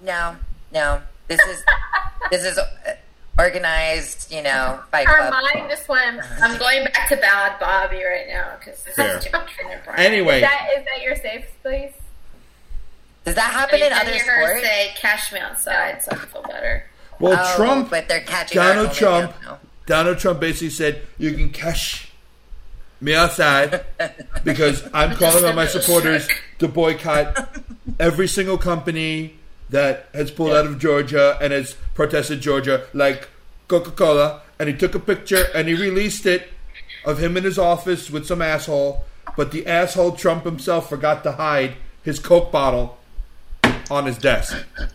[0.04, 0.36] No,
[0.72, 1.00] no.
[1.26, 1.64] This is
[2.30, 2.58] this is
[3.38, 4.32] organized.
[4.32, 5.42] You know, fight Her club.
[5.54, 6.20] mind just went.
[6.40, 9.18] I'm going back to Bhad Bhabie right now because this Fair.
[9.18, 9.98] is jumping in front.
[9.98, 11.92] Anyway, Is that is that your safe place?
[13.24, 14.66] Does that happen in I other hear her sports?
[14.66, 16.84] say, "Cash me outside," so I feel better.
[17.18, 19.34] well, Oh, Trump, but they're catching Donald our own Trump.
[19.86, 22.10] Donald Trump basically said, "You can cash
[23.00, 23.84] me outside
[24.44, 26.28] because I'm calling on my supporters
[26.58, 27.48] to boycott
[27.98, 29.36] every single company
[29.74, 33.28] that has pulled out of Georgia and has protested Georgia, like
[33.68, 36.48] Coca-Cola." And he took a picture and he released it
[37.04, 39.04] of him in his office with some asshole
[39.36, 42.98] but the asshole Trump himself forgot to hide his Coke bottle
[43.90, 44.56] on his desk.
[44.78, 44.86] You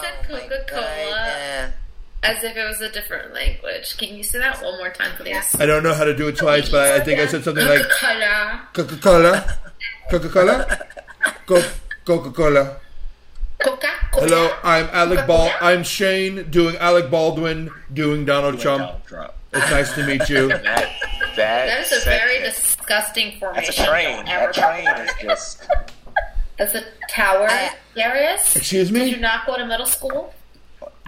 [0.00, 1.74] said Oh Coca Cola goodness.
[2.22, 3.96] as if it was a different language.
[3.96, 5.54] Can you say that one more time, please?
[5.58, 7.66] I don't know how to do it twice, but I, I think I said something
[7.66, 8.68] like Coca-Cola.
[8.72, 9.58] Coca Cola,
[10.10, 10.86] Coca Cola,
[12.04, 12.76] Coca Cola.
[14.12, 14.28] Coca-Cola.
[14.28, 15.50] Hello, I'm Alec Bal.
[15.60, 19.02] I'm Shane doing Alec Baldwin doing Donald Trump.
[19.52, 20.48] It's nice to meet you.
[21.38, 22.44] That, that, That is a very section-
[22.78, 23.64] disgusting formation.
[23.66, 24.16] That's a train.
[24.16, 25.68] Don't That train talk is just.
[26.56, 28.56] That's a tower, I- Darius.
[28.56, 29.00] Excuse me.
[29.00, 29.22] Did you me.
[29.22, 30.34] not go to middle school?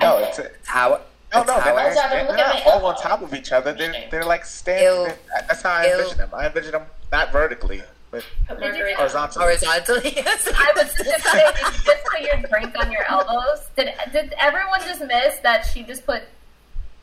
[0.00, 1.00] No, it's a, Tower.
[1.34, 1.46] no, no.
[1.46, 1.74] They're tower?
[1.74, 3.72] not, Hold on, they're not all on top of each other.
[3.72, 4.46] They're they're like Ew.
[4.46, 5.16] standing.
[5.48, 5.92] That's how I Ew.
[5.98, 6.30] envision them.
[6.32, 8.96] I envision them not vertically, but Margarita.
[8.96, 9.44] horizontally.
[9.44, 10.14] Horizontally.
[10.26, 11.52] I was just gonna say,
[11.84, 13.66] just put your drink on your elbows?
[13.76, 16.22] Did did everyone just miss that she just put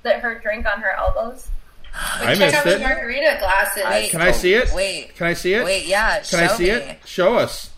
[0.03, 1.47] the, her drink on her elbows?
[1.93, 2.81] I Check missed the it.
[2.81, 3.84] margarita glasses.
[3.85, 4.11] Wait.
[4.11, 4.71] Can I see it?
[4.73, 5.15] Wait.
[5.15, 5.63] Can I see it?
[5.65, 6.21] Wait, yeah.
[6.21, 6.69] Can I see me.
[6.71, 6.99] it?
[7.05, 7.71] Show us.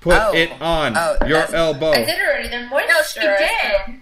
[0.00, 0.32] Put Oh.
[0.34, 1.90] it on Oh, your that's- elbow.
[1.92, 2.48] I did already.
[2.48, 2.88] They're moisturized.
[2.88, 4.00] No, she did.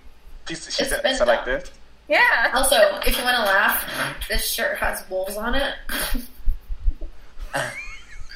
[0.48, 1.70] She's, she's It's been like this.
[2.08, 2.50] Yeah.
[2.54, 2.76] Also,
[3.06, 3.84] if you want to laugh,
[4.28, 5.74] this shirt has wolves on it.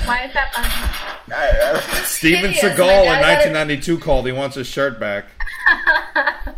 [0.05, 0.53] Why is that?
[1.29, 2.63] I, I, Steven Hideous.
[2.63, 3.53] Seagal in dad got it.
[3.53, 4.27] 1992 called.
[4.27, 5.27] He wants his shirt back.
[5.67, 6.55] Oh.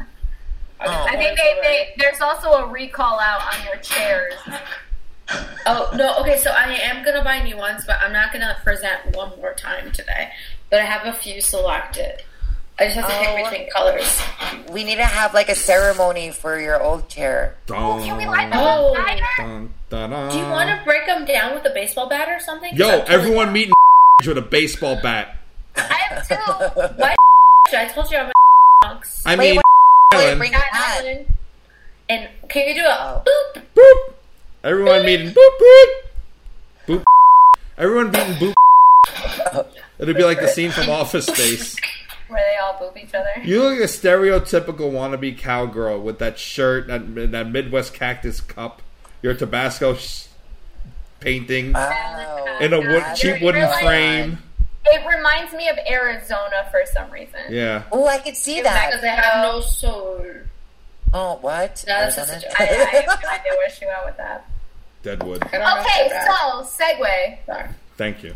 [0.80, 4.34] I think they, they there's also a recall out on your chairs.
[5.66, 6.18] Oh no!
[6.20, 9.54] Okay, so I am gonna buy new ones, but I'm not gonna present one more
[9.54, 10.30] time today.
[10.70, 12.22] But I have a few selected.
[12.78, 13.34] I just have to Oh.
[13.36, 14.20] pick between colors.
[14.70, 17.56] We need to have like a ceremony for your old chair.
[17.68, 18.94] Can we light them Oh.
[18.94, 19.18] on fire?
[19.38, 20.30] Dun, dun, dun.
[20.32, 22.74] Do you want to break them down with a baseball bat or something?
[22.74, 23.52] Yo, totally everyone down.
[23.52, 23.74] meeting
[24.26, 25.36] with a baseball bat.
[25.76, 26.34] I have two.
[26.96, 27.14] Why?
[27.76, 28.32] I told you I'm a
[28.86, 29.22] punks.
[29.24, 29.60] I Wait, mean,
[30.12, 30.98] wait, Ellen, bring it Got.
[31.00, 31.26] Ellen.
[32.08, 33.22] And can you do a Oh.
[33.24, 33.62] boop?
[33.76, 34.14] boop.
[34.64, 35.86] Everyone meeting boop boop.
[36.88, 37.04] Boop.
[37.78, 39.66] Everyone beating boop.
[39.98, 41.76] It'll be like the scene from Office Space.
[42.28, 43.28] Where they all boop each other.
[43.44, 48.80] You look like a stereotypical wannabe cowgirl with that shirt, that, that Midwest cactus cup,
[49.22, 50.26] your Tabasco sh-
[51.20, 52.58] painting Oh.
[52.60, 53.14] in a wood, God.
[53.14, 54.38] cheap wooden You're like- frame.
[54.86, 57.40] It reminds me of Arizona for some reason.
[57.48, 57.84] Yeah.
[57.90, 58.86] Oh, I could see Because that.
[58.88, 60.26] Because they have no soul.
[61.14, 61.82] Oh, what?
[61.88, 62.40] No, that's Arizona?
[62.40, 62.66] just a I, I
[63.00, 64.46] have no idea where she went with that.
[65.02, 65.42] Deadwood.
[65.44, 67.46] I don't know if Okay, they're so segue.
[67.46, 67.68] Sorry.
[67.96, 68.34] Thank you.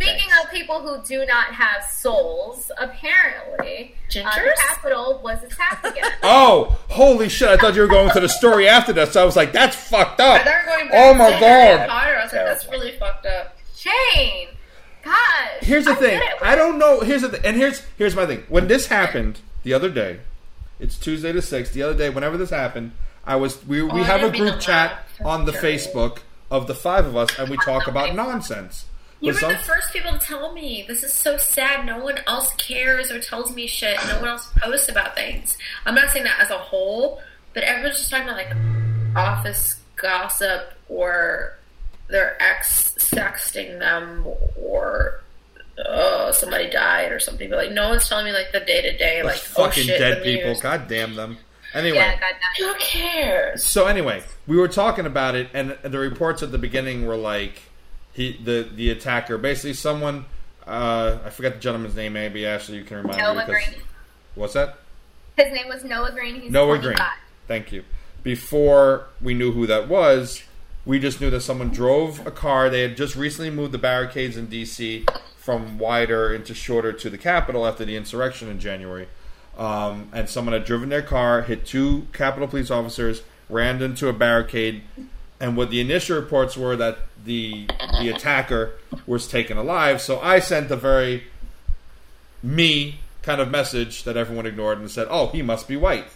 [0.00, 4.54] Speaking of people who do not have souls, apparently, uh, the Gingers?
[4.68, 6.12] Capitol was attacked again.
[6.22, 7.48] Oh, holy shit!
[7.48, 9.74] I thought you were going to the story after that, so I was like, "That's
[9.76, 11.88] fucked up." thought we going back Oh my to Harry god!
[11.88, 12.16] Potter.
[12.16, 13.56] I was like, that's really fucked up.
[13.76, 14.48] Shane,
[15.04, 15.14] gosh.
[15.60, 16.18] Here's the I'm thing.
[16.18, 17.00] good I don't know.
[17.00, 18.44] Here's the th- and here's here's my thing.
[18.48, 20.20] When this happened the other day,
[20.78, 21.72] it's Tuesday the sixth.
[21.72, 22.92] The other day, whenever this happened,
[23.26, 25.62] I was we we Oh, have a group chat on the Sure.
[25.62, 26.18] Facebook
[26.50, 28.86] of the five of us, and we talk about nonsense.
[29.20, 30.84] You But were the first people to tell me.
[30.86, 31.84] This is so sad.
[31.84, 33.96] No one else cares or tells me shit.
[34.06, 35.56] No one else posts about things.
[35.84, 37.20] I'm not saying that as a whole,
[37.52, 38.56] but everyone's just talking about like
[39.16, 41.54] office gossip or
[42.08, 44.24] their ex sexting them
[44.62, 45.20] or
[45.84, 47.50] oh somebody died or something.
[47.50, 49.84] But like no one's telling me like the day to day Those like oh fucking
[49.84, 50.50] shit dead people.
[50.50, 50.60] news.
[50.60, 51.38] God damn them.
[51.74, 52.66] Anyway, Yeah, God damn.
[52.68, 53.64] Who cares?
[53.64, 57.60] So anyway, we were talking about it, and the reports at the beginning were like
[58.18, 60.26] he the the attacker basically someone
[60.66, 62.12] uh, I forgot the gentleman's name.
[62.12, 63.22] Maybe Ashley, you can remind me.
[63.22, 63.82] Noah because- Green.
[64.34, 64.78] What's that?
[65.36, 66.40] His name was Noah Green.
[66.40, 66.82] He's Noah 25.
[66.82, 67.08] Green.
[67.46, 67.84] Thank you.
[68.22, 70.42] Before we knew who that was,
[70.84, 72.68] we just knew that someone drove a car.
[72.68, 75.06] They had just recently moved the barricades in D.C.
[75.38, 79.08] from wider into shorter to the Capitol after the insurrection in January.
[79.56, 84.12] Um, and someone had driven their car, hit two Capitol police officers, ran into a
[84.12, 84.82] barricade,
[85.40, 87.68] and what the initial reports were that the
[88.00, 88.72] the attacker
[89.06, 90.00] was taken alive.
[90.00, 91.24] So I sent a very
[92.42, 96.06] me kind of message that everyone ignored and said, "Oh, he must be white."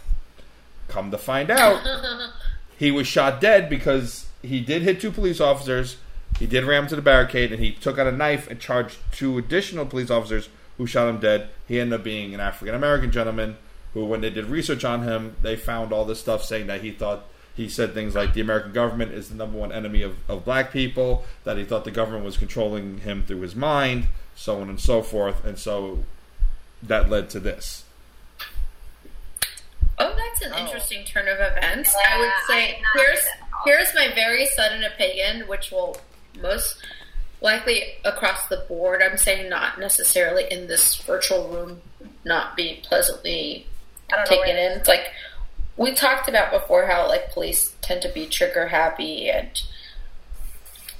[0.87, 1.81] Come to find out,
[2.77, 5.97] he was shot dead because he did hit two police officers.
[6.39, 9.37] He did ram to the barricade, and he took out a knife and charged two
[9.37, 11.49] additional police officers who shot him dead.
[11.67, 13.57] He ended up being an African American gentleman
[13.93, 16.91] who, when they did research on him, they found all this stuff saying that he
[16.91, 17.25] thought
[17.55, 20.71] he said things like the American government is the number one enemy of, of black
[20.71, 24.05] people, that he thought the government was controlling him through his mind,
[24.35, 25.43] so on and so forth.
[25.45, 26.03] And so
[26.81, 27.83] that led to this.
[29.99, 30.57] Oh, that's an Oh.
[30.65, 31.95] interesting turn of events.
[32.07, 33.61] I would Yeah, I say here's think that at all.
[33.65, 35.97] here's my very sudden opinion, which will
[36.41, 36.77] most
[37.41, 39.03] likely across the board.
[39.03, 41.81] I'm saying not necessarily in this virtual room,
[42.25, 43.67] not be pleasantly
[44.11, 44.71] I don't know taken in.
[44.79, 45.11] It's like
[45.77, 49.61] we talked about before how like police tend to be trigger happy and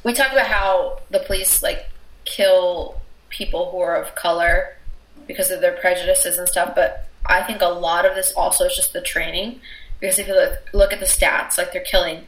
[0.03, 1.87] we talked about how the police like
[2.25, 4.75] kill people who are of color
[5.27, 8.75] because of their prejudices and stuff, but I think a lot of this also is
[8.75, 9.61] just the training.
[9.99, 12.25] Because if you look, look at the stats, like they're killing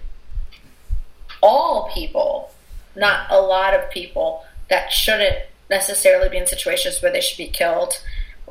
[1.41, 2.51] all people,
[2.95, 5.37] not a lot of people that shouldn't
[5.69, 8.01] necessarily be in situations where they should be killed.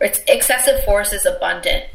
[0.00, 1.86] It's excessive force is abundant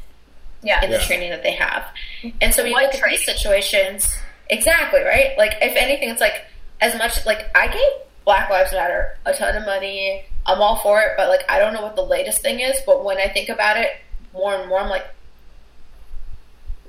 [0.61, 0.83] Yeah.
[0.83, 1.05] in the Yeah.
[1.05, 1.83] training that they have.
[2.21, 2.37] Mm-hmm.
[2.41, 4.17] And so when you What look at these situations,
[4.49, 5.37] exactly, right?
[5.37, 6.45] Like, if anything, it's like,
[6.81, 7.91] as much, like, I gave
[8.25, 10.25] Black Lives Matter a ton of money.
[10.45, 12.77] I'm all for it, but, like, I don't know what the latest thing is.
[12.85, 13.91] But when I think about it
[14.33, 15.05] more and more, I'm like,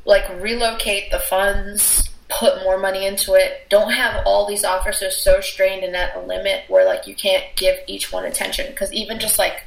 [0.05, 3.67] like, relocate the funds, put more money into it.
[3.69, 7.45] Don't have all these officers so strained and at a limit where, like, you can't
[7.57, 8.67] give each one attention.
[8.71, 9.65] Because even just, like,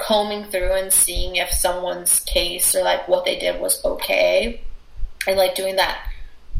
[0.00, 4.60] combing through and seeing if someone's case or like what they did was okay
[5.26, 5.98] and like doing that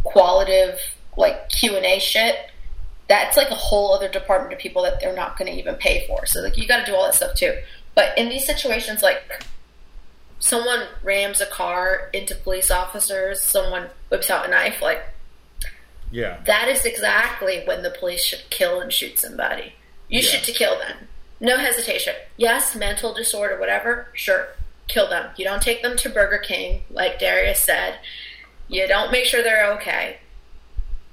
[0.04, 0.78] qualitative
[1.16, 2.36] like q&a shit
[3.08, 6.06] that's like a whole other department of people that they're not going to even pay
[6.06, 7.54] for so like you got to do all that stuff too
[7.94, 9.22] but in these situations like
[10.38, 15.02] someone rams a car into police officers someone whips out a knife like
[16.10, 16.38] Yeah.
[16.44, 19.74] that is exactly when the police should kill and shoot somebody.
[20.08, 20.28] You Yeah.
[20.28, 21.06] should to kill them.
[21.40, 22.14] No hesitation.
[22.36, 24.48] Yes, mental disorder, whatever, sure,
[24.88, 25.30] kill them.
[25.36, 27.98] You don't take them to Burger King, like Darius said.
[28.68, 30.18] You don't make sure they're okay.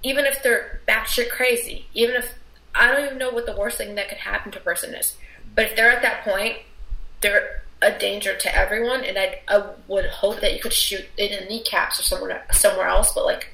[0.04, 2.36] Even if they're batshit crazy, even if
[2.76, 5.16] I don't even know what the worst thing that could happen to a person is.
[5.56, 6.58] But if they're at that point,
[7.22, 11.32] they're a danger to everyone, and I, I would hope that you could shoot in
[11.32, 13.14] the kneecaps or somewhere somewhere else.
[13.14, 13.50] But like,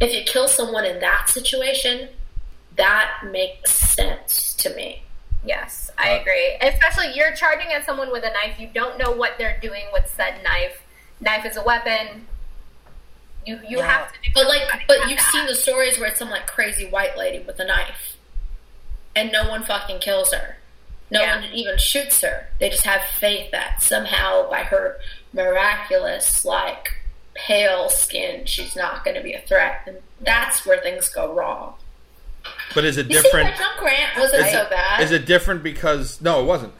[0.00, 2.08] if you kill someone in that situation,
[2.76, 5.02] that makes sense to me.
[5.44, 6.56] Yes, I Uh, agree.
[6.60, 8.58] Especially you're charging at someone with a knife.
[8.58, 10.82] You don't know what they're doing with said knife.
[11.20, 12.26] Knife is a weapon.
[13.46, 13.86] You you Yeah.
[13.86, 14.18] have to.
[14.34, 17.58] But like, but you've seen the stories where it's some like crazy white lady with
[17.60, 18.16] a knife,
[19.16, 20.58] and no one fucking kills her.
[21.10, 21.36] No Yeah.
[21.36, 22.48] one even shoots her.
[22.58, 25.00] They just have faith that somehow by her
[25.32, 26.92] miraculous like
[27.34, 31.78] pale skin, she's not going to be a threat, and that's where things go wrong.
[32.74, 33.56] But is it You different?
[33.56, 35.00] see, my John Grant wasn't Is so it- bad.
[35.02, 36.74] Is it different because no, it wasn't.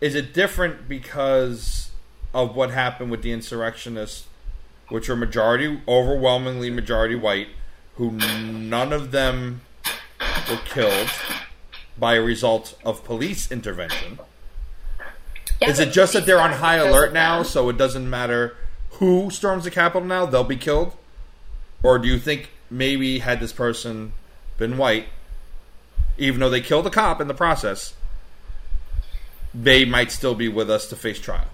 [0.00, 1.90] Is it different because
[2.32, 4.26] of what happened with the insurrectionists,
[4.88, 7.48] which were majority, overwhelmingly majority white,
[7.96, 9.60] who none of them
[10.48, 11.10] were killed
[11.98, 14.18] by a result of police intervention?
[15.60, 18.56] Yeah, Is it just that they're on high alert now, so it doesn't matter
[18.92, 20.94] who storms the Capitol now, they'll be killed?
[21.82, 24.12] Or do you think maybe had this person
[24.56, 25.08] been white,
[26.20, 27.94] even though they killed a cop in the process,
[29.54, 31.48] they might still be with us to face trial?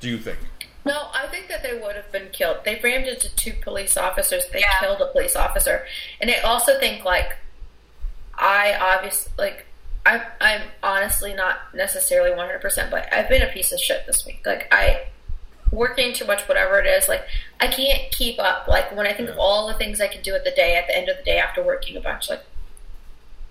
[0.00, 0.38] Do you think?
[0.86, 2.58] No, I think that they would have been killed.
[2.64, 4.44] They rammed into two police officers.
[4.52, 4.80] They Yeah.
[4.80, 5.86] killed a police officer,
[6.20, 7.36] and I also think like
[8.38, 9.66] I obviously like
[10.06, 14.06] I I'm honestly not necessarily one hundred percent, but I've been a piece of shit
[14.06, 14.42] this week.
[14.44, 15.06] Like I
[15.70, 17.08] working too much, whatever it is.
[17.08, 17.24] Like
[17.60, 18.68] I can't keep up.
[18.68, 20.86] Like when I think of all the things I can do at the day, at
[20.86, 22.42] the end of the day after working a bunch, like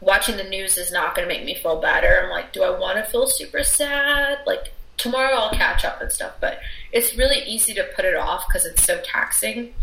[0.04, 2.22] watching the news is not going to make me feel better.
[2.24, 4.40] I'm like, do I want to feel super sad?
[4.46, 6.60] Like tomorrow I'll catch up and stuff, but
[6.92, 9.74] it's really easy to put it off because it's so taxing.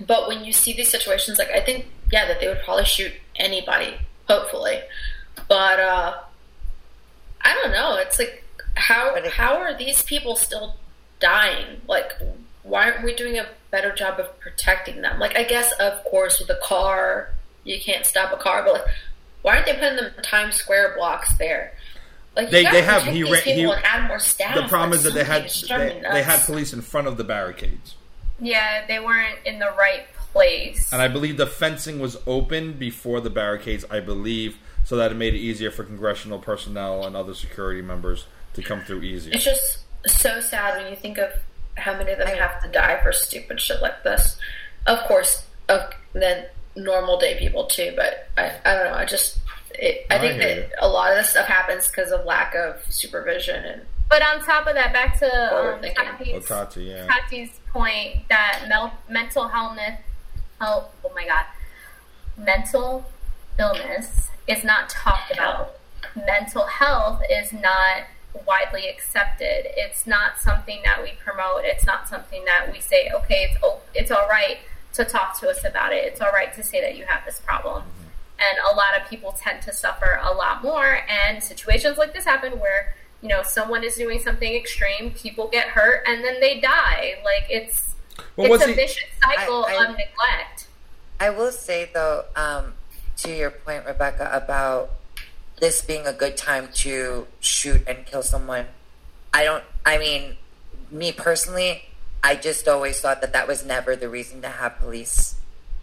[0.00, 3.12] But when you see these situations, like I think, yeah, that they would probably shoot
[3.36, 3.96] anybody,
[4.28, 4.80] hopefully.
[5.48, 6.14] But uh
[7.40, 7.96] I don't know.
[7.96, 8.44] It's like
[8.74, 10.76] how how are these people still
[11.20, 11.80] dying?
[11.88, 12.12] Like
[12.62, 15.18] why aren't we doing a better job of protecting them?
[15.18, 17.30] Like I guess of course with a car
[17.64, 18.86] you can't stop a car, but like
[19.48, 21.72] why aren't they putting the Times Square blocks there?
[22.36, 24.54] Like They- you gotta they have- he these ra- he- people and add more staff.
[24.54, 26.82] the problem Like, is that they had something is driving they, they had police in
[26.82, 27.94] front of the barricades,
[28.40, 30.92] Yeah, they weren't in the right place.
[30.92, 33.84] and I believe the fencing was open before the barricades.
[33.90, 38.26] I believe so that it made it easier for congressional personnel and other security members
[38.54, 39.34] to come through easier.
[39.34, 41.32] It's just so sad when you think of
[41.76, 44.36] how many of them have to die for stupid shit like this.
[44.86, 46.46] Of course, of then
[46.78, 48.94] normal day people too, but I, I don't know.
[48.94, 49.38] I just
[49.74, 50.64] it, I I think that you.
[50.80, 54.66] a lot of this stuff happens because of lack of supervision and But on top
[54.66, 55.92] of that, back to Forward um.
[55.98, 57.06] Oh, Tati's, Tati, yeah.
[57.06, 59.78] Tati's point that mel- mental health,
[60.60, 61.44] oh, oh my god,
[62.36, 63.04] mental
[63.58, 65.74] illness is not talked about.
[66.14, 68.04] Mental health is not
[68.46, 69.66] widely accepted.
[69.76, 71.64] It's not something that we promote.
[71.64, 74.58] It's not something that we say, okay, it's it's all right
[74.94, 76.04] to talk to us about it.
[76.04, 77.84] It's all right to say that you have this problem.
[78.38, 81.00] And a lot of people tend to suffer a lot more.
[81.08, 85.68] And situations like this happen where you know someone is doing something extreme, people get
[85.68, 87.14] hurt, and then they die.
[87.24, 87.94] Like it's
[88.36, 90.66] Well, it's a he- vicious cycle I- I- of neglect.
[91.20, 92.74] I will say though, um,
[93.18, 94.90] to your point, Rebecca, about
[95.58, 98.66] this being a good time to shoot and kill someone.
[99.34, 99.64] I don't.
[99.84, 100.36] I mean,
[100.92, 101.87] me personally,
[102.22, 105.36] I just always thought that that was never the reason to have police.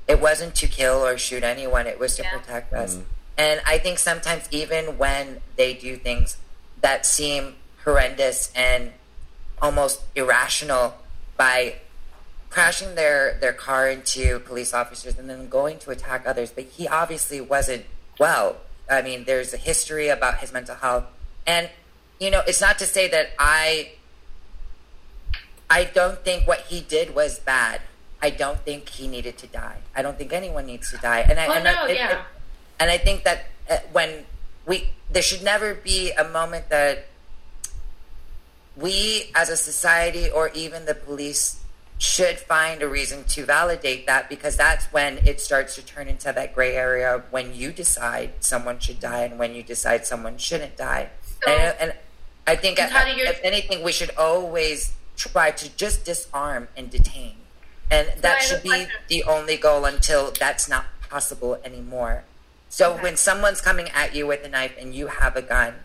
[0.08, 1.88] It wasn't to kill or shoot anyone.
[1.88, 2.38] It was to Yeah.
[2.38, 2.96] protect us.
[2.96, 3.04] Mm-hmm.
[3.38, 6.38] And I think sometimes even when they do things
[6.82, 8.92] that seem horrendous and
[9.62, 10.96] almost irrational
[11.38, 11.76] by
[12.50, 16.88] crashing their, their car into police officers and then going to attack others, but he
[16.88, 17.86] obviously wasn't
[18.20, 18.58] well.
[18.90, 21.06] I mean, there's a history about his mental health.
[21.48, 21.70] And,
[22.20, 23.92] you know, it's not to say that I
[25.69, 27.82] I don't think what he did was bad.
[28.22, 29.77] I don't think he needed to die.
[29.95, 31.19] I don't think anyone needs to die.
[31.22, 32.11] And I, Oh, and no, I, it- yeah.
[32.19, 32.26] it-
[32.80, 34.26] and I think that uh, when
[34.66, 37.06] we there should never be a moment that
[38.76, 41.61] we as a society or even the police
[41.98, 46.32] should find a reason to validate that because that's when it starts to turn into
[46.34, 50.76] that gray area when you decide someone should die and when you decide someone shouldn't
[50.76, 51.10] die.
[51.45, 51.94] So- and, and
[52.45, 56.68] I think, And how do you- if anything, we should always try to just disarm
[56.76, 57.35] and detain.
[57.92, 62.24] And that I have a should be the only goal until that's not possible anymore.
[62.69, 63.03] So Okay.
[63.03, 65.76] when someone's coming at you with a knife and you have a gun,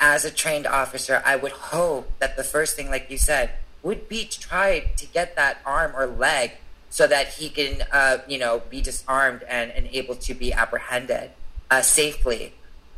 [0.00, 3.50] as a trained officer, I would hope that the first thing, like you said,
[3.82, 6.52] would be to try to get that arm or leg
[6.90, 11.30] so that he can, uh, you know, be disarmed and, and able to be apprehended
[11.70, 12.52] uh, safely.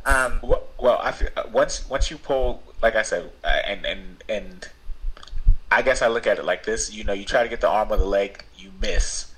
[0.05, 3.85] Um, Well, well, I feel, uh, once once you pull, like I said, uh, and
[3.85, 4.69] and and
[5.71, 6.93] I guess I look at it like this.
[6.93, 9.33] You know, you try to get the arm or the leg, you miss,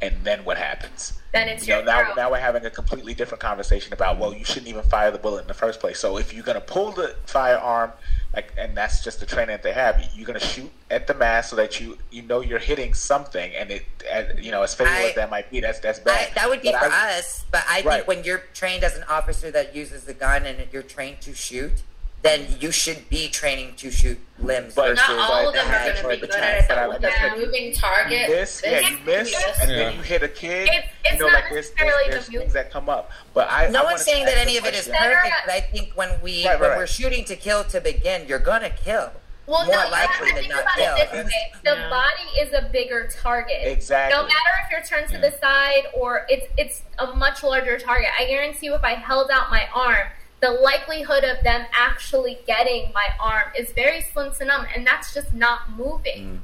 [0.00, 1.12] and then what happens?
[1.32, 2.16] Then it's You know, now throat.
[2.16, 5.42] now we're having a completely different conversation about well, you shouldn't even fire the bullet
[5.42, 5.98] in the first place.
[5.98, 7.92] So if you're gonna pull the firearm,
[8.34, 11.50] like, and that's just the training that they have, you're gonna shoot at the mass
[11.50, 14.94] so that you you know you're hitting something, and it, and, you know, as fatal
[14.94, 16.30] as that might be, that's that's bad.
[16.30, 17.96] I, that would be But for I- us, but I Right.
[17.96, 21.34] think when you're trained as an officer that uses the gun and you're trained to
[21.34, 21.82] shoot,
[22.26, 25.72] then you should be training to shoot limbs But- versus Not all of them the
[25.74, 26.44] are head going to be the good chest.
[26.44, 26.68] at it.
[26.68, 27.34] but I Though.
[27.34, 29.76] would a moving target, This, yeah, you miss, and Yeah.
[29.76, 30.68] then you hit a kid.
[30.68, 33.10] It's- it's you know, not like there's, there's, there's the things that come up.
[33.34, 35.92] But I, No I one's saying that any of it is perfect, but I think
[35.94, 36.78] when we Right, right, when right.
[36.78, 39.12] we're shooting to kill to begin, you're gonna kill.
[39.46, 40.96] Well, More no, you have likely to than think not about kill.
[40.96, 41.52] it this way.
[41.62, 41.88] The Yeah.
[41.88, 43.58] body is a bigger target.
[43.62, 44.16] Exactly.
[44.16, 48.08] No matter if you're turned to the side or it's it's a much larger target.
[48.18, 50.08] I guarantee you, if I held out my arm,
[50.46, 55.12] the likelihood of them actually getting my arm is very slim to none, and that's
[55.12, 56.40] just not moving.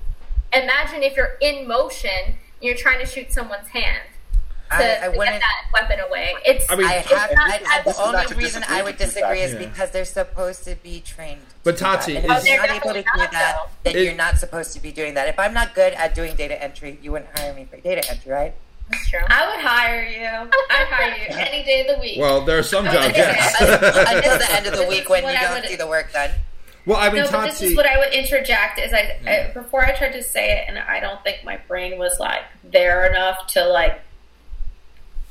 [0.54, 0.62] Mm.
[0.64, 4.02] Imagine if you're in motion, and you're trying to shoot someone's hand
[4.70, 6.34] to, I, I to get that weapon away.
[6.44, 7.30] It's I mean- I it's have.
[7.34, 9.58] not I, I, the This is not only reason I would disagree is Yeah.
[9.68, 11.42] because they're supposed to be trained.
[11.62, 12.00] But to that.
[12.00, 14.04] Tati, and if is- you're Oh, not able to do definitely that, not, then It-
[14.04, 15.28] you're not supposed to be doing that.
[15.28, 18.32] If I'm not good at doing data entry, you wouldn't hire me for data entry,
[18.32, 18.54] right?
[18.90, 19.20] That's true.
[19.28, 20.50] I would hire you.
[20.70, 22.18] I'd hire you any day of the week.
[22.18, 23.18] Well, there are some jobs, Okay.
[23.18, 23.60] yes.
[23.60, 25.76] Until the end of the This week is when what you I don't would- see
[25.76, 26.30] the work done.
[26.86, 27.66] well, I mean, no, but this Tati.
[27.70, 29.54] is what I would interject is I, I mm.
[29.54, 33.06] before I tried to say it, and I don't think my brain was like there
[33.06, 34.00] enough to like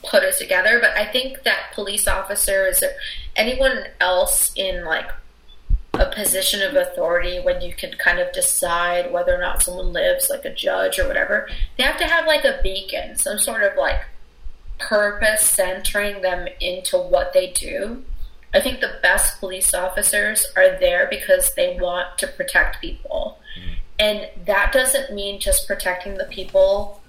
[0.03, 0.79] put it together.
[0.81, 2.89] But I think that police officers or
[3.35, 5.09] anyone else in like
[6.01, 10.31] a position of authority when you can kind of decide whether or not someone lives
[10.31, 11.47] like a judge or whatever,
[11.77, 14.01] they have to have like a beacon, some sort of like
[14.79, 18.03] purpose centering them into what they do.
[18.51, 23.37] I think the best police officers are there because they want to protect people.
[23.55, 23.75] Mm.
[23.99, 26.99] And that doesn't mean just protecting the people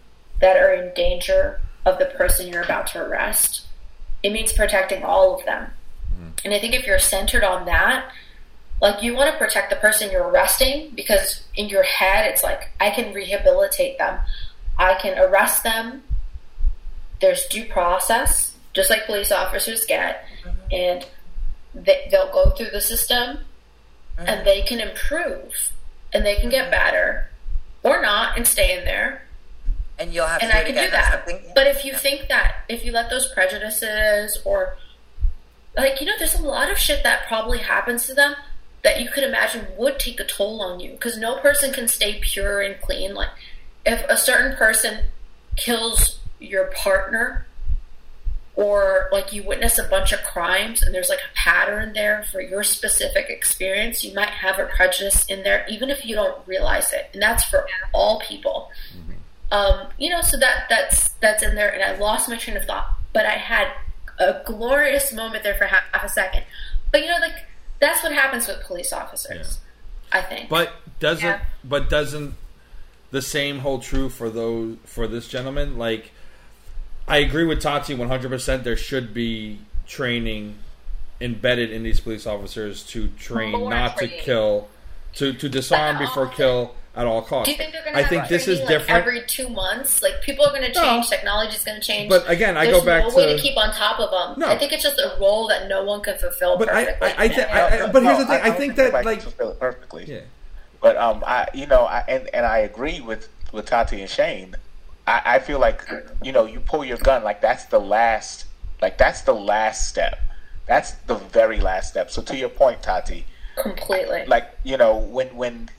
[0.40, 3.66] that are in danger of the person you're about to arrest.
[4.22, 5.70] It means protecting all of them.
[6.14, 6.32] Mm.
[6.44, 8.12] And I think if you're centered on that,
[8.82, 12.70] like you want to protect the person you're arresting because in your head it's like
[12.80, 14.18] I can rehabilitate them.
[14.76, 16.02] I can arrest them.
[17.20, 20.58] There's due process, just like police officers get, mm-hmm.
[20.72, 21.06] and
[21.72, 23.38] they, they'll go through the system
[24.18, 24.26] mm-hmm.
[24.26, 25.70] and they can improve
[26.12, 26.72] and they can get mm-hmm.
[26.72, 27.28] better
[27.84, 29.22] or not and stay in there
[30.00, 31.12] And you'll have to and do I can do that.
[31.12, 31.52] something.
[31.54, 34.76] But if you think that, if you let those prejudices or,
[35.76, 38.34] like, you know, there's a lot of shit that probably happens to them
[38.82, 42.18] that you could imagine would take a toll on you because no person can stay
[42.20, 43.14] pure and clean.
[43.14, 43.30] Like,
[43.86, 45.04] if a certain person
[45.56, 47.46] kills your partner,
[48.54, 52.40] or like you witness a bunch of crimes and there's like a pattern there for
[52.40, 56.92] your specific experience, you might have a prejudice in there, even if you don't realize
[56.92, 57.08] it.
[57.14, 58.70] And that's for all people.
[59.50, 62.64] Um, you know, so that that's that's in there, and I lost my train of
[62.64, 63.68] thought, but I had
[64.18, 66.44] a glorious moment there for half, half a second.
[66.90, 67.44] But you know, like
[67.82, 69.58] that's what happens with police officers.
[70.12, 70.48] I think.
[70.48, 71.40] But doesn't Yeah.
[71.64, 72.34] but doesn't
[73.10, 75.76] the same hold true for those for this gentleman?
[75.76, 76.12] Like
[77.08, 80.56] I agree with Tati one hundred percent there should be training
[81.20, 84.18] embedded in these police officers to train More not training.
[84.18, 84.68] to kill,
[85.14, 87.46] to to disarm before kill at all costs.
[87.46, 88.90] Do you think they're going I to think this is like, different.
[88.90, 90.02] every two months?
[90.02, 92.08] Like people are going to change, technology is going to change.
[92.10, 94.40] But again, I There's go back no way to- to keep on top of them.
[94.40, 94.48] No.
[94.48, 97.08] I think it's just a role that no one can fulfill But I- perfectly.
[97.08, 97.46] I- I thi- now.
[97.52, 99.60] I- I- but here's the thing, I don't think that, anybody like- can fulfill it
[99.60, 100.04] perfectly.
[100.06, 100.20] yeah.
[100.82, 104.56] But um, I you know, I and, and I agree with with Tati and Shane.
[105.06, 105.88] I, I feel like
[106.22, 108.46] you know, you pull your gun like that's the last,
[108.82, 110.18] like that's the last step.
[110.66, 112.10] That's the very last step.
[112.10, 113.24] So to your point, Tati,
[113.62, 114.26] completely.
[114.26, 115.70] like you know, when when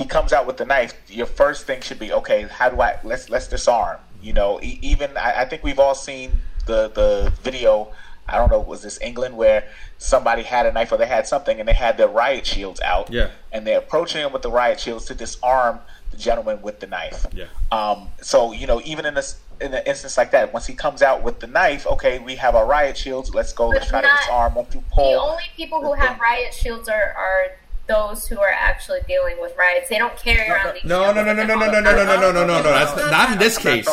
[0.00, 2.42] he comes out with the knife, your first thing should be okay.
[2.58, 3.98] How do I let's let's disarm?
[4.22, 6.28] You know, e- even I, I think we've all seen
[6.66, 7.92] the the video.
[8.28, 9.64] I don't know, was this England where
[9.98, 13.10] somebody had a knife or they had something and they had their riot shields out?
[13.10, 13.30] Yeah.
[13.52, 15.80] and they're approaching him with the riot shields to disarm
[16.12, 17.26] the gentleman with the knife.
[17.32, 17.46] Yeah.
[17.72, 21.02] Um, so you know, even in this in an instance like that, once he comes
[21.02, 23.34] out with the knife, okay, we have our riot shields.
[23.34, 23.68] Let's go.
[23.68, 24.54] Let's But try to not- disarm.
[24.54, 25.12] Once you pull.
[25.12, 27.46] The only people who have riot shields are, are
[27.90, 29.88] those who are actually dealing with riots.
[29.88, 30.84] They don't carry around these.
[30.84, 32.62] No, shields no, no, no, no, no, no, no, no, no, no, no, no.
[32.62, 33.86] That's not in this case.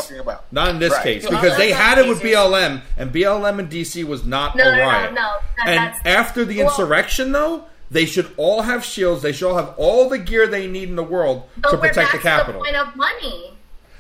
[0.52, 4.26] Not in this case because they had it with BLM, and BLM in DC was
[4.26, 5.14] not a no, no, riot.
[5.14, 9.22] no, and after the insurrection, though, they should all have shields.
[9.22, 12.20] They should all have all the gear they need in the world to protect the
[12.20, 12.64] Capitol.
[12.64, 13.57] To the point of money.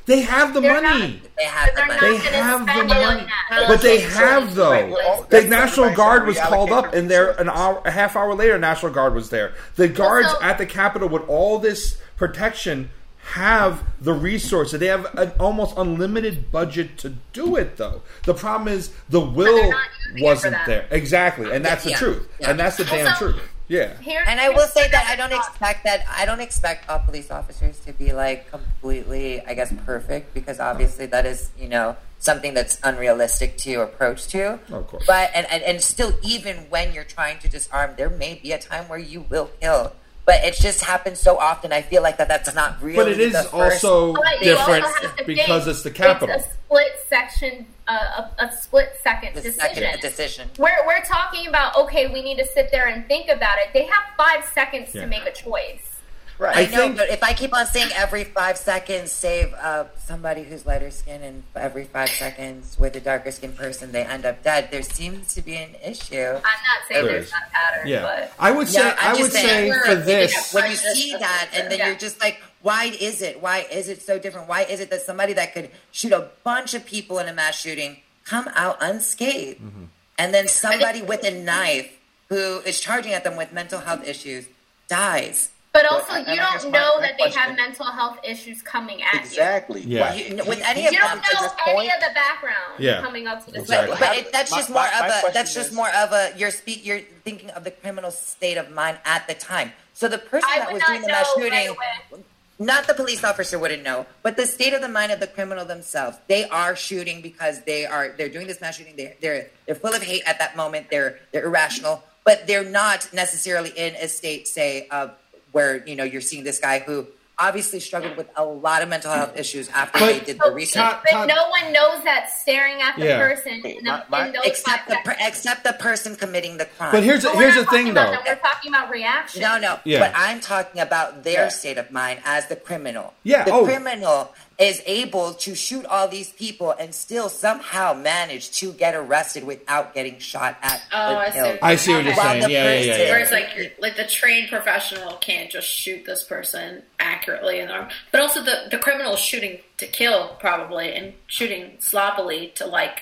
[0.07, 1.21] They have the They're money.
[1.37, 1.99] They have the money.
[1.99, 3.27] They have the spend it on money.
[3.67, 4.71] But they have though.
[4.71, 8.33] Right, The National Guard was called up, reallocate and there an hour, a half hour
[8.33, 9.53] later, National Guard was there.
[9.75, 12.89] The guards Also- at the Capitol with all this protection
[13.33, 14.79] have the resources.
[14.79, 18.01] They have an almost unlimited budget to do it, though.
[18.23, 19.81] The problem is the will not
[20.13, 20.85] using it for wasn't there.
[20.89, 21.97] Exactly, and that's the Yeah.
[21.97, 22.51] truth, Yeah.
[22.51, 23.41] and that's the damn Also- truth.
[23.67, 23.97] Yeah.
[23.99, 25.49] Here, And I will say that I don't thought.
[25.49, 30.33] expect that I don't expect all police officers to be like completely, I guess, perfect
[30.33, 34.59] because obviously that is you know something that's unrealistic to approach to.
[34.71, 35.03] Of course.
[35.05, 38.57] But and, and and still, even when you're trying to disarm, there may be a
[38.59, 39.93] time where you will kill.
[40.27, 41.71] But it just happens so often.
[41.71, 42.97] I feel like that that's not really.
[42.97, 46.35] But it is the first also But different also because think it's the Capitol.
[46.35, 49.59] It's a split section, uh, a, a split second the decision.
[49.77, 50.49] second decision.
[50.59, 53.69] We're, we're talking about okay, we need to sit there and think about it.
[53.73, 55.03] They have five seconds Yeah.
[55.03, 55.96] to make a choice.
[56.39, 56.55] Right?
[56.57, 59.85] I I know, think- but if I keep on saying every five seconds save uh,
[60.05, 64.25] somebody who's lighter skin, and every five seconds with a darker skin person they end
[64.25, 66.15] up dead, there seems to be an issue.
[66.15, 66.43] I'm not
[66.87, 67.31] saying There there's is.
[67.31, 70.53] not a pattern, Yeah, but I would say Yeah, I'm would saying say for this.
[70.53, 71.87] When you see that, and then Yeah.
[71.87, 73.41] you're just like, why is it?
[73.41, 74.47] Why is it so different?
[74.47, 77.59] Why is it that somebody that could shoot a bunch of people in a mass
[77.59, 79.83] shooting come out unscathed, Mm-hmm.
[80.17, 81.91] and then somebody with a knife
[82.29, 84.47] who is charging at them with mental health issues
[84.89, 85.49] dies?
[85.73, 89.03] But also and you don't my- know my that they have mental health issues coming
[89.03, 89.19] at you.
[89.19, 89.81] Exactly.
[89.81, 90.13] Yeah.
[90.43, 90.99] With any he- of you.
[90.99, 93.01] You don't know any point- of the background Yeah.
[93.01, 93.61] coming up to this.
[93.63, 93.91] Exactly.
[93.99, 95.09] But, but it, that's my- just more my- of a.
[95.19, 96.33] question That's just more of a.
[96.37, 96.85] You're speak.
[96.85, 99.73] You're thinking of the criminal state of mind at the time.
[99.93, 101.67] So the person I that was doing the mass know right
[102.11, 102.23] shooting,
[102.59, 105.63] not the police officer wouldn't know, but the state of the mind of the criminal
[105.65, 106.17] themselves.
[106.27, 108.09] They are shooting because they are.
[108.17, 108.95] They're doing this mass shooting.
[108.95, 110.87] They're they're they're full of hate at that moment.
[110.89, 115.11] They're they're irrational, but they're not necessarily in a state, say, of
[115.51, 117.07] where you know you're seeing this guy who
[117.39, 120.53] obviously struggled with a lot of mental health issues after But- they did the So,
[120.53, 120.81] research.
[120.81, 123.19] Todd- but Todd- no one knows that staring at the Yeah.
[123.19, 126.65] person in, the, my- my- in those except the per, except the person committing the
[126.65, 126.91] crime.
[126.91, 127.93] But here's But the, here's the thing though.
[128.09, 128.23] that.
[128.25, 129.41] We're talking about reaction.
[129.41, 129.79] no, no.
[129.83, 129.99] Yeah.
[129.99, 131.49] But I'm talking about their Yeah.
[131.49, 133.13] state of mind as the criminal.
[133.21, 133.65] Yeah, the oh.
[133.65, 139.43] criminal is able to shoot all these people and still somehow manage to get arrested
[139.43, 142.41] without getting shot at Oh, I see what I see what you're saying.
[142.43, 143.11] the Yeah, yeah, yeah, person- yeah.
[143.11, 147.73] Whereas like you're, like the trained professional can't just shoot this person accurately in the
[147.75, 152.65] arm, but also the the criminal is shooting to kill probably and shooting sloppily to
[152.65, 153.01] like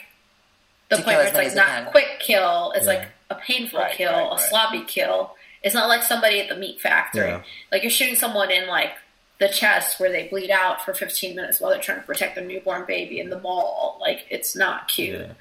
[0.89, 1.85] the To point where it's like not can.
[1.85, 2.73] quick kill.
[2.75, 2.93] It's Yeah.
[2.95, 5.35] like a painful Right, kill, right, a sloppy kill.
[5.63, 7.27] It's not like somebody at the meat factory.
[7.29, 7.41] Yeah.
[7.71, 8.91] Like you're shooting someone in like
[9.39, 12.45] the chest where they bleed out for 15 minutes while they're trying to protect their
[12.45, 13.97] newborn baby in the mall.
[13.99, 15.19] Like it's not cute.
[15.19, 15.33] Yeah.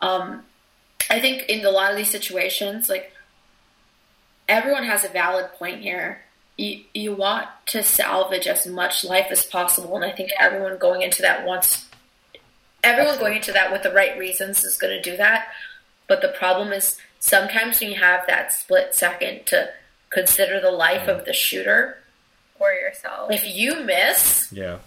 [0.00, 0.44] Um,
[1.10, 3.12] I think in a lot of these situations, like
[4.48, 6.22] everyone has a valid point here.
[6.56, 11.02] You you want to salvage as much life as possible, and I think everyone going
[11.02, 11.86] into that wants
[12.84, 15.48] everyone going into that with the right reasons is going to do that.
[16.06, 19.70] But the problem is sometimes when you have that split second to
[20.10, 21.98] consider the life of the shooter,
[22.58, 23.30] for yourself.
[23.32, 24.78] if you miss, Yeah.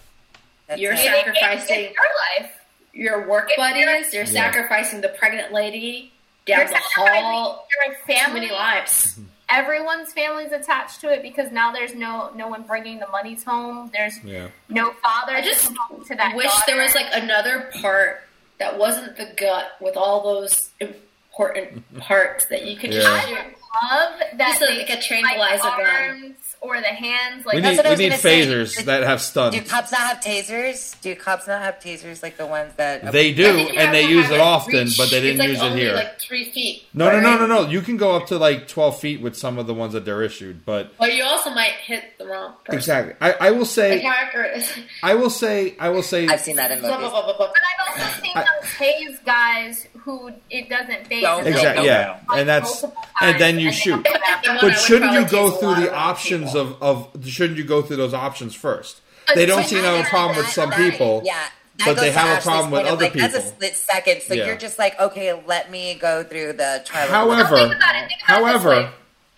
[0.66, 0.98] That's You're it.
[0.98, 2.52] saying- sacrificing- It's your life.
[2.92, 6.12] your work If you're- buddies, you're sacrificing the pregnant lady
[6.46, 7.66] down You're the hall.
[7.86, 8.40] your Too family.
[8.40, 9.12] many lives.
[9.12, 9.24] Mm-hmm.
[9.50, 13.90] Everyone's family's attached to it because now there's no no one bringing the monies home.
[13.94, 14.48] There's Yeah.
[14.68, 15.36] no father.
[15.36, 16.34] I to just come home to that.
[16.34, 18.24] wish there was like another part
[18.58, 23.00] that wasn't the gut with all those important parts that you could Yeah.
[23.00, 25.80] just I love that Just they like a like tranquilizer gun.
[25.86, 27.46] arms or the hands.
[27.46, 28.46] Like We That's need what I we was need gonna say.
[28.46, 31.00] phasers that have Do cops not have tasers?
[31.00, 34.40] Do cops not have tasers like the ones that They do, and they use it
[34.40, 34.98] often, reach.
[34.98, 35.94] but they didn't like, use it here.
[35.94, 36.84] Like three feet.
[36.92, 37.68] No, no, no, no, no.
[37.68, 40.22] You can go up to like twelve feet with some of the ones that they're
[40.22, 42.76] issued, but Or you also might hit the wrong person.
[42.78, 43.14] exactly.
[43.20, 44.60] I, I will say, character.
[45.02, 46.26] I will say, I will say.
[46.26, 47.10] I've seen that in blah, blah, movies.
[47.12, 47.46] blah, blah, blah.
[47.46, 47.56] But
[47.96, 48.70] I've also seen I- those
[49.18, 51.22] tase guys who it doesn't faze.
[51.22, 51.52] Exactly.
[51.62, 52.84] they'll Yeah, and that's
[53.20, 54.02] and then you and shoot.
[54.04, 54.42] they'll come back.
[54.42, 57.64] The one I But shouldn't you go through the of options of, of shouldn't you
[57.64, 59.00] go through those options first?
[59.26, 61.22] But They don't but seem to have a that- problem with some that- people.
[61.24, 61.48] Yeah.
[61.78, 63.52] that but they have a problem with other like, That's a people.
[63.52, 64.46] split second, so Yeah.
[64.46, 67.08] you're just like, okay, let me go through the trial.
[67.08, 68.08] However- Think about it.
[68.08, 68.88] Think about however- way.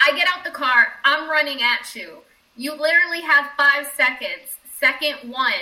[0.06, 0.94] I get out the car.
[1.04, 2.22] I'm running at you.
[2.56, 4.56] You literally have five seconds.
[4.78, 5.52] Second one,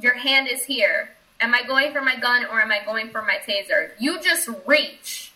[0.00, 1.10] your hand is here.
[1.40, 3.90] Am I going for my gun or am I going for my taser?
[3.98, 5.27] You just reach.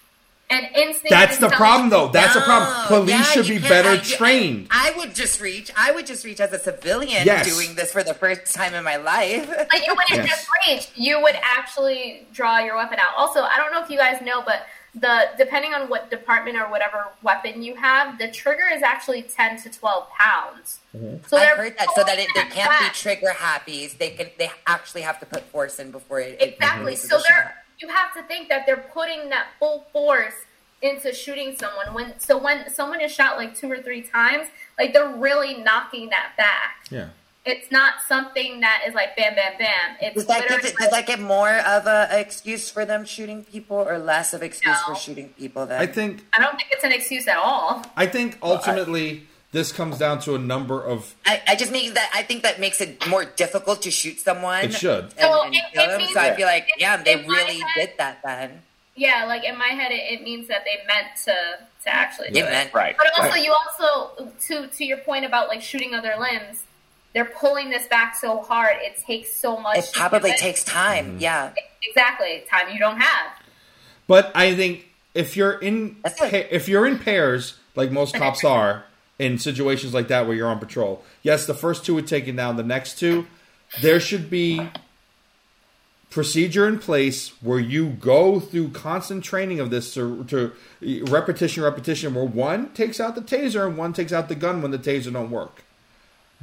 [0.52, 1.10] And instinct.
[1.10, 2.08] That's the problem, though.
[2.08, 2.86] That's the problem.
[2.86, 4.68] Police yeah, should be better I- I- trained.
[4.70, 5.70] I, would just reach.
[5.76, 7.46] I would just reach as a civilian Yes.
[7.52, 9.46] doing this for the first time in my life.
[9.48, 10.28] But you wouldn't Yes.
[10.28, 10.88] just reach.
[10.94, 13.14] You would actually draw your weapon out.
[13.16, 16.68] Also, I don't know if you guys know, but the depending on what department or
[16.68, 20.80] whatever weapon you have, the trigger is actually ten to twelve pounds.
[20.94, 21.26] Mm-hmm.
[21.26, 23.96] So I heard that so that it, they can't that be trigger happies.
[23.96, 24.28] They can.
[24.36, 26.36] They actually have to put force in before it.
[26.40, 26.84] it Exactly.
[26.84, 27.54] releases So the they're shot.
[27.82, 30.34] You have to think that they're putting that full force
[30.80, 31.94] into shooting someone.
[31.94, 36.10] When so when someone is shot like two or three times, like they're really knocking
[36.10, 36.86] that back.
[36.90, 37.08] Yeah.
[37.44, 39.96] It's not something that is like bam, bam, bam.
[40.00, 43.04] It's Does that, give it, does that give more of a, a excuse for them
[43.04, 44.94] shooting people, or less of excuse No.
[44.94, 45.66] for shooting people?
[45.66, 47.84] Then I think I don't think it's an excuse at all.
[47.96, 52.10] I think ultimately this comes down to a number of I, I just make that.
[52.14, 54.64] I think that makes it more difficult to shoot someone.
[54.64, 55.04] It should.
[55.04, 55.98] And, So and it- kill it them.
[55.98, 58.62] means- So I feel like, in- yeah, they really head- did that then.
[58.94, 61.34] Yeah, like in my head, it, it means that they meant to
[61.84, 62.50] to actually do It it.
[62.50, 62.94] meant Right.
[62.96, 63.44] But also, right.
[63.44, 66.62] you also to to your point about like shooting other limbs,
[67.14, 68.76] they're pulling this back so hard.
[68.80, 69.78] It takes so much.
[69.78, 70.38] It probably do it.
[70.40, 71.06] takes time.
[71.12, 71.18] Mm-hmm.
[71.20, 71.52] Yeah.
[71.88, 73.32] exactly time you don't have.
[74.06, 78.84] But I think if you're in pa- if you're in pairs, like most cops are,
[79.22, 82.56] in situations like that where you're on patrol, yes, the first two are taken down.
[82.56, 83.26] The next two,
[83.80, 84.68] there should be
[86.10, 90.52] procedure in place where you go through constant training of this to, to
[91.06, 94.70] repetition, repetition, where one takes out the taser and one takes out the gun when
[94.70, 95.64] the taser don't work.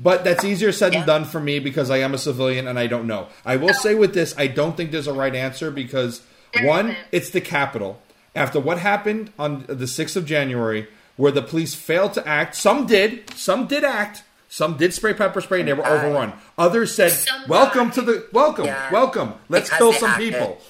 [0.02, 1.00] But that's easier said Yeah.
[1.02, 3.28] than done for me because I am a civilian and I don't know.
[3.46, 6.22] I will say with this, I don't think there's a right answer because
[6.64, 8.02] one, it's the Capitol.
[8.36, 10.88] After what happened on the 6th of January,
[11.20, 15.42] where the police failed to act, some did, some did act, some did spray pepper
[15.42, 16.06] spray and they were Died.
[16.06, 16.34] overrun.
[16.58, 18.90] Others said, Some "Welcome to the welcome, Yeah.
[18.90, 19.34] welcome.
[19.50, 20.34] Let's Because kill some acted.
[20.34, 20.62] people."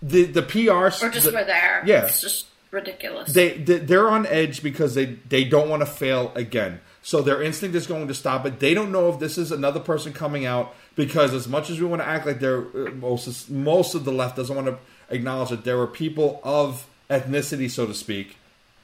[0.00, 0.70] The the PR
[1.04, 1.82] Or just the- were there.
[1.84, 2.04] Yeah.
[2.06, 3.32] It's just ridiculous.
[3.32, 6.80] they, they they're on edge because they they don't want to fail again.
[7.02, 8.60] So their instinct is going to stop it.
[8.60, 11.86] They don't know if this is another person coming out because as much as we
[11.86, 14.76] want to act like they're uh, most most of the left doesn't want to
[15.10, 18.36] acknowledge that there were people of ethnicity, so to speak,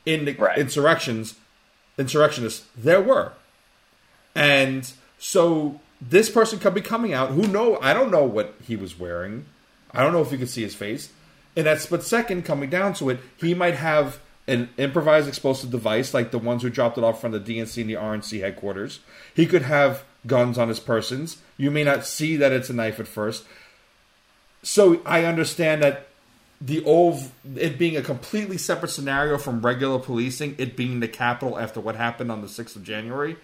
[0.05, 0.58] in the Right.
[0.58, 1.34] insurrections,
[1.99, 2.66] insurrectionists.
[2.76, 3.33] There were,
[4.34, 7.31] and so this person could be coming out.
[7.31, 7.78] Who know?
[7.81, 9.47] I don't know what he was wearing.
[9.92, 11.10] I don't know if you could see his face.
[11.57, 16.12] In that split second, coming down to it, he might have an improvised explosive device
[16.12, 19.00] like the ones who dropped it off from the DNC and the RNC headquarters.
[19.34, 21.39] He could have guns on his persons.
[21.57, 23.44] You may not see that it's a knife at first.
[24.62, 26.08] So I understand that
[26.65, 31.59] the old it being a completely separate scenario from regular policing, it being the Capitol
[31.59, 33.36] after what happened on the sixth of January,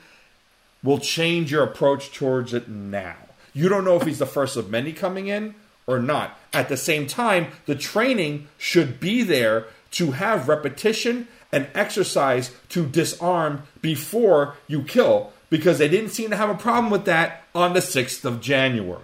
[0.83, 3.17] will change your approach towards it now.
[3.53, 5.55] You don't know if he's the first of many coming in
[5.87, 6.39] or not.
[6.55, 12.87] At the same time, the training should be there to have repetition and exercise to
[12.87, 17.75] disarm before you kill because they didn't seem to have a problem with that on
[17.75, 19.03] the 6th of January.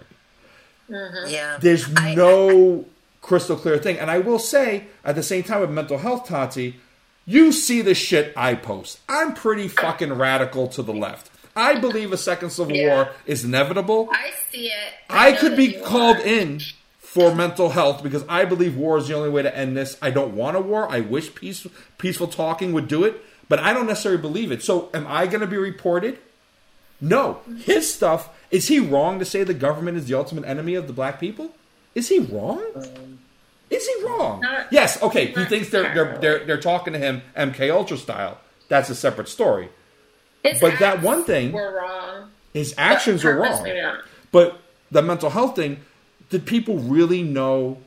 [0.89, 1.31] Mm-hmm.
[1.31, 1.59] Yeah.
[1.61, 2.87] There's I- no
[3.27, 3.99] crystal clear thing.
[3.99, 6.77] And I will say, at the same time with mental health, Tati,
[7.27, 9.01] you see the shit I post.
[9.09, 11.31] I'm pretty fucking radical to the left.
[11.57, 12.95] I believe a second civil Yeah.
[12.95, 14.09] war is inevitable.
[14.13, 14.93] I see it.
[15.11, 16.27] I know could be called are.
[16.27, 16.61] in
[16.99, 19.97] for mental health because I believe war is the only way to end this.
[20.01, 20.87] I don't want a war.
[20.91, 21.67] I wish peace,
[21.99, 24.63] peaceful talking would do it, but I don't necessarily believe it.
[24.63, 26.19] So, am I going to be reported?
[27.01, 27.41] No.
[27.59, 28.29] His stuff.
[28.51, 31.53] Is he wrong to say the government is the ultimate enemy of the black people?
[31.97, 32.63] Is he wrong?
[32.77, 33.19] Um,
[33.71, 34.41] is he wrong?
[34.43, 35.03] Not- yes.
[35.03, 35.27] Okay.
[35.33, 38.39] He thinks they're they're they're they're talking to him MK Ultra style.
[38.69, 39.71] That's a separate story.
[40.45, 42.31] His but that one thing- were wrong.
[42.53, 43.63] His actions were wrong.
[43.65, 44.05] maybe not.
[44.31, 44.61] But
[44.91, 45.81] the mental health thing,
[46.31, 47.79] did people really know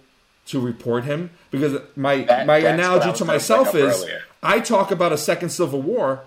[0.48, 4.22] to report him because my That- my that's what I analogy to myself is earlier.
[4.42, 6.22] I talk about a second civil war.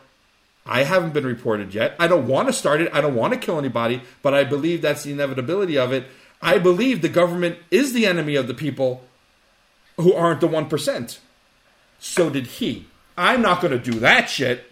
[0.64, 1.96] I haven't been reported yet.
[1.98, 2.88] I don't want to start it.
[2.94, 6.06] I don't want to kill anybody, but I believe that's the inevitability of it.
[6.42, 9.04] I believe the government is the enemy of the people
[9.96, 11.18] who aren't the 1%.
[12.00, 12.86] So did he.
[13.16, 14.64] I'm not going to do that shit,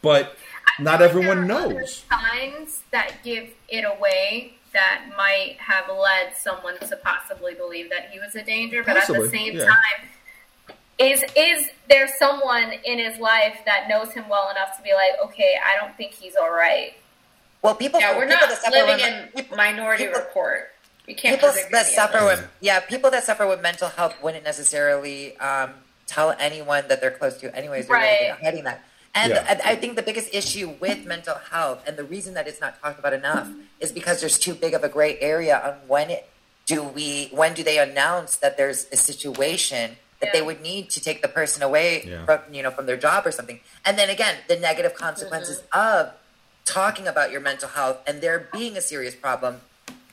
[0.00, 0.36] but
[0.78, 2.04] not everyone There are other knows.
[2.10, 8.18] signs that give it away that might have led someone to possibly believe that he
[8.18, 9.64] was a danger, but at the same yeah.
[9.64, 10.08] time,
[10.98, 15.12] is is there someone in his life that knows him well enough to be like,
[15.24, 16.94] okay, I don't think he's all right.
[17.62, 18.00] Well, people.
[18.00, 20.70] Yeah, we're people not that suffer living with- in Minority people- Report.
[21.06, 25.36] You can't people that suffer with yeah people that suffer with mental health wouldn't necessarily
[25.38, 25.74] um,
[26.06, 28.40] tell anyone that they're close to anyways they're really good Right.
[28.44, 29.58] hiding that and Yeah.
[29.64, 32.80] I, I think the biggest issue with mental health and the reason that it's not
[32.80, 33.48] talked about enough
[33.80, 36.28] is because there's too big of a gray area on when it,
[36.66, 41.00] do we when do they announce that there's a situation that they would need to
[41.00, 42.24] take the person away Yeah.
[42.24, 46.12] from you know from their job or something and then again the negative consequences of
[46.70, 49.60] talking about your mental health and there being a serious problem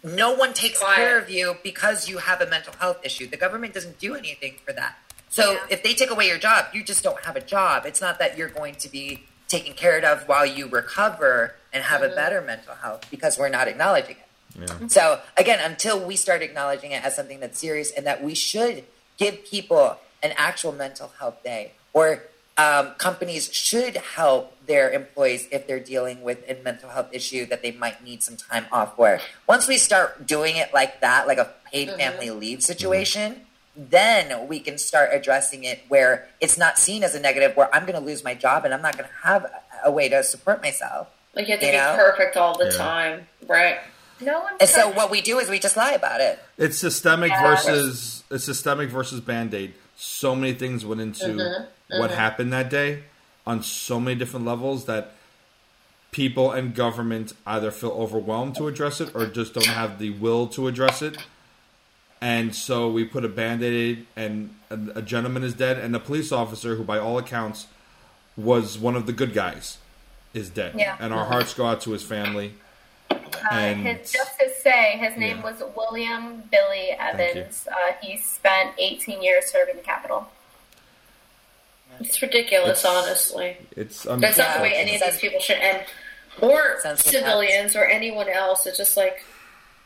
[0.04, 0.96] no one takes Quiet.
[0.96, 3.28] care of you because you have a mental health issue.
[3.28, 4.96] The government doesn't do anything for that.
[5.30, 5.60] So Yeah.
[5.70, 7.86] if they take away your job, you just don't have a job.
[7.86, 12.04] It's not that you're going to be taken care of while you recover and have
[12.04, 14.70] a better mental health because we're not acknowledging it.
[14.82, 14.88] Yeah.
[14.88, 18.86] So again, until we start acknowledging it as something that's serious and that we should
[19.18, 22.24] give people an actual mental health day, or
[22.58, 27.62] um, companies should help their employees if they're dealing with a mental health issue that
[27.62, 29.22] they might need some time off work.
[29.48, 31.98] Once we start doing it like that, like a paid mm-hmm.
[31.98, 33.42] family leave situation,
[33.76, 37.84] then we can start addressing it where it's not seen as a negative, where I'm
[37.86, 40.24] going to lose my job and I'm not going to have a- a way to
[40.24, 41.08] support myself.
[41.36, 41.96] Like you have to You be know?
[41.96, 42.78] perfect all the Yeah.
[42.78, 43.80] time, right?
[44.20, 44.54] No one.
[44.60, 46.40] And so what we do is we just lie about it.
[46.58, 47.44] It's systemic Yeah.
[47.44, 49.76] versus it's systemic versus band aid.
[49.96, 52.00] So many things went into mm-hmm.
[52.00, 52.20] what mm-hmm.
[52.20, 53.04] happened that day
[53.48, 55.14] on so many different levels that
[56.12, 60.48] people and government either feel overwhelmed to address it or just don't have the will
[60.48, 61.18] to address it.
[62.20, 66.00] And so we put a band aid, and a, a gentleman is dead, and a
[66.00, 67.68] police officer who, by all accounts,
[68.36, 69.78] was one of the good guys,
[70.34, 70.74] is dead.
[70.76, 70.98] Yeah.
[71.00, 72.54] And our hearts go out to his family.
[73.12, 73.16] Uh,
[73.52, 75.44] and- his, just to say, his name Yeah.
[75.44, 76.90] was William Billy.
[77.00, 77.68] Evans.
[77.72, 80.28] Uh, he spent 18 years serving the Capitol.
[82.00, 83.58] It's ridiculous, It's- honestly.
[83.76, 85.84] It's That's not the way any of it's- these people should end.
[86.40, 88.68] Or civilians or anyone else.
[88.68, 89.26] It's just like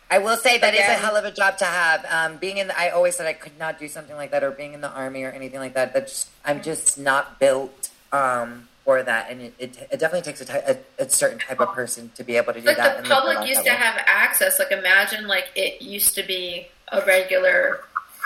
[0.09, 2.05] I will say that is a hell of a job to have.
[2.09, 4.51] Um, being in, the, I always said I could not do something like that, or
[4.51, 5.93] being in the army or anything like that.
[5.93, 10.41] That just, I'm just not built um, for that, and it, it, it definitely takes
[10.41, 10.63] a, ty-
[10.99, 12.95] a, a certain type of person to be able to do like that.
[12.95, 13.75] the and public life used to way.
[13.77, 14.59] have access.
[14.59, 17.80] Like imagine like it used to be a regular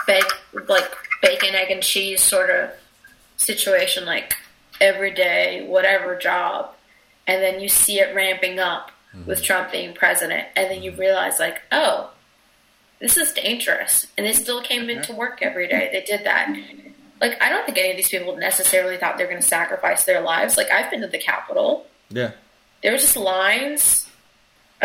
[0.07, 0.23] bake
[0.67, 2.71] like bacon, egg and cheese sort of
[3.37, 4.35] situation, like
[4.81, 6.71] every day, whatever job.
[7.27, 9.27] And then you see it ramping up mm-hmm.
[9.27, 11.01] with Trump being president, and then you mm-hmm.
[11.01, 12.11] realize like, oh,
[12.99, 14.07] this is dangerous.
[14.17, 15.89] And they still came into work every day.
[15.91, 16.55] They did that.
[17.21, 20.57] Like I don't think any of these people necessarily thought they're gonna sacrifice their lives.
[20.57, 21.85] Like I've been to the Capitol.
[22.09, 22.31] yeah.
[22.81, 24.04] There were just lines.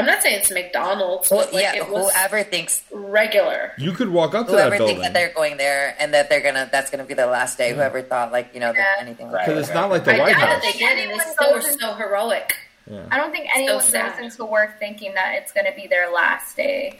[0.00, 3.72] I'm not saying it's McDonald's, Well, but like yeah, it was whoever thinks regular.
[3.78, 6.40] You could walk up to whoever that thinks that they're going there and that they're
[6.40, 7.72] gonna that's gonna be their last day.
[7.74, 9.04] Whoever thought like you know that Yeah.
[9.04, 9.46] anything like Right.
[9.46, 9.52] that.
[9.54, 10.62] Because it's not like the I White doubt House.
[10.62, 12.54] they did, and they Anyone still were goes so heroic.
[12.90, 13.00] Yeah.
[13.10, 14.16] I don't think anyone sad.
[14.16, 16.98] goes into work thinking that it's going to be their last day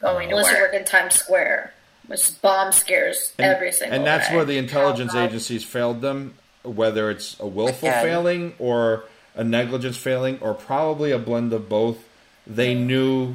[0.00, 0.72] going to Unless you work.
[0.72, 1.72] work in Times Square,
[2.06, 3.96] which bomb scares And, every single day.
[3.96, 4.36] and that's day.
[4.36, 8.02] where the intelligence Oh, agencies failed them, whether it's a willful Again.
[8.04, 11.96] failing or a negligence failing, or probably a blend of both.
[12.46, 13.34] They knew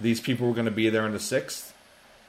[0.00, 1.72] these people were going to be there on the sixth.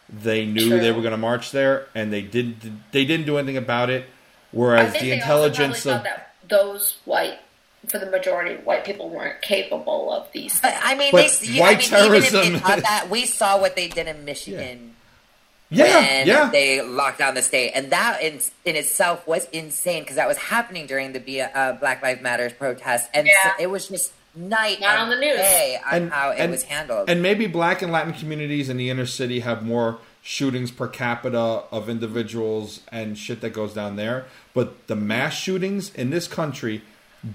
[0.08, 0.80] They knew True.
[0.80, 2.62] they were going to march there, and they did.
[2.92, 4.06] They didn't do anything about it.
[4.52, 7.40] Whereas the intelligence of that those white,
[7.88, 10.60] for the majority, white people weren't capable of these.
[10.62, 10.82] But Things.
[10.86, 13.76] I mean, But they, white I mean, even if terrorism- they that, we saw what
[13.76, 14.94] they did in Michigan.
[15.72, 20.04] yeah, when yeah, they locked down the state, and that in, in itself was insane
[20.04, 23.68] because that was happening during the B- uh, Black Lives Matter protest, and so it
[23.72, 25.38] was just night Not on the news.
[25.38, 27.10] day on how it was handled.
[27.10, 31.64] And maybe black and Latin communities in the inner city have more shootings per capita
[31.72, 34.26] of individuals and shit that goes down there.
[34.54, 36.82] But the mass shootings in this country,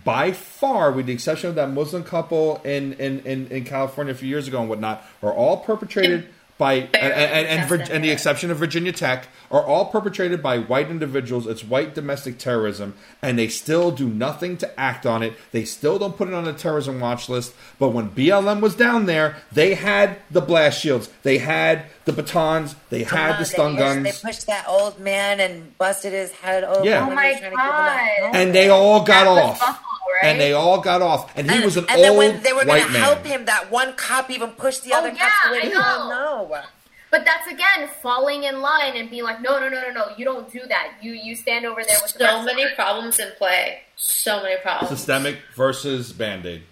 [0.05, 4.17] by far, with the exception of that Muslim couple in, in, in, in California a
[4.17, 6.29] few years ago and whatnot, are all perpetrated
[6.61, 10.41] by and, and, and, and, Vir- and the exception of Virginia Tech are all perpetrated
[10.41, 11.49] by white individuals.
[11.49, 15.33] It's white domestic terrorism, and they still do nothing to act on it.
[15.51, 17.53] They still don't put it on the terrorism watch list.
[17.81, 22.77] But when BLM was down there, they had the blast shields, they had the batons,
[22.91, 24.05] they had Uh, the stun they, guns.
[24.23, 26.85] They pushed that old man and busted his head open.
[26.85, 27.07] Yeah.
[27.11, 28.37] Oh my trying to keep him at God.
[28.37, 29.85] and they all got That was off.
[30.11, 30.31] Buffalo, right?
[30.33, 31.37] And they all got off.
[31.37, 33.03] And he and, was an and old then when they were white gonna man.
[33.03, 35.61] help him, that one cop even pushed the Oh, other yeah, cops away.
[35.65, 36.49] I Oh, know.
[36.51, 36.63] no.
[37.11, 40.25] But that's again falling in line and being like, no, no, no, no, no, you
[40.25, 40.93] don't do that.
[41.03, 43.81] You you stand over there with So rest many of problems in play.
[43.97, 44.91] So many problems.
[44.97, 46.63] Systemic versus band aid.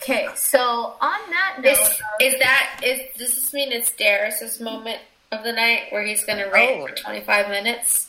[0.00, 1.78] Okay, so on that note, Is,
[2.34, 5.00] is that is does this mean it's Darius's moment
[5.32, 6.86] of the night where he's going to rant Oh.
[6.86, 8.07] for 25 minutes?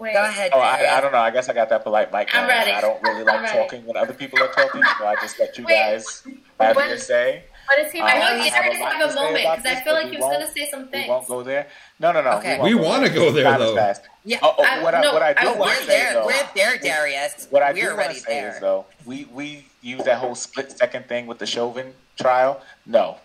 [0.00, 0.50] Wait, Go ahead.
[0.54, 1.18] Oh, I, I don't know.
[1.18, 2.28] I guess I got that polite mic.
[2.34, 2.72] I'm ready.
[2.72, 5.64] I don't really like talking when other people are talking, so I just let you
[5.64, 5.74] Wait.
[5.74, 6.22] guys
[6.58, 7.44] have What- your say.
[7.66, 8.00] What is he?
[8.00, 8.46] Uh, I my want I moment?
[8.48, 10.52] a Darius to lot have a moment because I feel like he was going to
[10.52, 11.08] say some We things.
[11.08, 11.68] won't go there.
[12.00, 12.30] No, no, no.
[12.38, 12.58] Okay.
[12.58, 13.76] won't We wanna go there, Not as though.
[13.76, 14.02] fast.
[14.24, 14.38] Yeah.
[14.42, 16.12] Oh, oh, I- what, I, no, what I do want we're to say, there.
[16.14, 17.46] though, We're there, Darius.
[17.50, 18.54] what I we're do want to say there.
[18.54, 22.60] is though, we we use that whole split second thing with the Chauvin trial.
[22.86, 23.18] No,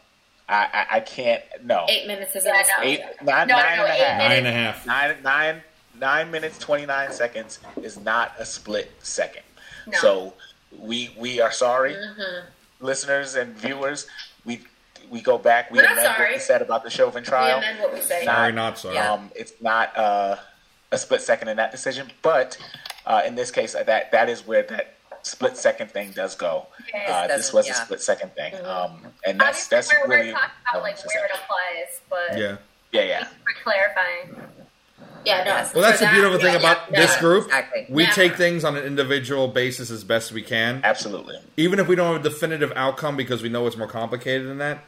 [0.47, 1.41] I I, I can't.
[1.63, 2.67] No, Eight minutes is enough.
[2.77, 2.83] no.
[2.83, 4.19] eight, nine, No, no, nine no, and a eight half.
[4.19, 4.85] Nine and a half.
[4.85, 5.63] Nine,
[5.99, 9.43] nine, nine minutes twenty nine seconds is not a split second.
[9.87, 9.97] No.
[9.99, 10.33] So
[10.77, 11.95] we we are sorry,
[12.79, 14.07] listeners and viewers.
[14.45, 14.61] We
[15.09, 15.71] we go back.
[15.71, 17.57] We We're not amend what we said about the Chauvin We trial.
[17.59, 18.25] amend what we say.
[18.25, 18.97] Not- Sorry, not sorry.
[18.97, 20.37] Um, it's not uh,
[20.91, 22.57] a split second in that decision, but
[23.05, 26.67] uh, in this case, uh, that that is where that split second thing does go.
[26.93, 30.15] Yes, Uh, this doesn't- was a split second thing, um, and that's Obviously, that's we're,
[30.15, 32.57] really we're talking about like where it applies, but Yeah.
[32.91, 33.23] yeah, yeah.
[33.27, 34.41] for clarifying.
[35.25, 35.51] Yeah, no.
[35.51, 35.73] Yes.
[35.73, 37.19] Well, that's for the beautiful that, thing yeah, about yeah, this no.
[37.21, 37.45] group.
[37.45, 37.85] Exactly.
[37.89, 38.15] We Never.
[38.15, 40.81] take things on an individual basis as best we can.
[40.83, 41.37] Absolutely.
[41.57, 44.59] even if we don't have a definitive outcome because we know it's more complicated than
[44.59, 44.83] that,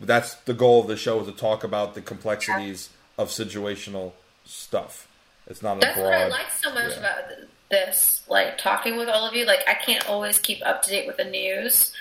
[0.00, 4.12] that's the goal of the show is to talk about the complexities of situational
[4.44, 5.08] stuff.
[5.46, 6.98] It's not a That's what I like so much yeah.
[6.98, 7.24] about
[7.70, 9.46] this, like talking with all of you.
[9.46, 11.92] Like I can't always keep up to date with the news.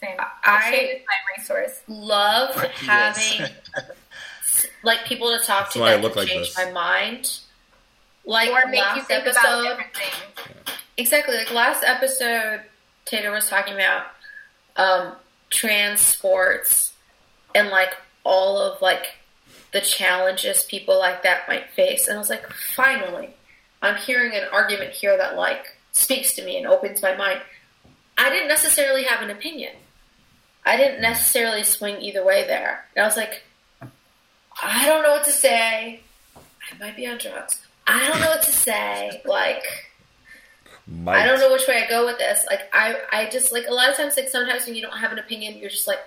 [0.00, 0.16] Same.
[0.18, 1.80] I- I is my resource.
[1.88, 3.50] Love having Yes.
[4.82, 6.56] like people to talk to That's why I that look can like change this.
[6.66, 7.38] my mind.
[8.24, 10.76] Like Or make you last think about episode, different things.
[10.96, 11.36] exactly.
[11.36, 12.60] Like last episode,
[13.06, 14.06] Tater was talking about
[14.76, 15.14] um,
[15.50, 16.92] trans sports
[17.54, 19.06] and like all of like
[19.72, 23.30] the challenges people like that might face, and I was like, finally,
[23.82, 27.40] I'm hearing an argument here that like speaks to me and opens my mind.
[28.16, 29.72] I didn't necessarily have an opinion.
[30.66, 32.84] I didn't necessarily swing either way there.
[32.96, 33.42] And I was like,
[34.62, 36.00] I don't know what to say.
[36.36, 37.66] I might be on drugs.
[37.86, 39.22] I don't know what to say.
[39.24, 39.62] Like,
[40.86, 41.22] Might.
[41.22, 42.44] I don't know which way I go with this.
[42.48, 45.12] Like, I, I just like a lot of times, like sometimes when you don't have
[45.12, 46.00] an opinion, you're just like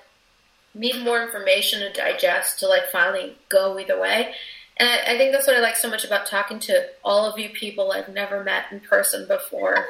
[0.73, 4.33] need more information to digest to like finally go either way.
[4.77, 7.37] And I, I think that's what I like so much about talking to all of
[7.37, 9.87] you people I've never met in person before.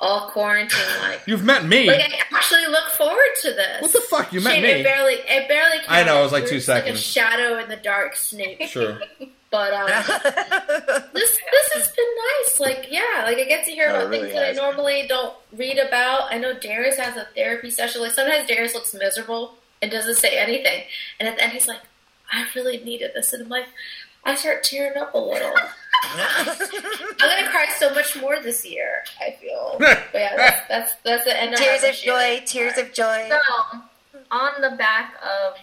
[0.00, 1.20] All quarantine like.
[1.26, 1.86] You've met me.
[1.88, 3.82] Like I actually look forward to this.
[3.82, 4.32] What the fuck?
[4.32, 4.70] You met Shane, me.
[4.70, 5.78] It barely, it barely.
[5.88, 7.00] I know, it was like You two were just Like a seconds.
[7.02, 8.62] shadow in the dark, Snape.
[8.62, 9.00] Sure.
[9.50, 9.86] But um,
[11.14, 12.04] this this has been
[12.44, 12.60] nice.
[12.60, 14.56] Like, yeah, like I get to hear No, about really things that I has.
[14.58, 16.30] normally don't read about.
[16.30, 18.02] I know Darius has a therapy session.
[18.02, 20.82] Like sometimes Darius looks miserable and doesn't say anything,
[21.18, 21.80] and at the end he's like,
[22.30, 23.64] "I really needed this," and I'm like,
[24.24, 25.52] I start tearing up a little.
[26.04, 26.46] I'm
[27.18, 29.02] gonna cry so much more this year.
[29.20, 29.76] I feel.
[29.78, 31.54] But yeah, that's that's, that's the end.
[31.54, 32.36] I tears have of to share.
[32.38, 33.28] joy, tears of joy.
[33.30, 33.78] So,
[34.30, 35.54] on the back of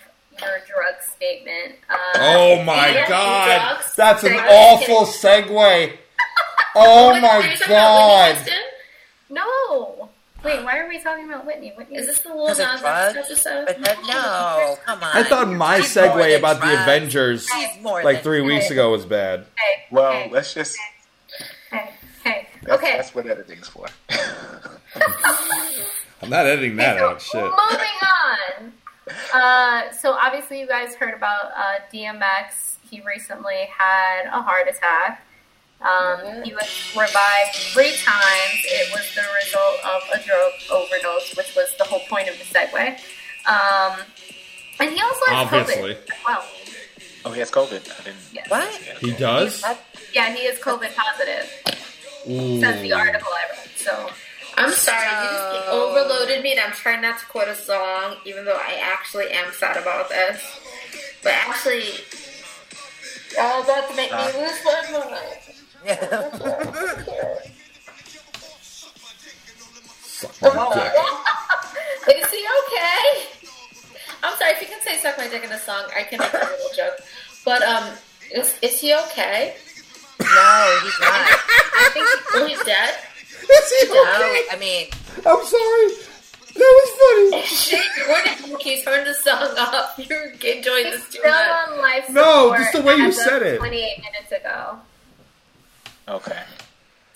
[0.42, 3.96] your drug statement, uh, Oh my god, drugs.
[3.96, 5.98] that's an awful segue.
[6.78, 8.60] Oh Wait, my you talking about Whitney god.
[9.30, 10.10] No.
[10.46, 11.74] Wait, why are we talking about Whitney?
[11.76, 13.66] Whitney Is this the Lil Because of Nas X episode?
[13.66, 15.10] But that, no, come on.
[15.18, 16.82] I thought my She's segue than about the.
[16.84, 17.50] Avengers
[17.84, 19.46] like than three weeks ago was bad.
[19.58, 20.78] Hey, Well, hey, let's just.
[21.72, 21.92] hey,
[22.24, 22.48] hey.
[22.64, 22.96] That's, Okay.
[22.98, 23.88] that's what editing's for.
[26.22, 27.22] I'm not editing that So, out.
[27.22, 27.44] Shit.
[27.44, 27.88] Moving
[28.62, 28.72] on.
[29.34, 32.76] Uh, so obviously, you guys heard about uh, DMX.
[32.90, 35.26] He recently had a heart attack.
[35.82, 38.60] Um, he was revived three times.
[38.64, 42.46] It was the result of a drug overdose, which was the whole point of the
[42.46, 43.00] segue.
[43.46, 44.00] Um,
[44.80, 45.94] and he also has Obviously.
[45.94, 45.98] COVID.
[46.10, 46.46] as Well,
[47.26, 48.00] Oh, he has COVID.
[48.00, 48.20] I didn't.
[48.34, 48.50] yes.
[48.50, 48.70] What?
[49.02, 49.64] He does?
[50.14, 51.52] Yeah, he is COVID positive.
[52.30, 52.60] Ooh.
[52.60, 53.70] Says the article I read.
[53.78, 54.10] So
[54.58, 55.30] I'm sorry, you
[55.60, 59.30] just overloaded me, and I'm trying not to quote a song, even though I actually
[59.32, 60.40] am sad about this.
[61.24, 61.84] But actually,
[63.36, 65.38] y'all about to make me lose my mind.
[70.04, 72.16] Suck my dick.
[72.18, 73.02] Is he okay?
[74.24, 76.34] I'm sorry if you can say "suck my dick" in a song, I can make
[76.34, 76.98] a little joke.
[77.44, 77.84] But um,
[78.34, 79.56] is is he okay?
[80.20, 81.22] No, he's not.
[81.78, 82.94] I think well, he's dead.
[83.44, 84.42] Is he No, okay?
[84.52, 84.88] I mean,
[85.26, 85.88] I'm sorry.
[86.56, 86.90] That was
[87.32, 87.42] funny.
[87.46, 90.00] Shit, where did turn the song off?
[90.00, 91.70] You're enjoying He's this too still much.
[91.70, 93.58] on life No, just the way you said it.
[93.58, 94.80] 28 minutes ago.
[96.08, 96.40] Okay.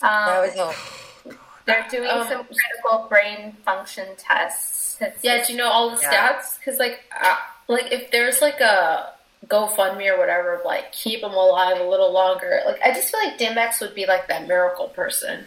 [0.01, 1.35] that Um, was no.
[1.65, 4.97] they're doing Um, some critical brain function tests.
[5.01, 6.11] It's Yeah, do you know all the Yeah.
[6.39, 6.57] stats?
[6.57, 7.35] Because like, uh,
[7.67, 9.13] like if there's like a
[9.47, 12.61] GoFundMe or whatever, like keep him alive a little longer.
[12.65, 15.45] Like I just feel like DMX would be like that miracle person.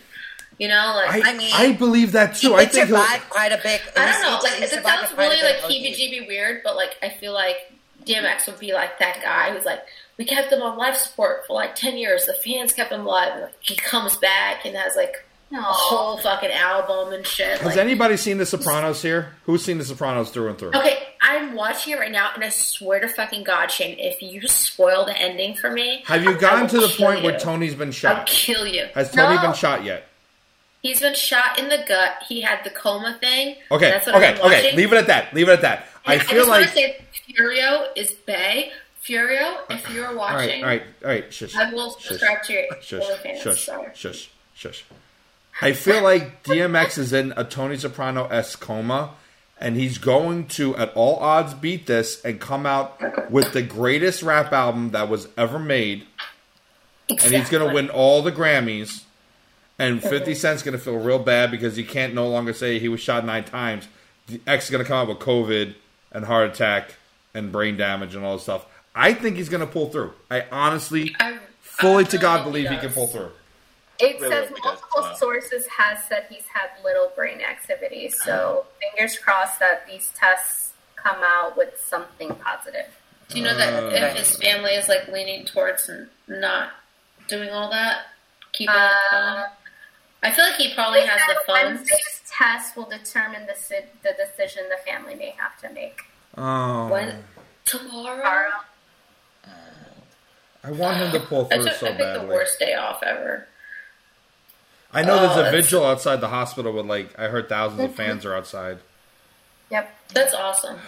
[0.58, 2.54] You know, like I, I mean- I believe that too.
[2.54, 3.82] I think he'll, quite a bit.
[3.96, 4.38] I don't know.
[4.42, 5.70] Like it sounds really like of OD.
[5.70, 7.72] heebie-jeebie weird, but like I feel like
[8.04, 9.80] DMX would be like that guy who's like,
[10.18, 12.26] we kept him on life support for like ten years.
[12.26, 13.32] The fans kept him alive.
[13.32, 17.58] And, like, he comes back and has like a whole fucking album and shit.
[17.58, 19.34] has like- anybody seen The Sopranos here?
[19.44, 20.70] Who's seen The Sopranos through and through?
[20.70, 24.48] Okay, I'm watching it right now, and I swear to fucking God, Shane, if you
[24.48, 27.38] spoil the ending for me, Have you I gotten will to the kill point where.
[27.38, 28.12] Tony's been shot?
[28.12, 28.26] I'll shot?
[28.28, 28.86] kill you.
[28.94, 29.42] Has Tony No.
[29.42, 30.08] been shot yet?
[30.82, 32.14] He's been shot in the gut.
[32.28, 33.56] He had the coma thing.
[33.70, 34.74] Okay, that's what okay, I've been okay.
[34.76, 35.32] Leave it at that.
[35.34, 35.86] Leave it at that.
[36.06, 36.60] I And feel just like.
[36.62, 38.72] want to say, Furio is Bay.
[39.06, 41.32] Furio, if you're watching, all right, all right.
[41.32, 41.56] Shush.
[41.56, 43.02] I will subscribe to your Shush.
[43.02, 43.42] OnlyFans.
[43.42, 43.66] Shush.
[43.66, 43.90] Sorry.
[43.94, 44.30] Shush.
[44.54, 44.84] Shush.
[45.60, 49.14] I feel like DMX is in a Tony Soprano s coma,
[49.60, 54.22] and he's going to, at all odds, beat this and come out with the greatest
[54.22, 56.06] rap album that was ever made,
[57.08, 57.36] Exactly.
[57.36, 59.02] and he's going to win all the Grammys.
[59.78, 60.08] And mm-hmm.
[60.08, 63.00] 50 Cent's going to feel real bad because he can't no longer say he was
[63.00, 63.88] shot nine times.
[64.28, 65.74] The X is going to come out with COVID
[66.12, 66.94] and heart attack
[67.34, 68.66] and brain damage and all this stuff.
[68.94, 70.12] I think he's going to pull through.
[70.30, 72.84] I honestly, I- fully I to God believe he does.
[72.84, 73.30] can pull through.
[73.98, 75.16] It Really says hope he does multiple well.
[75.16, 81.18] sources has said he's had little brain activity, so fingers crossed that these tests come
[81.22, 82.86] out with something positive.
[83.28, 86.72] Do you know that Uh, if his family is like leaning towards n- not
[87.28, 88.06] doing all that,
[88.52, 89.44] keeping Uh, it calm?
[90.24, 91.78] I feel like he probably has said the funds.
[91.80, 93.54] Wednesday's test will determine the,
[94.02, 96.00] the decision the family may have to make.
[96.36, 97.24] Oh, When
[97.64, 98.16] tomorrow?
[98.16, 98.50] Tomorrow.
[100.64, 103.02] I want him to pull I through took, so I picked the worst day off
[103.02, 103.48] ever.
[104.92, 107.94] I know Oh, there's a vigil outside the hospital but like I heard thousands of
[107.94, 108.78] fans are outside.
[109.70, 109.96] Yep.
[110.12, 110.78] That's awesome.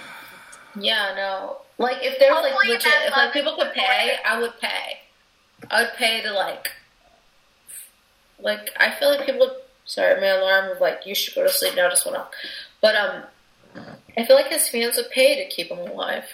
[0.79, 1.59] Yeah, no.
[1.79, 4.17] Like if there was like Hopefully legit, if like people could pay.
[4.25, 4.99] I would pay.
[5.71, 6.71] I would pay to like,
[8.39, 9.57] like I feel like people.
[9.87, 12.31] Sorry, my alarm was like, "You should go to sleep now." Just went off,
[12.81, 13.23] but um,
[14.17, 16.25] I feel like his fans would pay to keep him alive.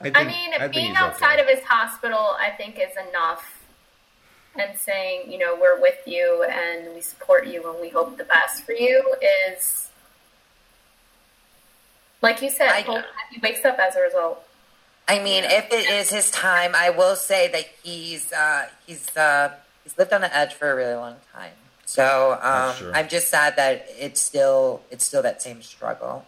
[0.00, 1.52] I, think, I mean, think being he's outside okay.
[1.52, 3.52] of his hospital, I think is enough.
[4.58, 8.24] And saying, you know, we're with you and we support you and we hope the
[8.24, 9.14] best for you
[9.50, 9.90] is,
[12.22, 14.42] like you said, I- hope that he wakes up as a result.
[15.08, 19.52] I mean, if it is his time, I will say that he's uh, he's uh,
[19.84, 21.52] he's lived on the edge for a really long time.
[21.84, 22.82] So um, That's.
[22.92, 26.26] I'm just sad that it's still it's still that same struggle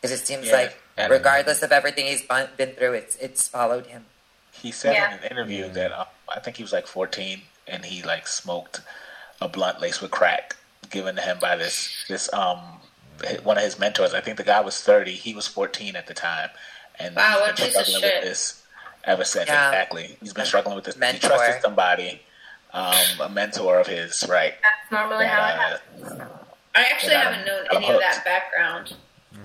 [0.00, 3.48] because it seems Yeah, like and- regardless of everything he's been been through, it's it's
[3.48, 4.06] followed him.
[4.52, 5.12] He said Yeah.
[5.16, 8.80] in an interview that um, I think he was like 14 and he like smoked
[9.40, 10.56] a blunt laced with crack
[10.90, 12.58] given to him by this this um
[13.42, 14.14] one of his mentors.
[14.14, 15.12] I think the guy was 30.
[15.12, 16.50] He was 14 at the time,
[16.98, 18.22] and Wow, he's what a been piece of struggling shit.
[18.22, 18.62] with this
[19.04, 19.48] ever since.
[19.48, 19.68] Yeah.
[19.68, 20.96] Exactly, he's been struggling with this.
[20.96, 21.20] Mentor.
[21.20, 22.22] He trusted somebody,
[22.72, 24.54] um, a mentor of his, right?
[24.62, 25.58] That's normally how it that,
[26.06, 26.20] happens.
[26.20, 26.28] uh,
[26.76, 28.94] I actually haven't known any of that background.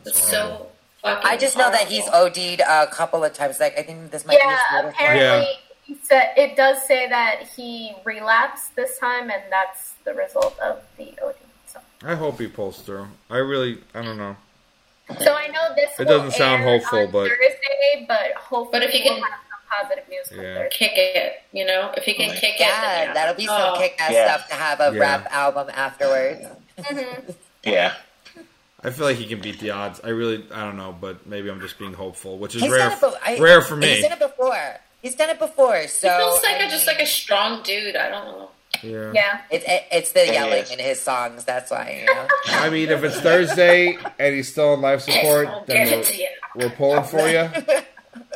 [0.05, 0.67] It's so fucking.
[1.03, 2.07] I just know that he's.
[2.07, 3.59] OD'd a couple of times.
[3.59, 5.47] Like I think this might be his Yeah, third apparently
[5.83, 10.81] he said it does say that he relapsed this time, and that's the result of
[10.97, 11.35] the OD.
[11.67, 13.07] So, I hope he pulls through.
[13.29, 14.37] I really, I don't know.
[15.19, 15.91] so I know this.
[15.99, 19.15] It will doesn't sound air hopeful, on but- Thursday, but hopefully But if he we'll
[19.19, 20.67] can- have some positive news Yeah.
[20.69, 21.41] Kick it.
[21.51, 23.13] You know, if he can Like- kick it, then Yeah, yeah.
[23.13, 23.77] that'll be some Oh.
[23.77, 24.33] kick-ass Yeah.
[24.35, 24.99] stuff to have a Yeah.
[25.01, 26.45] rap album afterwards.
[26.79, 27.31] Mm-hmm.
[27.65, 27.93] yeah.
[28.83, 30.01] I feel like he can beat the odds.
[30.03, 32.89] I really, I don't know, but maybe I'm just being hopeful, which is He's rare,
[32.89, 33.87] be- I- rare for me.
[33.87, 34.75] He's done it before.
[35.01, 35.87] He's done it before.
[35.87, 37.95] So He feels like I a, just like a strong dude.
[37.95, 38.49] I don't know.
[38.81, 39.11] Yeah.
[39.13, 39.41] Yeah.
[39.51, 40.71] It's it, it's the It yelling is.
[40.71, 41.43] in his songs.
[41.45, 42.27] That's why you know.
[42.47, 46.17] I mean, if it's Thursday and he's still on life support, then we're, it to
[46.17, 46.27] you.
[46.55, 47.49] we're pulling for you.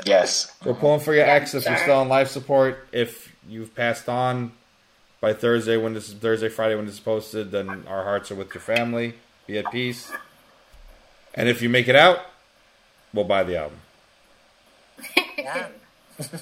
[0.05, 0.51] Yes.
[0.63, 2.87] We're pulling for your ex if you're still on life support.
[2.91, 4.51] If you've passed on
[5.21, 8.35] by Thursday when this is Thursday, Friday when this is posted, then our hearts are
[8.35, 9.15] with your family.
[9.47, 10.11] Be at peace.
[11.37, 12.19] And if you make it out,
[13.13, 13.79] we'll buy the album.
[15.37, 15.67] Yeah.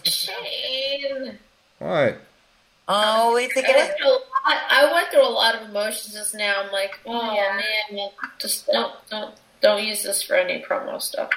[0.04, 1.38] Shane.
[1.82, 2.18] Oh, what?
[2.88, 4.22] Oh, we think I it went through a lot.
[4.70, 6.62] I went through a lot of emotions just now.
[6.64, 7.60] I'm like, oh Yeah.
[7.92, 8.10] man,
[8.40, 11.30] just don't don't don't use this for any promo stuff.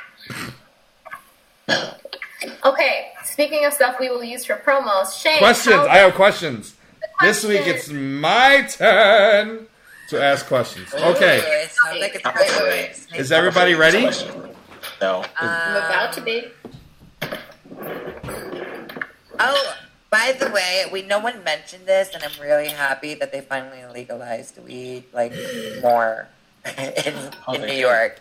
[2.64, 5.38] Okay, speaking of stuff we will use for promos, Shane.
[5.38, 5.74] Questions.
[5.74, 6.74] how- I have questions.
[7.20, 9.66] This week it's my turn
[10.08, 10.92] to ask questions.
[10.94, 11.38] Okay.
[11.38, 12.50] Ooh, it sounds like it's great.
[12.62, 13.20] Wait, wait.
[13.20, 14.02] Is everybody ready?
[15.00, 15.20] No.
[15.20, 16.46] Um, I'm about to be.
[19.40, 19.74] Oh,
[20.10, 23.84] by the way, we no one mentioned this, and I'm really happy that they finally
[23.92, 25.32] legalized weed like
[25.82, 26.28] more
[26.78, 27.14] in,
[27.46, 27.72] Oh, in New.
[27.74, 28.20] York.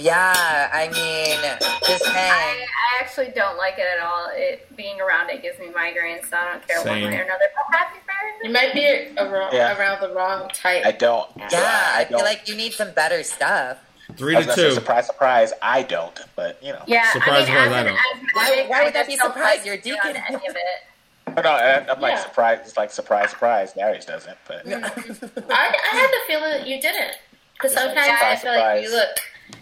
[0.00, 1.40] Yeah, I mean,
[1.88, 2.66] just I.
[2.66, 4.28] I actually don't like it at all.
[4.34, 7.02] It being around it gives me migraines, so I don't care Same.
[7.02, 7.44] one way or another.
[7.70, 7.96] But happy
[8.44, 8.66] You birthday!
[8.66, 9.78] might be around, Yeah.
[9.78, 10.84] around the wrong type.
[10.84, 11.30] I don't.
[11.38, 11.48] Yeah,
[11.94, 12.26] I feel don't.
[12.26, 13.78] like you need some better stuff.
[14.18, 14.74] Three to gonna say, two.
[14.74, 15.52] surprise, surprise.
[15.62, 16.82] I don't, but you know.
[16.86, 17.96] Yeah, Surprise, I mean, surprise, as I don't.
[18.34, 19.58] Why- why would that be just don't surprised?
[19.60, 20.22] like You're a to be on deacon.
[20.28, 21.42] Any of it.
[21.42, 22.22] No, I- I'm like Yeah.
[22.22, 22.60] surprised.
[22.66, 23.72] It's like surprise, surprise.
[23.72, 27.12] Darius doesn't, but I, I had the feeling that you didn't.
[27.54, 29.16] Because It's like sometimes I surprise, feel like you surprise.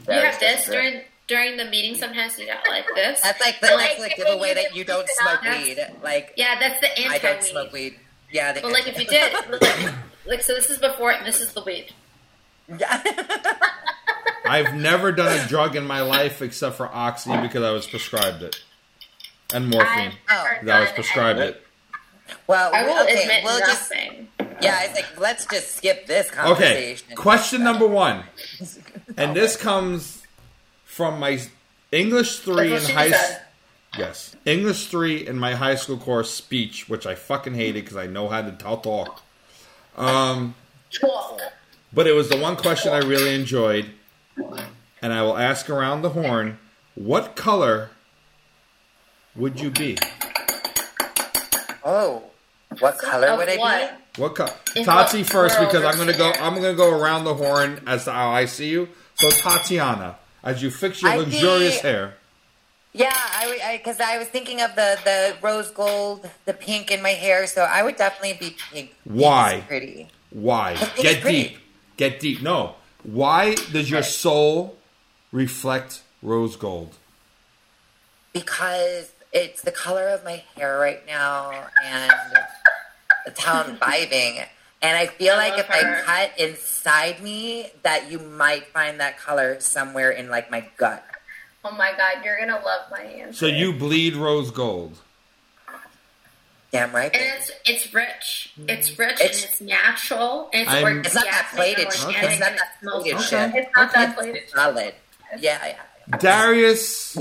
[0.06, 1.94] Look, you have this doesn't during during the meeting.
[1.96, 3.20] Sometimes you got like this.
[3.20, 5.78] That's like the But, next like, like, giveaway that you don't smoke up, weed.
[6.02, 7.14] Like yeah, that's the anti.
[7.14, 7.48] I don't weed.
[7.48, 7.98] smoke weed.
[8.30, 9.32] Yeah, the, But like if you did,
[9.62, 9.94] like,
[10.26, 11.12] like so, this is before.
[11.12, 11.92] and This is the weed.
[14.46, 18.42] I've never done a drug in my life except for oxy because I was prescribed
[18.42, 18.62] it,
[19.52, 20.12] and morphine.
[20.28, 20.66] I've oh.
[20.66, 21.62] That I was prescribed it.
[22.46, 24.28] well, I will okay, admit we'll just nothing.
[24.60, 24.84] yeah.
[24.84, 27.06] It's like let's just skip this conversation.
[27.06, 27.14] Okay.
[27.14, 28.24] Question number one,
[29.16, 30.22] and this comes
[30.84, 31.40] from my
[31.92, 33.10] English three in That's what she high.
[33.10, 33.40] said.
[33.96, 38.06] Yes, English three in my high school course speech, which I fucking hated because I
[38.06, 39.22] know how to t- talk.
[39.96, 40.56] Um,
[41.00, 41.40] Talk.
[41.92, 43.90] but it was the one question I really enjoyed,
[45.00, 46.58] and I will ask around the horn:
[46.96, 47.90] What color
[49.36, 49.96] would you be?
[51.84, 52.22] Oh,
[52.80, 53.94] what color Of would I what?
[54.14, 54.22] be?
[54.22, 54.52] What color?
[54.74, 56.32] In Tati first because I'm gonna go.
[56.40, 58.88] I'm gonna go around the horn as to how I see you.
[59.16, 62.14] So Tatiana, as you fix your I luxurious see- hair,
[62.92, 67.10] Yeah, I because I, was thinking of the the rose gold, the pink in my
[67.10, 68.94] hair, so I would definitely be pink.
[69.04, 69.64] Why?
[69.66, 70.08] pretty?
[70.30, 70.74] why?
[70.96, 71.58] Get deep.
[71.96, 72.42] Get deep.
[72.42, 72.74] No.
[73.04, 74.76] Why does your soul
[75.32, 76.94] reflect rose gold?
[78.32, 82.12] Because it's the color of my hair right now, and
[83.26, 84.44] it's how I'm vibing.
[84.84, 89.00] And I feel I like love if I cut inside me, that you might find
[89.00, 91.02] that color somewhere in like my gut.
[91.64, 93.32] Oh my god, you're gonna love my answer.
[93.32, 94.98] So you bleed rose gold.
[96.70, 97.14] Damn right.
[97.14, 98.52] And it's it's rich.
[98.68, 100.50] It's rich It's- and it's natural.
[100.52, 102.04] And it's, I'm- It's not that plated shit.
[102.04, 103.28] organic It's not that smells plated good.
[103.28, 103.54] shit.
[103.54, 104.50] It's not that plated.
[104.50, 104.94] solid.
[105.38, 106.16] Yeah, yeah.
[106.18, 107.16] Darius,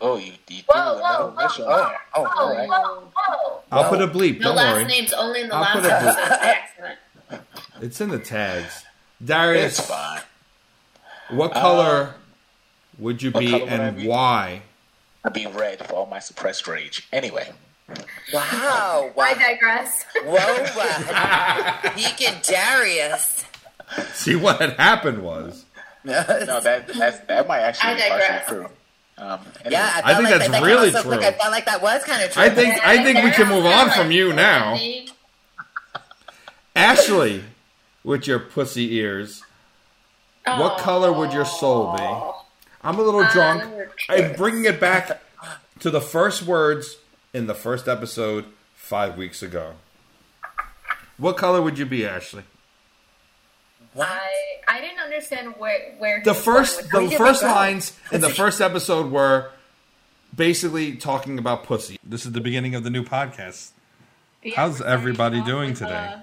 [0.00, 1.64] oh, you, you Whoa, do whoa, another mission.
[1.64, 2.68] whoa, Oh, oh, Whoa, all right.
[2.68, 3.60] whoa, whoa!
[3.72, 4.40] I'll put a bleep.
[4.40, 4.84] No Don't last worry.
[4.86, 6.14] names, only in the I'll last put a episode.
[6.14, 6.98] blue- by accident.
[7.80, 8.66] It's in the tags.
[8.66, 8.84] It's
[9.28, 10.20] Darius, fine.
[11.30, 12.14] what color
[12.98, 14.06] would you be would and be?
[14.08, 14.62] why?
[15.24, 17.06] I'd be red for all my suppressed rage.
[17.12, 17.52] Anyway,
[18.32, 19.10] Wow.
[19.18, 20.04] I digress.
[20.24, 23.44] Whoa, uh, Deacon Darius.
[24.12, 25.64] See what had happened was.
[26.04, 28.48] no, that that's, that might actually I be partially digress.
[28.48, 28.68] true.
[29.18, 29.72] Um, anyway.
[29.72, 31.28] Yeah, I, I think like that's that, that really also, Look, true.
[31.28, 32.42] I felt like that was kind of true.
[32.42, 34.78] I think I think we can move on from you now.
[36.76, 37.42] Ashley,
[38.04, 39.42] with your pussy ears,
[40.44, 42.02] what color would your soul be?
[42.82, 43.64] I'm a little drunk.
[44.08, 45.20] I'm bringing it back
[45.80, 46.98] to the first words
[47.34, 49.74] in the first episode five weeks ago.
[51.16, 52.44] What color would you be, Ashley?
[53.98, 54.08] What?
[54.08, 54.30] I
[54.68, 57.54] I didn't understand where where The he was going first the first we go?
[57.54, 59.50] lines in the first episode were
[60.34, 61.98] basically talking about pussy.
[62.04, 63.70] This is the beginning of the new podcast.
[64.42, 66.12] Yeah, How's everybody doing with, today?
[66.14, 66.18] uh,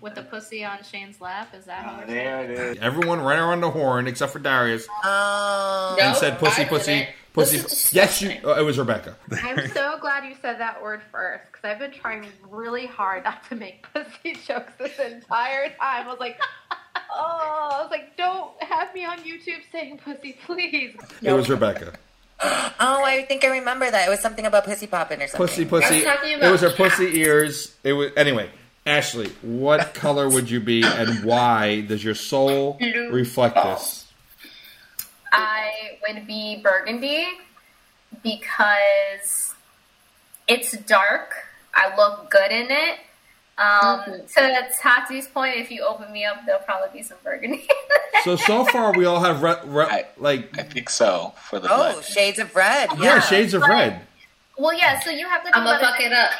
[0.00, 2.78] with the pussy on Shane's lap, is that how we're there it is.
[2.80, 5.96] Everyone ran around the horn except for Darius Um, No.
[6.00, 7.94] and said pussy, I pussy, pussy.
[7.94, 8.38] Yes, you.
[8.42, 9.16] Oh, it was Rebecca.
[9.42, 13.46] I'm so glad you said that word first because I've been trying really hard not
[13.50, 15.76] to make pussy jokes this entire time.
[16.06, 16.40] I was like,
[16.96, 20.96] oh, I was like, don't have me on YouTube saying pussy, please.
[21.22, 21.92] It was Rebecca.
[22.44, 24.06] oh, I think I remember that.
[24.06, 25.46] It was something about pussy popping or something.
[25.46, 25.86] Pussy, pussy.
[25.86, 27.74] I was talking It was her pussy ears.
[27.84, 28.50] It was anyway.
[28.84, 33.12] Ashley, what color would you be, and why does your soul Blue.
[33.12, 33.74] reflect oh.
[33.74, 34.06] this?
[35.32, 37.26] I would be burgundy
[38.22, 39.54] because
[40.48, 41.32] it's dark.
[41.74, 42.98] I look good in it.
[43.58, 47.68] Um, So To Tati's point, if you open me up, there'll probably be some burgundy.
[48.24, 51.68] So so far, we all have red, re- I- like I think so for the
[51.72, 52.04] Oh, blood.
[52.04, 52.88] shades of red.
[52.98, 53.20] yeah, Yeah.
[53.20, 54.00] shades of red.
[54.58, 55.00] well, yeah.
[55.00, 55.56] So you have to.
[55.56, 56.30] I'm gonna fuck it up.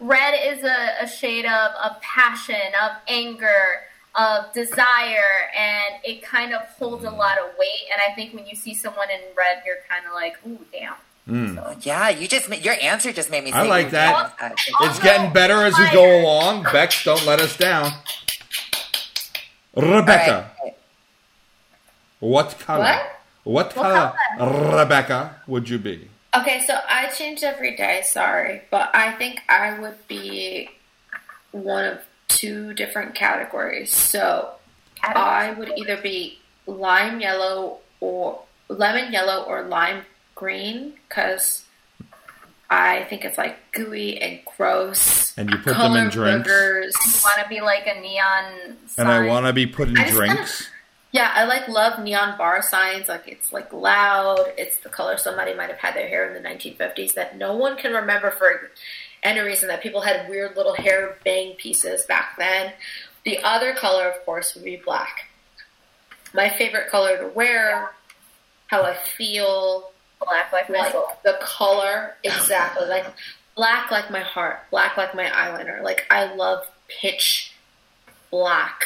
[0.00, 3.82] Red is a, a shade of, of passion, of anger,
[4.16, 7.84] of desire and it kind of holds a lot of weight.
[7.92, 10.94] And I think when you see someone in red, you're kind of like, ooh, damn.
[11.28, 11.84] Mm.
[11.86, 13.52] Yeah, you just your answer just made me.
[13.52, 14.34] I like ooh, that.
[14.40, 14.52] yeah.
[14.82, 16.64] It's getting better as we go along.
[16.64, 17.92] Bex, don't let us down.
[19.74, 20.76] Rebecca, All right.
[22.20, 22.84] what color?
[22.84, 23.10] What?
[23.44, 26.08] What color, Rebecca, would you be?
[26.36, 30.70] Okay, so I change every day, sorry, but I think I would be
[31.52, 33.92] one of two different categories.
[33.92, 34.50] So
[35.02, 40.02] I would either be lime yellow or lemon yellow or lime
[40.34, 41.64] green because
[42.70, 45.36] I think it's like gooey and gross.
[45.36, 46.48] And you put them in Color drinks.
[46.48, 47.22] boogers.
[47.24, 49.06] Want to be like a neon sign.
[49.06, 50.70] And I want to be put in I just kinda- drinks.
[51.12, 53.08] Yeah, I like love neon bar signs.
[53.08, 54.52] Like it's like loud.
[54.58, 57.76] It's the color somebody might have had their hair in the 1950s that no one
[57.76, 58.70] can remember for
[59.22, 59.68] any reason.
[59.68, 62.72] That people had weird little hair bang pieces back then.
[63.24, 65.28] The other color, of course, would be black.
[66.34, 67.92] My favorite color to wear,
[68.66, 69.92] how I feel,
[70.26, 71.08] black like my like soul.
[71.24, 73.06] the color exactly like
[73.56, 75.82] black like my heart, black like my eyeliner.
[75.82, 77.52] Like I love pitch
[78.30, 78.84] black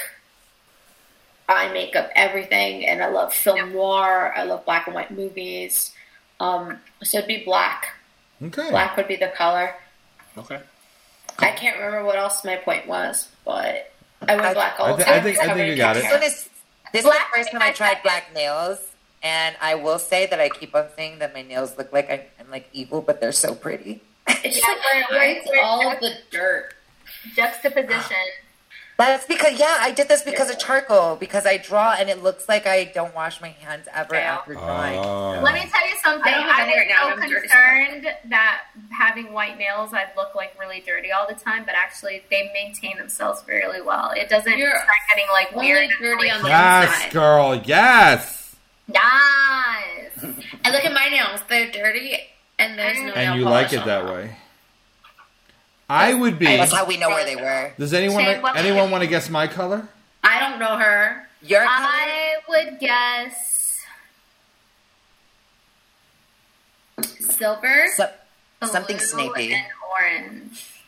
[1.49, 4.33] eye makeup, everything, and I love film noir.
[4.36, 5.92] I love black and white movies.
[6.41, 7.89] Um, so it'd be black.
[8.42, 8.70] Okay.
[8.70, 9.75] Black would be the color.
[10.36, 10.60] Okay.
[11.39, 13.91] I can't remember what else my point was, but
[14.26, 15.23] I went I- black all I the thi- I time.
[15.23, 16.05] think- I think you got it.
[16.05, 16.49] So this,
[16.92, 18.78] this is the first time I tried black nails,
[19.23, 22.27] and I will say that I keep on saying that my nails look like I,
[22.41, 24.03] I'm like evil, but they're so pretty.
[24.29, 26.75] It's just Yeah, like we're- we're- hides we're- all of the dirt.
[27.35, 28.17] Juxtaposition.
[28.99, 32.49] That's because yeah, I did this because of charcoal because I draw and it looks
[32.49, 34.35] like I don't wash my hands ever Yeah.
[34.39, 34.99] after drawing.
[34.99, 35.41] Oh.
[35.41, 36.33] Let me tell you something.
[36.33, 39.95] I don't have I any right now, was I'm so concerned that having white nails,
[39.95, 44.11] I'd look like really dirty all the time, but actually they maintain themselves really well.
[44.17, 45.91] It doesn't You're start getting like only weird.
[46.01, 47.13] dirty on the Yes, inside.
[47.13, 47.55] girl.
[47.65, 48.35] Yes.
[48.92, 50.12] Yes.
[50.23, 52.18] And look at my nails; they're dirty,
[52.58, 54.15] and there's no nail And you polish like it that them.
[54.15, 54.36] way.
[55.91, 56.44] I would be.
[56.47, 57.73] That's how we know where they were.
[57.78, 59.89] Does anyone Shane, what- anyone want to guess my color?
[60.23, 61.26] I don't know her.
[61.42, 61.70] Your color?
[61.76, 63.78] I would guess
[67.20, 67.86] Silver.
[67.97, 68.10] So-
[68.65, 69.55] something blue snaky.
[69.55, 69.65] and
[70.00, 70.83] orange.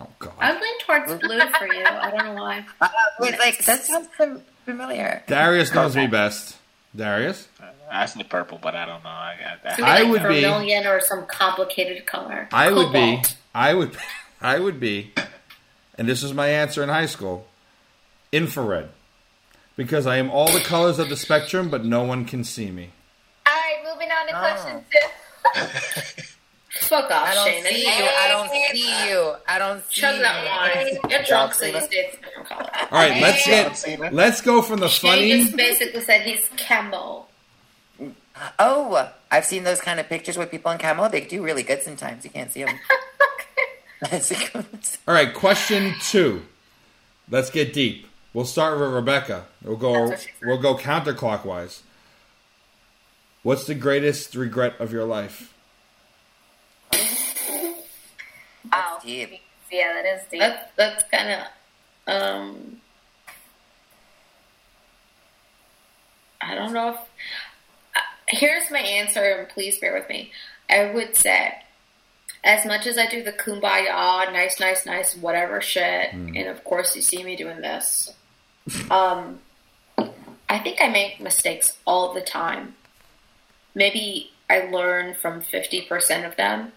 [0.00, 0.32] Oh God.
[0.40, 1.84] I'm leaning towards blue for you.
[1.84, 2.64] I don't know why.
[2.80, 2.88] Uh,
[3.20, 5.22] wait, like that sounds fam- familiar.
[5.26, 6.55] Darius knows me best.
[6.96, 7.48] Darius.
[7.60, 9.10] Uh, I said purple, but I don't know.
[9.10, 9.76] I got that.
[9.76, 12.48] Could I like would be- vermilion or some complicated color.
[12.52, 13.22] I would be.
[13.54, 13.96] I would.
[14.40, 15.12] I would be.
[15.98, 17.46] And this was my answer in high school.
[18.32, 18.88] Infrared.
[19.76, 22.90] Because I am all the colors of the spectrum, but no one can see me.
[23.46, 24.40] All right, moving on to Oh.
[24.40, 25.02] question two.
[26.80, 27.64] Fuck off, I don't Shane.
[27.64, 28.04] see you.
[28.04, 29.34] I don't see you.
[29.48, 30.22] I don't see Chug you.
[30.22, 30.98] that wine.
[31.10, 32.70] You're drunk, so you stay a different color.
[32.90, 34.12] All right, let's get.
[34.14, 35.42] Let's go from the Shane funny.
[35.44, 37.26] just basically said he's camo.
[38.58, 41.08] Oh, I've seen those kind of pictures with people in camo.
[41.08, 42.24] They do really good sometimes.
[42.24, 42.78] You can't see them.
[45.08, 46.42] All right, question two.
[47.30, 48.06] Let's get deep.
[48.34, 49.46] We'll start with Rebecca.
[49.64, 50.08] We'll go.
[50.08, 50.46] That's what she said.
[50.48, 51.80] We'll go counterclockwise.
[53.42, 55.54] What's the greatest regret of your life?
[58.72, 59.40] Oh, deep.
[59.70, 60.40] yeah, that is deep.
[60.40, 61.30] That's that's kind
[62.06, 62.80] of um.
[66.40, 66.96] I don't know if.
[66.96, 70.30] uh, Here's my answer, and please bear with me.
[70.68, 71.54] I would say,
[72.44, 76.94] as much as I do the kumbaya, nice, nice, nice, whatever shit, and of course
[76.96, 78.12] you see me doing this,
[78.90, 79.40] um,
[80.48, 82.74] I think I make mistakes all the time.
[83.74, 86.72] Maybe I learn from 50% of them.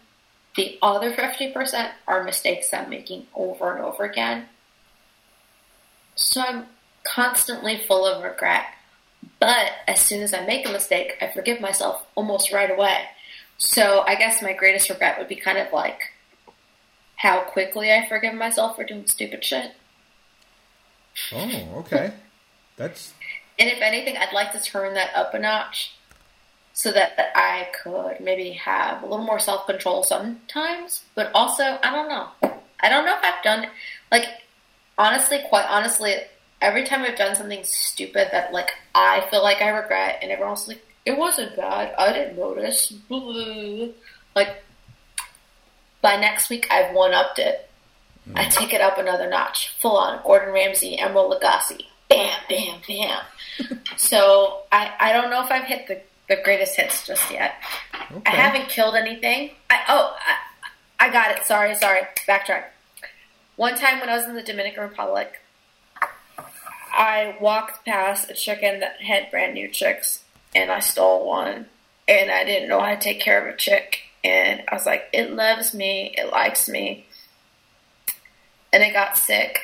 [0.56, 4.46] The other 50% are mistakes I'm making over and over again.
[6.16, 6.66] So I'm
[7.04, 8.66] constantly full of regret.
[9.40, 13.06] But as soon as I make a mistake, I forgive myself almost right away.
[13.58, 16.14] So I guess my greatest regret would be kind of like
[17.18, 19.74] how quickly I forgive myself for doing stupid shit.
[21.34, 22.14] Oh, okay.
[22.78, 23.14] That's
[23.58, 25.94] And if anything, I'd like to turn that up a notch
[26.80, 31.04] so that, that I could maybe have a little more self control sometimes.
[31.14, 32.30] But also, I don't know.
[32.80, 33.68] I don't know if I've done,
[34.10, 34.24] like,
[34.98, 36.16] honestly, quite honestly,
[36.62, 40.52] every time I've done something stupid that, like, I feel like I regret, and everyone
[40.52, 41.94] else like, it wasn't bad.
[41.98, 42.94] I didn't notice.
[44.34, 44.64] Like,
[46.02, 47.70] by next week, I've one upped it.
[48.36, 48.52] I mm.
[48.52, 49.74] take it up another notch.
[49.82, 51.82] Full on Gordon Ramsay, Emeril Lagasse.
[52.08, 53.80] Bam, bam, bam.
[53.98, 57.56] so I, I don't know if I've hit the, the greatest hits just yet.
[58.26, 59.52] I haven't killed anything.
[59.70, 60.16] I, oh,
[61.00, 61.44] I, I got it.
[61.44, 62.02] Sorry, sorry.
[62.28, 62.66] Backtrack.
[63.56, 65.42] One time when I was in the Dominican Republic,
[66.92, 70.24] I walked past a chicken that had brand new chicks,
[70.56, 71.66] and I stole one,
[72.08, 75.10] and I didn't know how to take care of a chick, and I was like,
[75.12, 77.06] it loves me, it likes me,
[78.72, 79.60] and it got sick,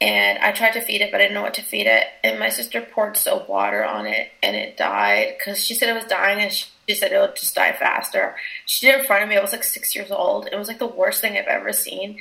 [0.00, 2.38] and I tried to feed it, but I didn't know what to feed it, and
[2.38, 6.10] my sister poured soap water on it, and it died because she said it was
[6.10, 8.34] dying, and she, said it would just die faster.
[8.66, 9.36] She did it in front of me.
[9.36, 10.48] I was like six years old.
[10.50, 12.18] It was like the worst thing I've ever seen,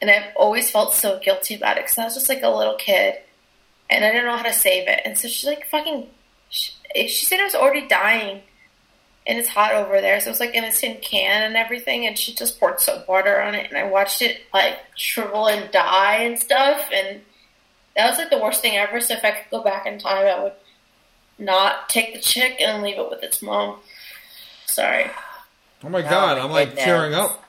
[0.00, 2.76] and I've always felt so guilty about it because I was just like a little
[2.76, 3.16] kid,
[3.90, 6.06] and I didn't know how to save it, and so she's like fucking.
[6.48, 8.42] She, she said it was already dying,
[9.26, 12.06] and it's hot over there, so it was like in a tin can and everything,
[12.06, 15.70] and she just poured soap water on it, and I watched it like shrivel and
[15.70, 17.20] die and stuff, and
[17.96, 19.00] that was like the worst thing ever.
[19.00, 20.52] So if I could go back in time, I would
[21.38, 23.78] not take the chick and leave it with its mom.
[24.66, 25.10] Sorry.
[25.84, 26.84] Oh my Oh god, my I'm like goodness.
[26.84, 27.44] tearing up.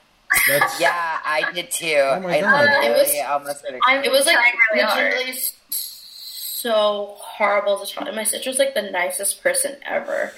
[0.48, 1.94] That's Yeah, I did too.
[1.98, 2.62] Oh my I God.
[2.62, 7.90] literally It was- almost I'm, it was like trying really legitimately s- so horrible as
[7.90, 8.08] a child.
[8.08, 10.32] And my sister's like the nicest person ever.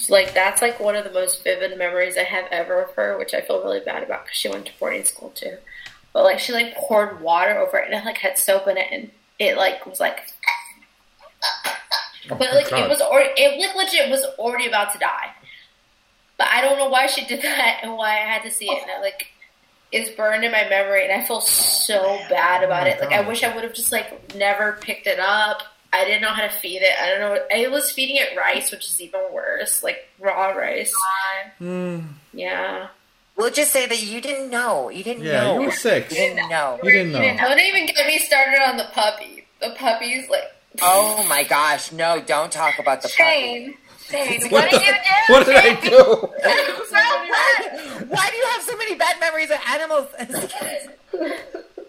[0.00, 3.18] So, like that's like one of the most vivid memories I have ever of her,
[3.18, 5.58] which I feel really bad about because she went to boarding school too.
[6.14, 8.88] But like she like poured water over it and it like had soap in it
[8.90, 10.20] and it like was like.
[12.30, 12.80] Oh But like God.
[12.80, 15.30] it was already, it like legit was already about to die.
[16.38, 18.82] But I don't know why she did that and why I had to see it.
[18.82, 19.28] And it like
[19.92, 23.00] is burned in my memory, and I feel so bad about it.
[23.00, 25.62] Like I wish I would have just like never picked it up.
[25.92, 26.92] I didn't know how to feed it.
[27.00, 27.42] I don't know.
[27.52, 30.92] I was feeding it rice, which is even worse, like raw rice.
[31.58, 32.00] Hmm.
[32.32, 32.88] Yeah.
[33.36, 34.90] We'll just say that you didn't know.
[34.90, 35.60] You didn't yeah, know.
[35.60, 36.10] you were six.
[36.12, 36.78] You didn't know.
[36.82, 37.20] You didn't know.
[37.20, 39.46] Don't even get me started on the puppy.
[39.60, 40.44] The puppy's like.
[40.82, 43.22] Oh my gosh, no, don't talk about the puppy.
[43.22, 43.74] Shane,
[44.08, 45.00] Shane, What what, the- did you do?
[45.32, 46.28] What did I do?
[46.90, 50.08] Why, why do you have so many bad memories of animals?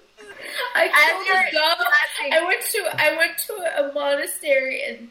[0.75, 1.87] I killed a dove.
[2.31, 3.53] I went to I went to
[3.89, 5.09] a monastery and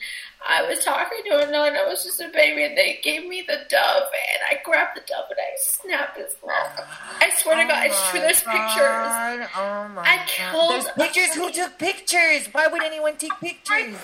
[0.48, 1.76] I was talking to a nun.
[1.76, 5.02] I was just a baby, and they gave me the dove, and I grabbed the
[5.06, 6.86] dove and I snapped its neck.
[7.20, 9.50] I swear to oh God, I swear there's pictures.
[9.54, 10.26] Oh my I God.
[10.26, 11.34] killed There's pictures.
[11.34, 12.48] Who took pictures?
[12.52, 13.94] Why would anyone take pictures?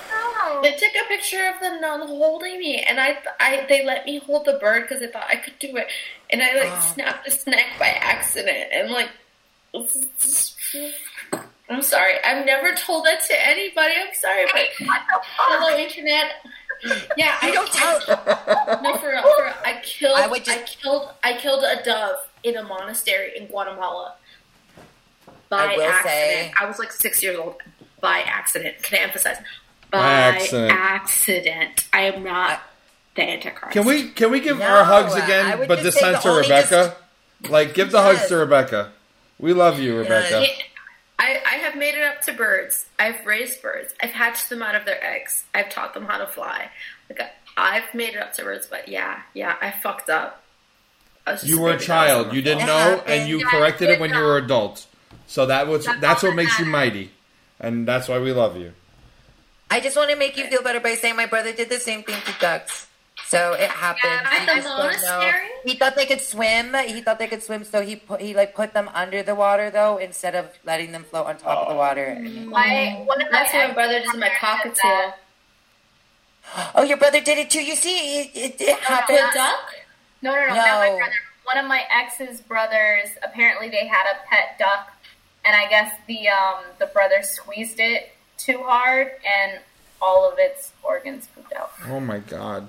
[0.62, 4.18] They took a picture of the nun holding me, and I, I they let me
[4.18, 5.86] hold the bird because they thought I could do it,
[6.28, 6.92] and I like Oh.
[6.94, 9.08] snapped its neck by accident, and like,
[11.68, 13.92] I'm sorry, I've never told that to anybody.
[13.98, 14.66] I'm sorry, but
[15.36, 16.32] hello internet.
[17.16, 17.98] Yeah, I don't tell.
[18.82, 19.54] No, for real, for real.
[19.64, 20.16] I killed.
[20.16, 21.10] I I, would just- killed.
[21.24, 24.14] I killed a dove in a monastery in Guatemala
[25.48, 26.04] by I will accident.
[26.04, 27.56] say- I was like six years old.
[28.00, 28.82] By accident.
[28.82, 29.38] Can I emphasize?
[29.90, 30.72] By, By accident.
[30.72, 31.88] accident.
[31.92, 32.60] I am not
[33.16, 33.72] the Antichrist.
[33.72, 36.94] Can we can we give No, our hugs again, but this time to only Rebecca?
[37.48, 38.92] Like, give the hugs to Rebecca.
[39.38, 40.42] We love you, Rebecca.
[40.42, 40.62] It-
[41.18, 42.86] I, I have made it up to birds.
[42.98, 43.94] I've raised birds.
[44.02, 45.44] I've hatched them out of their eggs.
[45.54, 46.70] I've taught them how to fly.
[47.08, 50.42] Like I- I've made it up to birds, but yeah, yeah, I fucked up.
[51.26, 52.34] I You were a child.
[52.34, 54.86] You didn't know, and you Yeah, corrected it when you were adult.
[55.26, 57.10] So that was That's that's what that makes you mighty,
[57.58, 58.74] and that's why we love you.
[59.70, 62.02] I just want to make you feel better by saying my brother did the same
[62.04, 62.85] thing to ducks.
[63.28, 64.02] So it happened.
[64.22, 65.18] Yeah, He at the just don't know.
[65.18, 65.48] monastery?
[65.64, 66.74] He thought they could swim.
[66.86, 69.68] He thought they could swim, so he put he like put them under the water
[69.70, 72.14] though, instead of letting them float on top of the water.
[72.20, 75.12] My, one of my That's my brother does in my ex-partners cockatiel.
[76.76, 77.62] Oh, your brother did it too.
[77.64, 79.18] You see, it, it, it To a happened.
[79.34, 79.74] duck?
[80.22, 81.12] No, no, no, not my brother.
[81.44, 83.08] One of my ex's brothers.
[83.22, 84.92] Apparently, they had a pet duck,
[85.44, 89.58] and I guess the um the brother squeezed it too hard, and
[90.00, 91.72] all of its organs pooped out.
[91.88, 92.68] Oh my god!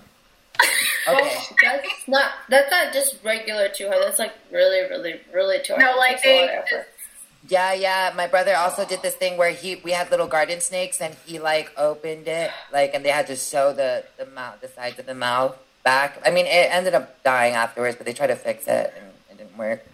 [1.10, 1.80] Oh, okay.
[1.84, 2.32] That's not.
[2.50, 4.02] That's not just regular too hard.
[4.04, 5.86] That's like really, really, really too hard.
[5.86, 6.86] No, like takes a lot they.
[7.50, 8.14] Yeah, yeah.
[8.16, 11.40] My brother also did this thing where he we had little garden snakes and he
[11.40, 15.06] like opened it like and they had to sew the the mouth the sides of
[15.06, 16.20] the mouth back.
[16.26, 19.38] I mean, it ended up dying afterwards, but they tried to fix it and it
[19.38, 19.86] didn't work.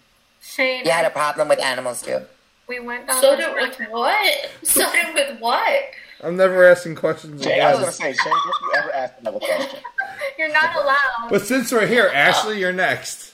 [0.42, 2.22] Shane, you had a problem with animals too.
[2.68, 3.22] we went down.
[3.22, 4.50] So this did with what?
[4.64, 5.84] So did with what?
[6.24, 9.40] I'm never asking questions Jay, I was gonna say, Shane, if you ever ask another
[9.40, 9.80] question,
[10.38, 11.30] You're not allowed.
[11.30, 13.34] But since we're here, Ashley, you're next.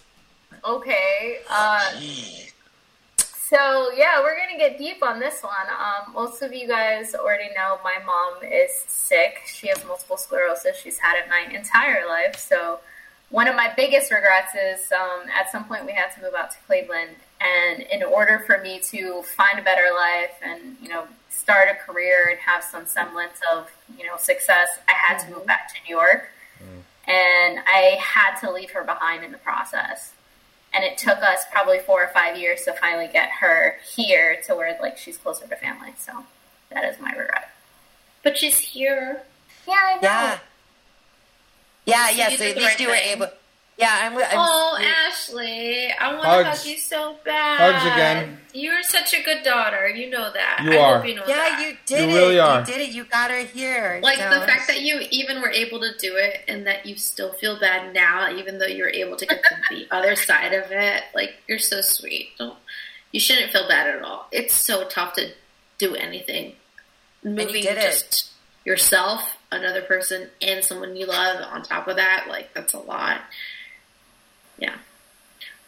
[0.65, 1.39] Okay.
[1.49, 1.79] Uh,
[3.49, 5.53] So yeah, we're gonna get deep on this one.
[5.69, 9.39] Um, most of you guys already know my mom is sick.
[9.47, 10.77] She has multiple sclerosis.
[10.77, 12.35] She's had it my entire life.
[12.37, 12.79] So
[13.29, 16.51] one of my biggest regrets is um, at some point we had to move out
[16.51, 21.07] to Cleveland, and in order for me to find a better life and you know
[21.49, 25.45] start a career and have some semblance of you know success, I had to move
[25.45, 26.29] back to New York,
[27.07, 30.13] and I had to leave her behind in the process
[30.73, 34.55] and it took us probably four or five years to finally get her here to
[34.55, 35.93] where like she's closer to family.
[35.97, 36.25] So
[36.69, 37.49] that is my regret.
[38.23, 39.21] But she's here.
[39.67, 40.01] Yeah, I know.
[40.01, 40.39] Yeah.
[41.85, 42.37] Yeah, yeah.
[42.37, 43.27] So at least right you were able.
[43.79, 44.17] Yeah, I'm.
[44.17, 44.87] I'm Oh, sweet.
[44.87, 47.73] Ashley, I want to hug you so bad.
[47.73, 48.37] Hugs again.
[48.53, 49.87] You're such a good daughter.
[49.87, 50.61] You know that.
[50.63, 50.97] You I are.
[50.97, 51.61] Hope you know Yeah, that.
[51.65, 52.19] you did You it.
[52.19, 52.59] really are.
[52.59, 52.89] You did it.
[52.89, 53.99] You got her here.
[54.03, 56.97] Like so- the fact that you even were able to do it and that you
[56.97, 60.51] still feel bad now, even though you were able to get to the other side
[60.53, 61.03] of it.
[61.15, 62.31] Like you're so sweet.
[62.37, 62.57] Don't
[63.13, 64.27] you shouldn't feel bad at all.
[64.31, 65.31] It's so tough to
[65.77, 66.53] do anything.
[67.23, 67.81] Moving did it.
[67.81, 68.29] just
[68.65, 73.21] yourself, another person, and someone you love on top of that, like that's a lot.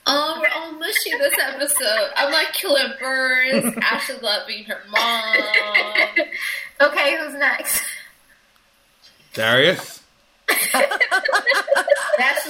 [0.08, 0.14] Yeah.
[0.14, 2.10] Oh, we're all mushy this episode.
[2.16, 3.78] I'm like killing birds.
[3.82, 5.36] Ashley Love being her mom.
[6.82, 7.84] Okay, who's next?
[9.34, 10.02] Darius.
[10.48, 12.46] That's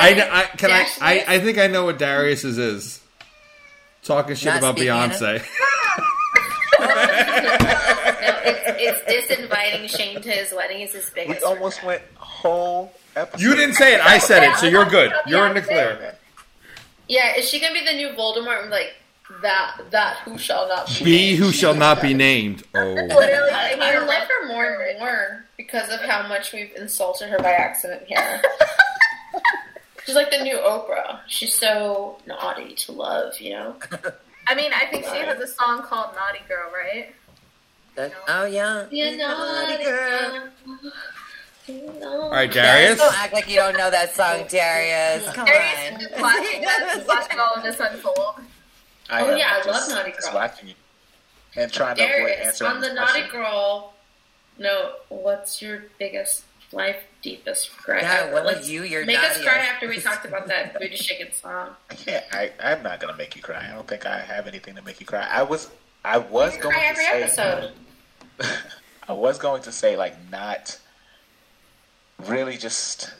[0.00, 3.00] I, kn- I can I, I I think I know what Darius's is.
[4.02, 5.44] Talking shit Not about Beyonce.
[6.80, 11.44] No, it's, it's disinviting Shane to his wedding is his We biggest.
[11.44, 13.40] almost went whole episode.
[13.42, 14.00] you didn't say it.
[14.00, 15.12] I said it, so you're good.
[15.26, 16.16] You're in the clear.
[17.10, 18.62] Yeah, is she gonna be the new Voldemort?
[18.62, 18.92] I'm like
[19.42, 19.80] that.
[19.90, 21.04] That who shall not be.
[21.04, 22.62] Be who shall not be named.
[22.72, 26.70] Oh, Literally, I, I I love her more and more because of how much we've
[26.76, 28.40] insulted her by accident here.
[30.06, 31.18] She's like the new Oprah.
[31.26, 33.74] She's so naughty to love, you know.
[34.46, 37.12] I mean, I think she has a song called Naughty Girl, right?
[37.96, 38.86] That- oh yeah.
[38.90, 40.48] You naughty girl.
[42.02, 42.98] All right, Darius, Darius.
[42.98, 45.30] don't act like you don't know that song, Darius.
[45.34, 46.00] Come Darius on.
[46.00, 48.34] is watching, just watching all of this unfold.
[49.10, 50.34] I Oh, am yeah, I just, love Naughty just Girl.
[50.34, 50.74] watching you
[51.56, 53.30] and trying to avoid Darius, answering on the naughty question.
[53.40, 53.92] girl
[54.58, 58.02] note, what's your biggest life deepest regret?
[58.02, 60.94] Yeah, what was Let's you your make us cry after we talked about that booty
[60.96, 61.70] shaking song.
[61.90, 62.24] I can't.
[62.32, 63.68] I, I'm not gonna make you cry.
[63.68, 65.26] I don't think I have anything to make you cry.
[65.30, 65.68] I was.
[66.04, 67.22] I was going cry to every say.
[67.22, 67.72] episode.
[69.08, 70.78] I was going to say like not
[72.20, 73.14] really just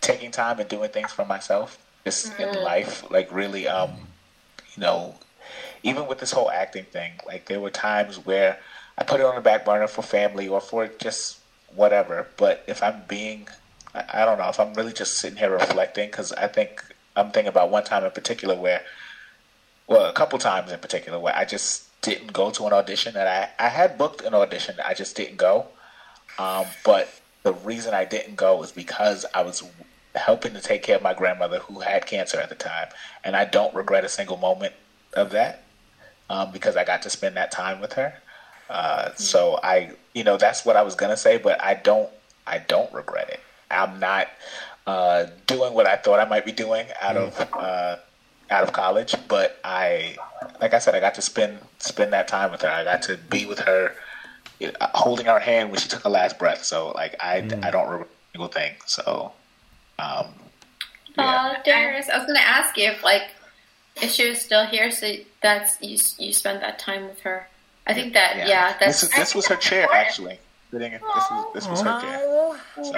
[0.00, 2.62] taking time and doing things for myself just in Mhm.
[2.62, 4.08] life like really um
[4.74, 5.14] you know
[5.82, 8.58] even with this whole acting thing like there were times where
[8.98, 11.38] I put it on the back burner for family or for just
[11.74, 13.48] whatever but if I'm being
[13.94, 16.82] I, I don't know if I'm really just sitting here reflecting because I think
[17.14, 18.82] I'm thinking about one time in particular where
[19.86, 23.54] well, a couple times in particular where I just didn't go to an audition that
[23.58, 25.66] I, I had booked an audition, I just didn't go.
[26.38, 27.08] Um, but
[27.42, 29.62] the reason I didn't go was because I was
[30.14, 32.88] helping to take care of my grandmother who had cancer at the time,
[33.24, 34.74] and I don't regret a single moment
[35.14, 35.64] of that
[36.30, 38.14] um, because I got to spend that time with her.
[38.70, 42.08] Uh, so I, you know, that's what I was gonna say, but I don't,
[42.46, 43.40] I don't regret it.
[43.70, 44.28] I'm not
[44.86, 47.96] uh, doing what I thought I might be doing out of uh,
[48.50, 50.16] out of college, but I,
[50.60, 52.68] like I said, I got to spend spend that time with her.
[52.68, 53.94] I got to be with her,
[54.66, 56.64] uh, holding her hand when she took her last breath.
[56.64, 58.72] So like I, I don't regret a single thing.
[58.86, 59.32] So,
[59.98, 60.26] um,
[61.16, 61.54] yeah.
[61.56, 63.22] Oh, Darius, I was gonna ask you if like
[63.96, 67.48] if she was still here, so that's you you spent that time with her.
[67.86, 70.38] I think that yeah, that's this is, this was her chair actually.
[70.70, 72.56] Sitting in, this was this was her chair.
[72.84, 72.92] So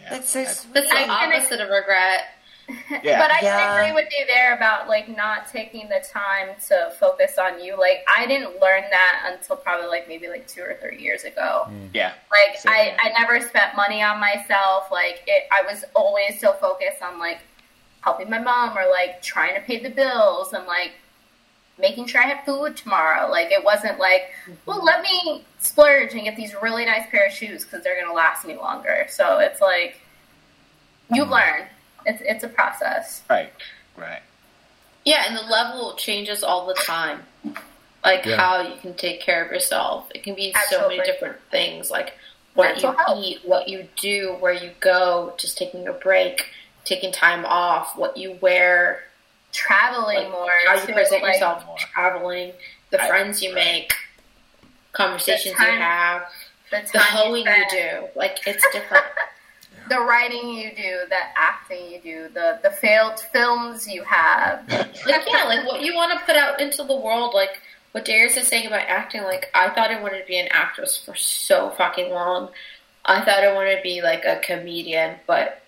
[0.00, 0.74] yeah, that's so I- sweet.
[0.74, 2.34] that's the opposite of regret.
[3.02, 3.18] Yeah.
[3.18, 3.58] But I Yeah.
[3.58, 7.78] can agree with you there about like not taking the time to focus on you.
[7.78, 11.66] Like I didn't learn that until probably like maybe like two or three years ago.
[11.68, 11.90] Mm.
[11.94, 12.12] yeah.
[12.30, 12.96] Like Same I, here.
[13.02, 14.90] I never spent money on myself.
[14.90, 17.40] Like it, I was always so focused on like
[18.00, 20.92] helping my mom or like trying to pay the bills and like
[21.78, 23.30] making sure I had food tomorrow.
[23.30, 24.54] Like it wasn't like, mm-hmm.
[24.66, 28.14] well, let me splurge and get these really nice pair of shoes because they're gonna
[28.14, 29.06] last me longer.
[29.08, 30.00] So it's like
[31.12, 31.30] you mm.
[31.30, 31.66] learn.
[32.06, 33.22] It's it's a process.
[33.28, 33.52] Right.
[33.96, 34.22] Right.
[35.04, 37.22] Yeah, and the level changes all the time.
[38.04, 38.36] Like Yeah.
[38.36, 40.06] how you can take care of yourself.
[40.14, 42.14] It can be so many different things, like
[42.54, 43.24] what Mental you health.
[43.24, 46.46] eat, what you do, where you go, just taking a break,
[46.84, 49.02] taking time off, what you wear,
[49.52, 50.50] Traveling like, more.
[50.66, 52.52] how you present like, yourself, traveling,
[52.90, 53.92] the I- friends you make,
[54.92, 56.22] conversations you have,
[56.70, 58.08] The, the hoeing you spend, do.
[58.18, 59.04] Like it's different.
[59.88, 64.68] the writing you do, the acting you do, the the failed films you have.
[64.68, 67.60] like yeah, like what you want to put out into the world, like
[67.92, 69.22] what Darius is saying about acting.
[69.22, 72.50] Like I thought I wanted to be an actress for so fucking long.
[73.04, 75.62] I thought I wanted to be like a comedian, but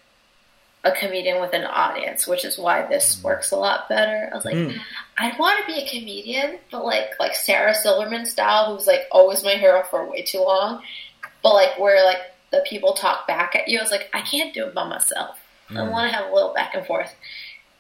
[0.84, 4.31] a comedian with an audience, which is why this works a lot better.
[4.32, 4.78] I was like, Mm.
[5.18, 9.44] I want to be a comedian, but like like Sarah Silverman style, who's like always
[9.44, 10.82] my hero for way too long,
[11.42, 13.78] but like where like the people talk back at you.
[13.78, 15.38] I was like, I can't do it by myself.
[15.70, 15.90] I mm.
[15.90, 17.14] want to have a little back and forth.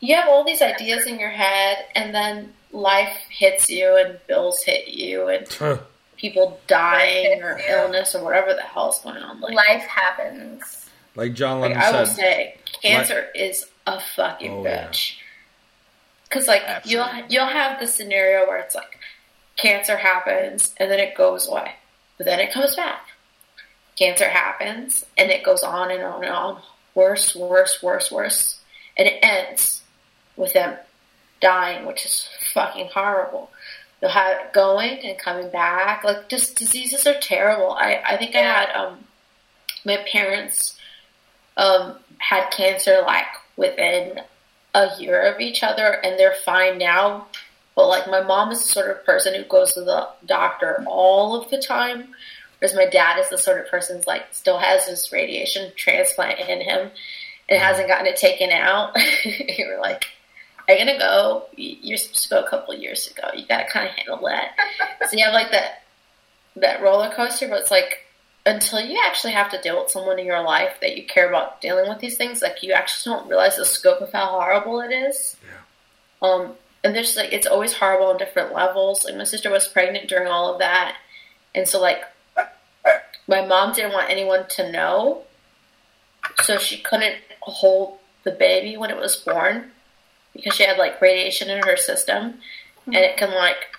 [0.00, 4.62] You have all these ideas in your head, and then life hits you, and bills
[4.62, 5.78] hit you, and Huh.
[6.16, 7.82] people dying or Yeah.
[7.82, 9.40] illness or whatever the hell's going on.
[9.40, 10.88] Like, Life happens.
[11.16, 15.16] Like John like, Lennon I will say, cancer is a fucking Oh, bitch.
[16.24, 18.98] Because like you'll you'll have the scenario where it's like
[19.56, 21.72] cancer happens and then it goes away,
[22.16, 23.09] but then it comes back.
[24.00, 26.62] Cancer happens and it goes on and on and on,
[26.94, 28.58] worse, worse, worse, worse,
[28.96, 29.82] and it ends
[30.36, 30.78] with them
[31.42, 33.50] dying, which is fucking horrible.
[34.00, 36.02] You'll have it going and coming back.
[36.02, 37.72] Like just diseases are terrible.
[37.72, 39.04] I I think I had um
[39.84, 40.78] my parents
[41.58, 44.20] um had cancer like within
[44.74, 47.26] a year of each other and they're fine now.
[47.76, 51.38] But like my mom is the sort of person who goes to the doctor all
[51.38, 52.14] of the time.
[52.60, 56.38] Whereas my dad is the sort of person who's like still has his radiation transplant
[56.40, 56.90] in him
[57.48, 58.94] and hasn't gotten it taken out.
[59.24, 60.04] you were like,
[60.68, 61.46] Are you gonna go?
[61.56, 63.28] You- You're supposed to go a couple of years ago.
[63.34, 64.50] You gotta kinda handle that.
[65.10, 65.82] so you have like that
[66.56, 68.06] that roller coaster, but it's like
[68.46, 71.60] until you actually have to deal with someone in your life that you care about
[71.60, 74.90] dealing with these things, like you actually don't realize the scope of how horrible it
[74.92, 75.36] is.
[75.42, 76.28] Yeah.
[76.28, 79.04] Um, and there's like it's always horrible on different levels.
[79.04, 80.96] Like my sister was pregnant during all of that,
[81.54, 82.02] and so like
[83.30, 85.22] my mom didn't want anyone to know,
[86.42, 89.70] so she couldn't hold the baby when it was born
[90.34, 92.34] because she had like radiation in her system,
[92.84, 92.94] hmm.
[92.94, 93.78] and it can like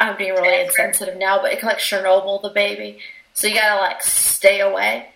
[0.00, 2.98] I'm being really insensitive now, but it can like Chernobyl the baby.
[3.34, 5.06] So you gotta like stay away,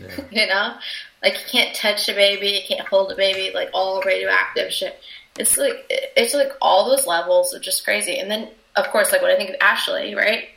[0.00, 0.08] Yeah.
[0.30, 0.74] you know?
[1.22, 4.98] Like you can't touch a baby, you can't hold a baby, like all radioactive shit.
[5.38, 8.18] It's like it's like all those levels are just crazy.
[8.18, 10.48] And then of course, like when I think of Ashley, right?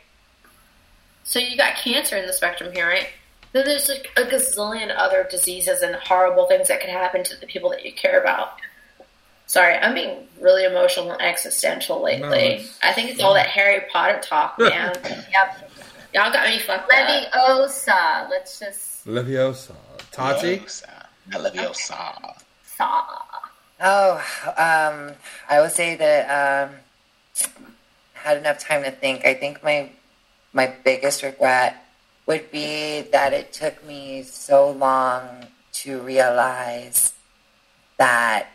[1.30, 3.06] So you got cancer in the spectrum here, right?
[3.52, 7.46] Then there's like a gazillion other diseases and horrible things that could happen to the
[7.46, 8.54] people that you care about.
[9.46, 12.58] Sorry, I'm being really emotional and existential lately.
[12.58, 14.92] No, I think it's all that Harry Potter talk, man.
[15.04, 15.70] Yep.
[16.14, 17.08] Y'all got me fucked up.
[17.08, 18.28] Leviosa.
[18.28, 19.76] Let's just Leviosa.
[20.10, 20.58] Tati?
[20.58, 21.06] Leviosa.
[21.30, 22.34] Leviosa.
[22.64, 23.04] saw.
[23.80, 24.16] Oh,
[24.58, 25.14] um,
[25.48, 26.74] I would say that um,
[28.14, 29.24] had enough time to think.
[29.24, 29.90] I think my
[30.52, 31.86] my biggest regret
[32.26, 37.12] would be that it took me so long to realize
[37.96, 38.48] that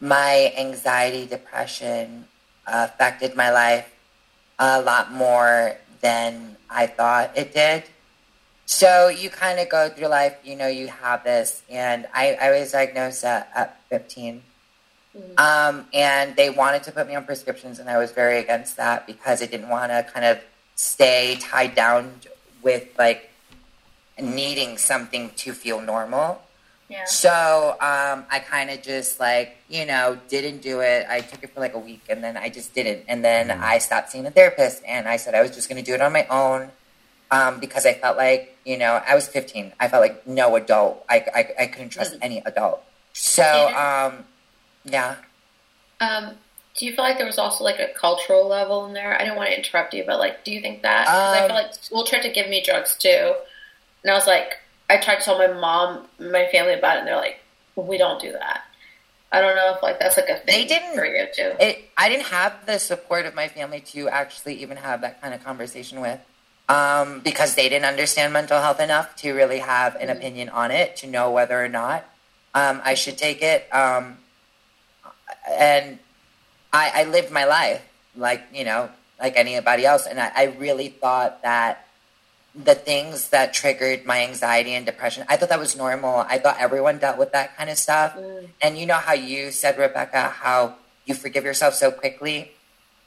[0.00, 2.26] my anxiety, depression
[2.66, 3.94] affected my life
[4.58, 7.84] a lot more than I thought it did.
[8.66, 12.50] So you kind of go through life, you know, you have this, and I, I
[12.58, 14.42] was diagnosed at, at 15.
[15.36, 19.06] Um, and they wanted to put me on prescriptions, and I was very against that
[19.06, 20.38] because I didn't want to kind of
[20.78, 22.20] stay tied down
[22.62, 23.30] with like
[24.18, 26.40] needing something to feel normal.
[26.88, 27.04] Yeah.
[27.04, 31.04] So um, I kind of just like, you know, didn't do it.
[31.10, 33.04] I took it for like a week and then I just didn't.
[33.08, 35.84] And then I stopped seeing a therapist and I said I was just going to
[35.84, 36.70] do it on my own
[37.32, 39.72] um, because I felt like, you know, I was 15.
[39.80, 41.04] I felt like no adult.
[41.10, 42.82] I, I, I couldn't trust any adult.
[43.12, 44.24] So, um,
[44.84, 45.16] yeah.
[46.00, 46.36] Um,
[46.78, 49.14] do you feel like there was also like a cultural level in there?
[49.14, 51.06] I didn't want to interrupt you, but like, do you think that?
[51.06, 53.34] 'Cause I Um, feel like school tried to give me drugs too,
[54.04, 54.58] and I was like,
[54.88, 57.40] I tried to tell my mom, my family about it, and they're like,
[57.76, 58.62] we don't do that.
[59.30, 61.52] I don't know if like that's like a thing They didn't- for you too.
[61.60, 65.34] it I didn't have the support of my family to actually even have that kind
[65.34, 66.18] of conversation with.
[66.70, 70.96] Um, because they didn't understand mental health enough to really have an opinion on it,
[70.96, 72.04] to know whether or not
[72.54, 73.66] um, I should take it.
[73.72, 74.18] Um,
[75.48, 75.98] and
[76.78, 77.82] I, I lived my life
[78.16, 78.88] like, you know,
[79.20, 80.06] like anybody else.
[80.06, 81.86] And I, I really thought that
[82.54, 86.24] the things that triggered my anxiety and depression, I thought that was normal.
[86.28, 88.16] I thought everyone dealt with that kind of stuff.
[88.16, 88.48] Mm.
[88.62, 92.52] And you know how you said, Rebecca, how you forgive yourself so quickly?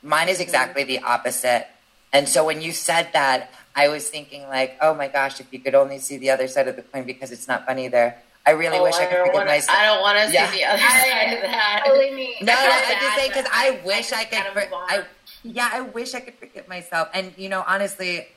[0.03, 0.43] Mine is mm-hmm.
[0.43, 1.67] exactly the opposite.
[2.13, 5.59] And so when you said that, I was thinking like, oh my gosh, if you
[5.59, 8.21] could only see the other side of the coin because it's not funny there.
[8.45, 9.77] I really Oh, wish I could don't forgive wanna, myself.
[9.77, 10.51] I don't want to see Yeah.
[10.51, 11.83] the other side of that.
[11.87, 12.35] Totally me.
[12.41, 14.53] No, no, I feel I'm just bad, saying because I I- wish I, I could.
[14.53, 15.03] for- I,
[15.43, 17.09] yeah, I wish I could forgive myself.
[17.13, 18.27] And you know, honestly,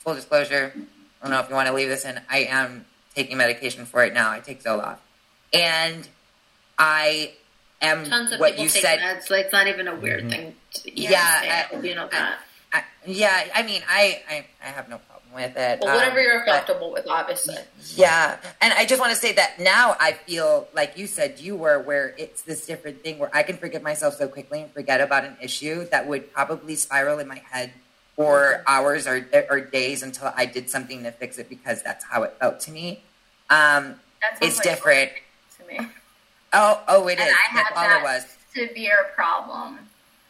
[0.00, 2.20] full disclosure, I don't know if you want to leave this in.
[2.30, 4.30] I am taking medication for it now.
[4.30, 4.98] I take Zoloft,
[5.52, 6.06] and
[6.78, 7.32] I
[7.80, 8.98] am Tons of what people you take said.
[9.00, 10.30] meds, like it's not even a weird mm-hmm.
[10.30, 10.54] thing.
[10.74, 12.38] To even Yeah, I- you know that.
[12.70, 15.80] I, yeah, I mean, I, I I have no problem with it.
[15.80, 17.56] Well, whatever Um, you're but- comfortable with, obviously.
[17.94, 21.56] Yeah, and I just want to say that now I feel like you said you
[21.56, 25.00] were, where it's this different thing where I can forgive myself so quickly and forget
[25.00, 27.72] about an issue that would probably spiral in my head
[28.16, 32.24] for hours or or days until I did something to fix it because that's how
[32.24, 33.02] it felt to me.
[33.50, 34.00] Um,
[34.42, 35.12] it's like different.
[35.60, 35.88] To me.
[36.52, 37.34] Oh, oh, it And is.
[37.34, 38.26] I That's all that it was.
[38.54, 39.78] severe problem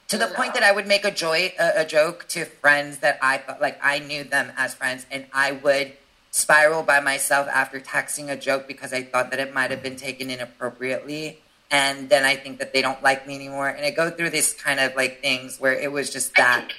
[0.09, 3.19] to the point that I would make a joy a, a joke to friends that
[3.23, 5.93] I thought like I knew them as friends, and I would
[6.31, 9.97] spiral by myself after texting a joke because I thought that it might have been
[9.97, 11.39] taken inappropriately.
[11.71, 13.69] And then I think that they don't like me anymore.
[13.69, 16.73] And I go through this kind of like things where it was just that.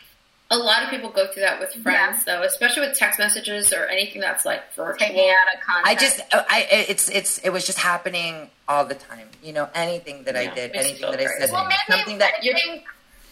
[0.50, 3.86] a lot of people go through that with friends, though, especially with text messages or
[3.86, 4.98] anything that's like virtual.
[4.98, 5.86] Taking it out of context.
[5.86, 9.28] I just, oh, I, it's, it's, it was just happening all the time.
[9.44, 12.44] You know, anything that I did, anything feel that I said, well, maybe something that
[12.44, 12.84] You're anything-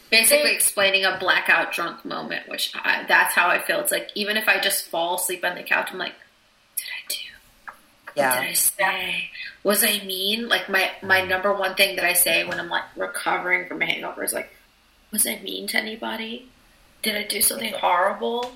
[0.09, 3.79] basically explaining a blackout drunk moment, which I, that's how I feel.
[3.79, 6.85] It's like even if I just fall asleep on the couch, I'm like, what did
[6.87, 7.73] I do?
[8.05, 8.41] What yeah.
[8.41, 9.29] did I say?
[9.63, 10.47] Was I mean?
[10.47, 13.85] Like my my number one thing that I say when I'm like recovering from a
[13.85, 14.49] hangover is like,
[15.11, 16.47] was I mean to anybody?
[17.01, 18.51] Did I do something horrible?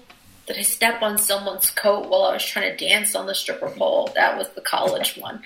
[0.48, 3.70] Did I step on someone's coat while I was trying to dance on the stripper
[3.70, 4.12] pole?
[4.16, 5.44] That was the college one.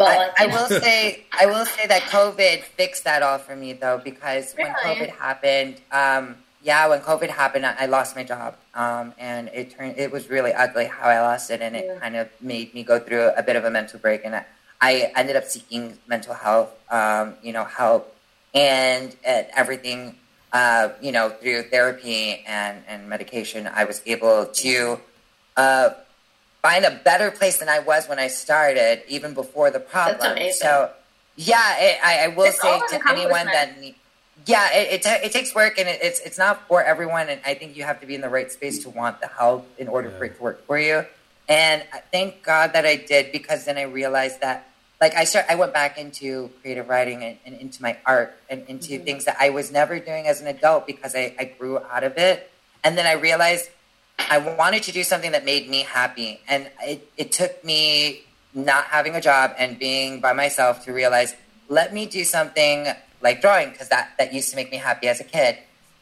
[0.00, 3.74] But I, I will say, I will say that COVID fixed that all for me
[3.74, 8.56] though, because when COVID happened, um, yeah, when COVID happened, I, I lost my job,
[8.74, 11.98] um, and it turned, it was really ugly how I lost it, and it Yeah.
[12.00, 14.44] kind of made me go through a bit of a mental break, and I,
[14.80, 18.14] I ended up seeking mental health, um, you know, help,
[18.54, 20.16] and, and everything,
[20.52, 24.98] uh, you know, through therapy and and medication, I was able to.
[25.56, 25.90] Uh,
[26.62, 30.18] find a better place than I was when I started, even before the problem.
[30.20, 30.58] That's amazing.
[30.60, 30.90] So,
[31.36, 33.70] yeah, it, I, I will It's say to anyone that,
[34.46, 37.28] yeah, it, it, ta- it takes work and it, it's it's not for everyone.
[37.28, 39.66] And I think you have to be in the right space to want the help
[39.78, 41.04] in order for it to work for you.
[41.48, 41.82] And
[42.12, 44.66] thank God that I did because then I realized that.
[45.00, 48.68] Like I start, I went back into creative writing and, and into my art and
[48.68, 49.04] into Mm-hmm.
[49.04, 52.18] things that I was never doing as an adult because I, I grew out of
[52.18, 52.50] it.
[52.84, 53.70] And then I realized
[54.28, 56.40] I wanted to do something that made me happy.
[56.48, 58.22] And it, it took me
[58.54, 61.34] not having a job and being by myself to realize,
[61.68, 62.88] let me do something
[63.22, 65.58] like drawing, because that, that used to make me happy as a kid.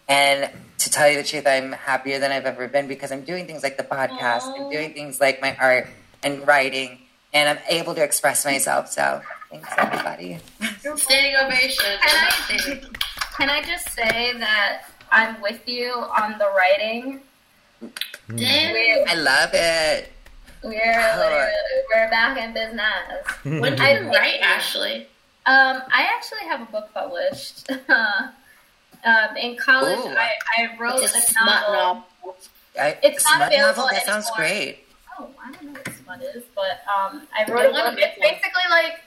[0.08, 3.47] And to tell you the truth, I'm happier than I've ever been because I'm doing
[3.47, 4.55] things like the podcast, Aw.
[4.55, 5.88] I'm doing things like my art
[6.22, 6.98] and writing,
[7.34, 8.90] and I'm able to express myself.
[8.90, 10.38] So thanks, everybody.
[10.97, 11.84] standing ovation.
[12.02, 12.80] Can I,
[13.36, 17.20] can I just say that I'm with you on the writing?
[18.34, 19.08] Damn.
[19.08, 20.12] I love it.
[20.62, 21.52] we're, literally-
[21.94, 22.82] we're back in business.
[23.44, 25.08] When did I you think- write, Ashley?
[25.47, 27.70] Um, I actually have a book published.
[27.89, 30.08] um, in college, Ooh.
[30.16, 32.05] I, I wrote It's a a smut novel.
[32.23, 32.36] novel.
[32.78, 34.36] I, It's not available novel, that sounds anymore.
[34.36, 34.78] great.
[35.18, 37.94] Oh, I don't know what smut is, but um, I I wrote a wanna book.
[37.97, 39.00] make It's basically like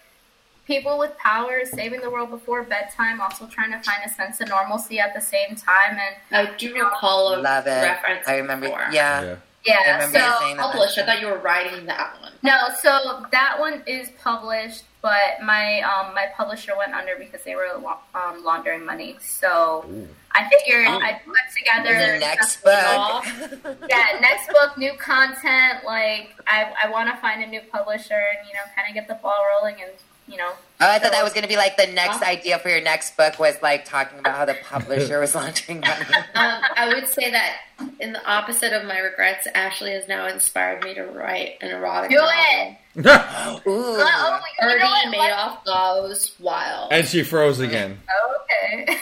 [0.72, 4.48] people with powers saving the world before bedtime, also trying to find a sense of
[4.48, 5.98] normalcy at the same time.
[6.32, 7.70] And I do recall a Love it.
[7.72, 8.28] reference.
[8.28, 8.68] I remember.
[8.68, 8.88] before.
[8.92, 9.22] Yeah.
[9.22, 9.36] Yeah.
[9.66, 10.72] yeah, I remember so saying that.
[10.72, 10.98] Published.
[10.98, 12.32] I thought you were writing that one.
[12.42, 17.56] no, so that one is published, but my um, my publisher went under because they
[17.56, 17.68] were
[18.16, 19.18] um, laundering money.
[19.22, 19.86] So
[20.32, 21.00] I figured Oh.
[21.00, 23.78] I'd put together The next book.
[23.90, 25.84] yeah, next book, new content.
[25.86, 29.08] Like I, I want to find a new publisher and you know, kind of get
[29.08, 29.92] the ball rolling and
[30.28, 30.52] you know.
[30.84, 32.26] Oh, I thought that was going to be like the next Oh.
[32.26, 36.06] idea for your next book was like talking about how the publisher was launching money.
[36.34, 37.58] Um, I would say that
[38.00, 42.10] in the opposite of my regrets, Ashley has now inspired me to write an erotic
[42.10, 42.32] Do novel.
[42.34, 42.78] it!
[43.68, 43.70] Ooh.
[43.70, 45.32] Oh, you know Ernie what?
[45.32, 46.92] Madoff goes wild.
[46.92, 48.00] and she froze again.
[48.42, 48.86] Okay.
[48.88, 48.98] Ernie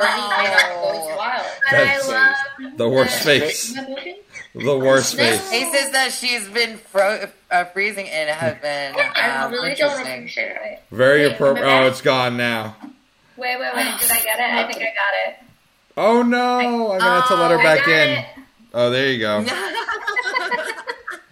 [0.00, 1.46] Madoff goes wild.
[1.70, 2.76] but I love.
[2.76, 3.76] The worst face.
[4.54, 4.80] Isn't that movie?
[4.80, 5.22] The worst No.
[5.24, 5.48] face.
[5.50, 10.56] Faces that she's been fro- uh, freezing in have been I um, really don't appreciate
[10.56, 10.82] it.
[10.90, 11.66] Very appropriate.
[11.66, 12.76] Oh, it's gone now.
[13.36, 14.00] Wait, wait, wait.
[14.00, 14.42] Did I get it?
[14.54, 15.36] I think I got it.
[15.96, 16.92] Oh no!
[16.92, 18.08] I'm gonna have to let her Oh, back in.
[18.18, 18.26] it.
[18.74, 19.44] Oh, there you go.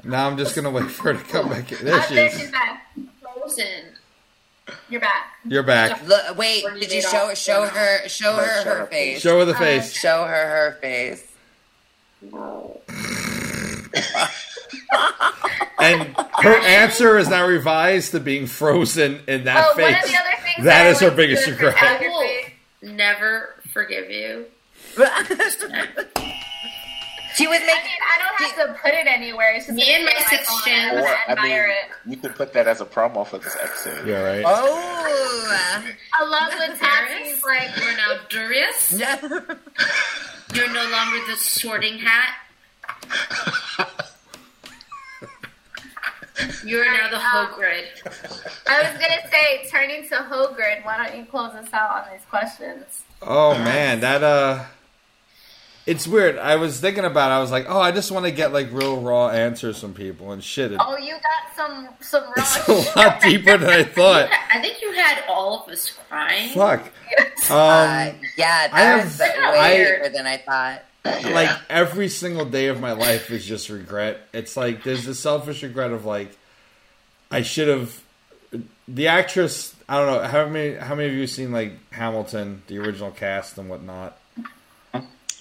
[0.05, 1.85] Now I'm just gonna wait for her to come back in.
[1.85, 2.51] There she is.
[3.21, 3.67] Frozen.
[4.89, 5.35] You're back.
[5.45, 6.07] You're back.
[6.07, 9.21] Look, wait, did you show show her show her her her face?
[9.21, 9.93] Show her the Uh, face.
[9.93, 11.27] Show her her face.
[12.23, 12.81] No.
[15.81, 20.11] And her answer is now revised to being frozen in that oh, one of face.
[20.11, 21.77] the other things That that her biggest to regret.
[21.81, 21.99] I
[22.83, 24.47] will never forgive you.
[27.39, 27.83] she was I making.
[27.85, 29.55] mean, I don't have to put it anywhere.
[29.55, 30.75] It's just Me and my six sixth phone chin.
[30.91, 32.11] and Or, I I admire mean, it.
[32.11, 34.07] you could put that as a promo for this episode.
[34.07, 34.45] Yeah, right.
[34.47, 35.59] Oh.
[36.21, 38.93] Along with Tatsi's, like, You're now Darius.
[38.99, 39.19] Yeah.
[40.55, 42.35] You're no longer the sorting hat.
[46.65, 47.85] You're now the Um, Hagrid.
[48.69, 52.25] I was gonna say, turning to Hagrid, why don't you close us out on these
[52.31, 53.05] questions?
[53.23, 54.65] Oh man, that uh,
[55.89, 56.39] it's weird.
[56.39, 57.31] I was thinking about.
[57.31, 57.35] it.
[57.35, 60.33] I was like, oh, I just want to get like real raw answers from people
[60.33, 60.73] and shit.
[60.73, 64.29] It- Oh, you got some some raw it's a lot deeper than I thought.
[64.55, 66.51] I think you had all of us crying.
[66.51, 66.83] Fuck.
[67.51, 70.83] Um, uh, yeah, that I have- was I- way deeper than I thought.
[71.33, 74.21] like every single day of my life is just regret.
[74.35, 76.37] It's like there's the selfish regret of like
[77.31, 78.03] I should have.
[78.87, 82.63] The actress, I don't know how many how many of you have seen like Hamilton,
[82.67, 84.18] the original cast and whatnot.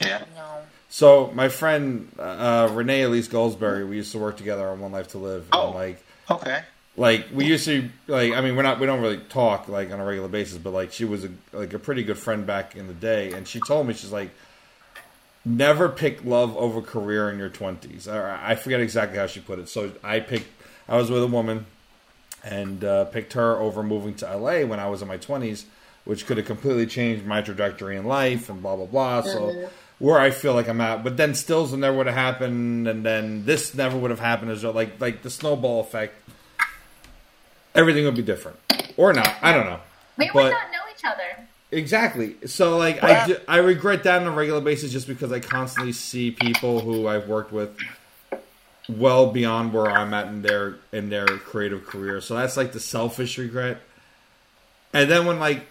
[0.01, 0.23] Yeah.
[0.35, 0.45] No.
[0.89, 5.09] So my friend uh, Renee Elise Goldsberry, we used to work together on One Life
[5.09, 5.47] to Live.
[5.51, 5.67] Oh.
[5.67, 6.61] And like Okay.
[6.97, 9.99] like we used to like I mean we're not we don't really talk like on
[9.99, 12.87] a regular basis, but like she was a, like a pretty good friend back in
[12.87, 14.31] the day, and she told me she's like
[15.45, 18.07] never pick love over career in your twenties.
[18.07, 19.69] Or I forget exactly how she put it.
[19.69, 20.47] So I picked
[20.87, 21.65] I was with a woman
[22.43, 25.65] and uh, picked her over moving to LA when I was in my twenties,
[26.05, 29.21] which could have completely changed my trajectory in life and blah blah blah.
[29.21, 29.69] So
[29.99, 33.45] where I feel like I'm at, but then stills never would have happened, and then
[33.45, 34.73] this never would have happened as well.
[34.73, 36.13] Like like the snowball effect
[37.75, 38.57] everything would be different.
[38.97, 39.31] Or not.
[39.41, 39.79] I don't know.
[40.17, 41.47] We but would not know each other.
[41.71, 42.35] exactly.
[42.47, 45.93] So like I, do- I regret that on a regular basis just because i constantly
[45.93, 47.77] see people who i've worked with
[48.89, 52.19] well beyond where i'm at in their in their creative career.
[52.21, 53.77] So that's like the selfish regret.
[54.93, 55.65] And then when like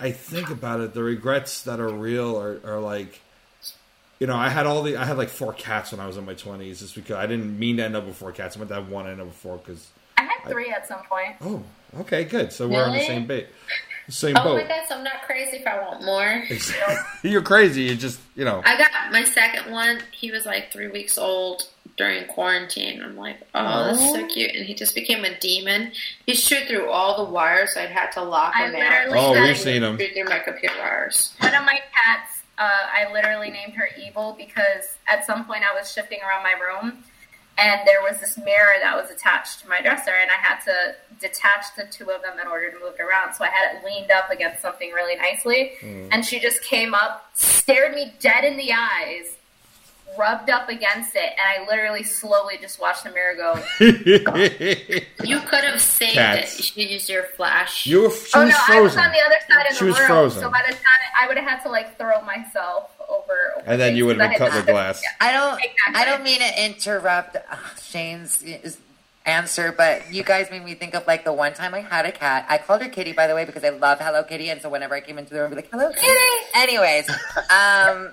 [0.00, 3.20] i think about it the regrets that are real are, are like
[4.18, 6.24] you know, I had all the I had like four cats when I was in
[6.24, 8.56] my twenties, just because I didn't mean to end up with four cats.
[8.56, 10.86] I meant to have one, I ended up with four because I had three at
[10.88, 11.36] some point.
[11.40, 11.62] Oh,
[12.00, 12.52] okay, good.
[12.52, 13.46] So we're on the same bait,
[14.08, 14.62] same Oh boat.
[14.62, 16.44] my gosh, I'm not crazy if I want more.
[17.22, 17.82] You're crazy.
[17.82, 18.62] You just, you know.
[18.64, 20.00] I got my second one.
[20.10, 21.62] He was like three weeks old
[21.96, 23.02] during quarantine.
[23.02, 24.26] I'm like, oh, that's so oh.
[24.28, 24.54] cute.
[24.54, 25.92] And he just became a demon.
[26.26, 29.08] He chewed through all the wires, so I'd had to lock I him out.
[29.10, 29.98] literally Oh, we've seen him.
[29.98, 31.34] Chewed through my computer wires.
[31.40, 32.37] one of my cats.
[32.58, 36.54] Uh, I literally named her Evil because at some point I was shifting around my
[36.54, 37.04] room,
[37.56, 40.94] and there was this mirror that was attached to my dresser, and I had to
[41.20, 43.34] detach the two of them in order to move it around.
[43.34, 45.72] So I had it leaned up against something really nicely,
[46.12, 49.36] and she just came up, stared me dead in the eyes,
[50.16, 53.54] rubbed up against it, and I literally slowly just watched the mirror go.
[55.24, 56.54] You could have saved Cats.
[56.54, 56.58] it.
[56.58, 57.86] You should use your flash.
[57.86, 59.90] you were, she oh was no, I was on the other side of She the
[59.90, 60.40] was room, frozen.
[60.42, 60.82] so by the time
[61.20, 63.18] I would have had to like throw myself over,
[63.56, 65.02] over And then you would have been 'cause I cut had with glass.
[65.20, 65.54] I don't.
[65.62, 65.94] Exactly.
[65.94, 67.40] I don't mean to interrupt uh,
[67.82, 68.42] Shane's
[69.26, 72.12] answer, but you guys made me think of like the one time I had a
[72.12, 72.46] cat.
[72.48, 74.94] I called her Kitty, by the way, because I love Hello Kitty, and so whenever
[74.94, 77.10] I came into the room, I'd be like, "Hello Kitty." Anyways,
[77.50, 78.10] um,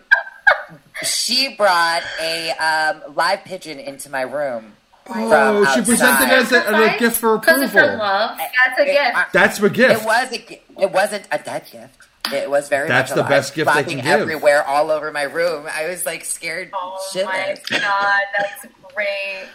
[1.04, 4.74] she brought a um, live pigeon into my room.
[5.10, 6.32] oh, from she presented outside.
[6.34, 8.00] as a, as a gift for Because of her approval.
[8.00, 8.38] love.
[8.38, 9.16] That's a It- gift.
[9.16, 10.02] I- That's a gift.
[10.02, 10.38] It was a.
[10.38, 11.98] gi- It wasn't a dead gift.
[12.34, 12.88] It was very.
[12.88, 14.06] That's much the alive, best gift they can give.
[14.08, 15.68] Everywhere, all over my room.
[15.72, 17.26] I was like scared Oh shitless.
[17.72, 18.66] my god, that's
[18.96, 19.46] great.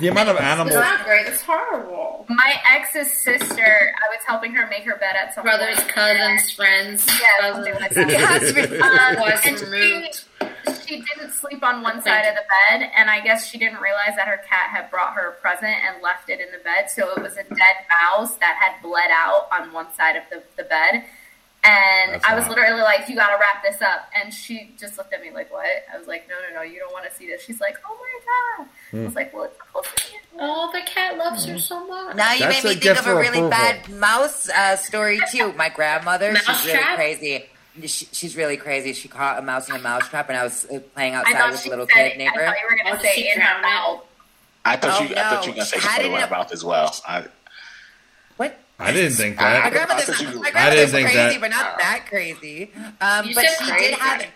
[0.00, 0.74] The amount of It's animals.
[0.74, 1.26] not great.
[1.26, 2.24] It's horrible.
[2.28, 5.88] My ex's sister, I was helping her make her bed at some Brothers, point.
[5.88, 8.12] cousins, friends, Yeah, something like cousins.
[8.12, 8.40] that.
[8.56, 10.24] Yes, we- Um, Twice and removed.
[10.66, 12.42] she, she didn't sleep on one side of the
[12.78, 15.70] bed, and I guess she didn't realize that her cat had brought her a present
[15.86, 16.88] and left it in the bed.
[16.90, 20.42] So it was a dead mouse that had bled out on one side of the,
[20.56, 21.04] the bed.
[21.62, 22.56] And That's I was hot.
[22.56, 25.66] literally like, "You gotta wrap this up." And she just looked at me like, "What?"
[25.92, 27.98] I was like, "No, no, no, you don't want to see this." She's like, "Oh
[28.00, 29.00] my god!" Hmm.
[29.02, 29.88] I was like, "Well, it's supposed.
[30.38, 32.16] Oh, the cat loves her so much.
[32.16, 33.50] Now you That's made me think of a really approval.
[33.50, 35.52] bad mouse uh, story too.
[35.52, 36.96] My grandmother, she's really Mousetrap?
[36.96, 37.44] crazy.
[37.82, 38.94] She, she's really crazy.
[38.94, 41.68] She caught a mouse in a mousetrap, and I was uh, playing outside with a
[41.68, 42.18] little kid it.
[42.18, 42.40] neighbor.
[42.40, 44.04] I thought you were gonna Oh, say in her drowned mouth.
[44.64, 45.14] I thought Oh, you.
[45.14, 46.94] I thought you were gonna say she put it in it- her mouth as well.
[47.06, 47.30] I, What?
[48.80, 49.72] I didn't think My that.
[49.72, 51.40] grandmother's, I thought you- my I grandmother's didn't think crazy, that.
[51.40, 52.70] but not that crazy.
[53.00, 53.88] Um, but she crazy.
[53.90, 54.28] did have it.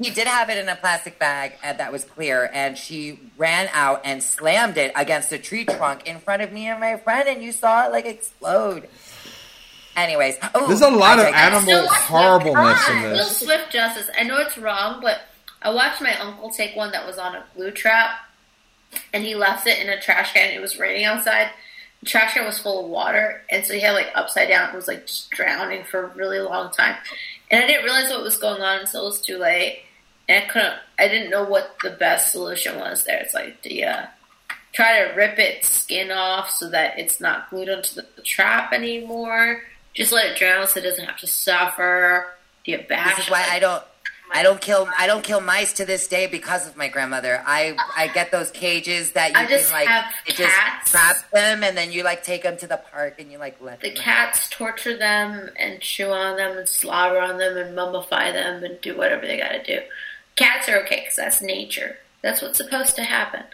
[0.00, 3.68] He did have it in a plastic bag uh, that was clear, and she ran
[3.72, 7.28] out and slammed it against a tree trunk in front of me and my friend,
[7.28, 8.88] and you saw it like explode.
[9.96, 13.38] Anyways, oh, There's a lot I of animal horribleness in Little this.
[13.38, 14.10] swift justice.
[14.18, 15.20] I know it's wrong, but
[15.62, 18.16] I watched my uncle take one that was on a glue trap,
[19.12, 20.50] and he left it in a trash can.
[20.50, 21.50] It was raining outside.
[22.04, 24.68] The trash can was full of water, and so he had like upside down.
[24.68, 26.96] It was like just drowning for a really long time,
[27.50, 29.84] and I didn't realize what was going on until it was too late.
[30.28, 30.74] And I couldn't.
[30.98, 33.04] I didn't know what the best solution was.
[33.04, 34.06] There, it's like, do you uh,
[34.72, 38.74] try to rip its skin off so that it's not glued onto the, the trap
[38.74, 39.62] anymore?
[39.94, 42.26] Just let it drown so it doesn't have to suffer.
[42.64, 43.50] Do you bash This is why it?
[43.50, 43.82] I don't.
[44.34, 44.88] I don't kill.
[44.98, 47.42] I don't kill mice to this day because of my grandmother.
[47.46, 49.88] I I get those cages that you I just can like.
[49.88, 50.38] have It cats.
[50.38, 53.60] just traps them, and then you like take them to the park, and you like
[53.62, 53.96] let The them.
[54.02, 58.80] cats torture them and chew on them and slobber on them and mummify them and
[58.80, 59.80] do whatever they gotta do.
[60.36, 61.98] Cats are okay because that's nature.
[62.22, 63.44] That's what's supposed to happen.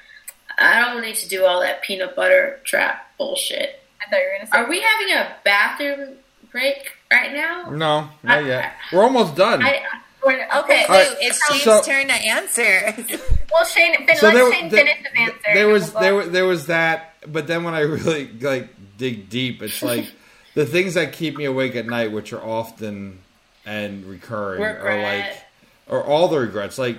[0.59, 3.83] I don't need to do all that peanut butter trap bullshit.
[4.01, 4.59] I thought you were gonna say.
[4.59, 6.17] Are we having a bathroom
[6.51, 7.69] break right now?
[7.71, 8.73] No, not yet.
[8.93, 9.63] We're almost done.
[9.63, 9.83] I,
[10.25, 10.85] We're- okay.
[10.89, 12.95] Wait, Alright, it's Shane's so- turn to answer.
[13.53, 15.41] Well, Shane, fin- so let there, Shane there, finish his answer.
[15.55, 19.61] there was there was there was that, but then when I really like dig deep,
[19.61, 20.07] it's like
[20.55, 23.19] the things that keep me awake at night, which are often
[23.67, 25.47] and recurring, are like Regret.
[25.89, 26.79] or all the regrets.
[26.79, 26.99] Like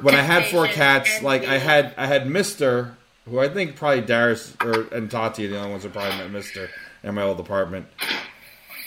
[0.00, 2.96] when I had four cats, like I had I had Mister,
[3.28, 6.30] who I think probably Darius or and Tati are the only ones who probably met
[6.30, 6.70] Mister
[7.02, 7.88] in my old apartment.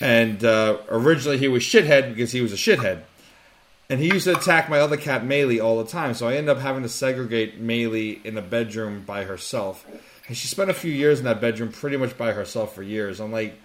[0.01, 3.03] And uh, originally he was shithead because he was a shithead.
[3.89, 6.13] And he used to attack my other cat, Maylee, all the time.
[6.13, 9.85] So I ended up having to segregate Maylee in a bedroom by herself.
[10.27, 13.19] And she spent a few years in that bedroom pretty much by herself for years.
[13.19, 13.59] I'm like,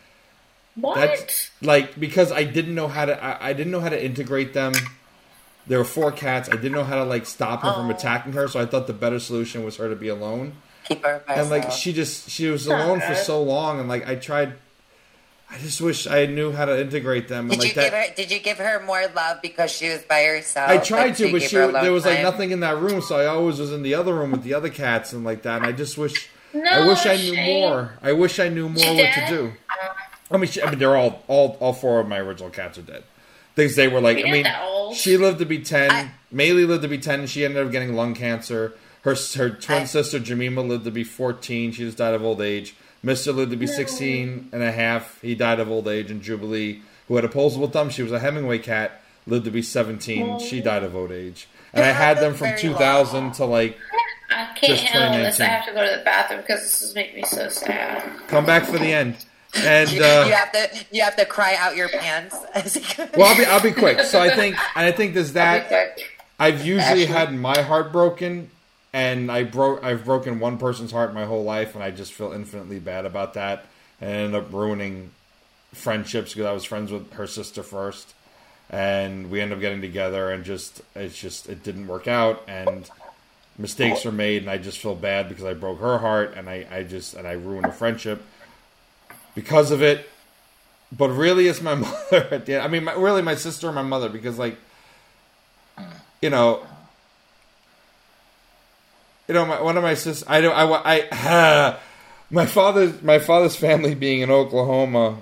[0.75, 0.97] what?
[0.97, 4.55] that's like because I didn't know how to I, I didn't know how to integrate
[4.55, 4.75] them.
[5.67, 6.49] There were four cats.
[6.49, 7.91] I didn't know how to like stop him from oh.
[7.91, 10.55] attacking her, so I thought the better solution was her to be alone.
[10.85, 14.09] Keep her And like she just she was not alone for so long and like
[14.09, 14.55] I tried
[15.51, 17.93] I just wish I knew how to integrate them and Did like you that give
[17.93, 18.15] her?
[18.15, 20.69] Did you give her more love because she was by herself?
[20.69, 23.27] I tried Like, to, but she, there was like nothing in that room, so I
[23.27, 25.57] always was in the other room with the other cats and like that.
[25.59, 27.61] And I just wish, No, I wish I knew Shane.
[27.61, 27.93] more.
[28.03, 29.53] I wish I knew more what to do.
[30.31, 32.83] I mean, she, I mean, they're all, all, all four of my original cats are
[32.83, 33.05] dead.
[33.57, 34.19] Things they were like.
[34.19, 35.91] You're I mean, she lived to be ten.
[35.91, 38.75] I- Maylee lived to be ten, and she ended up getting lung cancer.
[39.03, 41.73] Her her twin I- sister Jemima lived to be fourteen.
[41.73, 42.75] She just died of old age.
[43.03, 45.21] Mister lived to be 16 and a half.
[45.23, 46.11] He died of old age.
[46.11, 49.63] And Jubilee, who had a opposable thumb, she was a Hemingway cat, lived to be
[49.63, 50.41] 17.
[50.41, 51.49] She died of old age.
[51.73, 53.79] And I had them from Very 2000 to like
[54.31, 55.41] I can't Just handle this.
[55.41, 58.03] I have to go to the bathroom because this is making me so sad.
[58.27, 59.17] come back for the end.
[59.57, 60.85] And You, uh, you have to.
[60.93, 62.37] You have to cry out your pants.
[63.17, 64.01] well, I'll be I'll be quick.
[64.01, 65.99] So I think and I think there's that.
[66.39, 67.07] I've usually Ashley?
[67.07, 68.51] had my heart broken,
[68.93, 69.83] and I broke.
[69.85, 73.35] I've broken one person's heart my whole life, and I just feel infinitely bad about
[73.35, 73.67] that,
[74.01, 75.11] and ended up ruining
[75.75, 78.15] friendships because I was friends with her sister first,
[78.71, 82.89] and we ended up getting together, and just it's just it didn't work out, and
[83.59, 86.67] mistakes were made, and I just feel bad because I broke her heart, and I
[86.71, 88.23] I just and I ruined a friendship
[89.35, 90.09] because of it.
[90.91, 92.29] But really, it's my mother.
[92.31, 92.63] At the end.
[92.63, 94.57] I mean, my, really, my sister and my mother, because like
[96.23, 96.67] you know,
[99.29, 100.25] you know, my, one of my sisters.
[100.27, 100.55] I don't.
[100.55, 101.09] I.
[101.13, 101.77] I
[102.31, 105.19] my father's my father's family being in Oklahoma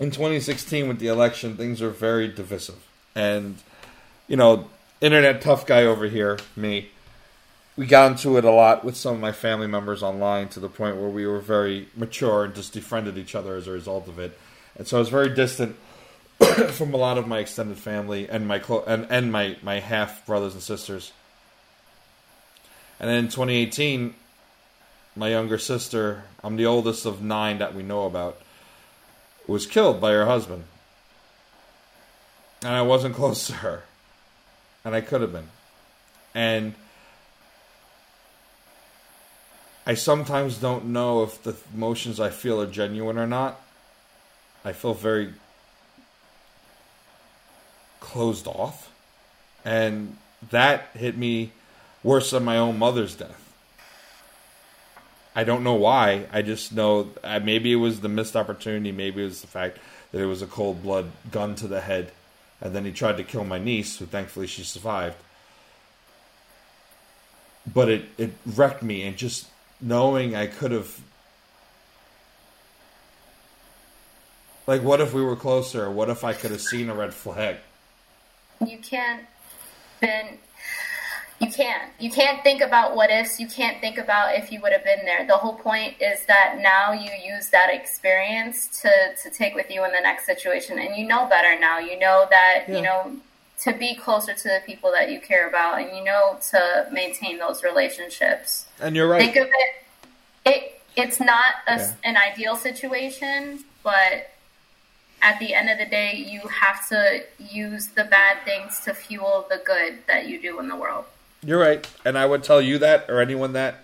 [0.00, 2.84] in 2016 with the election, things are very divisive,
[3.14, 3.56] and
[4.26, 4.68] you know,
[5.00, 6.90] internet tough guy over here, me.
[7.76, 10.68] We got into it a lot with some of my family members online to the
[10.68, 14.20] point where we were very mature and just defriended each other as a result of
[14.20, 14.38] it.
[14.76, 15.74] And so I was very distant
[16.70, 20.24] from a lot of my extended family and my clo- and, and my, my half
[20.24, 21.10] brothers and sisters.
[23.04, 24.14] And then in 2018,
[25.14, 28.40] my younger sister, I'm the oldest of nine that we know about,
[29.46, 30.64] was killed by her husband.
[32.62, 33.82] And I wasn't close to her.
[34.86, 35.48] And I could have been.
[36.34, 36.72] And
[39.86, 43.60] I sometimes don't know if the emotions I feel are genuine or not.
[44.64, 45.34] I feel very
[48.00, 48.90] closed off.
[49.62, 50.16] And
[50.48, 51.52] that hit me
[52.04, 53.40] worse than my own mother's death.
[55.34, 56.26] I don't know why.
[56.32, 58.92] I just know uh, maybe it was the missed opportunity.
[58.92, 59.78] Maybe it was the fact
[60.12, 62.12] that it was a cold blood gun to the head.
[62.60, 65.16] And then he tried to kill my niece, who thankfully she survived.
[67.66, 69.02] But it, it wrecked me.
[69.02, 69.48] And just
[69.80, 71.00] knowing I could have.
[74.68, 75.90] Like, what if we were closer?
[75.90, 77.56] What if I could have seen a red flag?
[78.64, 79.26] you can't
[80.00, 80.38] been
[81.44, 84.72] you can't you can't think about what ifs you can't think about if you would
[84.72, 88.90] have been there the whole point is that now you use that experience to
[89.22, 92.26] to take with you in the next situation and you know better now you know
[92.30, 92.76] that Yeah.
[92.76, 93.16] you know
[93.60, 97.38] to be closer to the people that you care about and you know to maintain
[97.38, 99.20] those relationships And you're right.
[99.20, 101.92] think of it it it's not a, Yeah.
[102.04, 104.30] an ideal situation but
[105.22, 109.46] at the end of the day you have to use the bad things to fuel
[109.48, 111.04] the good that you do in the world
[111.44, 113.76] You're right, and I would tell you that or anyone that.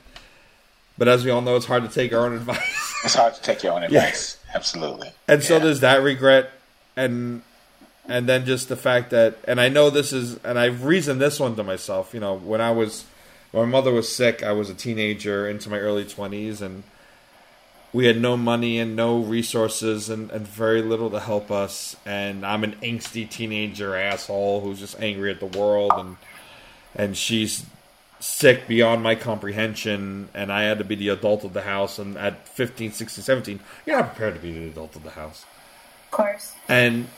[0.99, 3.43] But as we all know, it's hard to take our own advice, It's hard to
[3.43, 4.39] take your own advice.
[4.55, 5.13] Absolutely.
[5.29, 6.51] and so there's that regret,
[6.97, 7.43] and
[8.09, 11.39] and then just the fact that, and I know this is, and I've reasoned this
[11.39, 12.13] one to myself.
[12.13, 13.05] You know, when I was,
[13.53, 16.83] when my mother was sick, I was a teenager into my early twenties, and
[17.93, 21.97] we had no money and no resources and, and very little to help us.
[22.05, 26.17] And I'm an angsty teenager asshole who's just angry at the world and
[26.95, 27.65] and she's
[28.19, 31.99] sick beyond my comprehension, and I had to be the adult of the house.
[31.99, 35.45] And at 15, 16, 17, you're not prepared to be the adult of the house.
[36.07, 36.55] Of course.
[36.69, 37.09] And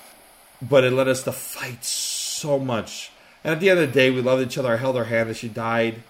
[0.60, 3.10] but it led us to fight so much.
[3.42, 4.72] And at the end of the day, we loved each other.
[4.72, 6.02] I held her hand as she died.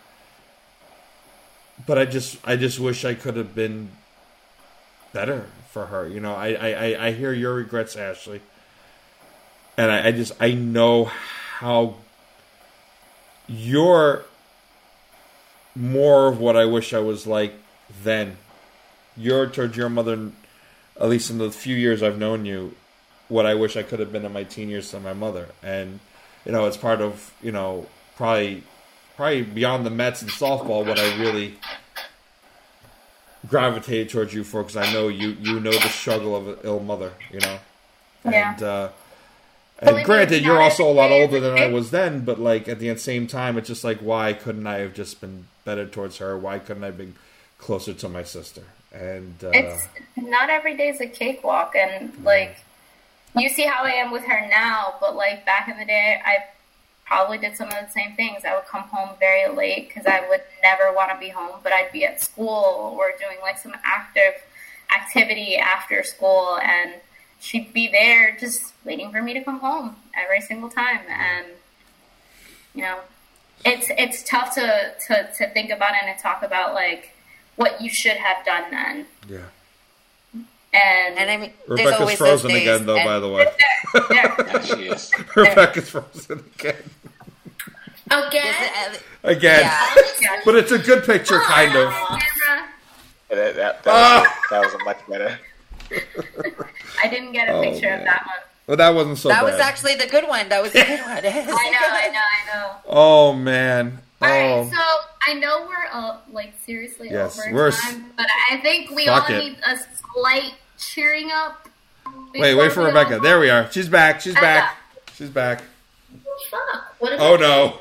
[1.86, 3.88] But I just, I just wish I could have been
[5.14, 6.06] better for her.
[6.06, 8.42] You know, I, I, I- hear your regrets, Ashley,
[9.78, 11.94] and I, I just, I know how
[13.46, 14.24] you're
[15.74, 17.54] more of what I wish I was like
[18.02, 18.36] then.
[19.16, 20.30] You're towards your mother,
[21.00, 22.74] at least in the few years I've known you,
[23.28, 25.48] what I wish I could have been in my teen years to my mother.
[25.62, 26.00] And,
[26.44, 28.62] you know, it's part of, you know, probably
[29.16, 31.54] probably beyond the Mets and softball what I really
[33.48, 36.80] gravitated towards you for because I know you you know the struggle of an ill
[36.80, 37.58] mother, you know.
[38.24, 38.52] Yeah.
[38.52, 38.88] And uh
[39.82, 42.96] and granted, you're also a lot older than I was then, but like at the
[42.96, 46.38] same time, it's just like why couldn't I have just been better towards her?
[46.38, 47.14] Why couldn't I have been
[47.58, 48.62] closer to my sister?
[48.92, 52.58] And uh, It's not every day's a cakewalk, and like
[53.36, 56.44] you see how I am with her now, but like back in the day, I
[57.04, 58.44] probably did some of the same things.
[58.44, 61.72] I would come home very late because I would never want to be home, but
[61.72, 64.34] I'd be at school or doing like some active
[64.94, 66.94] activity after school, and
[67.42, 71.46] she'd be there just waiting for me to come home every single time, and
[72.74, 72.98] you know,
[73.64, 77.10] it's it's tough to to to think about and to talk about like
[77.56, 79.06] what you should have done then.
[79.28, 79.38] yeah,
[80.72, 82.96] And, And I mean, Rebecca's always frozen those days, again, though.
[82.96, 83.44] and- By the way,
[83.92, 85.12] there, Yeah, she is.
[85.36, 86.76] Rebecca's frozen again,
[88.10, 88.96] Again?
[89.22, 89.60] again.
[90.20, 90.40] Yeah.
[90.46, 91.90] But it's a good picture, kind of.
[93.28, 94.20] That, that, that, Ah!
[94.22, 95.38] was, that was a much better.
[97.02, 97.98] I didn't get a Oh, picture man.
[98.00, 98.36] of that one.
[98.66, 99.52] Well, that wasn't so That bad.
[99.52, 100.48] was actually the good one.
[100.48, 101.10] That was the good one.
[101.18, 102.70] I know, I know, I know.
[102.86, 103.98] Oh man.
[104.20, 104.70] All right, Oh.
[104.70, 108.90] so I know we're uh, like seriously Yes, over we're s- time, but I think
[108.92, 109.38] we Fuck all it.
[109.38, 109.76] need a
[110.14, 111.68] slight cheering up.
[112.34, 113.18] Wait, wait for Rebecca.
[113.20, 113.70] There we are.
[113.72, 114.20] She's back.
[114.20, 114.76] She's back.
[115.14, 115.62] She's back.
[116.98, 117.78] What Oh no.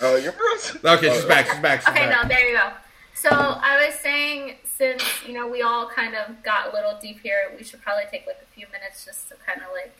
[0.00, 0.80] Oh, you're frozen.
[0.84, 1.46] Okay, she's back.
[1.46, 1.80] She's back.
[1.80, 2.70] She's Okay, no, there you go.
[3.14, 7.20] So I was saying, since you know we all kind of got a little deep
[7.20, 9.94] here, we should probably take like a few minutes just to kind of like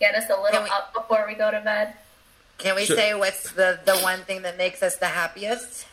[0.00, 1.94] get us a little we- up before we go to bed.
[2.58, 2.96] Can we Sure.
[2.96, 5.86] say what's the, the one thing that makes us the happiest?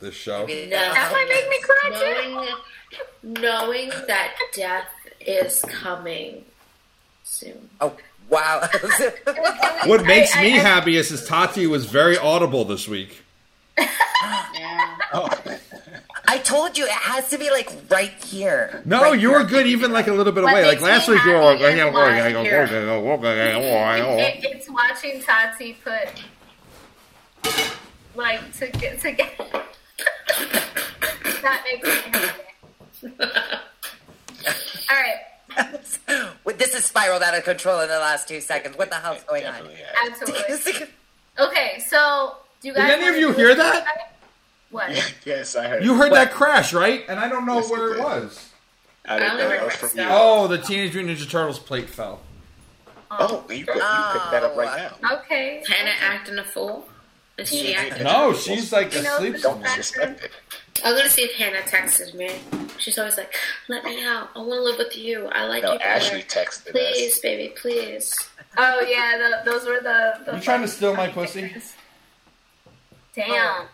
[0.00, 0.46] This show.
[0.46, 0.76] Maybe- No.
[0.78, 3.32] That might make me cry too.
[3.32, 4.86] Knowing, knowing that death
[5.20, 6.44] is coming
[7.24, 7.68] soon.
[7.80, 7.96] Oh,
[8.28, 8.68] wow.
[9.86, 13.22] What makes I- me I- happiest is Tati was very audible this week.
[13.78, 14.96] Yeah.
[15.12, 15.28] Oh,
[16.30, 18.82] I told you it has to be like right here.
[18.84, 20.66] No, Right you were good even like a little bit What away.
[20.66, 22.62] Like last week you were happy like, is "Yeah, watching I go, her.
[22.64, 23.72] okay, go, okay, go,
[24.12, 26.22] okay, go, it's watching Tati put
[28.14, 29.38] like to get to get
[31.42, 32.42] that makes me happy.
[34.90, 35.80] All right,
[36.44, 38.76] Well, this has spiraled out of control in the last two seconds.
[38.76, 39.54] What the hell's going on?
[40.06, 40.86] absolutely.
[41.40, 42.88] Okay, so do you guys?
[42.90, 43.58] Did any of you hear it?
[43.58, 44.17] that?
[44.70, 45.14] What?
[45.24, 45.84] Yes, I heard.
[45.84, 47.04] You heard that crash, right?
[47.08, 48.50] And I don't know Yes, where I it was.
[49.06, 50.06] I didn't I know that was heard from you.
[50.08, 52.20] Oh, the Teenage Mutant Ninja Turtles plate fell.
[53.10, 53.80] Oh, oh you could, you
[54.12, 55.16] picked that up right oh, now.
[55.20, 55.62] Okay.
[55.66, 56.86] Hannah acting a fool.
[57.38, 58.04] Is she acting?
[58.04, 59.76] No, she's like You know, asleep the Don't somewhere.
[59.76, 60.30] disrespect it.
[60.84, 62.30] I'm gonna see if Hannah texted me.
[62.78, 63.34] She's always like,
[63.68, 64.28] "Let me out.
[64.36, 65.26] I want to live with you.
[65.26, 65.90] I like No, you better.
[65.90, 67.20] Ashley texted Please, us.
[67.20, 68.14] baby, please."
[68.56, 70.20] Oh yeah, the, those were the.
[70.24, 71.52] the You trying to steal my pussy?
[73.14, 73.30] Damn.
[73.30, 73.68] Oh,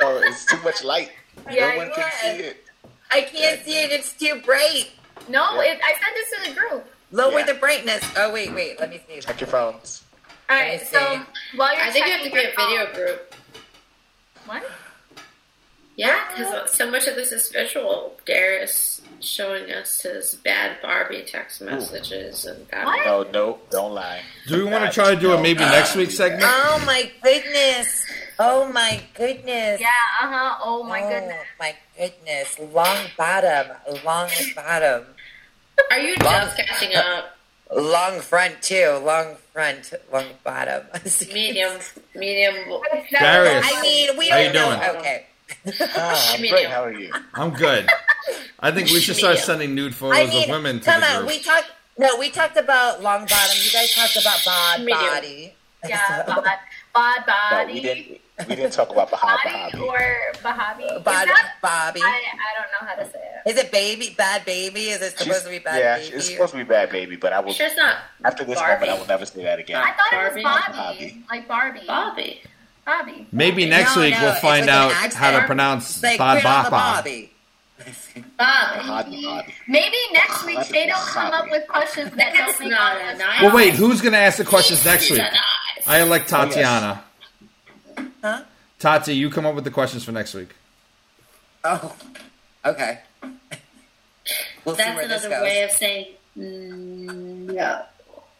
[0.00, 1.10] Oh, it's too much light.
[1.50, 2.64] Yeah, no one can see it.
[3.10, 3.90] I can't see it.
[3.92, 4.90] It's too bright.
[5.28, 5.72] No, Yeah.
[5.72, 6.86] it, I sent this to the group.
[7.12, 7.46] Lower Yeah.
[7.46, 8.04] the brightness.
[8.16, 8.80] Oh wait, wait.
[8.80, 9.20] Let me see.
[9.20, 10.02] Check your phones.
[10.50, 11.56] All Let right, me so see.
[11.58, 13.34] while you're I think you have to checking be a your phone- video group.
[14.46, 14.64] What?
[15.96, 18.16] Yeah, because so much of this is visual.
[18.26, 23.06] Darius showing us his bad Barbie text messages and God What?
[23.06, 24.22] No, no, don't lie.
[24.48, 26.42] Do we want to try to do a maybe next week segment?
[26.44, 28.04] Oh my goodness.
[28.40, 29.80] Oh my goodness.
[29.80, 29.88] Yeah.
[30.20, 30.58] Uh huh.
[30.64, 31.44] Oh my oh, goodness.
[31.60, 32.58] my goodness.
[32.72, 33.76] Long bottom.
[34.04, 35.04] Long bottom.
[35.90, 37.36] Are you just catching up?
[37.74, 39.00] Long front too.
[39.04, 39.92] Long front.
[40.12, 40.86] Long bottom.
[41.32, 41.78] Medium,
[42.14, 42.54] medium.
[43.12, 43.66] Darius.
[43.72, 44.70] I mean, we How don't you know.
[44.70, 44.96] doing?
[44.96, 45.26] Okay.
[45.66, 46.66] Ah, I'm great.
[46.68, 47.12] How are you?
[47.34, 47.88] I'm good.
[48.60, 51.06] I think we should start sending nude photos I mean, of women to come the
[51.06, 51.18] on.
[51.24, 51.28] group.
[51.28, 51.70] We talked.
[51.98, 53.56] No, we talked about long bottom.
[53.62, 55.54] You guys talked about bod body.
[55.86, 56.44] Yeah, bod,
[56.94, 57.72] bod No, body.
[57.74, 58.20] we didn't.
[58.48, 59.80] We didn't talk about Bahab Body Bahabi.
[59.86, 59.98] or
[60.42, 60.84] Bahabi.
[60.86, 62.00] Is Bod- that- Bobby.
[62.02, 63.48] I, I don't know how to say it.
[63.50, 64.12] Is it baby?
[64.18, 64.86] Bad baby?
[64.88, 66.16] Is it supposed to be bad yeah, baby?
[66.16, 67.52] it's supposed to be bad baby, but I will.
[67.52, 68.86] Sure, it's not After this Barbie.
[68.86, 69.76] moment, I will never say that again.
[69.80, 70.40] I thought Barbie?
[70.40, 71.24] it was Bobby, Bobby.
[71.30, 71.80] like Barbie.
[71.86, 72.42] Bobby.
[72.84, 73.26] Bobby.
[73.32, 76.42] Maybe next No, week no, we'll find like out how to pronounce It's like Bob
[76.42, 77.30] Grandma Bobby.
[78.38, 79.54] Bobby.
[79.68, 83.08] Maybe next week they don't come up with questions that That's don't make not all
[83.08, 83.42] a this knife.
[83.42, 85.20] Well, wait, who's going to ask the questions next week?
[85.20, 85.88] It's a knife.
[85.88, 87.02] I elect Tatiana.
[88.22, 88.42] Huh?
[88.78, 90.50] Tati, you come up with the questions for next week.
[91.64, 91.94] Oh,
[92.64, 93.00] okay.
[94.64, 95.42] We'll see That's where this another goes.
[95.44, 96.06] way of saying
[96.38, 97.52] mm,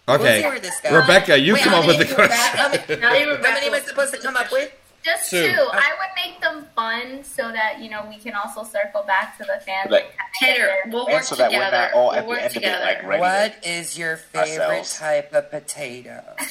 [0.07, 0.15] no.
[0.19, 0.43] We'll see Okay.
[0.49, 0.93] where this goes.
[0.93, 2.41] Rebecca, you Wait, come up with the many- questions.
[2.61, 4.71] How many, Not even how many am I supposed to come up with?
[5.05, 5.43] Just Two.
[5.53, 5.69] two.
[5.71, 9.45] I would make them fun so that you know we can also circle back to
[9.45, 9.91] the fans.
[9.91, 11.91] Like- and kinda get Tater, their- we'll work so that we're together.
[11.95, 13.21] all we'll at the work end of it, like, ready.
[13.21, 14.99] What is your favorite Ourselves.
[14.99, 16.23] type of potato?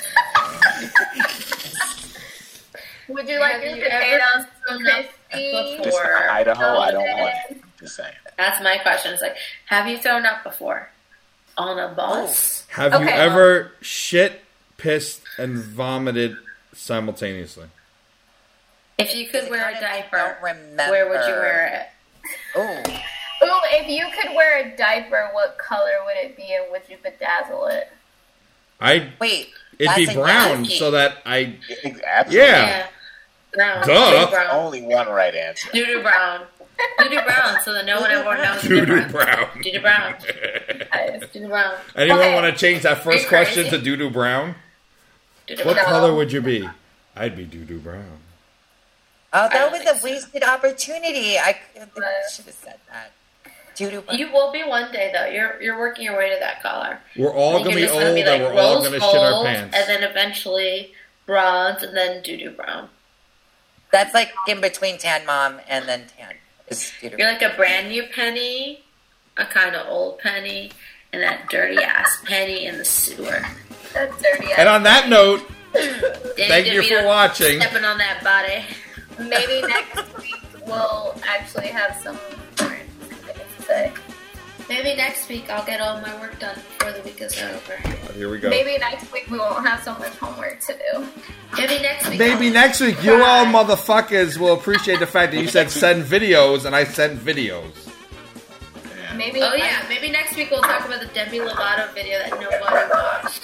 [3.10, 5.78] Would you like your you potatoes thrown up crispy?
[5.78, 5.84] before?
[5.92, 5.98] Just
[6.32, 7.20] Idaho, I don't Golden?
[7.24, 7.80] want.
[7.80, 8.14] Just saying.
[8.38, 9.14] That's my question.
[9.14, 10.90] It's like, have you thrown up before?
[11.58, 12.63] On a bus?
[12.74, 13.12] Have you Okay.
[13.14, 14.42] ever shit,
[14.78, 16.36] pissed, and vomited
[16.74, 17.68] simultaneously?
[18.98, 20.90] If you could wear a diaper, remember.
[20.92, 22.32] where would you wear it?
[22.56, 22.84] Oh,
[23.46, 26.98] Ooh, if you could wear a diaper, what color would it be, and would you
[26.98, 27.92] bedazzle it?
[28.82, 29.50] I wait.
[29.78, 30.78] it'd be brown nasty.
[30.78, 32.02] so that I Absolutely.
[32.02, 32.32] it?
[32.32, 32.88] Yeah.
[33.54, 33.86] Brown.
[33.88, 34.20] Duh.
[34.20, 34.48] Doo-doo brown.
[34.52, 35.70] only one right answer.
[35.74, 36.46] Doo-doo brown.
[37.00, 39.50] Doo-doo brown, so that no one ever knows the doo doo brown.
[39.62, 40.16] Doo-doo brown.
[40.92, 41.22] Guys.
[41.32, 41.76] Doo-doo brown.
[41.96, 42.34] Anyone Okay.
[42.34, 43.78] want to change that Are first you question crazy?
[43.78, 44.56] to doo doo brown?
[45.48, 45.86] Doo-doo What brown.
[45.86, 46.68] color would you be?
[47.16, 48.20] I'd be doo doo brown.
[49.34, 50.04] Oh, I that don't was think a so.
[50.06, 51.38] wasted opportunity.
[51.40, 51.58] I,
[52.32, 53.12] should have said that.
[53.76, 54.04] Doo-doo.
[54.12, 55.26] You will be one day though.
[55.26, 57.00] You're you're working your way to that color.
[57.18, 59.00] We're all You're gonna be just old gonna be like and we're all rose gonna
[59.00, 59.76] shit our gold, pants.
[59.76, 60.94] and then eventually
[61.26, 62.90] bronze, and then doo-doo brown.
[63.92, 66.36] That's like in between tan mom and then tan.
[66.74, 67.16] It's doo-doo.
[67.18, 68.84] You're like a brand new penny,
[69.38, 70.72] a kind of old penny,
[71.12, 73.46] and that dirty ass penny in the sewer.
[73.94, 74.52] That's dirty.
[74.58, 75.42] And on that note,
[75.74, 77.62] Danny thank you for watching.
[77.62, 78.66] Stepping on that body.
[79.20, 80.36] Maybe next week
[80.66, 82.18] we'll actually have some
[82.60, 82.78] more
[83.58, 83.94] to say.
[84.70, 87.76] Maybe next week I'll get all my work done before the week is over.
[88.14, 88.50] Here we go.
[88.50, 91.08] Maybe next week we won't have so much homework to do.
[91.58, 92.20] Maybe next week.
[92.20, 96.04] Maybe I'll- next week you all motherfuckers will appreciate the fact that you said send
[96.06, 97.72] videos and I sent videos.
[99.16, 99.42] Maybe.
[99.44, 103.42] Oh yeah, maybe next week we'll talk about the Demi Lovato video that nobody watched.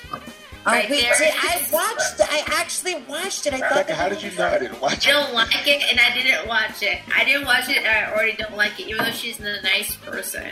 [0.65, 1.15] Oh, Right wait, there.
[1.17, 2.19] did, I watched.
[2.21, 3.53] I actually watched it.
[3.53, 3.69] I thought.
[3.69, 5.13] Rebecca, that how did you know I didn't watch I it?
[5.13, 6.99] don't like it, and I didn't watch it.
[7.15, 9.95] I didn't watch it, and I already don't like it, even though she's a nice
[9.97, 10.43] person.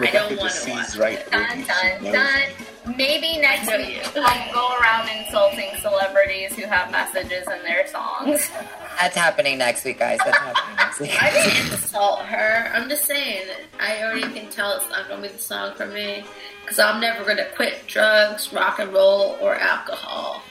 [0.00, 1.28] I don't want to watch sees right it.
[1.28, 1.64] through Dun
[2.02, 2.96] dun dun.
[2.96, 4.02] Maybe next know week.
[4.16, 8.50] I'll go around insulting celebrities who have messages in their songs.
[9.00, 10.18] That's happening next week, guys.
[10.24, 11.22] That's happening next week.
[11.22, 12.70] I didn't insult her.
[12.74, 13.46] I'm just saying.
[13.80, 16.24] I already can tell it's not going to be the song for me.
[16.62, 20.42] Because I'm never going to quit drugs, rock and roll, or alcohol.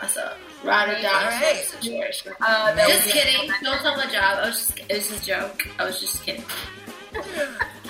[0.00, 1.64] That's a ride or die All sort of right.
[1.64, 2.32] situation.
[2.40, 3.50] Uh, Just kidding.
[3.62, 4.38] Don't tell my job.
[4.42, 5.68] I was just, it was just a joke.
[5.78, 6.44] I was just kidding.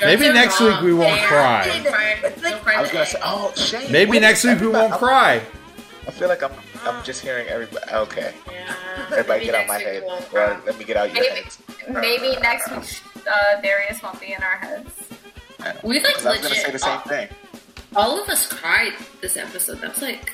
[0.01, 1.65] Maybe Drugs are next week we won't They cry.
[1.65, 3.93] Don't cry, don't cry I was gonna say, oh, Shane.
[3.93, 5.41] Maybe wait, next week we won't cry.
[6.07, 6.53] I feel like I'm,
[6.85, 7.91] I'm just hearing everybody.
[7.93, 8.75] Okay, Yeah.
[9.13, 10.03] everybody Maybe get out my week head.
[10.03, 10.61] we won't Well, cry.
[10.67, 11.59] let me get out your Maybe, heads.
[11.89, 14.91] maybe next week uh, Darius won't be in our heads.
[15.85, 17.29] We like 'Cause I was gonna say the same all, thing.
[17.95, 19.81] all of us cried this episode.
[19.81, 20.29] That was like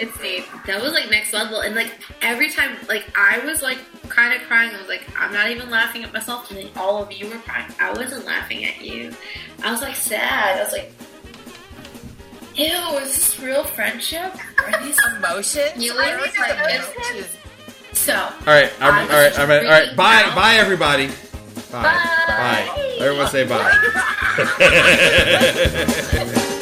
[0.00, 0.46] It's deep.
[0.66, 1.60] that was like next level.
[1.60, 3.78] And like every time, like I was like
[4.08, 4.74] kind of crying.
[4.74, 6.50] I was like, I'm not even laughing at myself.
[6.50, 7.72] And then all of you were crying.
[7.80, 9.12] I wasn't laughing at you.
[9.62, 10.58] I was like sad.
[10.58, 10.92] I was like,
[12.58, 14.34] ew, is this real friendship?
[14.58, 15.82] Are these Emotions.
[15.82, 16.96] You Where like is the emotions?
[16.96, 17.36] emotions?
[17.92, 18.14] so?
[18.14, 19.96] All right, I'm, I all right, was I'm, all right.
[19.96, 20.34] Bye, out.
[20.34, 21.06] bye, everybody.
[21.06, 22.24] Bye, Bye.
[22.28, 22.96] bye.
[23.00, 23.74] Everyone say bye.